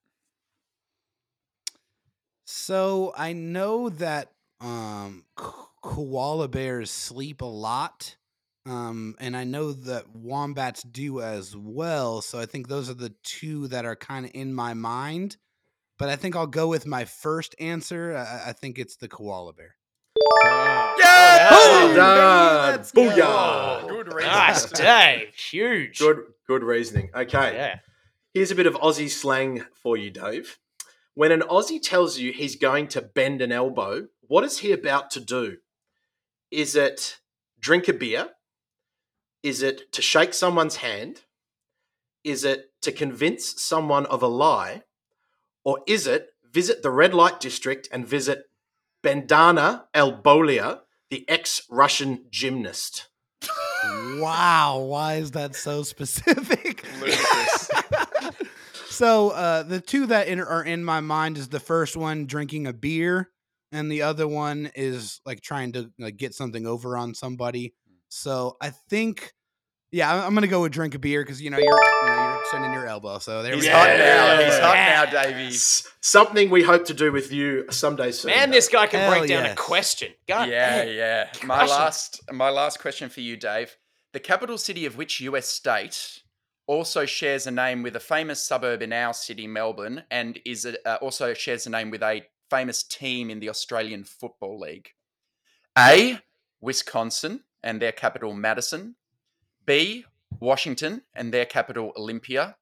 So 2.43 3.14
I 3.16 3.32
know 3.32 3.88
that 3.88 4.34
um, 4.59 5.24
ko- 5.38 5.70
koala 5.82 6.49
bears 6.49 6.91
sleep 6.91 7.39
a 7.39 7.45
lot, 7.45 8.18
um, 8.66 9.16
and 9.20 9.36
I 9.36 9.43
know 9.43 9.72
that 9.72 10.14
wombats 10.14 10.84
do 10.84 11.22
as 11.22 11.55
well. 11.55 12.22
So 12.22 12.39
I 12.39 12.45
think 12.45 12.68
those 12.68 12.89
are 12.89 12.95
the 12.95 13.14
two 13.24 13.68
that 13.70 13.86
are 13.86 13.95
kind 13.95 14.26
of 14.26 14.32
in 14.34 14.53
my 14.53 14.74
mind. 14.74 15.38
But 15.97 16.09
I 16.09 16.16
think 16.16 16.36
I'll 16.36 16.47
go 16.47 16.68
with 16.68 16.88
my 16.88 17.05
first 17.05 17.55
answer. 17.59 18.16
I, 18.16 18.49
I 18.49 18.53
think 18.53 18.80
it's 18.80 18.95
the 18.95 19.07
koala 19.07 19.53
bear. 19.53 19.76
Yeah! 20.97 21.49
Well 21.51 21.95
done. 21.95 22.72
Let's 22.72 22.91
go. 22.91 23.01
Booyah. 23.01 23.88
Good 23.88 24.07
Nice, 24.07 24.64
reason. 24.72 24.86
Dave. 24.86 25.36
Huge. 25.36 25.99
Good, 25.99 26.18
good 26.47 26.64
reasoning. 26.64 27.09
Okay. 27.16 27.53
Yeah. 27.53 27.80
Here's 28.34 28.51
a 28.51 28.55
bit 28.55 28.66
of 28.66 28.76
Aussie 28.76 29.09
slang 29.09 29.66
for 29.74 29.97
you, 29.97 30.09
Dave. 30.09 30.57
When 31.14 31.32
an 31.32 31.41
Aussie 31.41 31.82
tells 31.82 32.18
you 32.18 32.32
he's 32.32 32.55
going 32.55 32.88
to 32.89 33.01
bend 33.01 33.41
an 33.41 33.51
elbow, 33.51 34.07
what 34.22 34.43
is 34.43 34.59
he 34.59 34.72
about 34.72 35.12
to 35.12 35.20
do? 35.20 35.57
Is 36.49 36.76
it 36.76 37.20
drink 37.59 37.88
a 37.88 37.93
beer? 37.93 38.30
Is 39.44 39.62
it 39.62 39.92
to 39.94 40.02
shake 40.02 40.34
someone's 40.34 40.78
hand? 40.78 41.22
Is 42.24 42.44
it 42.44 42.72
to 42.82 42.92
convince 42.92 43.62
someone 43.62 44.06
of 44.06 44.22
a 44.22 44.28
lie? 44.28 44.84
Or 45.64 45.80
is 45.88 46.08
it 46.08 46.34
visit 46.52 46.84
the 46.84 46.92
red 46.92 47.14
light 47.14 47.39
district 47.39 47.88
and 47.92 48.08
visit 48.08 48.46
Bandana 49.02 49.86
Elbolia, 49.94 50.82
the 51.10 51.28
ex 51.28 51.64
Russian 51.70 52.26
gymnast? 52.30 53.08
Wow, 54.20 54.86
why 54.88 55.16
is 55.16 55.32
that 55.32 55.56
so 55.56 55.82
specific? 55.82 56.86
So 59.02 59.30
uh, 59.30 59.64
the 59.64 59.82
two 59.82 60.06
that 60.08 60.28
in, 60.28 60.39
are 60.39 60.64
in 60.64 60.84
my 60.84 61.00
mind 61.00 61.38
is 61.39 61.50
the 61.50 61.60
first 61.60 61.98
one 61.98 62.28
drinking 62.28 62.68
a 62.68 62.74
beer, 62.74 63.32
and 63.72 63.92
the 63.92 64.04
other 64.04 64.28
one 64.28 64.70
is 64.76 65.22
like 65.26 65.42
trying 65.42 65.72
to 65.72 65.92
like 65.98 66.18
get 66.18 66.36
something 66.36 66.68
over 66.68 66.96
on 66.96 67.16
somebody. 67.16 67.74
So 68.14 68.57
I 68.59 68.72
think, 68.72 69.34
yeah, 69.93 70.14
I'm, 70.14 70.28
I'm 70.28 70.34
gonna 70.34 70.47
go 70.47 70.62
with 70.62 70.74
drink 70.74 70.95
a 70.95 70.99
beer 70.99 71.24
because 71.24 71.41
you 71.41 71.49
know 71.49 71.57
you're 71.57 71.66
you 71.66 72.07
know, 72.07 72.30
you're 72.34 72.41
extending 72.41 72.74
your 72.74 72.86
elbow. 72.86 73.20
So 73.20 73.41
there 73.41 73.55
He's 73.55 73.64
we 73.64 73.70
hot 73.70 73.88
go. 73.88 73.97
now. 73.97 74.43
He's 74.43 74.59
hot 74.59 74.76
Yeah. 74.76 75.03
now, 75.05 75.24
Davey. 75.24 75.47
S- 75.55 75.88
Something 76.01 76.49
we 76.49 76.62
hope 76.62 76.84
to 76.86 76.93
do 76.93 77.12
with 77.14 77.32
you 77.32 77.66
someday 77.72 78.12
soon. 78.12 78.32
Man, 78.32 78.51
this 78.51 78.68
guy 78.68 78.88
can 78.88 78.99
Hell 78.99 79.12
break 79.18 79.30
down 79.30 79.45
a 79.45 79.55
question. 79.55 80.12
God 80.28 80.49
yeah, 80.49 80.84
damn. 80.86 80.93
yeah. 80.95 81.30
My 81.45 81.59
Crushing. 81.59 81.76
last, 81.76 82.22
my 82.34 82.49
last 82.49 82.80
question 82.82 83.07
for 83.09 83.22
you, 83.22 83.38
Dave. 83.38 83.78
The 84.12 84.20
capital 84.20 84.57
city 84.57 84.86
of 84.86 84.97
which 84.97 85.22
U.S. 85.22 85.47
state 85.47 86.20
also 86.68 87.05
shares 87.05 87.47
a 87.47 87.51
name 87.51 87.82
with 87.82 87.95
a 87.95 87.99
famous 88.01 88.43
suburb 88.43 88.82
in 88.82 88.91
our 88.91 89.14
city, 89.14 89.47
Melbourne, 89.47 90.03
and 90.12 90.38
is 90.45 90.66
a, 90.66 90.76
uh, 90.86 90.95
also 91.01 91.34
shares 91.34 91.66
a 91.66 91.70
name 91.70 91.89
with 91.91 92.03
a 92.03 92.24
famous 92.49 92.84
team 92.84 93.30
in 93.30 93.39
the 93.39 93.47
Australian 93.47 94.03
Football 94.03 94.59
League? 94.59 94.89
A. 95.78 96.20
Wisconsin 96.59 97.43
and 97.64 97.82
their 97.82 97.91
capital 97.91 98.34
Madison. 98.34 98.95
B. 99.66 100.05
Washington 100.39 101.03
and 101.14 101.34
their 101.34 101.45
capital 101.45 101.91
Olympia. 101.97 102.55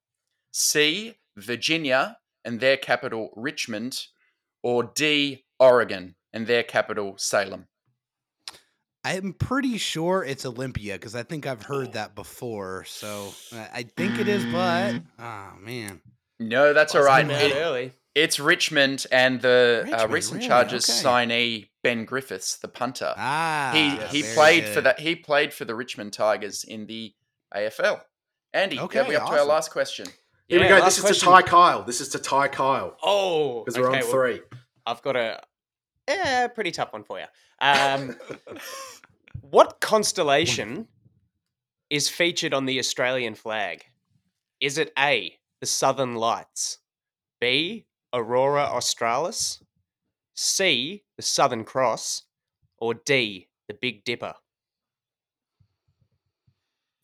C. 0.51 1.15
Virginia 1.37 2.17
and 2.43 2.59
their 2.59 2.77
capital 2.77 3.31
Richmond. 3.35 4.05
Or 4.63 4.83
D. 4.95 5.45
Oregon 5.59 6.15
and 6.33 6.47
their 6.47 6.63
capital 6.63 7.15
Salem. 7.17 7.67
I'm 9.03 9.33
pretty 9.33 9.77
sure 9.77 10.23
it's 10.25 10.45
Olympia 10.45 10.93
because 10.95 11.15
I 11.15 11.23
think 11.23 11.47
I've 11.47 11.63
heard 11.63 11.93
that 11.93 12.15
before. 12.15 12.83
So 12.85 13.29
I 13.53 13.69
I 13.73 13.83
think 13.95 14.19
it 14.19 14.27
is, 14.27 14.43
but 14.45 14.95
oh 15.17 15.53
man, 15.61 16.01
No, 16.39 16.73
that's 16.73 16.93
all 16.95 17.03
right. 17.03 17.25
Busting 17.27 17.51
It- 17.51 17.55
early. 17.55 17.93
it's 18.13 18.39
Richmond 18.39 19.05
and 19.11 19.41
the 19.41 19.87
uh, 19.93 20.07
recent 20.07 20.37
really? 20.37 20.47
Chargers 20.49 20.89
Okay. 20.89 20.99
signee 21.27 21.68
Ben 21.83 22.05
Griffiths, 22.05 22.57
the 22.57 22.67
punter. 22.67 23.13
ah, 23.17 23.71
he 23.73 23.91
he 24.17 24.21
very 24.21 24.33
played 24.35 24.65
for 24.65 24.81
that. 24.81 24.99
He 24.99 25.15
played 25.15 25.53
for 25.53 25.65
the 25.65 25.75
Richmond 25.75 26.13
Tigers 26.13 26.63
in 26.63 26.85
the 26.87 27.13
AFL. 27.55 28.01
Andy, 28.53 28.79
Okay, 28.79 28.99
are 28.99 29.07
we 29.07 29.15
up 29.15 29.29
to 29.29 29.39
our 29.39 29.45
last 29.45 29.71
question? 29.71 30.07
Here 30.47 30.59
we 30.59 30.67
go. 30.67 30.75
last 30.79 30.85
This 30.85 30.97
is 30.97 31.01
question. 31.03 31.27
to 31.29 31.35
Ty 31.35 31.41
Kyle. 31.43 31.83
This 31.83 32.01
is 32.01 32.09
to 32.09 32.19
Ty 32.19 32.47
Kyle 32.47 32.97
Oh, 33.03 33.63
because 33.63 33.79
we're 33.79 33.89
okay, 33.89 33.97
on 33.99 34.03
well, 34.03 34.11
three. 34.11 34.41
I've 34.87 35.01
got 35.03 35.15
a 35.15 35.39
eh, 36.07 36.47
pretty 36.47 36.71
tough 36.71 36.91
one 36.91 37.03
for 37.03 37.19
you. 37.19 37.25
Um, 37.61 38.15
what 39.41 39.79
constellation 39.79 40.87
is 41.89 42.09
featured 42.09 42.53
on 42.53 42.65
the 42.65 42.79
Australian 42.79 43.35
flag? 43.35 43.83
Is 44.59 44.77
it 44.79 44.91
A, 44.97 45.37
the 45.61 45.67
Southern 45.67 46.15
Lights, 46.15 46.79
B, 47.39 47.85
Aurora 48.13 48.63
Australis, 48.63 49.61
C, 50.35 51.03
the 51.19 51.23
Southern 51.23 51.65
Cross, 51.65 52.23
or 52.77 52.93
D, 52.93 53.49
the 53.67 53.73
Big 53.73 54.05
Dipper? 54.05 54.35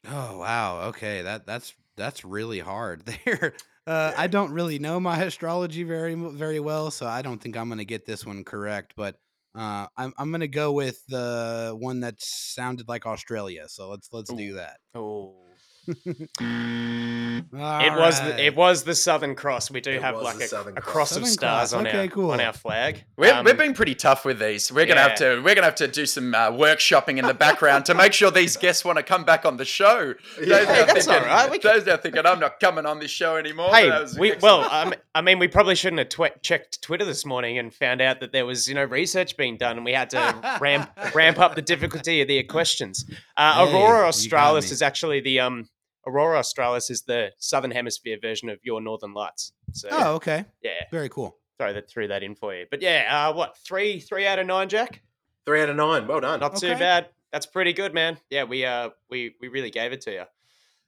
Oh 0.07 0.37
wow. 0.37 0.83
Okay, 0.87 1.23
that 1.23 1.45
that's 1.45 1.73
that's 1.97 2.23
really 2.23 2.59
hard 2.59 3.05
there. 3.25 3.55
Uh, 3.85 4.13
I 4.15 4.27
don't 4.27 4.53
really 4.53 4.79
know 4.79 5.01
my 5.01 5.21
astrology 5.23 5.83
very 5.83 6.15
very 6.15 6.61
well, 6.61 6.91
so 6.91 7.05
I 7.05 7.23
don't 7.23 7.41
think 7.41 7.57
I'm 7.57 7.67
gonna 7.67 7.83
get 7.83 8.05
this 8.05 8.25
one 8.25 8.45
correct. 8.45 8.93
But 8.95 9.17
uh, 9.53 9.87
I'm 9.97 10.13
I'm 10.17 10.31
gonna 10.31 10.47
go 10.47 10.71
with 10.71 11.05
the 11.07 11.75
one 11.77 11.99
that 11.99 12.15
sounded 12.19 12.87
like 12.87 13.05
Australia. 13.05 13.65
So 13.67 13.89
let's 13.89 14.07
let's 14.13 14.31
do 14.31 14.53
that. 14.53 14.77
Oh. 14.93 15.44
All 15.87 17.81
It 17.81 17.93
was 17.97 18.19
the, 18.21 18.43
it 18.45 18.55
was 18.55 18.83
the 18.83 18.95
Southern 18.95 19.35
Cross. 19.35 19.71
We 19.71 19.81
do 19.81 19.91
It 19.91 20.01
have 20.01 20.15
like 20.17 20.39
a, 20.41 20.45
a 20.45 20.81
Cross. 20.81 20.81
cross 20.81 21.15
of 21.17 21.27
stars 21.27 21.71
Cross, 21.71 21.73
on 21.73 21.87
okay, 21.87 21.99
our 22.01 22.07
cool. 22.07 22.31
on 22.31 22.39
our 22.41 22.53
flag. 22.53 23.03
We're, 23.17 23.33
Um, 23.33 23.45
we've 23.45 23.57
been 23.57 23.73
pretty 23.73 23.95
tough 23.95 24.25
with 24.25 24.39
these. 24.39 24.71
We're 24.71 24.85
gonna 24.85 25.01
have 25.01 25.15
to 25.15 25.41
we're 25.41 25.55
gonna 25.55 25.65
have 25.67 25.75
to 25.75 25.87
do 25.87 26.05
some 26.05 26.33
uh, 26.33 26.51
workshopping 26.51 27.17
in 27.17 27.25
the 27.25 27.33
background 27.33 27.85
to 27.85 27.93
make 27.93 28.13
sure 28.13 28.31
these 28.31 28.57
guests 28.57 28.83
want 28.83 28.97
to 28.97 29.03
come 29.03 29.23
back 29.23 29.45
on 29.45 29.57
the 29.57 29.65
show. 29.65 30.13
Those 30.37 30.47
Yeah. 30.47 30.57
Hey, 30.65 30.85
that's 30.85 31.05
thinking, 31.05 31.13
all 31.29 31.35
right, 31.35 31.51
we 31.51 31.59
Those 31.59 31.85
now 31.85 31.97
thinking 31.97 32.25
I'm 32.25 32.39
not 32.39 32.59
coming 32.59 32.85
on 32.85 32.99
this 32.99 33.11
show 33.11 33.37
anymore. 33.37 33.73
Hey, 33.73 34.05
we, 34.19 34.33
well, 34.41 34.61
um, 34.71 34.93
I 35.13 35.21
mean, 35.21 35.39
we 35.39 35.47
probably 35.47 35.75
shouldn't 35.75 35.99
have 35.99 36.09
twe- 36.09 36.41
checked 36.41 36.81
Twitter 36.81 37.05
this 37.05 37.25
morning 37.25 37.57
and 37.57 37.73
found 37.73 38.01
out 38.01 38.19
that 38.19 38.31
there 38.31 38.45
was, 38.45 38.67
you 38.67 38.75
know, 38.75 38.83
research 38.83 39.37
being 39.37 39.57
done, 39.57 39.77
and 39.77 39.85
we 39.85 39.93
had 39.93 40.09
to 40.11 40.57
ramp 40.59 40.89
ramp 41.15 41.39
up 41.39 41.55
the 41.55 41.61
difficulty 41.61 42.21
of 42.21 42.27
the 42.27 42.41
questions. 42.43 43.05
Uh, 43.37 43.65
Hey, 43.65 43.71
Aurora 43.73 44.07
Australis 44.07 44.71
is 44.71 44.81
actually 44.81 45.19
the 45.21 45.39
um, 45.39 45.67
Aurora 46.07 46.39
Australis 46.39 46.89
is 46.89 47.03
the 47.03 47.31
southern 47.37 47.71
hemisphere 47.71 48.17
version 48.21 48.49
of 48.49 48.59
your 48.63 48.81
Northern 48.81 49.13
Lights. 49.13 49.51
So 49.73 49.89
Oh, 49.91 50.13
okay. 50.15 50.45
yeah, 50.61 50.83
Very 50.91 51.09
cool. 51.09 51.37
throw 51.57 51.73
that 51.73 51.89
threw 51.89 52.07
that 52.07 52.23
in 52.23 52.35
for 52.35 52.53
you. 52.55 52.65
But 52.69 52.81
yeah, 52.81 53.27
uh, 53.29 53.33
what 53.33 53.57
three 53.65 53.99
three 53.99 54.25
out 54.27 54.39
of 54.39 54.45
nine, 54.47 54.69
Jack? 54.69 55.01
Three 55.45 55.61
out 55.61 55.69
of 55.69 55.75
nine. 55.75 56.07
Well 56.07 56.21
done. 56.21 56.39
Not 56.39 56.57
too 56.57 56.73
bad. 56.75 57.09
That's 57.31 57.45
pretty 57.45 57.73
good, 57.73 57.93
man. 57.93 58.17
Yeah, 58.29 58.43
we 58.45 58.65
uh 58.65 58.89
we 59.09 59.35
we 59.41 59.47
really 59.47 59.71
gave 59.71 59.91
it 59.91 60.01
to 60.01 60.11
you. 60.11 60.23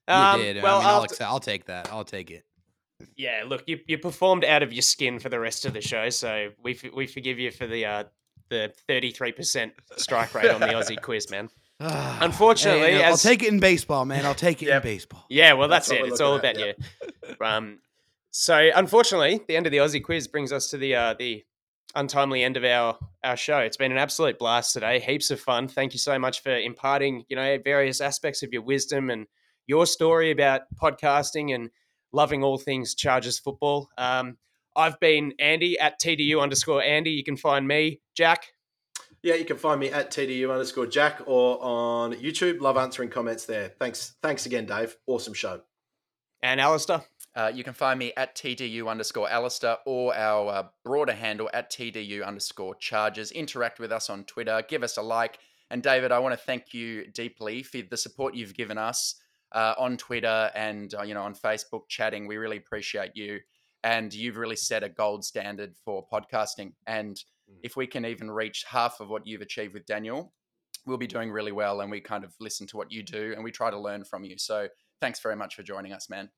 You 0.09 0.13
Um, 0.13 0.39
did. 0.41 0.63
Well, 0.63 0.77
I 0.77 0.79
mean, 0.79 0.87
I'll, 0.87 1.01
after- 1.03 1.13
accept, 1.13 1.29
I'll 1.29 1.39
take 1.39 1.65
that. 1.65 1.91
I'll 1.91 2.05
take 2.05 2.31
it. 2.31 2.43
yeah, 3.15 3.43
look, 3.45 3.63
you, 3.67 3.79
you 3.87 3.97
performed 3.97 4.43
out 4.45 4.63
of 4.63 4.71
your 4.73 4.81
skin 4.81 5.19
for 5.19 5.29
the 5.29 5.39
rest 5.39 5.65
of 5.65 5.73
the 5.73 5.81
show, 5.81 6.09
so 6.09 6.49
we 6.63 6.71
f- 6.73 6.93
we 6.95 7.05
forgive 7.07 7.37
you 7.39 7.51
for 7.51 7.67
the 7.67 7.85
uh, 7.85 8.03
the 8.49 8.73
thirty 8.87 9.11
three 9.11 9.31
percent 9.33 9.73
strike 9.97 10.33
rate 10.33 10.49
on 10.49 10.61
the 10.61 10.67
Aussie 10.67 10.99
quiz, 11.01 11.29
man. 11.29 11.49
Unfortunately, 11.79 12.93
Hey, 12.93 13.03
I'll 13.03 13.17
take 13.17 13.43
it 13.43 13.49
in 13.51 13.59
baseball, 13.59 14.05
man. 14.05 14.25
I'll 14.25 14.33
take 14.35 14.61
it 14.63 14.67
Yep. 14.67 14.83
in 14.85 14.91
baseball. 14.91 15.25
Yeah, 15.29 15.53
well, 15.53 15.67
that's, 15.67 15.89
That's 15.89 16.01
it. 16.01 16.07
It's 16.07 16.21
all 16.21 16.33
looking 16.33 16.51
about 16.51 16.61
at, 16.61 16.77
you. 16.79 17.35
Um, 17.45 17.79
so 18.31 18.69
unfortunately, 18.75 19.41
the 19.47 19.55
end 19.55 19.65
of 19.67 19.71
the 19.71 19.77
Aussie 19.77 20.03
quiz 20.03 20.27
brings 20.27 20.51
us 20.51 20.69
to 20.71 20.77
the 20.77 20.95
uh, 20.95 21.13
the 21.17 21.43
untimely 21.95 22.43
end 22.43 22.57
of 22.57 22.63
our 22.63 22.97
our 23.23 23.37
show. 23.37 23.59
It's 23.59 23.77
been 23.77 23.91
an 23.91 23.97
absolute 23.97 24.37
blast 24.39 24.73
today. 24.73 24.99
Heaps 24.99 25.31
of 25.31 25.39
fun. 25.39 25.67
Thank 25.67 25.93
you 25.93 25.99
so 25.99 26.17
much 26.19 26.41
for 26.41 26.55
imparting, 26.55 27.23
you 27.29 27.35
know, 27.35 27.57
various 27.63 28.01
aspects 28.01 28.43
of 28.43 28.53
your 28.53 28.61
wisdom 28.63 29.09
and 29.09 29.27
your 29.65 29.85
story 29.85 30.31
about 30.31 30.61
podcasting 30.81 31.53
and 31.53 31.69
loving 32.11 32.43
all 32.43 32.57
things 32.57 32.95
Chargers 32.95 33.39
football. 33.39 33.89
Um, 33.97 34.37
I've 34.75 34.99
been 34.99 35.33
Andy 35.39 35.79
at 35.79 35.99
TDU 35.99 36.41
underscore 36.41 36.81
Andy. 36.83 37.11
You 37.11 37.23
can 37.23 37.37
find 37.37 37.67
me, 37.67 38.01
Jack. 38.15 38.47
Yeah, 39.23 39.35
you 39.35 39.45
can 39.45 39.57
find 39.57 39.79
me 39.79 39.89
at 39.89 40.11
TDU 40.11 40.51
underscore 40.51 40.85
Jack 40.85 41.21
or 41.25 41.61
on 41.63 42.13
YouTube. 42.13 42.61
Love 42.61 42.77
answering 42.77 43.09
comments 43.09 43.45
there. 43.45 43.69
Thanks. 43.79 44.15
Thanks 44.21 44.45
again, 44.45 44.65
Dave. 44.65 44.95
Awesome 45.07 45.33
show. 45.33 45.61
And 46.41 46.61
Alistair. 46.61 47.03
Uh, 47.35 47.51
you 47.53 47.63
can 47.63 47.73
find 47.73 47.99
me 47.99 48.11
at 48.17 48.35
TDU 48.35 48.87
underscore 48.89 49.29
Alistair 49.29 49.77
or 49.85 50.15
our 50.15 50.49
uh, 50.49 50.63
broader 50.83 51.13
handle 51.13 51.47
at 51.53 51.71
TDU 51.71 52.25
underscore 52.25 52.73
Chargers. 52.75 53.31
Interact 53.31 53.79
with 53.79 53.91
us 53.91 54.09
on 54.09 54.23
Twitter. 54.23 54.63
Give 54.67 54.81
us 54.81 54.97
a 54.97 55.03
like. 55.03 55.37
And 55.69 55.83
David, 55.83 56.11
I 56.11 56.17
want 56.17 56.33
to 56.33 56.43
thank 56.43 56.73
you 56.73 57.05
deeply 57.11 57.61
for 57.61 57.79
the 57.81 57.97
support 57.97 58.33
you've 58.33 58.55
given 58.55 58.79
us 58.79 59.15
uh, 59.51 59.75
on 59.77 59.97
Twitter 59.97 60.49
and 60.55 60.93
uh, 60.95 61.03
you 61.03 61.13
know 61.13 61.21
on 61.21 61.35
Facebook 61.35 61.87
chatting. 61.89 62.27
We 62.27 62.37
really 62.37 62.57
appreciate 62.57 63.11
you, 63.15 63.39
and 63.83 64.13
you've 64.13 64.37
really 64.37 64.55
set 64.55 64.83
a 64.83 64.89
gold 64.89 65.23
standard 65.23 65.75
for 65.85 66.07
podcasting. 66.11 66.73
And 66.85 67.21
if 67.63 67.75
we 67.75 67.87
can 67.87 68.05
even 68.05 68.29
reach 68.29 68.65
half 68.67 68.99
of 68.99 69.09
what 69.09 69.25
you've 69.25 69.41
achieved 69.41 69.73
with 69.73 69.85
Daniel, 69.85 70.33
we'll 70.85 70.97
be 70.97 71.07
doing 71.07 71.31
really 71.31 71.51
well. 71.51 71.81
And 71.81 71.91
we 71.91 72.01
kind 72.01 72.23
of 72.23 72.33
listen 72.39 72.67
to 72.67 72.77
what 72.77 72.91
you 72.91 73.03
do, 73.03 73.33
and 73.35 73.43
we 73.43 73.51
try 73.51 73.69
to 73.71 73.79
learn 73.79 74.03
from 74.03 74.23
you. 74.23 74.37
So 74.37 74.67
thanks 75.01 75.19
very 75.19 75.35
much 75.35 75.55
for 75.55 75.63
joining 75.63 75.93
us, 75.93 76.09
man. 76.09 76.29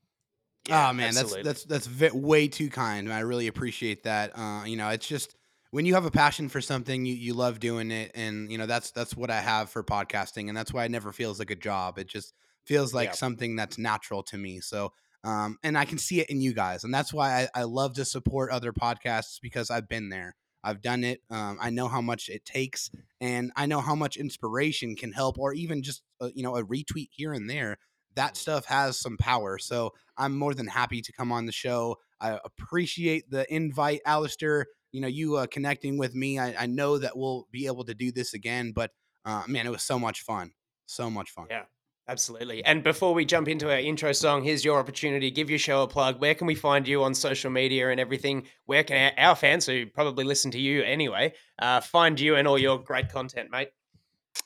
oh 0.69 0.93
man, 0.93 1.09
absolutely. 1.09 1.43
that's 1.43 1.63
that's 1.63 1.85
that's 1.85 1.87
ve- 1.87 2.17
way 2.17 2.47
too 2.47 2.69
kind. 2.69 3.11
I 3.11 3.19
really 3.21 3.47
appreciate 3.47 4.03
that. 4.03 4.37
Uh, 4.37 4.63
you 4.65 4.75
know, 4.77 4.89
it's 4.89 5.07
just 5.07 5.35
when 5.71 5.85
you 5.85 5.93
have 5.93 6.05
a 6.05 6.11
passion 6.11 6.49
for 6.49 6.61
something, 6.61 7.05
you, 7.05 7.13
you 7.13 7.33
love 7.33 7.59
doing 7.59 7.91
it, 7.91 8.11
and 8.15 8.51
you 8.51 8.57
know 8.57 8.65
that's 8.65 8.91
that's 8.91 9.15
what 9.15 9.29
I 9.29 9.39
have 9.39 9.69
for 9.69 9.83
podcasting, 9.83 10.47
and 10.47 10.57
that's 10.57 10.73
why 10.73 10.85
it 10.85 10.91
never 10.91 11.11
feels 11.11 11.39
like 11.39 11.51
a 11.51 11.55
job. 11.55 11.97
It 11.97 12.07
just 12.07 12.33
feels 12.65 12.93
like 12.93 13.09
Yeah. 13.09 13.13
something 13.13 13.55
that's 13.55 13.77
natural 13.77 14.21
to 14.23 14.37
me. 14.37 14.59
So, 14.59 14.91
um, 15.23 15.57
and 15.63 15.77
I 15.77 15.85
can 15.85 15.97
see 15.97 16.19
it 16.21 16.29
in 16.29 16.41
you 16.41 16.53
guys, 16.53 16.83
and 16.83 16.93
that's 16.93 17.13
why 17.13 17.43
I, 17.55 17.61
I 17.61 17.63
love 17.63 17.93
to 17.95 18.05
support 18.05 18.51
other 18.51 18.73
podcasts 18.73 19.37
because 19.41 19.69
I've 19.69 19.87
been 19.87 20.09
there. 20.09 20.35
I've 20.63 20.81
done 20.81 21.03
it. 21.03 21.21
Um, 21.29 21.57
I 21.61 21.69
know 21.69 21.87
how 21.87 22.01
much 22.01 22.29
it 22.29 22.45
takes, 22.45 22.91
and 23.21 23.51
I 23.55 23.65
know 23.65 23.79
how 23.79 23.95
much 23.95 24.17
inspiration 24.17 24.95
can 24.95 25.11
help, 25.11 25.37
or 25.37 25.53
even 25.53 25.81
just 25.83 26.01
uh, 26.21 26.29
you 26.33 26.43
know 26.43 26.55
a 26.55 26.63
retweet 26.63 27.09
here 27.11 27.33
and 27.33 27.49
there. 27.49 27.77
That 28.15 28.35
stuff 28.35 28.65
has 28.65 28.99
some 28.99 29.17
power. 29.17 29.57
So 29.57 29.93
I'm 30.17 30.37
more 30.37 30.53
than 30.53 30.67
happy 30.67 31.01
to 31.01 31.11
come 31.13 31.31
on 31.31 31.45
the 31.45 31.51
show. 31.51 31.97
I 32.19 32.39
appreciate 32.43 33.29
the 33.29 33.51
invite, 33.53 34.01
Alistair. 34.05 34.65
You 34.91 35.01
know, 35.01 35.07
you 35.07 35.37
uh, 35.37 35.47
connecting 35.47 35.97
with 35.97 36.15
me. 36.15 36.39
I, 36.39 36.63
I 36.63 36.65
know 36.65 36.97
that 36.97 37.15
we'll 37.15 37.47
be 37.51 37.67
able 37.67 37.85
to 37.85 37.93
do 37.93 38.11
this 38.11 38.33
again, 38.33 38.71
but 38.73 38.91
uh, 39.25 39.43
man, 39.47 39.67
it 39.67 39.71
was 39.71 39.83
so 39.83 39.99
much 39.99 40.21
fun. 40.21 40.51
So 40.87 41.09
much 41.09 41.29
fun. 41.29 41.47
Yeah. 41.49 41.65
Absolutely. 42.09 42.65
And 42.65 42.83
before 42.83 43.13
we 43.13 43.23
jump 43.23 43.47
into 43.47 43.69
our 43.69 43.77
intro 43.77 44.11
song, 44.13 44.43
here's 44.43 44.65
your 44.65 44.79
opportunity. 44.79 45.29
Give 45.29 45.47
your 45.47 45.59
show 45.59 45.83
a 45.83 45.87
plug. 45.87 46.19
Where 46.19 46.33
can 46.33 46.47
we 46.47 46.55
find 46.55 46.87
you 46.87 47.03
on 47.03 47.13
social 47.13 47.51
media 47.51 47.91
and 47.91 47.99
everything? 47.99 48.47
Where 48.65 48.83
can 48.83 49.13
our, 49.15 49.29
our 49.29 49.35
fans, 49.35 49.67
who 49.67 49.85
probably 49.85 50.23
listen 50.23 50.49
to 50.51 50.59
you 50.59 50.81
anyway, 50.81 51.33
uh, 51.59 51.81
find 51.81 52.19
you 52.19 52.35
and 52.35 52.47
all 52.47 52.57
your 52.57 52.79
great 52.79 53.09
content, 53.09 53.51
mate? 53.51 53.69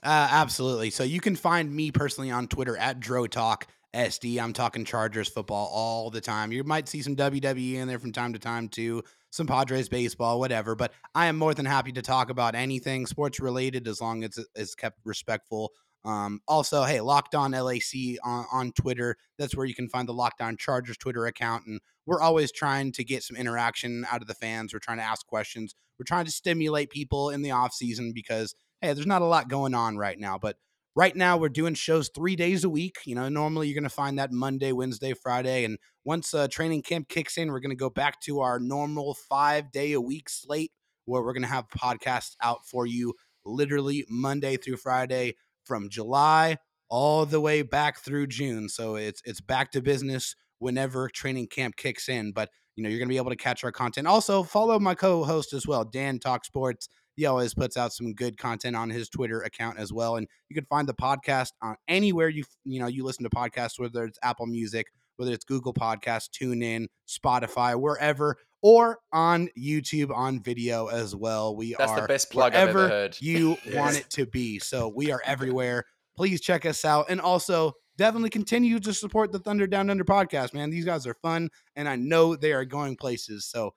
Uh, 0.04 0.28
absolutely. 0.30 0.90
So 0.90 1.06
you 1.06 1.22
can 1.22 1.38
find 1.38 1.74
me 1.74 1.90
personally 1.90 2.32
on 2.32 2.50
Twitter 2.50 2.76
at 2.76 3.00
DroTalk 3.00 3.64
SD. 3.96 4.42
I'm 4.42 4.52
talking 4.52 4.84
Chargers 4.84 5.30
football 5.30 5.70
all 5.72 6.10
the 6.10 6.20
time. 6.20 6.52
You 6.52 6.66
might 6.66 6.90
see 6.90 7.02
some 7.02 7.16
WWE 7.16 7.76
in 7.76 7.88
there 7.88 8.00
from 8.00 8.12
time 8.12 8.34
to 8.34 8.40
time 8.40 8.68
too, 8.68 9.04
some 9.30 9.48
Padres 9.48 9.88
baseball, 9.88 10.38
whatever. 10.38 10.76
But 10.76 10.92
I 11.16 11.28
am 11.28 11.38
more 11.38 11.54
than 11.54 11.66
happy 11.66 11.94
to 11.94 12.02
talk 12.02 12.30
about 12.30 12.56
anything 12.56 13.06
sports 13.06 13.40
related 13.40 13.88
as 13.88 14.02
long 14.02 14.26
as 14.26 14.38
it 14.38 14.48
is 14.54 14.76
kept 14.76 15.00
respectful. 15.06 15.72
Um, 16.06 16.42
also, 16.48 16.84
hey, 16.84 17.00
Locked 17.02 17.36
On 17.36 17.52
LAC 17.52 18.18
on, 18.24 18.46
on 18.52 18.72
Twitter. 18.74 19.16
That's 19.38 19.56
where 19.56 19.66
you 19.66 19.76
can 19.76 19.90
find 19.90 20.08
the 20.08 20.14
Locked 20.14 20.42
On 20.42 20.58
Chargers 20.58 20.98
Twitter 20.98 21.26
account. 21.26 21.66
And 21.66 21.80
we're 22.06 22.22
always 22.22 22.52
trying 22.52 22.92
to 22.94 23.04
get 23.04 23.24
some 23.24 23.38
interaction 23.38 24.06
out 24.12 24.22
of 24.22 24.28
the 24.28 24.34
fans. 24.34 24.74
We're 24.74 24.80
trying 24.80 24.98
to 24.98 25.04
ask 25.04 25.26
questions. 25.26 25.76
We're 25.98 26.06
trying 26.06 26.26
to 26.26 26.32
stimulate 26.32 26.90
people 26.90 27.30
in 27.30 27.42
the 27.42 27.52
off 27.52 27.74
season 27.74 28.12
because, 28.14 28.56
hey, 28.82 28.94
there's 28.94 29.08
not 29.08 29.22
a 29.22 29.26
lot 29.26 29.48
going 29.48 29.74
on 29.74 29.98
right 29.98 30.20
now. 30.20 30.38
But 30.38 30.58
right 30.96 31.16
now, 31.16 31.38
we're 31.38 31.50
doing 31.50 31.74
shows 31.74 32.10
three 32.14 32.36
days 32.36 32.66
a 32.66 32.70
week. 32.70 32.98
You 33.06 33.16
know, 33.16 33.30
normally 33.30 33.68
you're 33.68 33.80
going 33.80 33.84
to 33.84 33.90
find 33.90 34.20
that 34.20 34.32
Monday, 34.32 34.74
Wednesday, 34.74 35.14
Friday. 35.14 35.64
And 35.64 35.78
once 36.04 36.34
uh, 36.34 36.50
training 36.50 36.82
camp 36.82 37.08
kicks 37.08 37.38
in, 37.38 37.50
we're 37.50 37.62
going 37.62 37.70
to 37.70 37.76
go 37.76 37.90
back 37.90 38.20
to 38.22 38.42
our 38.42 38.60
normal 38.60 39.14
five 39.14 39.72
day 39.72 39.94
a 39.94 40.02
week 40.02 40.28
slate 40.28 40.74
where 41.06 41.22
we're 41.22 41.34
going 41.34 41.44
to 41.44 41.48
have 41.48 41.70
podcasts 41.70 42.36
out 42.42 42.66
for 42.66 42.86
you 42.86 43.14
literally 43.46 44.06
Monday 44.10 44.58
through 44.58 44.78
Friday 44.78 45.36
from 45.66 45.90
July 45.90 46.58
all 46.90 47.26
the 47.26 47.42
way 47.42 47.62
back 47.62 48.00
through 48.00 48.28
June. 48.28 48.70
So 48.70 48.96
it's 48.96 49.22
it's 49.26 49.42
back 49.42 49.72
to 49.72 49.82
business 49.82 50.36
whenever 50.60 51.10
training 51.10 51.48
camp 51.48 51.76
kicks 51.76 52.08
in. 52.08 52.32
But 52.32 52.50
you 52.76 52.84
know, 52.84 52.90
you're 52.90 53.00
gonna 53.00 53.10
be 53.10 53.18
able 53.18 53.32
to 53.32 53.36
catch 53.36 53.64
our 53.64 53.72
content. 53.72 54.08
Also, 54.08 54.44
follow 54.44 54.80
my 54.80 54.96
co-host 54.96 55.54
as 55.54 55.68
well, 55.68 55.86
Dan 55.86 56.20
Talk 56.20 56.46
Sports. 56.46 56.90
He 57.16 57.26
always 57.26 57.54
puts 57.54 57.78
out 57.78 57.94
some 57.94 58.14
good 58.14 58.38
content 58.38 58.76
on 58.76 58.90
his 58.90 59.08
Twitter 59.08 59.42
account 59.42 59.78
as 59.78 59.94
well. 59.94 60.16
And 60.16 60.28
you 60.50 60.56
can 60.56 60.66
find 60.66 60.88
the 60.88 60.96
podcast 60.96 61.52
on 61.62 61.76
anywhere 61.88 62.30
you 62.30 62.44
you 62.64 62.80
know 62.80 62.88
you 62.88 63.04
listen 63.04 63.24
to 63.24 63.30
podcasts, 63.30 63.80
whether 63.80 64.06
it's 64.06 64.20
Apple 64.24 64.48
Music, 64.48 64.88
whether 65.18 65.32
it's 65.32 65.46
Google 65.46 65.74
Podcasts, 65.74 66.30
TuneIn, 66.30 66.88
Spotify, 67.08 67.80
wherever, 67.80 68.38
or 68.62 69.00
on 69.12 69.50
YouTube 69.58 70.16
on 70.16 70.42
video 70.42 70.88
as 70.88 71.16
well. 71.16 71.56
We 71.56 71.76
That's 71.78 71.92
are 71.92 72.02
the 72.02 72.08
best 72.08 72.32
plug 72.32 72.56
I've 72.56 72.70
ever 72.70 72.88
heard. 72.88 73.18
you 73.20 73.58
Yes. 73.66 73.76
want 73.76 73.98
it 73.98 74.10
to 74.12 74.26
be. 74.26 74.60
So 74.60 74.88
we 74.96 75.12
are 75.12 75.22
everywhere. 75.26 75.86
Please 76.16 76.42
check 76.42 76.66
us 76.66 76.86
out. 76.86 77.08
And 77.10 77.20
also 77.20 77.74
definitely 77.98 78.30
continue 78.30 78.80
to 78.80 78.94
support 78.94 79.32
the 79.32 79.40
Thunder 79.40 79.68
Down 79.68 79.90
Under 79.90 80.04
podcast, 80.06 80.54
man. 80.54 80.70
These 80.70 80.86
guys 80.86 81.06
are 81.06 81.16
fun 81.22 81.50
and 81.76 81.88
I 81.90 81.96
know 81.96 82.36
they 82.36 82.54
are 82.54 82.66
going 82.66 82.96
places. 82.96 83.46
So 83.46 83.74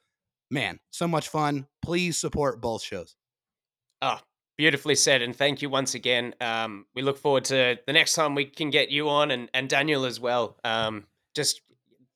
man, 0.50 0.78
so 0.90 1.08
much 1.08 1.28
fun. 1.28 1.66
Please 1.82 2.16
support 2.18 2.60
both 2.60 2.82
shows. 2.82 3.16
Oh, 4.02 4.18
beautifully 4.56 4.94
said. 4.94 5.22
And 5.22 5.34
thank 5.34 5.62
you 5.62 5.68
once 5.70 5.94
again. 5.94 6.34
Um, 6.40 6.86
we 6.94 7.02
look 7.02 7.18
forward 7.18 7.44
to 7.46 7.78
the 7.86 7.92
next 7.92 8.12
time 8.14 8.34
we 8.34 8.44
can 8.44 8.70
get 8.70 8.90
you 8.90 9.08
on 9.08 9.30
and, 9.30 9.50
and 9.52 9.68
Daniel 9.68 10.04
as 10.04 10.20
well. 10.20 10.56
Um, 10.62 11.06
just 11.36 11.60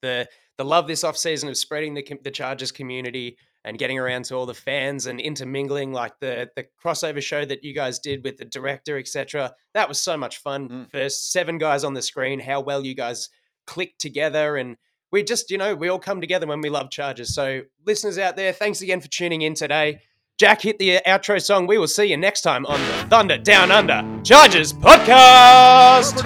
the 0.02 0.28
the 0.58 0.64
love 0.64 0.88
this 0.88 1.04
offseason 1.04 1.48
of 1.48 1.56
spreading 1.56 1.94
the, 1.94 2.04
the 2.22 2.30
Chargers 2.30 2.72
community 2.72 3.36
and 3.64 3.78
getting 3.78 3.98
around 3.98 4.24
to 4.26 4.34
all 4.34 4.46
the 4.46 4.54
fans 4.54 5.06
and 5.06 5.20
intermingling 5.20 5.92
like 5.92 6.18
the 6.20 6.50
the 6.56 6.66
crossover 6.82 7.22
show 7.22 7.44
that 7.44 7.62
you 7.62 7.72
guys 7.74 7.98
did 7.98 8.24
with 8.24 8.38
the 8.38 8.44
director, 8.44 8.98
etc. 8.98 9.52
That 9.74 9.88
was 9.88 10.00
so 10.00 10.16
much 10.16 10.38
fun. 10.38 10.68
Mm. 10.68 10.90
For 10.90 11.08
seven 11.08 11.58
guys 11.58 11.84
on 11.84 11.94
the 11.94 12.02
screen, 12.02 12.40
how 12.40 12.60
well 12.60 12.84
you 12.84 12.94
guys 12.94 13.28
clicked 13.66 14.00
together 14.00 14.56
and 14.56 14.76
we 15.12 15.22
just, 15.22 15.50
you 15.50 15.58
know, 15.58 15.74
we 15.74 15.88
all 15.88 15.98
come 15.98 16.20
together 16.20 16.46
when 16.46 16.60
we 16.60 16.70
love 16.70 16.90
Chargers. 16.90 17.34
So, 17.34 17.62
listeners 17.84 18.18
out 18.18 18.36
there, 18.36 18.52
thanks 18.52 18.80
again 18.80 19.00
for 19.00 19.08
tuning 19.08 19.42
in 19.42 19.54
today. 19.54 20.00
Jack 20.38 20.62
hit 20.62 20.78
the 20.78 20.96
uh, 20.96 21.18
outro 21.18 21.42
song. 21.42 21.66
We 21.66 21.76
will 21.76 21.88
see 21.88 22.06
you 22.06 22.16
next 22.16 22.40
time 22.42 22.64
on 22.66 22.80
the 22.80 23.08
Thunder 23.08 23.36
Down 23.36 23.70
Under 23.70 24.02
Chargers 24.22 24.72
podcast. 24.72 26.16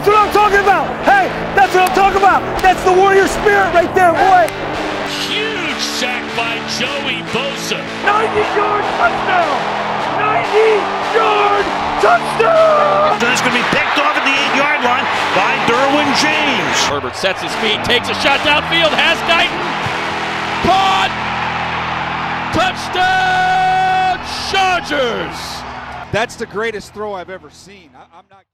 That's 0.00 0.16
what 0.16 0.24
I'm 0.24 0.32
talking 0.32 0.64
about. 0.64 0.88
Hey, 1.04 1.28
that's 1.52 1.76
what 1.76 1.84
I'm 1.84 1.92
talking 1.92 2.24
about. 2.24 2.40
That's 2.64 2.80
the 2.88 2.96
warrior 2.96 3.28
spirit 3.28 3.68
right 3.76 3.92
there, 3.92 4.16
boy. 4.16 4.48
Huge 5.28 5.84
sack 6.00 6.24
by 6.32 6.56
Joey 6.80 7.20
Bosa. 7.36 7.76
90 8.08 8.32
yard 8.56 8.80
touchdown. 8.96 9.60
90 10.16 10.56
yard 11.12 11.64
touchdown. 12.00 13.20
That's 13.20 13.44
going 13.44 13.52
to 13.52 13.60
be 13.60 13.68
picked 13.76 14.00
off 14.00 14.16
at 14.16 14.24
the 14.24 14.32
eight 14.32 14.56
yard 14.56 14.80
line 14.80 15.04
by 15.36 15.52
Derwin 15.68 16.08
James. 16.16 16.80
Herbert 16.88 17.12
sets 17.12 17.44
his 17.44 17.52
feet, 17.60 17.84
takes 17.84 18.08
a 18.08 18.16
shot 18.24 18.40
downfield, 18.40 18.96
has 18.96 19.20
Guyton. 19.28 19.60
Caught! 20.64 21.12
Touchdown! 22.56 24.16
Chargers! 24.48 25.36
That's 26.10 26.36
the 26.36 26.46
greatest 26.46 26.94
throw 26.94 27.12
I've 27.12 27.28
ever 27.28 27.50
seen. 27.50 27.90
I, 27.94 28.08
I'm 28.16 28.24
not. 28.30 28.48